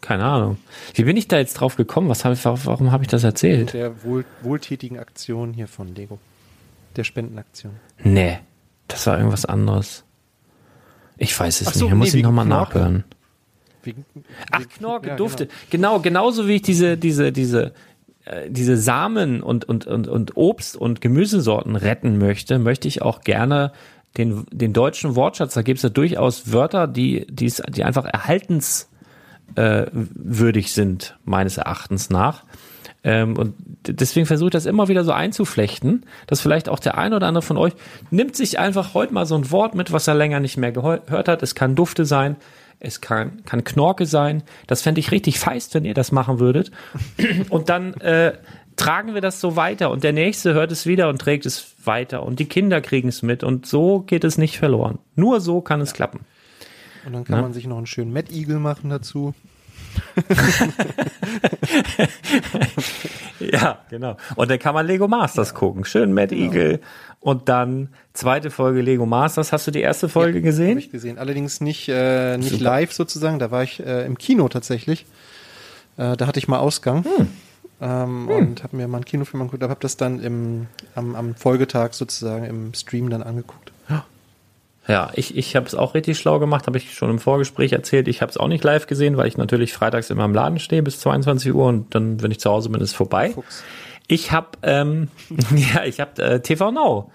keine 0.00 0.24
Ahnung. 0.24 0.56
Wie 0.94 1.04
bin 1.04 1.16
ich 1.16 1.28
da 1.28 1.36
jetzt 1.36 1.54
drauf 1.54 1.76
gekommen? 1.76 2.08
Was 2.08 2.24
hab 2.24 2.36
warum 2.66 2.92
habe 2.92 3.04
ich 3.04 3.08
das 3.08 3.24
erzählt? 3.24 3.74
Der 3.74 4.02
wohl, 4.04 4.24
wohltätigen 4.40 4.98
Aktion 4.98 5.52
hier 5.52 5.68
von 5.68 5.94
Lego. 5.94 6.18
Der 6.96 7.04
Spendenaktion. 7.04 7.74
Nee, 8.02 8.38
das 8.88 9.06
war 9.06 9.16
irgendwas 9.16 9.44
anderes. 9.44 10.04
Ich 11.16 11.38
weiß 11.38 11.60
es 11.60 11.74
so, 11.74 11.84
nicht. 11.84 11.92
Da 11.92 11.96
muss 11.96 12.12
nee, 12.12 12.18
ich 12.18 12.24
nochmal 12.24 12.46
nachhören. 12.46 13.04
Wegen, 13.82 14.04
Ach, 14.50 14.62
Knorke, 14.76 15.08
ja, 15.08 15.16
Dufte. 15.16 15.46
Genau. 15.70 15.70
genau, 15.70 16.00
genauso 16.00 16.48
wie 16.48 16.56
ich 16.56 16.62
diese, 16.62 16.96
diese, 16.96 17.32
diese, 17.32 17.72
äh, 18.24 18.50
diese 18.50 18.76
Samen 18.76 19.42
und, 19.42 19.64
und, 19.64 19.86
und, 19.86 20.08
und 20.08 20.36
Obst- 20.36 20.76
und 20.76 21.00
Gemüsesorten 21.00 21.76
retten 21.76 22.18
möchte, 22.18 22.58
möchte 22.58 22.88
ich 22.88 23.02
auch 23.02 23.22
gerne 23.22 23.72
den, 24.16 24.46
den 24.52 24.72
deutschen 24.72 25.16
Wortschatz, 25.16 25.54
da 25.54 25.62
gibt 25.62 25.78
es 25.78 25.82
ja 25.82 25.88
durchaus 25.88 26.52
Wörter, 26.52 26.86
die, 26.86 27.26
die, 27.30 27.52
die 27.70 27.84
einfach 27.84 28.04
erhaltenswürdig 28.04 30.66
äh, 30.66 30.68
sind, 30.68 31.18
meines 31.24 31.56
Erachtens 31.56 32.10
nach. 32.10 32.44
Ähm, 33.04 33.36
und 33.36 33.54
deswegen 33.86 34.26
versuche 34.26 34.48
ich 34.48 34.52
das 34.52 34.66
immer 34.66 34.88
wieder 34.88 35.04
so 35.04 35.12
einzuflechten, 35.12 36.06
dass 36.26 36.40
vielleicht 36.40 36.68
auch 36.68 36.78
der 36.78 36.98
ein 36.98 37.12
oder 37.12 37.26
andere 37.26 37.42
von 37.42 37.56
euch 37.56 37.72
nimmt 38.10 38.36
sich 38.36 38.58
einfach 38.58 38.94
heute 38.94 39.12
mal 39.12 39.26
so 39.26 39.34
ein 39.34 39.50
Wort 39.50 39.74
mit, 39.74 39.92
was 39.92 40.06
er 40.06 40.14
länger 40.14 40.40
nicht 40.40 40.56
mehr 40.56 40.72
gehört 40.72 41.28
hat. 41.28 41.42
Es 41.42 41.54
kann 41.54 41.74
Dufte 41.74 42.04
sein, 42.04 42.36
es 42.78 43.00
kann, 43.00 43.44
kann 43.44 43.64
Knorke 43.64 44.06
sein. 44.06 44.42
Das 44.66 44.82
fände 44.82 45.00
ich 45.00 45.10
richtig 45.10 45.40
feist, 45.40 45.74
wenn 45.74 45.84
ihr 45.84 45.94
das 45.94 46.12
machen 46.12 46.38
würdet. 46.38 46.70
Und 47.48 47.68
dann 47.68 47.94
äh, 47.94 48.34
tragen 48.76 49.14
wir 49.14 49.20
das 49.20 49.40
so 49.40 49.56
weiter 49.56 49.90
und 49.90 50.04
der 50.04 50.12
nächste 50.12 50.54
hört 50.54 50.72
es 50.72 50.86
wieder 50.86 51.08
und 51.08 51.20
trägt 51.20 51.46
es 51.46 51.74
weiter 51.84 52.22
und 52.22 52.38
die 52.38 52.46
Kinder 52.46 52.80
kriegen 52.80 53.08
es 53.08 53.22
mit 53.22 53.44
und 53.44 53.66
so 53.66 54.00
geht 54.00 54.24
es 54.24 54.38
nicht 54.38 54.58
verloren. 54.58 54.98
Nur 55.14 55.40
so 55.40 55.60
kann 55.60 55.80
es 55.80 55.92
klappen. 55.92 56.20
Und 57.04 57.12
dann 57.12 57.24
kann 57.24 57.36
Na? 57.36 57.42
man 57.42 57.52
sich 57.52 57.66
noch 57.66 57.76
einen 57.76 57.86
schönen 57.86 58.16
Eagle 58.30 58.58
machen 58.58 58.90
dazu. 58.90 59.34
Ja, 63.40 63.78
genau. 63.90 64.16
Und 64.36 64.50
dann 64.50 64.58
kann 64.58 64.74
man 64.74 64.86
Lego 64.86 65.08
Masters 65.08 65.50
ja. 65.50 65.54
gucken. 65.54 65.84
Schön 65.84 66.12
Mad 66.12 66.34
genau. 66.34 66.46
Eagle. 66.46 66.80
Und 67.20 67.48
dann 67.48 67.88
zweite 68.14 68.50
Folge 68.50 68.82
Lego 68.82 69.06
Masters. 69.06 69.52
Hast 69.52 69.66
du 69.66 69.70
die 69.70 69.80
erste 69.80 70.08
Folge 70.08 70.38
ja, 70.38 70.44
gesehen? 70.44 70.70
Habe 70.70 70.80
ich 70.80 70.90
gesehen. 70.90 71.18
Allerdings 71.18 71.60
nicht, 71.60 71.88
äh, 71.88 72.36
nicht 72.36 72.60
live 72.60 72.92
sozusagen. 72.92 73.38
Da 73.38 73.50
war 73.50 73.62
ich 73.62 73.80
äh, 73.84 74.04
im 74.06 74.18
Kino 74.18 74.48
tatsächlich. 74.48 75.06
Äh, 75.96 76.16
da 76.16 76.26
hatte 76.26 76.38
ich 76.38 76.48
mal 76.48 76.58
Ausgang. 76.58 77.04
Hm. 77.04 77.28
Ähm, 77.80 78.28
hm. 78.28 78.28
Und 78.28 78.62
habe 78.62 78.76
mir 78.76 78.88
mal 78.88 78.98
einen 78.98 79.04
Kinofilm 79.04 79.42
angeguckt. 79.42 79.62
Habe 79.62 79.76
das 79.80 79.96
dann 79.96 80.20
im, 80.20 80.66
am, 80.94 81.14
am 81.14 81.34
Folgetag 81.34 81.92
sozusagen 81.92 82.44
im 82.44 82.74
Stream 82.74 83.10
dann 83.10 83.22
angeguckt. 83.22 83.72
Ja, 84.88 85.10
ich, 85.14 85.36
ich 85.36 85.54
habe 85.54 85.66
es 85.66 85.74
auch 85.74 85.94
richtig 85.94 86.18
schlau 86.18 86.40
gemacht, 86.40 86.66
habe 86.66 86.76
ich 86.76 86.92
schon 86.92 87.08
im 87.08 87.20
Vorgespräch 87.20 87.72
erzählt. 87.72 88.08
Ich 88.08 88.20
habe 88.20 88.30
es 88.30 88.36
auch 88.36 88.48
nicht 88.48 88.64
live 88.64 88.86
gesehen, 88.86 89.16
weil 89.16 89.28
ich 89.28 89.36
natürlich 89.36 89.72
freitags 89.72 90.10
immer 90.10 90.24
im 90.24 90.34
Laden 90.34 90.58
stehe 90.58 90.82
bis 90.82 90.98
22 91.00 91.54
Uhr 91.54 91.66
und 91.66 91.94
dann, 91.94 92.20
wenn 92.20 92.32
ich 92.32 92.40
zu 92.40 92.50
Hause 92.50 92.68
bin, 92.68 92.80
ist 92.80 92.90
es 92.90 92.96
vorbei. 92.96 93.30
Fuchs. 93.30 93.62
Ich 94.08 94.32
habe 94.32 94.48
ähm, 94.62 95.08
ja, 95.54 95.84
ich 95.84 96.00
habe 96.00 96.20
äh, 96.20 96.40
TV 96.40 96.72
Now 96.72 97.10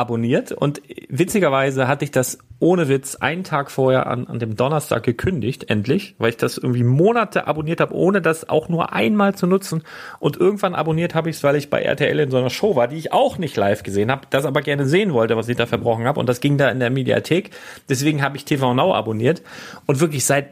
abonniert 0.00 0.50
und 0.50 0.80
witzigerweise 1.08 1.86
hatte 1.86 2.04
ich 2.04 2.10
das 2.10 2.38
ohne 2.58 2.88
Witz 2.88 3.16
einen 3.16 3.44
Tag 3.44 3.70
vorher 3.70 4.06
an, 4.06 4.26
an 4.26 4.38
dem 4.38 4.56
Donnerstag 4.56 5.02
gekündigt, 5.02 5.70
endlich, 5.70 6.14
weil 6.18 6.30
ich 6.30 6.36
das 6.36 6.58
irgendwie 6.58 6.84
Monate 6.84 7.46
abonniert 7.46 7.80
habe, 7.80 7.94
ohne 7.94 8.20
das 8.20 8.48
auch 8.48 8.68
nur 8.68 8.92
einmal 8.92 9.34
zu 9.34 9.46
nutzen. 9.46 9.82
Und 10.18 10.36
irgendwann 10.36 10.74
abonniert 10.74 11.14
habe 11.14 11.30
ich 11.30 11.36
es, 11.36 11.42
weil 11.42 11.56
ich 11.56 11.70
bei 11.70 11.82
RTL 11.82 12.18
in 12.18 12.30
so 12.30 12.38
einer 12.38 12.50
Show 12.50 12.76
war, 12.76 12.88
die 12.88 12.96
ich 12.96 13.12
auch 13.12 13.38
nicht 13.38 13.56
live 13.56 13.82
gesehen 13.82 14.10
habe, 14.10 14.22
das 14.30 14.44
aber 14.44 14.62
gerne 14.62 14.86
sehen 14.86 15.12
wollte, 15.12 15.36
was 15.36 15.48
ich 15.48 15.56
da 15.56 15.66
verbrochen 15.66 16.06
habe. 16.06 16.20
Und 16.20 16.28
das 16.28 16.40
ging 16.40 16.58
da 16.58 16.70
in 16.70 16.80
der 16.80 16.90
Mediathek. 16.90 17.50
Deswegen 17.88 18.22
habe 18.22 18.36
ich 18.36 18.44
TV 18.44 18.74
Now 18.74 18.94
abonniert 18.94 19.42
und 19.86 20.00
wirklich 20.00 20.24
seit 20.24 20.48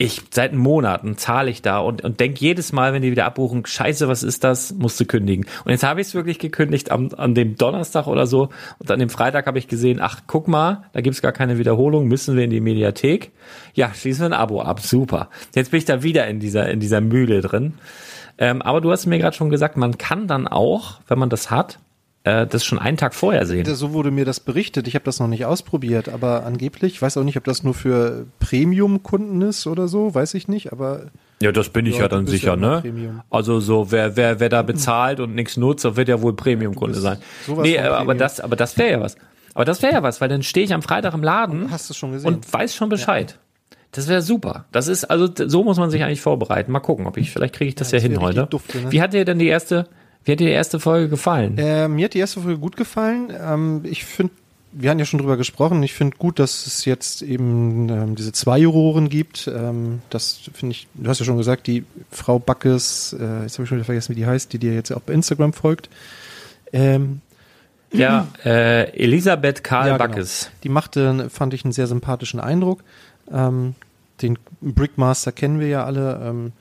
ich 0.00 0.22
seit 0.30 0.54
Monaten 0.54 1.18
zahle 1.18 1.50
ich 1.50 1.60
da 1.60 1.78
und, 1.78 2.02
und 2.02 2.20
denk 2.20 2.40
jedes 2.40 2.72
Mal, 2.72 2.94
wenn 2.94 3.02
die 3.02 3.10
wieder 3.10 3.26
abbuchen, 3.26 3.66
scheiße, 3.66 4.08
was 4.08 4.22
ist 4.22 4.44
das, 4.44 4.72
musst 4.72 4.98
du 4.98 5.04
kündigen. 5.04 5.44
Und 5.66 5.72
jetzt 5.72 5.82
habe 5.82 6.00
ich 6.00 6.06
es 6.06 6.14
wirklich 6.14 6.38
gekündigt 6.38 6.90
am, 6.90 7.10
an 7.18 7.34
dem 7.34 7.56
Donnerstag 7.56 8.06
oder 8.06 8.26
so 8.26 8.48
und 8.78 8.90
an 8.90 8.98
dem 8.98 9.10
Freitag 9.10 9.46
habe 9.46 9.58
ich 9.58 9.68
gesehen, 9.68 9.98
ach, 10.00 10.22
guck 10.26 10.48
mal, 10.48 10.84
da 10.94 11.02
gibt's 11.02 11.20
gar 11.20 11.32
keine 11.32 11.58
Wiederholung, 11.58 12.08
müssen 12.08 12.34
wir 12.34 12.44
in 12.44 12.50
die 12.50 12.62
Mediathek. 12.62 13.32
Ja, 13.74 13.92
schließen 13.92 14.22
wir 14.22 14.30
ein 14.30 14.40
Abo 14.40 14.62
ab, 14.62 14.80
super. 14.80 15.28
Jetzt 15.54 15.70
bin 15.70 15.76
ich 15.76 15.84
da 15.84 16.02
wieder 16.02 16.26
in 16.28 16.40
dieser, 16.40 16.70
in 16.70 16.80
dieser 16.80 17.02
Mühle 17.02 17.42
drin. 17.42 17.74
Ähm, 18.38 18.62
aber 18.62 18.80
du 18.80 18.90
hast 18.90 19.04
mir 19.04 19.18
gerade 19.18 19.36
schon 19.36 19.50
gesagt, 19.50 19.76
man 19.76 19.98
kann 19.98 20.26
dann 20.26 20.48
auch, 20.48 21.00
wenn 21.08 21.18
man 21.18 21.28
das 21.28 21.50
hat, 21.50 21.78
äh, 22.24 22.46
das 22.46 22.64
schon 22.64 22.78
einen 22.78 22.96
Tag 22.96 23.14
vorher 23.14 23.46
sehen. 23.46 23.64
So 23.64 23.92
wurde 23.92 24.10
mir 24.10 24.24
das 24.24 24.40
berichtet. 24.40 24.86
Ich 24.88 24.94
habe 24.94 25.04
das 25.04 25.20
noch 25.20 25.28
nicht 25.28 25.44
ausprobiert, 25.44 26.08
aber 26.08 26.44
angeblich, 26.44 26.94
ich 26.94 27.02
weiß 27.02 27.16
auch 27.16 27.24
nicht, 27.24 27.36
ob 27.36 27.44
das 27.44 27.62
nur 27.62 27.74
für 27.74 28.26
Premium-Kunden 28.40 29.40
ist 29.42 29.66
oder 29.66 29.88
so, 29.88 30.14
weiß 30.14 30.34
ich 30.34 30.48
nicht, 30.48 30.72
aber 30.72 31.06
ja, 31.42 31.52
das 31.52 31.70
bin 31.70 31.86
ich 31.86 31.96
ja, 31.96 32.02
ja 32.02 32.08
dann 32.08 32.26
sicher, 32.26 32.50
ja 32.50 32.56
ne? 32.56 32.80
Premium. 32.82 33.22
Also 33.30 33.60
so, 33.60 33.90
wer, 33.90 34.14
wer, 34.16 34.40
wer 34.40 34.50
da 34.50 34.60
bezahlt 34.60 35.20
und 35.20 35.34
nichts 35.34 35.56
nutzt, 35.56 35.84
wird 35.96 36.08
ja 36.08 36.20
wohl 36.20 36.34
Premium-Kunde 36.34 37.00
sein. 37.00 37.16
Nee, 37.46 37.78
aber 37.78 38.14
das, 38.14 38.40
aber 38.40 38.56
das 38.56 38.76
wäre 38.76 38.90
ja 38.90 39.00
was. 39.00 39.16
Aber 39.54 39.64
das 39.64 39.82
wäre 39.82 39.94
ja 39.94 40.02
was, 40.02 40.20
weil 40.20 40.28
dann 40.28 40.42
stehe 40.42 40.64
ich 40.64 40.74
am 40.74 40.82
Freitag 40.82 41.14
im 41.14 41.22
Laden 41.22 41.70
Hast 41.70 41.88
du 41.88 41.94
schon 41.94 42.12
gesehen? 42.12 42.28
und 42.28 42.52
weiß 42.52 42.74
schon 42.74 42.90
Bescheid. 42.90 43.32
Ja. 43.32 43.76
Das 43.92 44.06
wäre 44.06 44.22
super. 44.22 44.66
Das 44.70 44.86
ist, 44.86 45.04
also 45.04 45.28
so 45.34 45.64
muss 45.64 45.78
man 45.78 45.90
sich 45.90 46.04
eigentlich 46.04 46.20
vorbereiten. 46.20 46.70
Mal 46.70 46.80
gucken, 46.80 47.06
ob 47.06 47.16
ich, 47.16 47.30
vielleicht 47.30 47.54
kriege 47.54 47.70
ich 47.70 47.74
das 47.74 47.90
ja, 47.90 47.98
ja 47.98 48.02
hin 48.02 48.20
heute. 48.20 48.46
Dufte, 48.46 48.78
ne? 48.78 48.92
Wie 48.92 49.02
hat 49.02 49.14
dir 49.14 49.24
denn 49.24 49.38
die 49.38 49.48
erste, 49.48 49.88
wie 50.24 50.32
hat 50.32 50.40
dir 50.40 50.46
die 50.46 50.52
erste 50.52 50.80
Folge 50.80 51.08
gefallen? 51.08 51.56
Äh, 51.58 51.88
mir 51.88 52.04
hat 52.06 52.14
die 52.14 52.18
erste 52.18 52.40
Folge 52.40 52.58
gut 52.58 52.76
gefallen. 52.76 53.32
Ähm, 53.38 53.80
ich 53.84 54.04
finde, 54.04 54.32
wir 54.72 54.90
hatten 54.90 54.98
ja 54.98 55.04
schon 55.04 55.18
drüber 55.18 55.36
gesprochen. 55.36 55.82
Ich 55.82 55.94
finde 55.94 56.16
gut, 56.16 56.38
dass 56.38 56.66
es 56.66 56.84
jetzt 56.84 57.22
eben 57.22 57.88
ähm, 57.88 58.16
diese 58.16 58.32
zwei 58.32 58.58
Juroren 58.58 59.08
gibt. 59.08 59.50
Ähm, 59.52 60.00
das 60.10 60.40
finde 60.52 60.72
ich, 60.72 60.86
du 60.94 61.08
hast 61.08 61.20
ja 61.20 61.24
schon 61.24 61.38
gesagt, 61.38 61.66
die 61.66 61.84
Frau 62.10 62.38
Backes, 62.38 63.16
äh, 63.18 63.42
jetzt 63.42 63.54
habe 63.54 63.64
ich 63.64 63.68
schon 63.68 63.78
wieder 63.78 63.84
vergessen, 63.84 64.14
wie 64.14 64.20
die 64.20 64.26
heißt, 64.26 64.52
die 64.52 64.58
dir 64.58 64.74
jetzt 64.74 64.92
auch 64.92 65.00
bei 65.00 65.14
Instagram 65.14 65.52
folgt. 65.52 65.88
Ähm, 66.72 67.22
ja, 67.92 68.28
äh, 68.44 68.90
Elisabeth 68.92 69.64
Karl 69.64 69.88
ja, 69.88 69.96
genau. 69.96 70.08
Backes. 70.08 70.44
Genau. 70.44 70.56
Die 70.62 70.68
machte, 70.68 71.30
fand 71.30 71.54
ich, 71.54 71.64
einen 71.64 71.72
sehr 71.72 71.86
sympathischen 71.86 72.38
Eindruck. 72.38 72.84
Ähm, 73.32 73.74
den 74.22 74.38
Brickmaster 74.60 75.32
kennen 75.32 75.58
wir 75.58 75.68
ja 75.68 75.84
alle. 75.84 76.52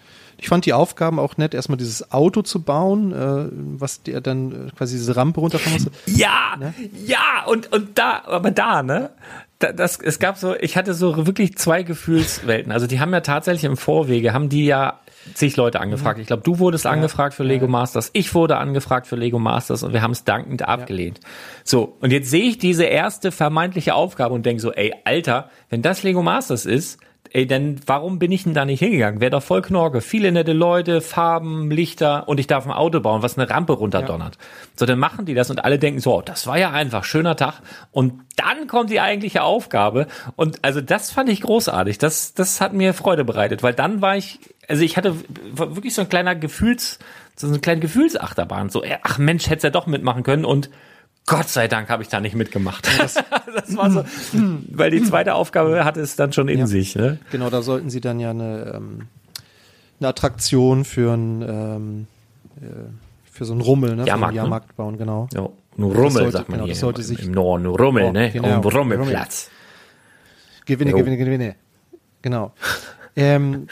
Ich 0.42 0.48
fand 0.48 0.66
die 0.66 0.74
Aufgaben 0.74 1.20
auch 1.20 1.38
nett, 1.38 1.54
erstmal 1.54 1.78
dieses 1.78 2.12
Auto 2.12 2.42
zu 2.42 2.62
bauen, 2.62 3.12
äh, 3.12 3.50
was 3.80 4.04
der 4.04 4.22
dann 4.22 4.70
äh, 4.70 4.72
quasi 4.72 4.98
diese 4.98 5.16
Rampe 5.16 5.42
runterfahren 5.42 5.74
musste. 5.74 5.92
Ja, 6.06 6.56
ne? 6.58 6.74
ja, 7.06 7.46
und, 7.46 7.72
und 7.72 7.98
da, 7.98 8.24
aber 8.26 8.52
da, 8.52 8.84
ne? 8.84 9.12
Da, 9.60 9.74
das, 9.74 10.00
es 10.00 10.20
gab 10.20 10.38
so, 10.38 10.56
ich 10.56 10.78
hatte 10.78 10.94
so 10.94 11.28
wirklich 11.28 11.58
zwei 11.58 11.84
Gefühlswelten. 11.84 12.72
Also 12.72 12.88
die 12.88 13.02
haben 13.02 13.12
ja 13.12 13.20
tatsächlich 13.20 13.66
im 13.66 13.76
Vorwege, 13.76 14.34
haben 14.34 14.48
die 14.48 14.66
ja 14.66 15.00
zig 15.34 15.58
Leute 15.58 15.80
angefragt. 15.80 16.18
Mhm. 16.18 16.22
Ich 16.22 16.28
glaube, 16.28 16.44
du 16.44 16.60
wurdest 16.60 16.86
ja, 16.86 16.92
angefragt 16.92 17.34
für 17.34 17.44
Lego. 17.44 17.68
Masters, 17.68 18.10
ich 18.14 18.34
wurde 18.34 18.58
angefragt 18.58 19.08
für 19.08 19.16
Lego 19.16 19.40
Masters 19.40 19.84
und 19.84 19.94
wir 19.94 20.02
haben 20.02 20.12
es 20.12 20.24
dankend 20.24 20.68
abgelehnt. 20.68 21.20
Ja. 21.22 21.30
So, 21.64 21.98
und 22.00 22.12
jetzt 22.12 22.30
sehe 22.30 22.46
ich 22.46 22.58
diese 22.58 22.86
erste 22.86 23.32
vermeintliche 23.32 23.94
Aufgabe 23.94 24.34
und 24.34 24.46
denke 24.46 24.62
so, 24.62 24.72
ey, 24.72 24.94
Alter, 25.04 25.50
wenn 25.70 25.82
das 25.82 26.04
Lego 26.04 26.24
Masters 26.24 26.66
ist, 26.66 27.00
ey, 27.32 27.46
denn 27.46 27.80
warum 27.86 28.20
bin 28.20 28.32
ich 28.32 28.44
denn 28.44 28.54
da 28.54 28.66
nicht 28.66 28.80
hingegangen? 28.80 29.22
Wäre 29.22 29.32
doch 29.32 29.44
voll 29.44 29.62
Knorke. 29.62 30.02
Viele 30.02 30.32
nette 30.32 30.54
Leute, 30.54 31.02
Farben, 31.02 31.70
Lichter 31.72 32.28
und 32.28 32.40
ich 32.40 32.48
darf 32.48 32.66
ein 32.66 32.72
Auto 32.72 33.00
bauen, 33.00 33.22
was 33.22 33.38
eine 33.38 33.50
Rampe 33.50 33.74
runterdonnert. 33.74 34.36
Ja. 34.36 34.42
So, 34.76 34.86
dann 34.86 35.00
machen 35.00 35.26
die 35.26 35.34
das 35.34 35.50
und 35.50 35.64
alle 35.64 35.80
denken 35.80 36.00
so, 36.00 36.18
oh, 36.18 36.22
das 36.22 36.48
war 36.48 36.58
ja 36.58 36.72
einfach, 36.72 37.04
schöner 37.04 37.36
Tag. 37.36 37.62
Und 37.92 38.22
dann 38.36 38.68
kommt 38.68 38.90
die 38.90 39.00
eigentliche 39.00 39.44
Aufgabe. 39.44 40.08
Und 40.36 40.60
also 40.64 40.82
das 40.82 41.12
fand 41.12 41.30
ich 41.30 41.42
großartig. 41.42 41.98
Das, 41.98 42.34
das 42.34 42.62
hat 42.62 42.74
mir 42.74 42.94
Freude 42.94 43.26
bereitet, 43.26 43.64
weil 43.64 43.74
dann 43.74 44.02
war 44.02 44.18
ich, 44.18 44.40
also 44.68 44.84
ich 44.84 44.98
hatte 44.98 45.16
wirklich 45.54 45.94
so 45.94 46.02
ein 46.02 46.10
kleiner 46.10 46.36
Gefühls, 46.36 47.00
so 47.36 47.48
eine 47.48 47.60
kleine 47.60 47.80
Gefühlsachterbahn. 47.82 48.70
So, 48.70 48.84
ach 49.04 49.18
Mensch, 49.18 49.50
hätte 49.50 49.68
ja 49.68 49.72
doch 49.72 49.88
mitmachen 49.88 50.24
können 50.24 50.46
und 50.46 50.70
Gott 51.26 51.50
sei 51.50 51.68
Dank 51.68 51.90
habe 51.90 52.02
ich 52.02 52.10
da 52.10 52.20
nicht 52.20 52.36
mitgemacht. 52.36 52.88
Das, 53.00 53.16
das 53.56 53.78
war 53.78 53.92
so, 53.92 54.04
weil 54.72 54.92
die 54.92 55.04
zweite 55.04 55.36
Aufgabe 55.36 55.86
hatte 55.86 56.02
es 56.02 56.16
dann 56.16 56.34
schon 56.34 56.48
in 56.48 56.60
ja. 56.60 56.68
sich. 56.68 56.96
Ne? 56.96 57.20
Genau, 57.32 57.50
da 57.50 57.62
sollten 57.62 57.90
sie 57.90 58.02
dann 58.02 58.20
ja 58.20 58.32
eine, 58.32 58.74
ähm, 58.76 59.08
eine 60.00 60.08
Attraktion 60.10 60.86
für 60.86 61.14
ein 61.14 61.42
ähm, 61.48 62.08
äh, 62.62 62.90
für 63.40 63.46
so 63.46 63.54
einen 63.54 63.62
Rummel, 63.62 63.96
ne? 63.96 64.06
Jahrmarkt, 64.06 64.20
für 64.20 64.26
einen 64.26 64.36
Jahrmarkt 64.36 64.76
bauen, 64.76 64.98
genau. 64.98 65.30
Ja, 65.34 65.48
nur 65.78 65.96
Rummel 65.96 66.12
sollte, 66.12 66.32
sagt 66.32 66.50
man 66.50 66.58
genau, 66.58 66.66
hier. 66.66 66.74
Das 66.74 66.82
sollte 66.82 67.04
sich 67.04 67.24
im 67.24 67.32
Norden, 67.32 67.64
nur 67.64 67.80
Rummel, 67.80 68.04
oh, 68.04 68.12
ne? 68.12 68.32
Genau, 68.32 68.58
um 68.58 68.68
Rummelplatz. 68.68 69.50
Gewinne, 70.66 70.92
Gewinne, 70.92 71.18
Gewinne. 71.18 71.56
Genau. 72.22 72.52
ähm, 73.16 73.68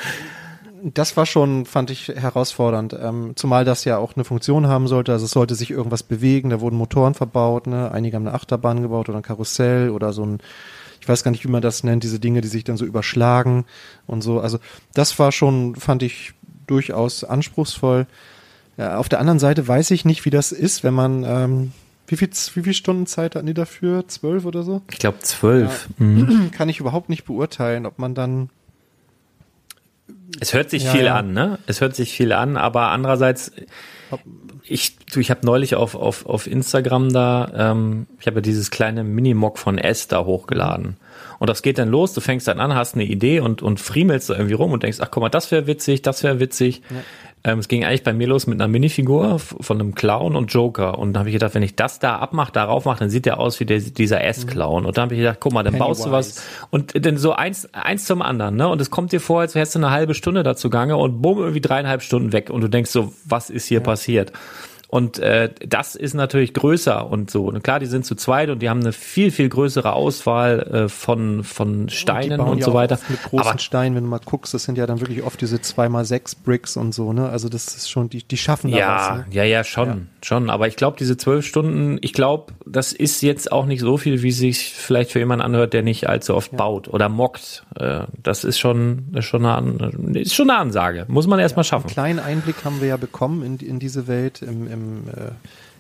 das 0.84 1.18
war 1.18 1.26
schon, 1.26 1.66
fand 1.66 1.90
ich 1.90 2.08
herausfordernd. 2.10 2.96
Ähm, 3.00 3.34
zumal 3.36 3.66
das 3.66 3.86
ja 3.86 3.98
auch 3.98 4.16
eine 4.16 4.24
Funktion 4.24 4.68
haben 4.68 4.88
sollte. 4.88 5.12
Also 5.12 5.26
es 5.26 5.32
sollte 5.32 5.56
sich 5.56 5.72
irgendwas 5.72 6.04
bewegen. 6.04 6.50
Da 6.50 6.62
wurden 6.62 6.76
Motoren 6.76 7.14
verbaut. 7.14 7.68
Ne? 7.68 7.92
Einige 7.92 8.16
haben 8.16 8.28
eine 8.28 8.36
Achterbahn 8.36 8.82
gebaut 8.82 9.10
oder 9.10 9.20
ein 9.20 9.24
Karussell 9.24 9.90
oder 9.90 10.14
so 10.14 10.26
ein, 10.26 10.40
ich 11.02 11.10
weiß 11.10 11.24
gar 11.24 11.32
nicht, 11.32 11.44
wie 11.44 11.52
man 11.52 11.62
das 11.62 11.84
nennt, 11.84 12.04
diese 12.04 12.20
Dinge, 12.20 12.42
die 12.42 12.48
sich 12.48 12.64
dann 12.64 12.78
so 12.78 12.86
überschlagen 12.86 13.66
und 14.06 14.22
so. 14.22 14.40
Also 14.40 14.60
das 14.94 15.18
war 15.20 15.32
schon, 15.32 15.76
fand 15.76 16.04
ich 16.04 16.34
durchaus 16.68 17.24
anspruchsvoll. 17.24 18.08
Ja, 18.78 18.98
auf 18.98 19.10
der 19.10 19.20
anderen 19.20 19.40
Seite 19.40 19.68
weiß 19.68 19.92
ich 19.92 20.06
nicht, 20.06 20.26
wie 20.26 20.30
das 20.30 20.52
ist, 20.52 20.84
wenn 20.84 20.94
man 20.94 21.24
ähm, 21.24 21.72
wie 22.08 22.16
viel, 22.16 22.30
wie 22.30 22.64
viel 22.64 22.74
Stunden 22.74 23.06
Zeit 23.06 23.36
hatten 23.36 23.48
die 23.48 23.54
dafür? 23.54 24.08
Zwölf 24.08 24.46
oder 24.46 24.64
so? 24.64 24.82
Ich 24.92 25.00
glaube 25.00 25.20
zwölf. 25.20 25.90
Ja, 26.00 26.06
mhm. 26.06 26.52
Kann 26.52 26.70
ich 26.70 26.80
überhaupt 26.80 27.10
nicht 27.10 27.26
beurteilen, 27.26 27.86
ob 27.86 28.00
man 28.00 28.16
dann 28.16 28.50
es 30.40 30.54
hört 30.54 30.70
sich 30.70 30.84
ja, 30.84 30.92
viel 30.92 31.06
ja. 31.06 31.16
an, 31.16 31.34
ne? 31.34 31.60
Es 31.68 31.82
hört 31.82 31.96
sich 31.96 32.12
viel 32.12 32.32
an, 32.32 32.58
aber 32.58 32.90
andererseits, 32.90 33.52
ich, 34.64 34.98
du, 35.12 35.20
ich 35.20 35.32
habe 35.32 35.46
neulich 35.46 35.76
auf, 35.76 35.96
auf, 35.96 36.26
auf 36.26 36.48
Instagram 36.48 37.12
da, 37.12 37.52
ähm, 37.56 38.08
ich 38.20 38.28
habe 38.28 38.38
ja 38.38 38.42
dieses 38.42 38.72
kleine 38.72 39.04
Minimog 39.04 39.58
von 39.58 39.78
S 39.78 40.08
da 40.08 40.26
hochgeladen. 40.26 40.98
Und 41.40 41.50
das 41.50 41.62
geht 41.62 41.78
dann 41.78 41.90
los, 41.90 42.14
du 42.14 42.22
fängst 42.22 42.48
dann 42.48 42.60
an, 42.60 42.74
hast 42.74 42.96
eine 42.96 43.04
Idee 43.04 43.40
und, 43.40 43.62
und 43.62 43.80
friemelst 43.80 44.30
da 44.30 44.36
irgendwie 44.36 44.56
rum 44.56 44.72
und 44.72 44.84
denkst, 44.84 45.00
ach 45.02 45.12
guck 45.12 45.22
mal, 45.22 45.30
das 45.30 45.52
wäre 45.52 45.68
witzig, 45.68 46.02
das 46.02 46.24
wäre 46.24 46.40
witzig. 46.40 46.82
Ja. 46.90 46.98
Ähm, 47.44 47.60
es 47.60 47.68
ging 47.68 47.86
eigentlich 47.86 48.04
bei 48.04 48.14
mir 48.14 48.28
los 48.28 48.48
mit 48.48 48.60
einer 48.60 48.68
Minifigur 48.68 49.40
von 49.40 49.80
einem 49.80 49.96
Clown 49.96 50.36
und 50.36 50.52
Joker. 50.52 50.98
Und 50.98 51.14
da 51.14 51.20
habe 51.20 51.30
ich 51.30 51.34
gedacht, 51.34 51.56
wenn 51.56 51.64
ich 51.64 51.76
das 51.76 52.00
da 52.00 52.18
abmache, 52.18 52.52
darauf 52.52 52.86
mache, 52.86 53.00
dann 53.00 53.10
sieht 53.10 53.26
der 53.26 53.40
aus 53.40 53.60
wie 53.60 53.66
der, 53.66 53.80
dieser 53.80 54.24
S-Clown. 54.24 54.86
Und 54.86 54.98
da 54.98 55.04
habe 55.04 55.14
ich 55.14 55.20
gedacht, 55.20 55.38
guck 55.40 55.54
mal, 55.54 55.64
dann 55.64 55.74
Pennywise. 55.74 55.88
baust 55.88 56.06
du 56.06 56.12
was. 56.12 56.44
Und 56.72 57.06
dann 57.06 57.18
so 57.18 57.34
eins, 57.34 57.70
eins 57.74 58.06
zum 58.06 58.22
anderen, 58.22 58.56
ne? 58.56 58.68
Und 58.68 58.82
es 58.82 58.90
kommt 58.90 59.12
dir 59.12 59.22
vor, 59.22 59.42
als 59.42 59.56
wärst 59.56 59.76
du 59.76 59.80
eine 59.80 59.92
halbe 59.92 60.14
Stunde 60.14 60.44
dazu 60.44 60.70
gange 60.70 60.98
und 60.98 61.22
bumm, 61.22 61.38
irgendwie 61.38 61.62
dreieinhalb 61.62 62.02
Stunden 62.02 62.34
weg. 62.34 62.50
Und 62.50 62.62
du 62.62 62.68
denkst 62.68 62.92
so, 62.92 63.14
was 63.24 63.50
ist 63.50 63.68
hier 63.68 63.80
ja. 63.80 63.84
passiert? 63.84 64.34
Und 64.90 65.20
äh, 65.20 65.50
das 65.68 65.96
ist 65.96 66.14
natürlich 66.14 66.54
größer 66.54 67.10
und 67.10 67.30
so. 67.30 67.46
Und 67.48 67.62
klar, 67.62 67.80
die 67.80 67.88
sind 67.88 68.06
zu 68.06 68.16
zweit 68.16 68.50
und 68.50 68.62
die 68.62 68.70
haben 68.70 68.80
eine 68.80 68.94
viel, 68.94 69.32
viel 69.32 69.50
größere 69.50 69.92
Auswahl 69.92 70.86
äh, 70.86 70.90
von, 70.90 71.44
von 71.44 71.90
Steinen 71.90 72.40
und, 72.40 72.48
und 72.48 72.64
so 72.64 72.74
weiter. 72.74 72.98
mit 73.10 73.22
großen 73.22 73.48
Aber, 73.48 73.60
Steinen, 73.60 73.96
wenn 73.96 74.04
du 74.04 74.10
mal 74.10 74.22
guckst, 74.24 74.54
das 74.54 74.64
sind 74.64 74.78
ja 74.78 74.86
dann 74.86 75.02
wirklich 75.02 75.24
oft 75.24 75.42
diese 75.42 75.58
2x6 75.58 76.38
Bricks 76.42 76.78
und 76.78 76.94
so, 76.94 77.12
ne? 77.12 77.28
Also 77.28 77.50
das 77.50 77.76
ist 77.76 77.90
schon, 77.90 78.10
die, 78.10 78.24
die 78.24 78.38
schaffen 78.38 78.72
da 78.72 78.78
ja. 78.78 79.16
Ne? 79.18 79.26
Ja, 79.32 79.44
ja, 79.44 79.66
schon, 79.66 79.88
ja. 79.88 79.98
schon. 80.22 80.50
Aber 80.50 80.70
ich 80.70 80.78
glaube, 80.78 80.96
diese 80.98 81.18
zwölf 81.18 81.46
Stunden, 81.46 81.98
ich 82.02 82.14
glaube, 82.14 82.54
das 82.66 82.94
ist 82.94 83.22
jetzt 83.22 83.52
auch 83.52 83.66
nicht 83.66 83.82
so 83.82 83.98
viel, 83.98 84.24
wie 84.24 84.32
sich 84.32 84.72
vielleicht 84.74 85.12
für 85.12 85.20
jemanden 85.20 85.44
anhört, 85.44 85.74
der 85.74 85.84
nicht 85.84 86.08
allzu 86.08 86.34
oft 86.34 86.54
ja. 86.54 86.58
baut 86.58 86.88
oder 86.88 87.10
mockt. 87.10 87.66
Äh, 87.76 88.04
das 88.24 88.46
ist 88.46 88.58
schon, 88.58 89.08
ist 89.14 89.26
schon 89.26 89.46
eine, 89.46 90.18
ist 90.18 90.34
schon 90.34 90.50
eine 90.50 90.60
Ansage. 90.60 91.04
Muss 91.10 91.28
man 91.28 91.40
erstmal 91.40 91.66
ja, 91.66 91.70
schaffen. 91.70 91.88
Einen 91.88 91.94
kleinen 91.94 92.20
Einblick 92.20 92.64
haben 92.64 92.80
wir 92.80 92.88
ja 92.88 92.98
bekommen 92.98 93.44
in, 93.44 93.58
in 93.58 93.80
diese 93.80 94.08
Welt 94.08 94.42
im, 94.42 94.72
im 94.72 94.77
im, 94.78 95.10
äh, 95.10 95.32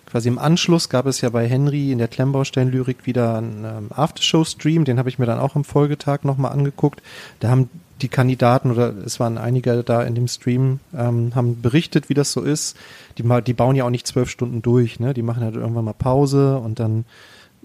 quasi 0.05 0.27
im 0.27 0.39
Anschluss 0.39 0.89
gab 0.89 1.05
es 1.05 1.21
ja 1.21 1.29
bei 1.29 1.47
Henry 1.47 1.91
in 1.91 1.97
der 1.97 2.07
Klemmbaustein-Lyrik 2.07 3.05
wieder 3.05 3.37
einen 3.37 3.65
ähm, 3.65 3.87
Aftershow-Stream, 3.91 4.85
den 4.85 4.99
habe 4.99 5.09
ich 5.09 5.19
mir 5.19 5.25
dann 5.25 5.39
auch 5.39 5.55
am 5.55 5.63
Folgetag 5.63 6.23
nochmal 6.23 6.51
angeguckt. 6.51 7.01
Da 7.39 7.49
haben 7.49 7.69
die 8.01 8.09
Kandidaten 8.09 8.71
oder 8.71 8.93
es 9.05 9.19
waren 9.19 9.37
einige 9.37 9.83
da 9.83 10.03
in 10.03 10.15
dem 10.15 10.27
Stream, 10.27 10.79
ähm, 10.95 11.31
haben 11.35 11.61
berichtet, 11.61 12.09
wie 12.09 12.13
das 12.13 12.31
so 12.31 12.41
ist. 12.41 12.77
Die, 13.17 13.23
die 13.43 13.53
bauen 13.53 13.75
ja 13.75 13.85
auch 13.85 13.89
nicht 13.89 14.07
zwölf 14.07 14.29
Stunden 14.29 14.61
durch, 14.61 14.99
ne? 14.99 15.13
Die 15.13 15.23
machen 15.23 15.43
halt 15.43 15.55
irgendwann 15.55 15.85
mal 15.85 15.93
Pause 15.93 16.57
und 16.57 16.79
dann 16.79 17.05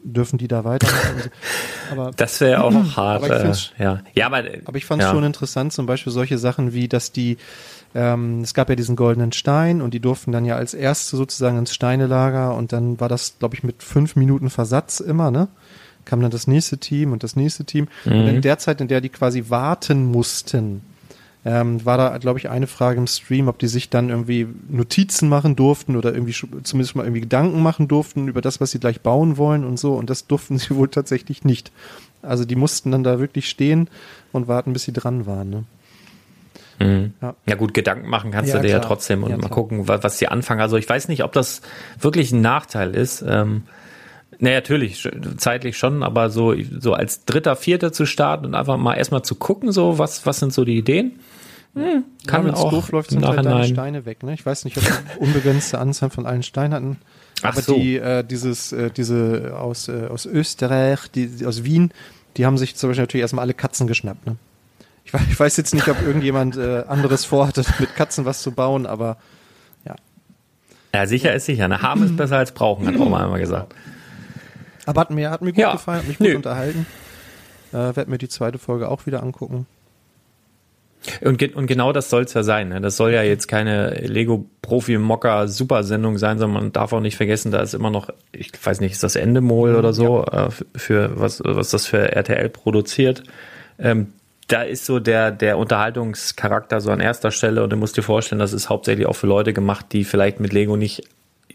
dürfen 0.04 0.38
die 0.38 0.48
da 0.48 0.64
weitermachen. 0.64 1.30
aber, 1.90 2.10
das 2.16 2.40
wäre 2.40 2.64
auch 2.64 2.72
hart. 2.96 3.24
Aber 3.24 3.50
ich 3.50 3.72
äh, 3.78 3.84
ja. 3.84 4.00
ja, 4.14 4.26
aber, 4.26 4.42
aber 4.64 4.76
ich 4.76 4.84
fand 4.84 5.02
es 5.02 5.08
ja. 5.08 5.12
schon 5.12 5.24
interessant, 5.24 5.72
zum 5.72 5.86
Beispiel 5.86 6.12
solche 6.12 6.38
Sachen 6.38 6.72
wie, 6.72 6.88
dass 6.88 7.12
die 7.12 7.36
ähm, 7.94 8.40
es 8.40 8.54
gab 8.54 8.68
ja 8.68 8.76
diesen 8.76 8.96
goldenen 8.96 9.32
Stein 9.32 9.82
und 9.82 9.92
die 9.92 10.00
durften 10.00 10.32
dann 10.32 10.44
ja 10.44 10.56
als 10.56 10.74
erste 10.74 11.16
sozusagen 11.16 11.58
ins 11.58 11.74
Steinelager 11.74 12.54
und 12.54 12.72
dann 12.72 13.00
war 13.00 13.08
das, 13.08 13.36
glaube 13.38 13.54
ich, 13.54 13.62
mit 13.62 13.82
fünf 13.82 14.16
Minuten 14.16 14.50
Versatz 14.50 15.00
immer, 15.00 15.30
ne? 15.30 15.48
Kam 16.04 16.20
dann 16.20 16.30
das 16.30 16.46
nächste 16.46 16.78
Team 16.78 17.12
und 17.12 17.22
das 17.22 17.36
nächste 17.36 17.64
Team. 17.64 17.86
Mhm. 18.04 18.12
Und 18.12 18.26
in 18.28 18.42
der 18.42 18.58
Zeit, 18.58 18.80
in 18.80 18.88
der 18.88 19.00
die 19.00 19.08
quasi 19.08 19.44
warten 19.50 20.04
mussten, 20.10 20.82
ähm, 21.44 21.84
war 21.84 21.96
da, 21.96 22.18
glaube 22.18 22.38
ich, 22.38 22.48
eine 22.48 22.66
Frage 22.66 22.98
im 22.98 23.06
Stream, 23.06 23.48
ob 23.48 23.58
die 23.58 23.66
sich 23.66 23.88
dann 23.88 24.08
irgendwie 24.08 24.46
Notizen 24.68 25.28
machen 25.28 25.56
durften 25.56 25.96
oder 25.96 26.12
irgendwie 26.12 26.34
zumindest 26.62 26.96
mal 26.96 27.04
irgendwie 27.04 27.20
Gedanken 27.20 27.62
machen 27.62 27.88
durften 27.88 28.28
über 28.28 28.40
das, 28.40 28.60
was 28.60 28.70
sie 28.70 28.78
gleich 28.78 29.00
bauen 29.00 29.36
wollen 29.36 29.64
und 29.64 29.78
so. 29.78 29.94
Und 29.94 30.08
das 30.08 30.26
durften 30.26 30.58
sie 30.58 30.74
wohl 30.74 30.88
tatsächlich 30.88 31.44
nicht. 31.44 31.72
Also 32.22 32.44
die 32.44 32.56
mussten 32.56 32.92
dann 32.92 33.04
da 33.04 33.18
wirklich 33.18 33.48
stehen 33.48 33.88
und 34.30 34.48
warten, 34.48 34.72
bis 34.72 34.84
sie 34.84 34.92
dran 34.92 35.26
waren. 35.26 35.50
Ne? 35.50 35.64
Mhm. 36.82 37.14
Ja. 37.20 37.34
ja. 37.46 37.54
gut, 37.54 37.74
Gedanken 37.74 38.08
machen 38.08 38.30
kannst 38.30 38.50
ja, 38.50 38.56
du 38.56 38.62
dir 38.62 38.68
klar. 38.68 38.82
ja 38.82 38.86
trotzdem 38.86 39.22
und 39.22 39.30
ja, 39.30 39.36
mal 39.36 39.48
gucken, 39.48 39.88
was, 39.88 40.18
sie 40.18 40.28
anfangen. 40.28 40.60
Also 40.60 40.76
ich 40.76 40.88
weiß 40.88 41.08
nicht, 41.08 41.24
ob 41.24 41.32
das 41.32 41.62
wirklich 42.00 42.32
ein 42.32 42.40
Nachteil 42.40 42.94
ist. 42.94 43.24
Ähm, 43.26 43.64
naja, 44.38 44.56
natürlich, 44.56 45.08
zeitlich 45.36 45.78
schon, 45.78 46.02
aber 46.02 46.30
so, 46.30 46.54
so 46.80 46.94
als 46.94 47.24
dritter, 47.24 47.54
vierter 47.54 47.92
zu 47.92 48.06
starten 48.06 48.46
und 48.46 48.54
einfach 48.54 48.76
mal 48.76 48.94
erstmal 48.94 49.22
zu 49.22 49.36
gucken, 49.36 49.70
so, 49.70 49.98
was, 49.98 50.26
was 50.26 50.38
sind 50.40 50.52
so 50.52 50.64
die 50.64 50.76
Ideen? 50.76 51.20
Hm, 51.74 52.04
kann 52.26 52.46
ja, 52.46 52.54
auch 52.54 52.70
doof 52.70 52.92
läuft, 52.92 53.10
sind 53.10 53.24
halt 53.24 53.44
deine 53.44 53.64
Steine 53.64 54.04
weg. 54.04 54.22
Ne? 54.22 54.34
Ich 54.34 54.44
weiß 54.44 54.64
nicht, 54.64 54.76
ob 54.76 54.84
du 54.84 54.92
unbegrenzte 55.20 55.78
Anzahl 55.78 56.10
von 56.10 56.26
allen 56.26 56.42
Steinen 56.42 56.74
hatten. 56.74 56.98
Aber 57.42 57.62
so. 57.62 57.74
die, 57.74 57.96
äh, 57.96 58.24
dieses, 58.24 58.72
äh, 58.72 58.90
diese 58.90 59.56
aus, 59.58 59.88
äh, 59.88 60.06
aus 60.08 60.26
Österreich, 60.26 61.10
die, 61.14 61.28
die 61.28 61.46
aus 61.46 61.64
Wien, 61.64 61.92
die 62.36 62.46
haben 62.46 62.58
sich 62.58 62.76
zum 62.76 62.90
Beispiel 62.90 63.04
natürlich 63.04 63.22
erstmal 63.22 63.44
alle 63.44 63.54
Katzen 63.54 63.86
geschnappt. 63.86 64.26
Ne? 64.26 64.36
Ich, 65.04 65.12
weiß- 65.12 65.28
ich 65.30 65.38
weiß 65.40 65.56
jetzt 65.56 65.74
nicht, 65.74 65.88
ob 65.88 66.00
irgendjemand 66.02 66.56
äh, 66.56 66.84
anderes 66.88 67.24
vorhatte, 67.24 67.62
mit 67.78 67.94
Katzen 67.96 68.24
was 68.24 68.42
zu 68.42 68.52
bauen, 68.52 68.86
aber 68.86 69.16
ja. 69.84 69.96
Ja, 70.94 71.06
sicher 71.06 71.34
ist 71.34 71.46
sicher. 71.46 71.68
Ne? 71.68 71.82
Haben 71.82 72.04
ist 72.04 72.16
besser 72.16 72.38
als 72.38 72.52
brauchen, 72.52 72.86
hat 72.86 72.96
Oma 72.96 73.24
immer 73.24 73.38
gesagt. 73.38 73.74
Aber 74.86 75.00
hat 75.00 75.10
mir, 75.10 75.30
hat 75.30 75.42
mir 75.42 75.52
gut 75.52 75.60
Ja. 75.60 75.72
gefallen, 75.72 76.00
hat 76.00 76.08
mich 76.08 76.18
gut 76.18 76.28
Nö. 76.28 76.36
unterhalten. 76.36 76.86
Äh, 77.72 77.96
Werd 77.96 78.08
mir 78.08 78.18
die 78.18 78.28
zweite 78.28 78.58
Folge 78.58 78.88
auch 78.88 79.06
wieder 79.06 79.22
angucken. 79.22 79.66
Und, 81.20 81.38
ge 81.38 81.52
und 81.52 81.66
genau 81.66 81.92
das 81.92 82.10
soll 82.10 82.22
es 82.22 82.34
ja 82.34 82.44
sein. 82.44 82.68
Ne? 82.68 82.80
Das 82.80 82.96
soll 82.96 83.10
ja 83.12 83.22
jetzt 83.22 83.48
keine 83.48 83.90
Lego-Profi-Mocker-Supersendung 84.06 86.16
sein, 86.18 86.38
sondern 86.38 86.62
man 86.64 86.72
darf 86.72 86.92
auch 86.92 87.00
nicht 87.00 87.16
vergessen, 87.16 87.50
da 87.50 87.60
ist 87.60 87.74
immer 87.74 87.90
noch, 87.90 88.10
ich 88.32 88.52
weiß 88.64 88.80
nicht, 88.80 88.92
ist 88.92 89.02
das 89.02 89.16
Endemol 89.16 89.74
oder 89.74 89.92
so, 89.92 90.24
äh, 90.26 90.50
für 90.76 91.18
was, 91.18 91.42
was 91.44 91.70
das 91.70 91.86
für 91.86 92.12
RTL 92.12 92.48
produziert. 92.50 93.24
Ähm, 93.78 94.12
da 94.48 94.62
ist 94.62 94.86
so 94.86 94.98
der, 94.98 95.30
der 95.30 95.58
Unterhaltungscharakter 95.58 96.80
so 96.80 96.90
an 96.90 97.00
erster 97.00 97.30
Stelle 97.30 97.62
und 97.62 97.70
du 97.70 97.76
musst 97.76 97.96
dir 97.96 98.02
vorstellen, 98.02 98.38
das 98.38 98.52
ist 98.52 98.68
hauptsächlich 98.68 99.06
auch 99.06 99.16
für 99.16 99.26
Leute 99.26 99.52
gemacht, 99.52 99.86
die 99.92 100.04
vielleicht 100.04 100.40
mit 100.40 100.52
Lego 100.52 100.76
nicht 100.76 101.04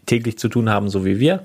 täglich 0.06 0.38
zu 0.38 0.48
tun 0.48 0.70
haben, 0.70 0.88
so 0.88 1.04
wie 1.04 1.20
wir. 1.20 1.44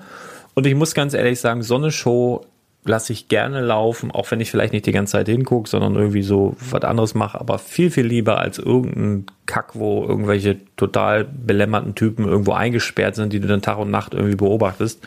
Und 0.54 0.66
ich 0.66 0.76
muss 0.76 0.94
ganz 0.94 1.14
ehrlich 1.14 1.40
sagen, 1.40 1.64
so 1.64 1.76
eine 1.76 1.92
Show 1.92 2.46
lasse 2.86 3.14
ich 3.14 3.28
gerne 3.30 3.62
laufen, 3.62 4.12
auch 4.12 4.30
wenn 4.32 4.42
ich 4.42 4.52
vielleicht 4.52 4.74
nicht 4.74 4.86
die 4.86 4.92
ganze 4.92 5.14
Zeit 5.14 5.30
hingucke, 5.30 5.70
sondern 5.70 5.96
irgendwie 5.96 6.22
so 6.22 6.56
was 6.70 6.84
anderes 6.84 7.14
mache, 7.14 7.40
aber 7.40 7.58
viel, 7.58 7.90
viel 7.92 8.06
lieber 8.06 8.40
als 8.40 8.60
irgendein 8.60 9.26
Kack, 9.46 9.72
wo 9.74 10.04
irgendwelche 10.04 10.58
total 10.76 11.24
belämmerten 11.24 11.96
Typen 11.96 12.26
irgendwo 12.26 12.52
eingesperrt 12.52 13.16
sind, 13.16 13.32
die 13.32 13.40
du 13.40 13.48
dann 13.48 13.62
Tag 13.62 13.78
und 13.78 13.90
Nacht 13.90 14.14
irgendwie 14.14 14.36
beobachtest. 14.36 15.02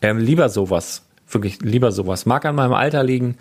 Ähm, 0.00 0.18
lieber 0.18 0.48
sowas. 0.48 1.04
Wirklich 1.28 1.60
lieber 1.62 1.92
sowas. 1.92 2.26
Mag 2.26 2.44
an 2.44 2.56
meinem 2.56 2.74
Alter 2.74 3.04
liegen, 3.04 3.36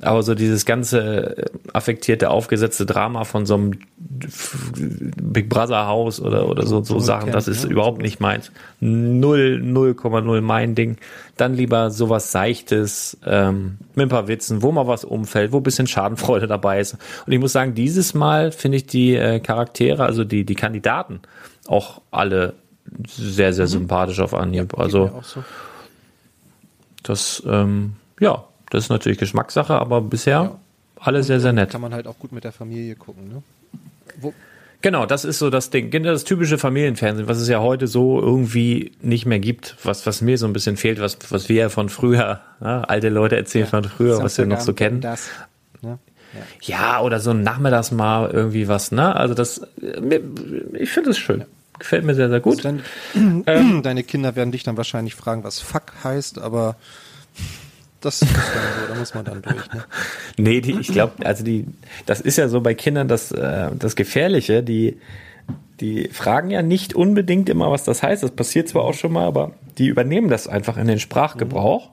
aber 0.00 0.22
so 0.22 0.34
dieses 0.34 0.64
ganze 0.64 1.36
äh, 1.36 1.44
affektierte, 1.72 2.30
aufgesetzte 2.30 2.86
Drama 2.86 3.24
von 3.24 3.46
so 3.46 3.54
einem 3.54 3.72
Big 4.00 5.48
Brother 5.48 5.88
Haus 5.88 6.20
oder, 6.20 6.48
oder 6.48 6.66
so, 6.66 6.84
so 6.84 7.00
Sachen, 7.00 7.32
das 7.32 7.48
ist 7.48 7.64
überhaupt 7.64 8.00
nicht 8.00 8.20
meins. 8.20 8.52
Null, 8.78 9.60
0,0 9.64 10.40
mein 10.40 10.76
Ding. 10.76 10.98
Dann 11.36 11.54
lieber 11.54 11.90
sowas 11.90 12.30
Seichtes, 12.30 13.18
ähm, 13.26 13.78
mit 13.96 14.06
ein 14.06 14.08
paar 14.08 14.28
Witzen, 14.28 14.62
wo 14.62 14.70
mal 14.70 14.86
was 14.86 15.04
umfällt, 15.04 15.50
wo 15.50 15.56
ein 15.56 15.64
bisschen 15.64 15.88
Schadenfreude 15.88 16.46
dabei 16.46 16.78
ist. 16.78 16.96
Und 17.26 17.32
ich 17.32 17.40
muss 17.40 17.52
sagen, 17.52 17.74
dieses 17.74 18.14
Mal 18.14 18.52
finde 18.52 18.76
ich 18.76 18.86
die 18.86 19.16
äh, 19.16 19.40
Charaktere, 19.40 20.04
also 20.04 20.22
die, 20.22 20.44
die 20.44 20.54
Kandidaten, 20.54 21.20
auch 21.66 22.02
alle 22.12 22.54
sehr, 23.06 23.52
sehr 23.52 23.66
sympathisch 23.66 24.20
auf 24.20 24.32
Anhieb. 24.32 24.70
Geht 24.70 24.78
also 24.78 25.10
so. 25.22 25.42
das, 27.02 27.42
ähm, 27.46 27.96
ja, 28.20 28.44
das 28.70 28.84
ist 28.84 28.90
natürlich 28.90 29.18
Geschmackssache, 29.18 29.74
aber 29.74 30.00
bisher 30.00 30.56
alle 30.96 31.22
sehr, 31.22 31.40
sehr 31.40 31.52
nett. 31.52 31.70
Kann 31.70 31.80
man 31.80 31.94
halt 31.94 32.06
auch 32.06 32.18
gut 32.18 32.32
mit 32.32 32.44
der 32.44 32.52
Familie 32.52 32.96
gucken, 32.96 33.28
ne? 33.28 33.42
Wo, 34.20 34.32
Genau, 34.80 35.06
das 35.06 35.24
ist 35.24 35.40
so 35.40 35.50
das 35.50 35.70
Ding. 35.70 35.90
Genau 35.90 36.10
das 36.10 36.22
typische 36.22 36.56
Familienfernsehen, 36.56 37.26
was 37.26 37.38
es 37.38 37.48
ja 37.48 37.58
heute 37.60 37.88
so 37.88 38.20
irgendwie 38.20 38.92
nicht 39.00 39.26
mehr 39.26 39.40
gibt, 39.40 39.76
was, 39.82 40.06
was 40.06 40.20
mir 40.20 40.38
so 40.38 40.46
ein 40.46 40.52
bisschen 40.52 40.76
fehlt, 40.76 41.00
was, 41.00 41.18
was 41.30 41.48
wir 41.48 41.56
ja 41.56 41.68
von 41.68 41.88
früher, 41.88 42.40
ja, 42.60 42.82
alte 42.82 43.08
Leute 43.08 43.36
erzählen 43.36 43.66
von 43.66 43.82
früher, 43.82 44.22
was 44.22 44.38
wir 44.38 44.46
noch 44.46 44.60
so 44.60 44.74
kennen. 44.74 45.00
Das, 45.00 45.30
ne? 45.82 45.98
Ja, 46.62 47.00
oder 47.00 47.18
so 47.18 47.32
nachmittags 47.32 47.90
mal 47.90 48.30
irgendwie 48.30 48.68
was, 48.68 48.92
ne? 48.92 49.16
Also 49.16 49.34
das, 49.34 49.62
ich 50.74 50.90
finde 50.90 51.10
es 51.10 51.18
schön. 51.18 51.44
Gefällt 51.80 52.04
mir 52.04 52.14
sehr, 52.14 52.28
sehr 52.28 52.40
gut. 52.40 52.64
Deine, 52.64 52.82
deine 53.82 54.04
Kinder 54.04 54.36
werden 54.36 54.52
dich 54.52 54.62
dann 54.62 54.76
wahrscheinlich 54.76 55.16
fragen, 55.16 55.42
was 55.42 55.58
Fuck 55.58 55.92
heißt, 56.04 56.38
aber 56.38 56.76
das 58.00 58.22
ist 58.22 58.32
dann 58.34 58.42
so, 58.42 58.92
da 58.92 58.98
muss 58.98 59.14
man 59.14 59.24
dann 59.24 59.42
durch. 59.42 59.72
Ne? 59.72 59.84
Nee, 60.36 60.60
die, 60.60 60.78
ich 60.78 60.88
glaube, 60.88 61.26
also 61.26 61.42
die, 61.42 61.66
das 62.06 62.20
ist 62.20 62.38
ja 62.38 62.48
so 62.48 62.60
bei 62.60 62.74
Kindern 62.74 63.08
das, 63.08 63.32
äh, 63.32 63.70
das 63.76 63.96
Gefährliche, 63.96 64.62
die, 64.62 64.98
die 65.80 66.08
fragen 66.08 66.50
ja 66.50 66.62
nicht 66.62 66.94
unbedingt 66.94 67.48
immer, 67.48 67.70
was 67.70 67.84
das 67.84 68.02
heißt. 68.02 68.22
Das 68.22 68.30
passiert 68.30 68.68
zwar 68.68 68.84
auch 68.84 68.94
schon 68.94 69.12
mal, 69.12 69.26
aber 69.26 69.52
die 69.78 69.88
übernehmen 69.88 70.28
das 70.28 70.46
einfach 70.46 70.76
in 70.76 70.86
den 70.86 71.00
Sprachgebrauch. 71.00 71.90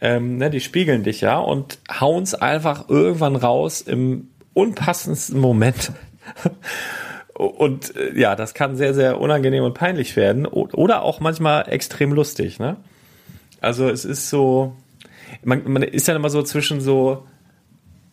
Ähm, 0.00 0.36
ne, 0.36 0.50
die 0.50 0.60
spiegeln 0.60 1.04
dich 1.04 1.22
ja 1.22 1.38
und 1.38 1.78
hauen 2.00 2.22
es 2.22 2.34
einfach 2.34 2.90
irgendwann 2.90 3.36
raus 3.36 3.80
im 3.80 4.28
unpassendsten 4.52 5.40
Moment. 5.40 5.92
Und 7.36 7.94
äh, 7.96 8.18
ja, 8.18 8.34
das 8.34 8.54
kann 8.54 8.76
sehr, 8.76 8.94
sehr 8.94 9.20
unangenehm 9.20 9.62
und 9.62 9.74
peinlich 9.74 10.16
werden 10.16 10.46
oder 10.46 11.02
auch 11.02 11.20
manchmal 11.20 11.68
extrem 11.68 12.12
lustig. 12.12 12.58
Ne? 12.58 12.76
Also 13.60 13.90
es 13.90 14.06
ist 14.06 14.30
so, 14.30 14.74
man, 15.44 15.62
man 15.70 15.82
ist 15.82 16.08
ja 16.08 16.16
immer 16.16 16.30
so 16.30 16.42
zwischen 16.42 16.80
so, 16.80 17.26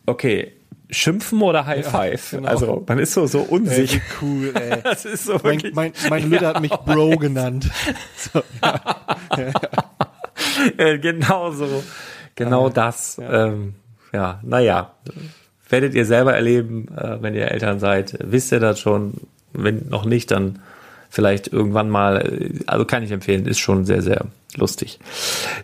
okay, 0.06 0.52
schimpfen 0.90 1.42
oder 1.42 1.66
High 1.66 1.86
Five. 1.86 2.30
genau. 2.30 2.48
Also 2.48 2.84
man 2.86 2.98
ist 2.98 3.12
so, 3.14 3.26
so 3.26 3.40
unsicher. 3.40 3.96
Ey, 3.96 4.02
cool, 4.22 4.52
ey. 4.54 4.80
Das 4.84 5.04
ist 5.04 5.24
so 5.24 5.38
Mein, 5.42 5.62
mein, 5.72 5.92
mein 6.08 6.30
Lüder 6.30 6.48
hat 6.48 6.60
mich 6.60 6.70
Bro 6.70 7.16
genannt. 7.18 7.70
So, 8.16 8.42
äh, 10.76 10.98
genau 10.98 11.50
so, 11.50 11.82
genau 12.34 12.68
das. 12.68 13.16
Ja. 13.16 13.46
Ähm, 13.46 13.74
ja, 14.12 14.40
naja, 14.42 14.94
werdet 15.68 15.94
ihr 15.94 16.06
selber 16.06 16.34
erleben, 16.34 16.88
äh, 16.96 17.20
wenn 17.20 17.34
ihr 17.34 17.50
Eltern 17.50 17.80
seid. 17.80 18.16
Wisst 18.20 18.52
ihr 18.52 18.60
das 18.60 18.78
schon? 18.78 19.14
Wenn 19.52 19.88
noch 19.88 20.04
nicht, 20.04 20.30
dann 20.30 20.60
vielleicht 21.14 21.48
irgendwann 21.52 21.88
mal. 21.88 22.16
äh, 22.20 22.60
Also 22.66 22.84
kann 22.84 23.02
ich 23.02 23.10
empfehlen, 23.10 23.46
ist 23.46 23.58
schon 23.58 23.84
sehr, 23.84 24.02
sehr 24.02 24.26
lustig. 24.56 24.98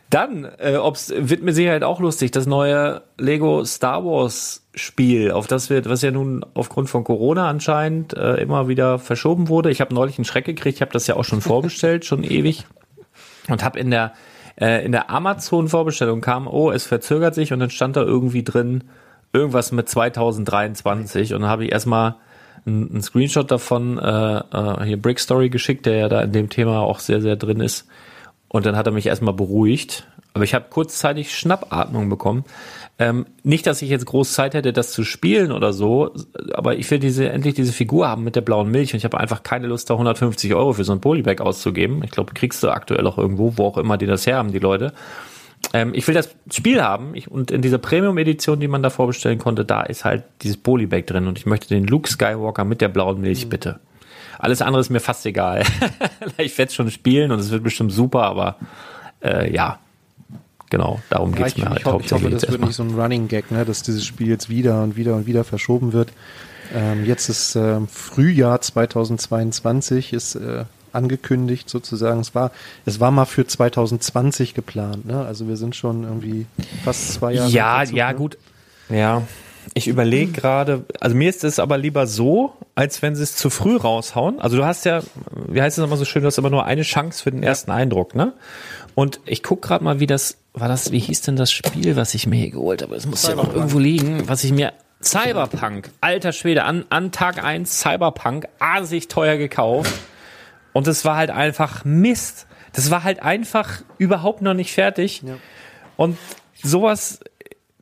Dann, 0.08 0.48
äh, 0.58 0.76
ob's, 0.76 1.12
wird 1.16 1.42
mit 1.42 1.54
Sicherheit 1.54 1.82
auch 1.84 2.00
lustig, 2.00 2.30
das 2.30 2.46
neue 2.46 3.02
Lego 3.18 3.64
Star 3.64 4.04
Wars 4.04 4.66
Spiel, 4.74 5.32
auf 5.32 5.48
das 5.48 5.68
wird, 5.68 5.88
was 5.88 6.02
ja 6.02 6.12
nun 6.12 6.46
aufgrund 6.54 6.88
von 6.88 7.02
Corona 7.02 7.48
anscheinend 7.48 8.14
äh, 8.14 8.36
immer 8.36 8.68
wieder 8.68 8.98
verschoben 8.98 9.48
wurde. 9.48 9.70
Ich 9.70 9.80
habe 9.80 9.92
neulich 9.92 10.18
einen 10.18 10.24
Schreck 10.24 10.44
gekriegt, 10.44 10.76
ich 10.76 10.82
habe 10.82 10.92
das 10.92 11.06
ja 11.08 11.16
auch 11.16 11.24
schon 11.24 11.40
vorbestellt, 11.40 12.04
schon 12.04 12.22
ewig. 12.22 12.66
Und 13.48 13.64
habe 13.64 13.80
in 13.80 13.90
der 13.90 14.12
äh, 14.60 14.84
in 14.84 14.92
der 14.92 15.10
Amazon 15.10 15.68
Vorbestellung 15.68 16.20
kam, 16.20 16.46
oh, 16.46 16.70
es 16.70 16.86
verzögert 16.86 17.34
sich 17.34 17.52
und 17.52 17.58
dann 17.58 17.70
stand 17.70 17.96
da 17.96 18.02
irgendwie 18.02 18.44
drin 18.44 18.84
irgendwas 19.32 19.72
mit 19.72 19.88
2023 19.88 21.34
und 21.34 21.42
dann 21.42 21.50
habe 21.50 21.64
ich 21.64 21.72
erstmal 21.72 22.16
einen, 22.66 22.90
einen 22.90 23.02
Screenshot 23.02 23.50
davon 23.50 23.98
äh, 23.98 24.38
äh, 24.38 24.84
hier 24.84 25.00
Brick 25.00 25.20
Story 25.20 25.50
geschickt, 25.50 25.86
der 25.86 25.96
ja 25.96 26.08
da 26.08 26.22
in 26.22 26.32
dem 26.32 26.48
Thema 26.48 26.80
auch 26.80 26.98
sehr 26.98 27.20
sehr 27.20 27.36
drin 27.36 27.60
ist 27.60 27.86
und 28.52 28.66
dann 28.66 28.76
hat 28.76 28.86
er 28.86 28.92
mich 28.92 29.06
erstmal 29.06 29.34
beruhigt, 29.34 30.08
aber 30.34 30.42
ich 30.42 30.54
habe 30.54 30.66
kurzzeitig 30.70 31.36
Schnappatmung 31.36 32.08
bekommen. 32.08 32.44
Ähm, 32.98 33.26
nicht, 33.44 33.66
dass 33.66 33.80
ich 33.80 33.88
jetzt 33.88 34.06
groß 34.06 34.32
Zeit 34.32 34.54
hätte, 34.54 34.72
das 34.72 34.90
zu 34.90 35.04
spielen 35.04 35.52
oder 35.52 35.72
so, 35.72 36.12
aber 36.52 36.76
ich 36.76 36.90
will 36.90 36.98
diese 36.98 37.28
endlich 37.28 37.54
diese 37.54 37.72
Figur 37.72 38.08
haben 38.08 38.24
mit 38.24 38.36
der 38.36 38.40
blauen 38.40 38.70
Milch 38.70 38.92
und 38.92 38.98
ich 38.98 39.04
habe 39.04 39.18
einfach 39.18 39.42
keine 39.44 39.68
Lust, 39.68 39.88
da 39.88 39.94
150 39.94 40.52
Euro 40.54 40.72
für 40.72 40.84
so 40.84 40.92
ein 40.92 41.00
Polybag 41.00 41.40
auszugeben. 41.40 42.02
Ich 42.04 42.10
glaube, 42.10 42.34
kriegst 42.34 42.62
du 42.62 42.70
aktuell 42.70 43.06
auch 43.06 43.18
irgendwo, 43.18 43.56
wo 43.56 43.66
auch 43.66 43.78
immer 43.78 43.96
die 43.96 44.06
das 44.06 44.26
her 44.26 44.36
haben, 44.36 44.50
die 44.50 44.58
Leute. 44.58 44.92
Ähm, 45.72 45.92
ich 45.94 46.06
will 46.08 46.14
das 46.14 46.34
Spiel 46.50 46.82
haben 46.82 47.14
ich, 47.14 47.30
und 47.30 47.50
in 47.50 47.62
dieser 47.62 47.78
Premium-Edition, 47.78 48.60
die 48.60 48.68
man 48.68 48.82
da 48.82 48.90
vorbestellen 48.90 49.38
konnte, 49.38 49.64
da 49.64 49.82
ist 49.82 50.04
halt 50.04 50.24
dieses 50.42 50.56
Polybag 50.56 51.06
drin 51.06 51.26
und 51.26 51.38
ich 51.38 51.46
möchte 51.46 51.68
den 51.68 51.86
Luke 51.86 52.10
Skywalker 52.10 52.64
mit 52.64 52.80
der 52.80 52.88
blauen 52.88 53.20
Milch, 53.20 53.48
bitte. 53.48 53.78
Alles 54.38 54.62
andere 54.62 54.80
ist 54.80 54.90
mir 54.90 55.00
fast 55.00 55.26
egal. 55.26 55.64
ich 56.38 56.56
werde 56.56 56.72
schon 56.72 56.90
spielen 56.90 57.30
und 57.30 57.38
es 57.38 57.50
wird 57.50 57.62
bestimmt 57.62 57.92
super, 57.92 58.22
aber 58.22 58.56
äh, 59.22 59.52
ja, 59.52 59.78
genau, 60.70 61.00
darum 61.10 61.32
Ja, 61.32 61.38
geht's 61.38 61.56
ich, 61.56 61.62
mir 61.62 61.68
halt 61.68 61.80
ich, 61.80 61.84
hoffe, 61.84 62.04
ich 62.04 62.12
hoffe, 62.12 62.30
das 62.30 62.50
wird 62.50 62.62
nicht 62.62 62.74
so 62.74 62.82
ein 62.82 62.98
Running 62.98 63.28
Gag, 63.28 63.50
ne, 63.50 63.64
dass 63.64 63.82
dieses 63.82 64.04
Spiel 64.04 64.28
jetzt 64.28 64.48
wieder 64.48 64.82
und 64.82 64.96
wieder 64.96 65.14
und 65.14 65.26
wieder 65.26 65.44
verschoben 65.44 65.92
wird. 65.92 66.10
Ähm, 66.74 67.04
jetzt 67.04 67.28
ist 67.28 67.54
ähm, 67.56 67.86
Frühjahr 67.86 68.60
2022 68.60 70.12
ist 70.12 70.36
äh, 70.36 70.64
angekündigt 70.92 71.68
sozusagen. 71.68 72.20
Es 72.20 72.34
war 72.34 72.50
es 72.86 73.00
war 73.00 73.10
mal 73.10 73.24
für 73.24 73.46
2020 73.46 74.54
geplant, 74.54 75.06
ne? 75.06 75.24
Also 75.24 75.48
wir 75.48 75.56
sind 75.56 75.76
schon 75.76 76.04
irgendwie 76.04 76.46
fast 76.84 77.14
zwei 77.14 77.32
Jahre. 77.34 77.50
Ja, 77.50 77.76
Verzug, 77.78 77.96
ja, 77.96 78.12
ne? 78.12 78.18
gut. 78.18 78.38
Ja, 78.88 79.22
ich 79.74 79.88
überlege 79.88 80.32
gerade, 80.32 80.84
also 81.00 81.14
mir 81.14 81.28
ist 81.28 81.44
es 81.44 81.58
aber 81.58 81.78
lieber 81.78 82.06
so, 82.06 82.54
als 82.74 83.02
wenn 83.02 83.14
sie 83.14 83.22
es 83.22 83.36
zu 83.36 83.50
früh 83.50 83.76
raushauen. 83.76 84.40
Also 84.40 84.56
du 84.56 84.64
hast 84.64 84.84
ja, 84.84 85.02
wie 85.48 85.60
heißt 85.60 85.78
es 85.78 85.84
immer 85.84 85.96
so 85.96 86.04
schön, 86.04 86.22
du 86.22 86.26
hast 86.26 86.38
immer 86.38 86.50
nur 86.50 86.64
eine 86.64 86.82
Chance 86.82 87.22
für 87.22 87.30
den 87.30 87.42
ersten 87.42 87.70
Eindruck, 87.70 88.14
ne? 88.14 88.32
Und 88.94 89.20
ich 89.24 89.42
guck 89.42 89.62
gerade 89.62 89.84
mal, 89.84 90.00
wie 90.00 90.06
das, 90.06 90.36
war 90.52 90.68
das, 90.68 90.90
wie 90.90 90.98
hieß 90.98 91.22
denn 91.22 91.36
das 91.36 91.52
Spiel, 91.52 91.96
was 91.96 92.14
ich 92.14 92.26
mir 92.26 92.36
hier 92.36 92.50
geholt 92.50 92.82
habe? 92.82 92.96
Es 92.96 93.06
muss 93.06 93.22
ja 93.26 93.34
noch 93.34 93.54
irgendwo 93.54 93.78
liegen, 93.78 94.28
was 94.28 94.42
ich 94.42 94.52
mir, 94.52 94.72
Cyberpunk, 95.02 95.90
alter 96.00 96.32
Schwede, 96.32 96.64
an, 96.64 96.84
an 96.90 97.10
Tag 97.10 97.42
eins 97.42 97.80
Cyberpunk, 97.80 98.48
asig 98.58 99.08
teuer 99.08 99.36
gekauft. 99.36 99.92
Und 100.72 100.86
es 100.86 101.04
war 101.04 101.16
halt 101.16 101.30
einfach 101.30 101.84
Mist. 101.84 102.46
Das 102.72 102.90
war 102.90 103.04
halt 103.04 103.22
einfach 103.22 103.82
überhaupt 103.98 104.42
noch 104.42 104.54
nicht 104.54 104.72
fertig. 104.72 105.22
Und 105.96 106.16
sowas 106.62 107.20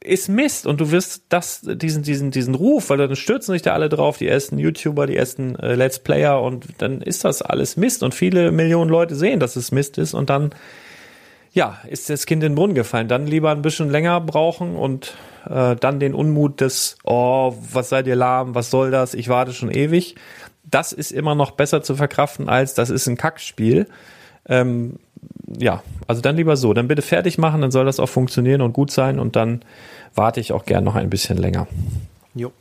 ist 0.03 0.29
Mist 0.29 0.67
und 0.67 0.81
du 0.81 0.91
wirst 0.91 1.25
das, 1.29 1.63
diesen, 1.63 2.03
diesen, 2.03 2.31
diesen 2.31 2.55
Ruf, 2.55 2.91
weil 2.91 2.99
dann 2.99 3.17
stürzen 3.17 3.53
sich 3.53 3.63
da 3.63 3.73
alle 3.73 3.89
drauf, 3.89 4.19
die 4.19 4.29
ersten 4.29 4.59
YouTuber, 4.59 5.07
die 5.07 5.17
ersten 5.17 5.57
äh, 5.57 5.75
Let's 5.75 5.99
Player 5.99 6.41
und 6.41 6.67
dann 6.79 7.03
ist 7.03 7.25
das 7.25 7.43
alles 7.43 7.77
Mist 7.77 8.03
und 8.03 8.15
viele 8.15 8.53
Millionen 8.53 8.91
Leute 8.91 9.17
sehen, 9.17 9.41
dass 9.41 9.57
es 9.57 9.73
Mist 9.73 9.99
ist 9.99 10.15
und 10.15 10.31
dann, 10.31 10.51
ja, 11.53 11.79
ist 11.89 12.11
das 12.11 12.27
Kind 12.27 12.43
in 12.43 12.53
den 12.53 12.55
Brunnen 12.55 12.75
gefallen. 12.75 13.09
Dann 13.09 13.27
lieber 13.27 13.51
ein 13.51 13.63
bisschen 13.63 13.91
länger 13.91 14.21
brauchen 14.21 14.77
und 14.77 15.15
äh, 15.49 15.75
dann 15.77 16.01
den 16.01 16.15
Unmut 16.15 16.61
des, 16.61 16.97
oh, 17.05 17.55
was 17.73 17.89
seid 17.89 18.07
ihr 18.07 18.17
lahm, 18.17 18.55
was 18.55 18.71
soll 18.71 18.91
das, 18.91 19.15
ich 19.15 19.29
warte 19.29 19.53
schon 19.53 19.71
ewig. 19.71 20.15
Das 20.71 20.93
ist 20.93 21.13
immer 21.13 21.35
noch 21.35 21.53
besser 21.53 21.83
zu 21.83 21.95
verkraften 21.97 22.49
als, 22.49 22.75
das 22.75 22.91
ist 22.91 23.07
ein 23.07 23.17
Kackspiel. 23.17 23.87
Ähm, 24.47 24.99
ja, 25.59 25.83
also 26.07 26.21
dann 26.21 26.37
lieber 26.37 26.57
so. 26.57 26.75
Dann 26.75 26.89
bitte 26.89 27.03
fertig 27.03 27.39
machen, 27.39 27.61
dann 27.61 27.71
soll 27.71 27.85
das 27.85 28.01
auch 28.01 28.09
funktionieren 28.09 28.61
und 28.61 28.73
gut 28.73 28.91
sein 28.91 29.19
und 29.19 29.37
dann 29.37 29.63
warte 30.15 30.41
ich 30.41 30.53
auch 30.53 30.65
gern 30.65 30.85
noch 30.85 30.95
ein 30.95 31.11
bisschen 31.11 31.39
länger. 31.39 31.67
Jo. 32.35 32.53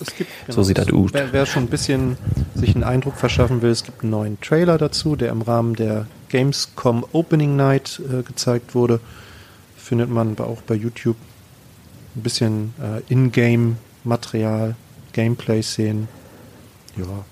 Es 0.00 0.14
gibt, 0.16 0.30
genau, 0.46 0.56
so 0.56 0.62
sieht 0.64 0.78
das 0.78 0.92
aus. 0.92 1.10
Wer, 1.12 1.32
wer, 1.32 1.46
schon 1.46 1.64
ein 1.64 1.68
bisschen 1.68 2.18
sich 2.54 2.74
einen 2.74 2.82
Eindruck 2.82 3.14
verschaffen 3.14 3.62
will, 3.62 3.70
es 3.70 3.84
gibt 3.84 4.02
einen 4.02 4.10
neuen 4.10 4.40
Trailer 4.40 4.76
dazu, 4.76 5.14
der 5.14 5.30
im 5.30 5.42
Rahmen 5.42 5.76
der 5.76 6.06
Gamescom 6.30 7.06
Opening 7.12 7.54
Night 7.54 8.00
äh, 8.10 8.22
gezeigt 8.22 8.74
wurde. 8.74 9.00
Findet 9.76 10.10
man 10.10 10.36
auch 10.38 10.62
bei 10.62 10.74
YouTube 10.74 11.16
ein 12.16 12.22
bisschen 12.22 12.74
äh, 12.80 13.12
Ingame-Material, 13.12 14.74
Gameplay-Szenen. 15.12 16.08
Ja. 16.96 17.24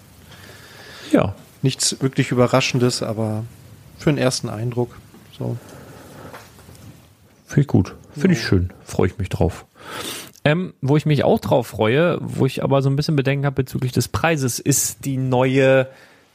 Ja. 1.12 1.34
Nichts 1.62 2.00
wirklich 2.02 2.30
Überraschendes, 2.30 3.02
aber 3.02 3.44
für 3.98 4.10
einen 4.10 4.18
ersten 4.18 4.48
Eindruck. 4.48 4.96
So. 5.38 5.56
Finde 7.46 7.60
ich 7.60 7.66
gut. 7.68 7.94
Finde 8.14 8.34
ich 8.34 8.42
schön. 8.42 8.72
Freue 8.84 9.08
ich 9.08 9.18
mich 9.18 9.28
drauf. 9.28 9.66
Ähm, 10.44 10.74
wo 10.80 10.96
ich 10.96 11.06
mich 11.06 11.22
auch 11.22 11.38
drauf 11.38 11.68
freue, 11.68 12.18
wo 12.20 12.46
ich 12.46 12.64
aber 12.64 12.82
so 12.82 12.90
ein 12.90 12.96
bisschen 12.96 13.14
Bedenken 13.14 13.46
habe 13.46 13.62
bezüglich 13.62 13.92
des 13.92 14.08
Preises, 14.08 14.58
ist 14.58 15.04
die 15.04 15.16
neue, 15.16 15.86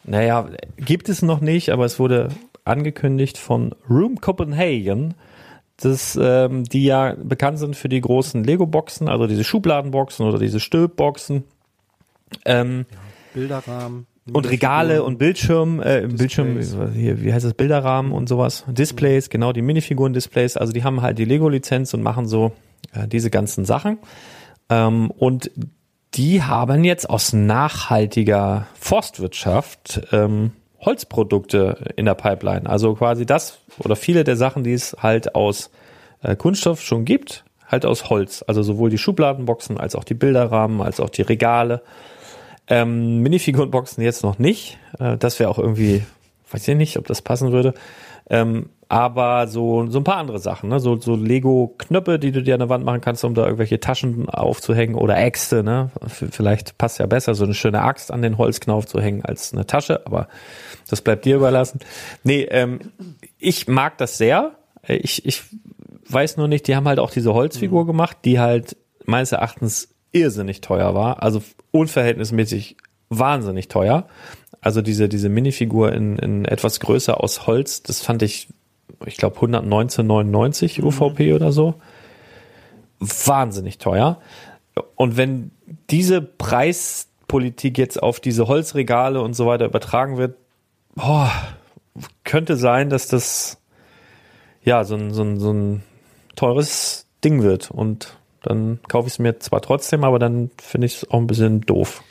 naja, 0.05 0.47
gibt 0.77 1.09
es 1.09 1.21
noch 1.21 1.41
nicht, 1.41 1.71
aber 1.71 1.83
es 1.85 1.99
wurde 1.99 2.29
angekündigt 2.63 3.37
von 3.37 3.75
Room 3.89 4.21
Copenhagen, 4.21 5.15
das, 5.77 6.17
ähm, 6.21 6.63
die 6.63 6.85
ja 6.85 7.15
bekannt 7.21 7.59
sind 7.59 7.75
für 7.75 7.89
die 7.89 8.01
großen 8.01 8.43
Lego-Boxen, 8.43 9.09
also 9.09 9.27
diese 9.27 9.43
Schubladenboxen 9.43 10.25
oder 10.25 10.39
diese 10.39 10.59
Stülpboxen. 10.59 11.43
Ähm, 12.45 12.85
ja, 12.89 12.97
Bilderrahmen. 13.33 14.07
Und 14.33 14.49
Regale 14.49 15.03
und 15.03 15.17
Bildschirm, 15.17 15.81
äh, 15.81 16.07
Bildschirm, 16.07 16.59
hier, 16.93 17.21
wie 17.21 17.33
heißt 17.33 17.45
das, 17.45 17.53
Bilderrahmen 17.53 18.11
und 18.11 18.27
sowas. 18.27 18.65
Displays, 18.67 19.29
genau, 19.29 19.53
die 19.53 19.61
Minifiguren-Displays. 19.61 20.57
Also 20.57 20.73
die 20.73 20.83
haben 20.83 21.01
halt 21.01 21.17
die 21.17 21.25
Lego-Lizenz 21.25 21.93
und 21.93 22.03
machen 22.03 22.27
so 22.27 22.51
äh, 22.93 23.07
diese 23.07 23.29
ganzen 23.29 23.65
Sachen. 23.65 23.99
Ähm, 24.69 25.11
und 25.11 25.51
die 26.13 26.43
haben 26.43 26.83
jetzt 26.83 27.09
aus 27.09 27.33
nachhaltiger 27.33 28.67
Forstwirtschaft 28.79 30.01
ähm, 30.11 30.51
Holzprodukte 30.79 31.93
in 31.95 32.05
der 32.05 32.15
Pipeline. 32.15 32.69
Also 32.69 32.95
quasi 32.95 33.25
das 33.25 33.59
oder 33.79 33.95
viele 33.95 34.23
der 34.23 34.35
Sachen, 34.35 34.63
die 34.63 34.73
es 34.73 34.95
halt 35.01 35.35
aus 35.35 35.69
äh, 36.21 36.35
Kunststoff 36.35 36.81
schon 36.81 37.05
gibt, 37.05 37.45
halt 37.67 37.85
aus 37.85 38.09
Holz. 38.09 38.43
Also 38.47 38.63
sowohl 38.63 38.89
die 38.89 38.97
Schubladenboxen 38.97 39.77
als 39.77 39.95
auch 39.95 40.03
die 40.03 40.13
Bilderrahmen, 40.13 40.81
als 40.81 40.99
auch 40.99 41.09
die 41.09 41.23
Regale. 41.23 41.81
Ähm, 42.68 43.22
Minifigurenboxen 43.22 44.03
jetzt 44.03 44.23
noch 44.23 44.39
nicht. 44.39 44.77
Äh, 44.99 45.18
das 45.18 45.39
wäre 45.39 45.49
auch 45.49 45.60
irgendwie, 45.60 46.03
weiß 46.52 46.68
ich 46.68 46.76
nicht, 46.76 46.98
ob 46.98 47.07
das 47.07 47.22
passen 47.22 47.52
würde. 47.52 47.73
Ähm, 48.30 48.69
aber 48.89 49.48
so, 49.48 49.85
so 49.89 49.99
ein 49.99 50.03
paar 50.06 50.18
andere 50.18 50.39
Sachen, 50.39 50.69
ne? 50.69 50.80
so, 50.80 50.98
so 50.98 51.15
Lego-Knöpfe, 51.15 52.19
die 52.19 52.31
du 52.31 52.41
dir 52.41 52.53
an 52.53 52.60
der 52.60 52.69
Wand 52.69 52.85
machen 52.85 53.02
kannst, 53.02 53.23
um 53.26 53.34
da 53.34 53.44
irgendwelche 53.44 53.81
Taschen 53.81 54.30
aufzuhängen 54.30 54.95
oder 54.95 55.18
Äxte, 55.18 55.61
ne? 55.61 55.91
Vielleicht 56.07 56.77
passt 56.77 56.99
ja 56.99 57.06
besser, 57.06 57.35
so 57.35 57.44
eine 57.44 57.53
schöne 57.53 57.81
Axt 57.81 58.11
an 58.11 58.22
den 58.22 58.38
Holzknauf 58.38 58.85
zu 58.85 59.02
hängen 59.02 59.26
als 59.26 59.53
eine 59.53 59.65
Tasche, 59.65 60.06
aber 60.06 60.30
das 60.89 61.02
bleibt 61.02 61.26
dir 61.26 61.35
überlassen. 61.35 61.80
Nee, 62.23 62.44
ähm, 62.44 62.80
ich 63.38 63.68
mag 63.68 63.98
das 63.98 64.18
sehr. 64.18 64.56
Ich, 64.88 65.26
ich 65.26 65.44
weiß 66.07 66.38
nur 66.38 66.48
nicht, 66.48 66.68
die 66.68 66.76
haben 66.76 66.88
halt 66.88 66.99
auch 66.99 67.11
diese 67.11 67.34
Holzfigur 67.34 67.84
mhm. 67.84 67.88
gemacht, 67.88 68.18
die 68.23 68.39
halt 68.39 68.77
meines 69.06 69.34
Erachtens 69.34 69.89
irrsinnig 70.18 70.61
teuer 70.61 70.94
war, 70.94 71.23
also 71.23 71.41
unverhältnismäßig 71.72 72.77
wahnsinnig 73.10 73.68
teuer. 73.68 74.07
Also 74.61 74.81
diese, 74.81 75.07
diese 75.07 75.30
Minifigur 75.30 75.94
in, 75.94 76.18
in 76.18 76.45
etwas 76.45 76.80
größer 76.80 77.22
aus 77.23 77.48
Holz, 77.48 77.84
das 77.84 78.02
fand 78.02 78.22
ich, 78.22 78.48
ich 79.06 79.18
glaube 79.18 79.38
119,99 79.39 80.84
UVP 80.84 81.30
mhm. 81.30 81.35
oder 81.35 81.52
so. 81.52 81.76
Wahnsinnig 82.99 83.77
teuer. 83.77 84.19
Und 84.95 85.18
wenn 85.18 85.52
diese 85.89 86.22
Preispolitik 86.22 87.77
jetzt 87.77 88.02
auf 88.02 88.19
diese 88.19 88.48
Holzregale 88.48 89.22
und 89.22 89.35
so 89.35 89.45
weiter 89.45 89.65
übertragen 89.65 90.18
wird, 90.18 90.35
boah, 90.95 91.31
könnte 92.23 92.57
sein, 92.57 92.89
dass 92.89 93.07
das 93.07 93.57
ja 94.64 94.84
so 94.84 94.95
ein, 94.95 95.14
so 95.14 95.23
ein, 95.23 95.39
so 95.39 95.52
ein 95.53 95.84
teures 96.35 97.06
Ding 97.23 97.44
wird. 97.44 97.72
Und 97.72 98.16
dann 98.41 98.80
kaufe 98.88 99.07
ich 99.07 99.14
es 99.14 99.19
mir 99.19 99.39
zwar 99.39 99.61
trotzdem, 99.61 100.03
aber 100.03 100.19
dann 100.19 100.51
finde 100.61 100.88
ich 100.88 100.97
es 100.97 101.09
auch 101.09 101.19
ein 101.19 101.27
bisschen 101.27 101.61
doof. 101.61 102.03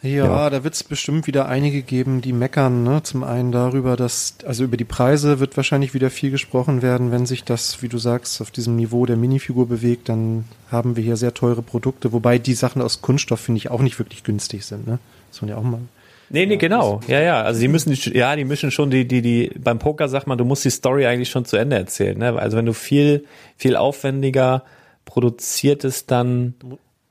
Ja, 0.00 0.26
ja. 0.26 0.50
da 0.50 0.62
wird 0.62 0.74
es 0.74 0.84
bestimmt 0.84 1.26
wieder 1.26 1.48
einige 1.48 1.82
geben, 1.82 2.20
die 2.20 2.32
meckern. 2.32 2.84
Ne? 2.84 3.02
Zum 3.02 3.24
einen 3.24 3.50
darüber, 3.50 3.96
dass, 3.96 4.36
also 4.46 4.62
über 4.62 4.76
die 4.76 4.84
Preise 4.84 5.40
wird 5.40 5.56
wahrscheinlich 5.56 5.92
wieder 5.92 6.08
viel 6.08 6.30
gesprochen 6.30 6.82
werden, 6.82 7.10
wenn 7.10 7.26
sich 7.26 7.42
das, 7.42 7.82
wie 7.82 7.88
du 7.88 7.98
sagst, 7.98 8.40
auf 8.40 8.52
diesem 8.52 8.76
Niveau 8.76 9.06
der 9.06 9.16
Minifigur 9.16 9.66
bewegt, 9.66 10.08
dann 10.08 10.44
haben 10.70 10.94
wir 10.94 11.02
hier 11.02 11.16
sehr 11.16 11.34
teure 11.34 11.62
Produkte, 11.62 12.12
wobei 12.12 12.38
die 12.38 12.54
Sachen 12.54 12.80
aus 12.80 13.02
Kunststoff, 13.02 13.40
finde 13.40 13.58
ich, 13.58 13.70
auch 13.72 13.80
nicht 13.80 13.98
wirklich 13.98 14.22
günstig 14.22 14.64
sind. 14.64 14.86
Ne? 14.86 15.00
Das 15.32 15.42
man 15.42 15.50
ja 15.50 15.56
auch 15.56 15.62
mal. 15.62 15.80
Nee, 16.30 16.46
nee, 16.46 16.58
genau. 16.58 17.00
Ja, 17.08 17.20
ja. 17.20 17.42
Also 17.42 17.60
die 17.60 17.68
müssen, 17.68 17.96
ja, 18.12 18.36
die 18.36 18.44
müssen 18.44 18.70
schon 18.70 18.90
die, 18.90 19.08
die, 19.08 19.22
die, 19.22 19.50
beim 19.58 19.78
Poker 19.78 20.08
sagt 20.08 20.26
man, 20.26 20.38
du 20.38 20.44
musst 20.44 20.64
die 20.64 20.70
Story 20.70 21.06
eigentlich 21.06 21.30
schon 21.30 21.44
zu 21.44 21.56
Ende 21.56 21.76
erzählen. 21.76 22.18
Ne? 22.18 22.38
Also 22.38 22.56
wenn 22.56 22.66
du 22.66 22.74
viel, 22.74 23.24
viel 23.56 23.76
aufwendiger 23.76 24.62
produziertes 25.08 26.04
dann 26.06 26.54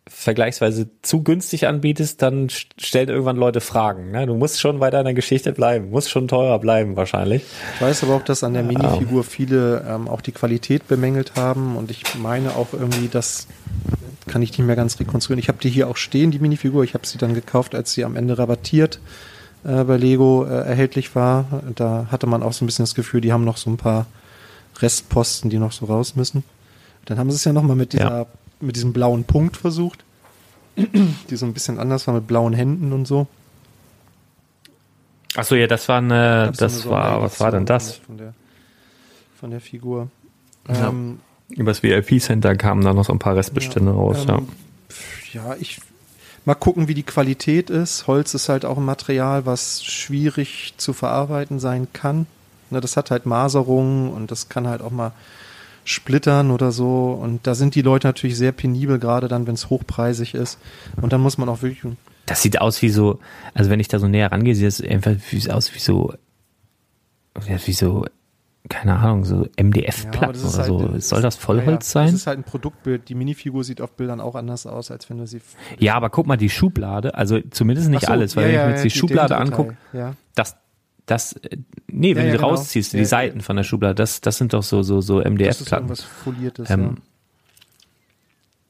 vergleichsweise 0.07 0.87
zu 1.01 1.23
günstig 1.23 1.67
anbietest, 1.67 2.21
dann 2.21 2.49
stellen 2.49 3.09
irgendwann 3.09 3.35
Leute 3.35 3.59
Fragen. 3.59 4.11
Ne? 4.11 4.25
Du 4.25 4.35
musst 4.35 4.61
schon 4.61 4.79
bei 4.79 4.89
deiner 4.89 5.13
Geschichte 5.13 5.51
bleiben, 5.51 5.89
musst 5.89 6.09
schon 6.09 6.27
teurer 6.27 6.59
bleiben 6.59 6.95
wahrscheinlich. 6.95 7.43
Ich 7.75 7.81
weiß 7.81 8.03
aber 8.03 8.15
auch, 8.15 8.23
dass 8.23 8.43
an 8.43 8.53
der 8.53 8.63
Minifigur 8.63 9.23
viele 9.23 9.85
ähm, 9.87 10.07
auch 10.07 10.21
die 10.21 10.31
Qualität 10.31 10.87
bemängelt 10.87 11.33
haben 11.35 11.75
und 11.75 11.91
ich 11.91 12.03
meine 12.15 12.55
auch 12.55 12.71
irgendwie, 12.71 13.09
das 13.09 13.47
kann 14.27 14.41
ich 14.41 14.51
nicht 14.51 14.65
mehr 14.65 14.75
ganz 14.75 14.99
rekonstruieren. 14.99 15.39
Ich 15.39 15.49
habe 15.49 15.59
die 15.61 15.69
hier 15.69 15.89
auch 15.89 15.97
stehen, 15.97 16.31
die 16.31 16.39
Minifigur. 16.39 16.83
Ich 16.83 16.93
habe 16.93 17.05
sie 17.05 17.17
dann 17.17 17.33
gekauft, 17.33 17.75
als 17.75 17.93
sie 17.93 18.05
am 18.05 18.15
Ende 18.15 18.37
rabattiert 18.37 18.99
äh, 19.63 19.83
bei 19.83 19.97
Lego 19.97 20.45
äh, 20.45 20.49
erhältlich 20.49 21.15
war. 21.15 21.63
Da 21.75 22.07
hatte 22.11 22.27
man 22.27 22.43
auch 22.43 22.53
so 22.53 22.63
ein 22.63 22.67
bisschen 22.67 22.83
das 22.83 22.95
Gefühl, 22.95 23.21
die 23.21 23.33
haben 23.33 23.43
noch 23.43 23.57
so 23.57 23.69
ein 23.69 23.77
paar 23.77 24.05
Restposten, 24.79 25.49
die 25.49 25.57
noch 25.57 25.71
so 25.71 25.85
raus 25.85 26.15
müssen. 26.15 26.43
Dann 27.07 27.17
haben 27.19 27.31
sie 27.31 27.37
es 27.37 27.45
ja 27.45 27.53
nochmal 27.53 27.77
mit 27.77 27.93
dieser, 27.93 28.19
ja. 28.19 28.25
mit 28.59 28.75
diesem 28.75 28.91
blauen 28.91 29.23
Punkt 29.23 29.55
versucht, 29.55 30.03
die 30.75 31.35
so 31.35 31.45
ein 31.45 31.53
bisschen 31.53 31.79
anders 31.79 32.05
war 32.05 32.13
mit 32.13 32.27
blauen 32.27 32.53
Händen 32.53 32.91
und 32.91 33.07
so. 33.07 33.27
Achso, 35.35 35.55
ja, 35.55 35.67
das 35.67 35.87
war 35.87 35.99
eine, 35.99 36.51
das 36.55 36.81
eine 36.81 36.91
war, 36.91 37.21
was 37.21 37.39
war 37.39 37.51
denn 37.51 37.65
das? 37.65 37.95
Von 37.95 38.17
der, 38.17 38.33
von 39.39 39.51
der 39.51 39.61
Figur. 39.61 40.09
Ja. 40.67 40.89
Ähm, 40.89 41.19
Übers 41.49 41.81
VIP-Center 41.81 42.55
kamen 42.57 42.83
da 42.83 42.93
noch 42.93 43.05
so 43.05 43.13
ein 43.13 43.19
paar 43.19 43.37
Restbestände 43.37 43.91
ja, 43.91 43.97
raus, 43.97 44.25
ähm, 44.27 44.47
ja. 45.33 45.49
Ja, 45.49 45.55
ich, 45.59 45.79
mal 46.43 46.55
gucken, 46.55 46.89
wie 46.89 46.93
die 46.93 47.03
Qualität 47.03 47.69
ist. 47.69 48.07
Holz 48.07 48.33
ist 48.33 48.49
halt 48.49 48.65
auch 48.65 48.77
ein 48.77 48.85
Material, 48.85 49.45
was 49.45 49.83
schwierig 49.85 50.73
zu 50.75 50.91
verarbeiten 50.91 51.59
sein 51.59 51.87
kann. 51.93 52.27
Ne, 52.69 52.81
das 52.81 52.97
hat 52.97 53.11
halt 53.11 53.25
Maserungen 53.25 54.11
und 54.11 54.29
das 54.29 54.49
kann 54.49 54.67
halt 54.67 54.81
auch 54.81 54.91
mal 54.91 55.13
splittern 55.87 56.51
oder 56.51 56.71
so. 56.71 57.17
Und 57.19 57.47
da 57.47 57.55
sind 57.55 57.73
die 57.73 57.81
Leute 57.81 58.07
natürlich 58.07 58.37
sehr 58.37 58.51
penibel, 58.51 58.99
gerade 58.99 59.27
dann, 59.27 59.47
wenn 59.47 59.55
es 59.55 59.69
hochpreisig 59.69 60.33
ist. 60.33 60.59
Und 61.01 61.13
dann 61.13 61.21
muss 61.21 61.37
man 61.37 61.47
auch 61.47 61.61
wirklich. 61.61 61.95
Das 62.25 62.41
sieht 62.41 62.59
aus 62.59 62.81
wie 62.81 62.89
so, 62.89 63.19
also 63.53 63.69
wenn 63.69 63.79
ich 63.79 63.87
da 63.87 63.97
so 63.97 64.07
näher 64.07 64.31
rangehe, 64.31 64.53
sieht 64.53 64.67
es 64.67 64.81
einfach 64.81 65.13
wie, 65.29 65.49
aus 65.49 65.73
wie 65.73 65.79
so, 65.79 66.13
wie 67.35 67.73
so, 67.73 68.05
keine 68.67 68.97
Ahnung, 68.97 69.23
so 69.23 69.47
MDF-Platten 69.57 70.41
ja, 70.41 70.49
oder 70.49 70.57
halt, 70.57 70.67
so. 70.67 70.99
Soll 70.99 71.21
das 71.21 71.37
Vollholz 71.37 71.93
ja, 71.93 72.01
sein? 72.01 72.07
Das 72.07 72.15
ist 72.15 72.27
halt 72.27 72.39
ein 72.39 72.43
Produktbild. 72.43 73.07
Die 73.07 73.15
Minifigur 73.15 73.63
sieht 73.63 73.79
auf 73.79 73.93
Bildern 73.93 74.19
auch 74.19 74.35
anders 74.35 74.67
aus, 74.67 74.91
als 74.91 75.09
wenn 75.09 75.19
du 75.19 75.25
sie. 75.25 75.39
Ja, 75.79 75.95
aber 75.95 76.09
guck 76.09 76.27
mal, 76.27 76.35
die 76.35 76.49
Schublade, 76.49 77.15
also 77.15 77.39
zumindest 77.49 77.89
nicht 77.89 78.07
so, 78.07 78.11
alles, 78.11 78.35
weil 78.35 78.47
wenn 78.47 78.55
ich 78.55 78.57
mir 78.59 78.69
jetzt 78.71 78.83
die, 78.83 78.89
die 78.89 78.99
Schublade 78.99 79.37
angucke, 79.37 79.77
das, 80.35 80.57
das, 81.07 81.33
äh, 81.33 81.57
nee, 81.87 82.15
wenn 82.15 82.25
ja, 82.25 82.33
du 82.33 82.35
ja, 82.35 82.35
genau. 82.35 82.49
rausziehst, 82.49 82.93
die 82.93 83.05
Seiten 83.05 83.41
von 83.41 83.55
der 83.55 83.63
Schublade, 83.63 83.95
das, 83.95 84.21
das 84.21 84.37
sind 84.37 84.53
doch 84.53 84.61
so, 84.61 84.83
so, 84.83 85.01
so 85.01 85.19
MDF-Platten. 85.19 85.87
Das 85.87 85.99
ist 85.99 86.05
foliertes, 86.05 86.69
ähm, 86.69 86.83
ja. 86.83 86.95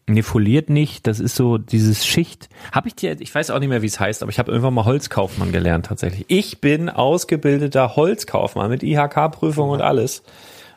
Nee, 0.10 0.22
foliert 0.22 0.70
nicht, 0.70 1.06
das 1.06 1.20
ist 1.20 1.36
so 1.36 1.58
dieses 1.58 2.06
Schicht. 2.06 2.48
Habe 2.72 2.88
ich 2.88 2.96
dir, 2.96 3.20
ich 3.20 3.36
weiß 3.36 3.50
auch 3.50 3.60
nicht 3.60 3.68
mehr, 3.68 3.82
wie 3.82 3.88
es 3.88 4.00
heißt, 4.00 4.22
aber 4.22 4.32
ich 4.32 4.40
habe 4.40 4.52
irgendwann 4.52 4.74
mal 4.74 4.86
Holzkaufmann 4.86 5.52
gelernt 5.52 5.88
tatsächlich. 5.88 6.24
Ich 6.30 6.62
bin 6.62 6.90
ausgebildeter 6.90 7.98
Holzkaufmann 7.98 8.70
mit 8.70 8.84
IHK-Prüfung 8.84 9.70
und 9.70 9.82
alles. 9.82 10.24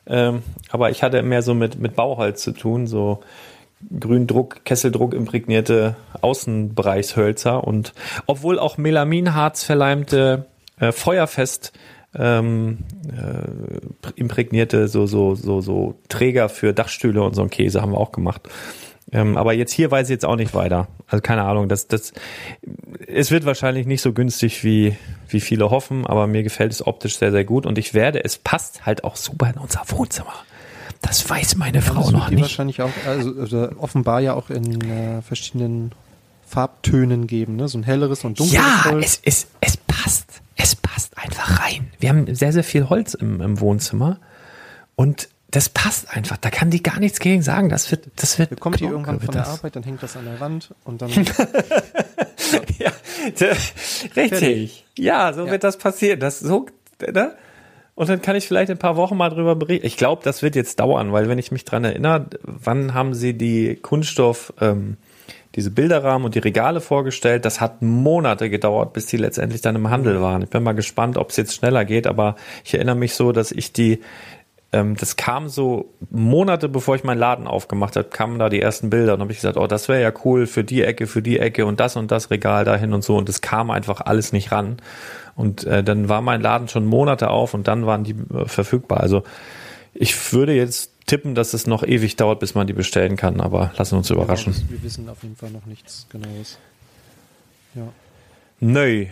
Ähm, 0.04 0.42
aber 0.70 0.90
ich 0.90 1.04
hatte 1.04 1.22
mehr 1.22 1.42
so 1.42 1.54
mit, 1.54 1.78
mit 1.78 1.94
Bauholz 1.94 2.42
zu 2.42 2.50
tun, 2.50 2.88
so 2.88 3.20
Gründruck, 4.00 4.64
Kesseldruck 4.64 5.14
imprägnierte 5.14 5.94
Außenbereichshölzer 6.20 7.62
und 7.62 7.92
obwohl 8.26 8.58
auch 8.58 8.78
Melaminharz 8.78 9.62
verleimte, 9.62 10.46
äh, 10.80 10.92
feuerfest 10.92 11.72
ähm, 12.14 12.78
äh, 13.06 14.10
imprägnierte 14.16 14.88
so 14.88 15.06
so 15.06 15.36
so 15.36 15.60
so 15.60 15.94
Träger 16.08 16.48
für 16.48 16.72
Dachstühle 16.72 17.22
und 17.22 17.34
so 17.34 17.42
ein 17.42 17.50
Käse 17.50 17.80
haben 17.80 17.92
wir 17.92 17.98
auch 17.98 18.12
gemacht. 18.12 18.48
Ähm, 19.12 19.36
aber 19.36 19.52
jetzt 19.52 19.72
hier 19.72 19.90
weiß 19.90 20.08
ich 20.08 20.12
jetzt 20.14 20.24
auch 20.24 20.36
nicht 20.36 20.54
weiter. 20.54 20.88
Also 21.08 21.20
keine 21.20 21.42
Ahnung, 21.42 21.68
das, 21.68 21.88
das, 21.88 22.12
es 23.08 23.30
wird 23.32 23.44
wahrscheinlich 23.44 23.86
nicht 23.86 24.02
so 24.02 24.12
günstig 24.12 24.62
wie, 24.62 24.96
wie 25.28 25.40
viele 25.40 25.70
hoffen, 25.70 26.06
aber 26.06 26.26
mir 26.28 26.44
gefällt 26.44 26.72
es 26.72 26.86
optisch 26.86 27.18
sehr, 27.18 27.32
sehr 27.32 27.44
gut 27.44 27.66
und 27.66 27.76
ich 27.76 27.92
werde, 27.92 28.24
es 28.24 28.38
passt 28.38 28.86
halt 28.86 29.02
auch 29.02 29.16
super 29.16 29.50
in 29.52 29.60
unser 29.60 29.82
Wohnzimmer. 29.88 30.34
Das 31.02 31.28
weiß 31.28 31.56
meine 31.56 31.82
Frau 31.82 32.04
ja, 32.04 32.10
noch 32.12 32.30
nicht. 32.30 32.42
wahrscheinlich 32.42 32.82
auch, 32.82 32.90
also, 33.06 33.34
also, 33.40 33.68
offenbar 33.78 34.20
ja 34.20 34.34
auch 34.34 34.50
in 34.50 34.80
äh, 34.82 35.22
verschiedenen 35.22 35.92
Farbtönen 36.46 37.26
geben, 37.26 37.56
ne? 37.56 37.68
So 37.68 37.78
ein 37.78 37.84
helleres 37.84 38.24
und 38.24 38.38
dunkleres 38.38 38.64
Ja, 38.64 38.84
Holz. 38.90 39.20
es, 39.24 39.44
es, 39.44 39.46
es 39.60 39.76
passt. 39.76 40.29
Es 40.62 40.76
passt 40.76 41.16
einfach 41.16 41.60
rein. 41.60 41.90
Wir 41.98 42.10
haben 42.10 42.34
sehr, 42.34 42.52
sehr 42.52 42.64
viel 42.64 42.88
Holz 42.90 43.14
im, 43.14 43.40
im 43.40 43.60
Wohnzimmer 43.60 44.20
und 44.94 45.28
das 45.50 45.68
passt 45.68 46.14
einfach. 46.14 46.36
Da 46.36 46.50
kann 46.50 46.70
die 46.70 46.82
gar 46.82 47.00
nichts 47.00 47.18
gegen 47.18 47.42
sagen. 47.42 47.70
Das 47.70 47.90
wird, 47.90 48.08
das 48.16 48.38
wird. 48.38 48.60
Kommt 48.60 48.78
die 48.78 48.84
irgendwann 48.84 49.20
von 49.20 49.32
der 49.32 49.46
Arbeit, 49.46 49.74
dann 49.74 49.82
hängt 49.82 50.02
das 50.02 50.16
an 50.16 50.26
der 50.26 50.38
Wand 50.38 50.74
und 50.84 51.02
dann. 51.02 51.10
ja, 52.78 52.92
richtig. 53.32 54.12
Fertig. 54.12 54.84
Ja, 54.98 55.32
so 55.32 55.46
ja. 55.46 55.50
wird 55.50 55.64
das 55.64 55.78
passieren. 55.78 56.20
Das 56.20 56.40
so, 56.40 56.66
ne? 57.00 57.34
Und 57.94 58.08
dann 58.08 58.22
kann 58.22 58.36
ich 58.36 58.46
vielleicht 58.46 58.70
ein 58.70 58.78
paar 58.78 58.96
Wochen 58.96 59.16
mal 59.16 59.30
drüber 59.30 59.56
berichten. 59.56 59.86
Ich 59.86 59.96
glaube, 59.96 60.22
das 60.24 60.42
wird 60.42 60.56
jetzt 60.56 60.78
dauern, 60.78 61.12
weil 61.12 61.28
wenn 61.28 61.38
ich 61.38 61.50
mich 61.52 61.64
dran 61.64 61.84
erinnere, 61.84 62.26
wann 62.42 62.94
haben 62.94 63.14
sie 63.14 63.34
die 63.34 63.76
Kunststoff, 63.76 64.52
ähm, 64.60 64.96
diese 65.54 65.70
Bilderrahmen 65.70 66.24
und 66.24 66.34
die 66.34 66.40
Regale 66.40 66.80
vorgestellt? 66.80 67.44
Das 67.44 67.60
hat 67.60 67.82
Monate 67.82 68.50
gedauert, 68.50 68.92
bis 68.92 69.06
die 69.06 69.16
letztendlich 69.16 69.60
dann 69.60 69.76
im 69.76 69.90
Handel 69.90 70.20
waren. 70.20 70.42
Ich 70.42 70.50
bin 70.50 70.62
mal 70.62 70.72
gespannt, 70.72 71.18
ob 71.18 71.30
es 71.30 71.36
jetzt 71.36 71.54
schneller 71.54 71.84
geht, 71.84 72.06
aber 72.06 72.36
ich 72.64 72.74
erinnere 72.74 72.96
mich 72.96 73.14
so, 73.14 73.32
dass 73.32 73.52
ich 73.52 73.72
die 73.72 74.00
ähm, 74.72 74.96
das 74.96 75.16
kam 75.16 75.48
so 75.48 75.92
Monate 76.10 76.68
bevor 76.68 76.94
ich 76.94 77.02
meinen 77.02 77.18
Laden 77.18 77.46
aufgemacht 77.46 77.96
habe, 77.96 78.08
kamen 78.08 78.38
da 78.38 78.48
die 78.48 78.60
ersten 78.60 78.90
Bilder 78.90 79.14
und 79.14 79.20
habe 79.20 79.32
ich 79.32 79.38
gesagt, 79.38 79.56
oh, 79.56 79.66
das 79.66 79.88
wäre 79.88 80.00
ja 80.00 80.12
cool 80.24 80.46
für 80.46 80.62
die 80.62 80.82
Ecke, 80.82 81.06
für 81.06 81.22
die 81.22 81.38
Ecke 81.38 81.66
und 81.66 81.80
das 81.80 81.96
und 81.96 82.10
das 82.10 82.30
Regal 82.30 82.64
dahin 82.64 82.92
und 82.92 83.02
so 83.02 83.16
und 83.16 83.28
es 83.28 83.40
kam 83.40 83.70
einfach 83.70 84.00
alles 84.00 84.32
nicht 84.32 84.52
ran 84.52 84.76
und 85.34 85.64
äh, 85.64 85.82
dann 85.82 86.08
war 86.08 86.20
mein 86.20 86.40
Laden 86.40 86.68
schon 86.68 86.86
Monate 86.86 87.30
auf 87.30 87.54
und 87.54 87.66
dann 87.66 87.86
waren 87.86 88.04
die 88.04 88.12
äh, 88.12 88.46
verfügbar. 88.46 89.00
Also 89.00 89.24
ich 89.94 90.32
würde 90.32 90.54
jetzt 90.54 90.92
tippen, 91.06 91.34
dass 91.34 91.54
es 91.54 91.66
noch 91.66 91.82
ewig 91.82 92.16
dauert, 92.16 92.40
bis 92.40 92.54
man 92.54 92.66
die 92.66 92.72
bestellen 92.72 93.16
kann, 93.16 93.40
aber 93.40 93.72
lassen 93.76 93.92
wir 93.92 93.98
uns 93.98 94.10
überraschen. 94.10 94.52
Genau, 94.52 94.70
wir 94.70 94.82
wissen 94.82 95.08
auf 95.08 95.22
jeden 95.22 95.36
Fall 95.36 95.50
noch 95.50 95.66
nichts 95.66 96.06
Genaues. 96.10 96.58
Ja. 97.74 97.88
Nö. 98.60 99.06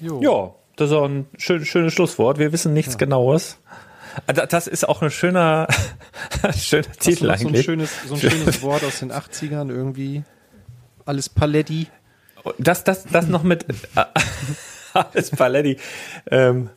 Ja, 0.00 0.54
das 0.76 0.90
ist 0.90 0.96
auch 0.96 1.04
ein 1.08 1.26
schön, 1.38 1.64
schönes 1.64 1.92
Schlusswort. 1.94 2.38
Wir 2.38 2.52
wissen 2.52 2.72
nichts 2.72 2.94
ja. 2.94 2.98
Genaues. 2.98 3.58
Also 4.26 4.42
das 4.46 4.66
ist 4.66 4.88
auch 4.88 5.02
ein 5.02 5.10
schöner, 5.10 5.68
schöner 6.56 6.92
Titel 6.92 7.30
eigentlich. 7.30 7.66
So 7.66 7.72
ein, 7.72 7.78
schönes, 7.78 7.90
so 8.06 8.14
ein 8.14 8.20
schönes 8.20 8.62
Wort 8.62 8.84
aus 8.84 9.00
den 9.00 9.12
80ern 9.12 9.68
irgendwie. 9.70 10.22
Alles 11.04 11.28
Paletti. 11.28 11.88
Das, 12.58 12.84
das, 12.84 13.04
das 13.04 13.26
noch 13.26 13.42
mit 13.42 13.66
alles 14.92 15.30
Paletti. 15.30 15.78
Ähm, 16.30 16.70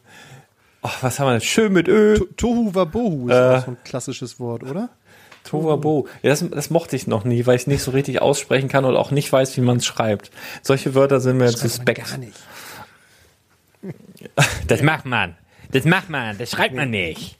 oh, 0.82 0.90
was 1.02 1.20
haben 1.20 1.28
wir 1.28 1.32
denn? 1.34 1.42
Schön 1.42 1.74
mit 1.74 1.88
Ö. 1.88 2.20
Tohu 2.38 2.74
Wabohu 2.74 3.30
ist 3.30 3.36
äh, 3.36 3.58
auch 3.58 3.66
so 3.66 3.72
ein 3.72 3.78
klassisches 3.84 4.40
Wort, 4.40 4.64
oder? 4.64 4.90
Tohu 5.44 5.68
Wabohu. 5.68 6.08
Ja, 6.22 6.30
das, 6.30 6.46
das 6.50 6.70
mochte 6.70 6.96
ich 6.96 7.08
noch 7.08 7.24
nie, 7.24 7.46
weil 7.46 7.56
ich 7.56 7.64
es 7.64 7.68
nicht 7.68 7.84
so 7.84 7.92
richtig 7.92 8.22
aussprechen 8.22 8.70
kann 8.70 8.86
und 8.86 8.96
auch 8.96 9.12
nicht 9.12 9.32
weiß, 9.32 9.56
wie 9.58 9.62
man 9.62 9.78
es 9.78 9.86
schreibt. 9.86 10.32
Solche 10.62 10.96
Wörter 10.96 11.20
sind 11.20 11.38
mir 11.38 11.46
jetzt 11.46 11.60
suspekt. 11.60 12.10
Gar 12.10 12.18
nicht. 12.18 12.38
Das 14.68 14.82
macht 14.82 15.06
man. 15.06 15.38
Das 15.72 15.86
macht 15.86 16.10
man, 16.10 16.38
das 16.38 16.52
schreibt 16.52 16.76
man 16.76 16.90
nicht. 16.90 17.40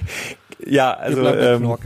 ja, 0.66 0.94
also 0.94 1.26
ähm, 1.26 1.76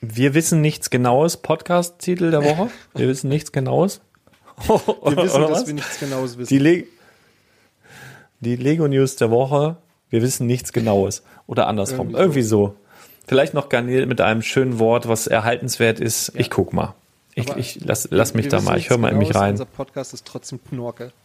wir 0.00 0.34
wissen 0.34 0.60
nichts 0.60 0.90
Genaues. 0.90 1.36
Podcast-Titel 1.36 2.32
der 2.32 2.44
Woche. 2.44 2.70
Wir 2.94 3.06
wissen 3.06 3.28
nichts 3.28 3.52
Genaues. 3.52 4.00
wir 4.66 5.16
wissen, 5.16 5.42
dass 5.42 5.66
wir 5.66 5.74
nichts 5.74 6.00
Genaues 6.00 6.36
wissen. 6.38 6.48
Die, 6.48 6.58
Le 6.58 6.84
die 8.42 8.56
Lego 8.56 8.86
News 8.86 9.16
der 9.16 9.30
Woche. 9.30 9.76
Wir 10.10 10.20
wissen 10.20 10.46
nichts 10.46 10.74
Genaues. 10.74 11.22
Oder 11.46 11.68
andersrum. 11.68 12.08
Irgendwie, 12.08 12.20
Irgendwie 12.20 12.42
so. 12.42 12.76
Vielleicht 13.26 13.54
noch 13.54 13.70
garniert 13.70 14.08
mit 14.08 14.20
einem 14.20 14.42
schönen 14.42 14.78
Wort, 14.78 15.08
was 15.08 15.26
erhaltenswert 15.26 16.00
ist. 16.00 16.32
Ja. 16.34 16.40
Ich 16.40 16.50
guck 16.50 16.72
mal. 16.72 16.94
Ich, 17.34 17.48
ich 17.56 17.80
lass, 17.82 18.08
lass 18.10 18.34
mich 18.34 18.48
da 18.48 18.60
mal. 18.60 18.76
Ich 18.76 18.90
höre 18.90 18.98
mal 18.98 19.10
in 19.10 19.18
mich 19.18 19.34
rein. 19.34 19.52
Unser 19.52 19.64
Podcast 19.64 20.12
ist 20.12 20.26
trotzdem 20.26 20.62
Knorke. 20.64 21.12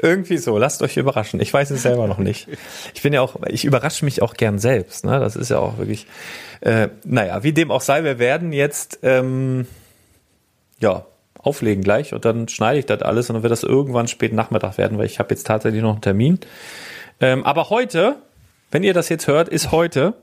Irgendwie 0.00 0.38
so, 0.38 0.56
lasst 0.56 0.80
euch 0.80 0.96
überraschen. 0.96 1.40
Ich 1.40 1.52
weiß 1.52 1.70
es 1.70 1.82
selber 1.82 2.06
noch 2.06 2.18
nicht. 2.18 2.48
Ich 2.94 3.02
bin 3.02 3.12
ja 3.12 3.20
auch, 3.20 3.36
ich 3.48 3.64
überrasche 3.64 4.04
mich 4.04 4.22
auch 4.22 4.34
gern 4.34 4.58
selbst. 4.58 5.04
Ne? 5.04 5.18
Das 5.18 5.36
ist 5.36 5.50
ja 5.50 5.58
auch 5.58 5.76
wirklich, 5.76 6.06
äh, 6.60 6.88
naja, 7.04 7.42
wie 7.42 7.52
dem 7.52 7.70
auch 7.70 7.82
sei, 7.82 8.04
wir 8.04 8.18
werden 8.18 8.52
jetzt, 8.52 9.00
ähm, 9.02 9.66
ja, 10.78 11.04
auflegen 11.38 11.82
gleich 11.82 12.12
und 12.12 12.24
dann 12.24 12.48
schneide 12.48 12.78
ich 12.78 12.86
das 12.86 13.02
alles 13.02 13.30
und 13.30 13.34
dann 13.34 13.42
wird 13.42 13.52
das 13.52 13.62
irgendwann 13.62 14.08
spät 14.08 14.32
Nachmittag 14.32 14.78
werden, 14.78 14.98
weil 14.98 15.06
ich 15.06 15.18
habe 15.18 15.30
jetzt 15.30 15.46
tatsächlich 15.46 15.82
noch 15.82 15.92
einen 15.92 16.00
Termin. 16.00 16.38
Ähm, 17.20 17.44
aber 17.44 17.70
heute, 17.70 18.16
wenn 18.70 18.82
ihr 18.82 18.94
das 18.94 19.08
jetzt 19.08 19.26
hört, 19.26 19.48
ist 19.48 19.72
heute 19.72 20.14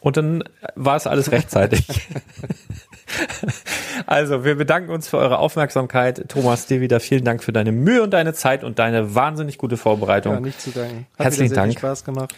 und 0.00 0.16
dann 0.16 0.44
war 0.74 0.96
es 0.96 1.06
alles 1.06 1.30
rechtzeitig. 1.32 1.86
also, 4.06 4.44
wir 4.44 4.54
bedanken 4.54 4.90
uns 4.90 5.08
für 5.08 5.18
eure 5.18 5.38
Aufmerksamkeit. 5.38 6.24
Thomas, 6.28 6.66
dir 6.66 6.80
wieder 6.80 7.00
vielen 7.00 7.24
Dank 7.24 7.42
für 7.42 7.52
deine 7.52 7.72
Mühe 7.72 8.02
und 8.02 8.10
deine 8.10 8.32
Zeit 8.32 8.64
und 8.64 8.78
deine 8.78 9.14
wahnsinnig 9.14 9.58
gute 9.58 9.76
Vorbereitung. 9.76 10.34
Ja, 10.34 10.40
nicht 10.40 10.60
zu 10.60 10.70
danken. 10.70 11.06
Hat 11.18 11.26
Herzlichen 11.26 11.54
Dank. 11.54 11.72
Spaß 11.78 12.04
gemacht. 12.04 12.34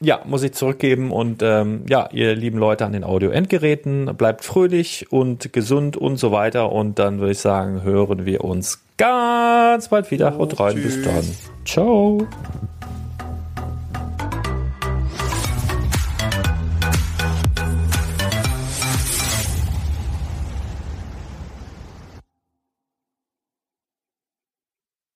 Ja, 0.00 0.20
muss 0.26 0.42
ich 0.42 0.52
zurückgeben 0.52 1.10
und 1.10 1.42
ähm, 1.42 1.84
ja, 1.88 2.08
ihr 2.12 2.34
lieben 2.34 2.58
Leute 2.58 2.84
an 2.84 2.92
den 2.92 3.02
Audio-Endgeräten, 3.02 4.14
bleibt 4.16 4.44
fröhlich 4.44 5.10
und 5.10 5.52
gesund 5.54 5.96
und 5.96 6.18
so 6.18 6.32
weiter 6.32 6.70
und 6.70 6.98
dann 6.98 7.18
würde 7.18 7.32
ich 7.32 7.38
sagen, 7.38 7.82
hören 7.82 8.26
wir 8.26 8.44
uns 8.44 8.82
ganz 8.98 9.88
bald 9.88 10.10
wieder. 10.10 10.36
Haut 10.36 10.60
rein, 10.60 10.76
bis 10.76 11.02
dann. 11.02 11.24
Ciao. 11.64 12.26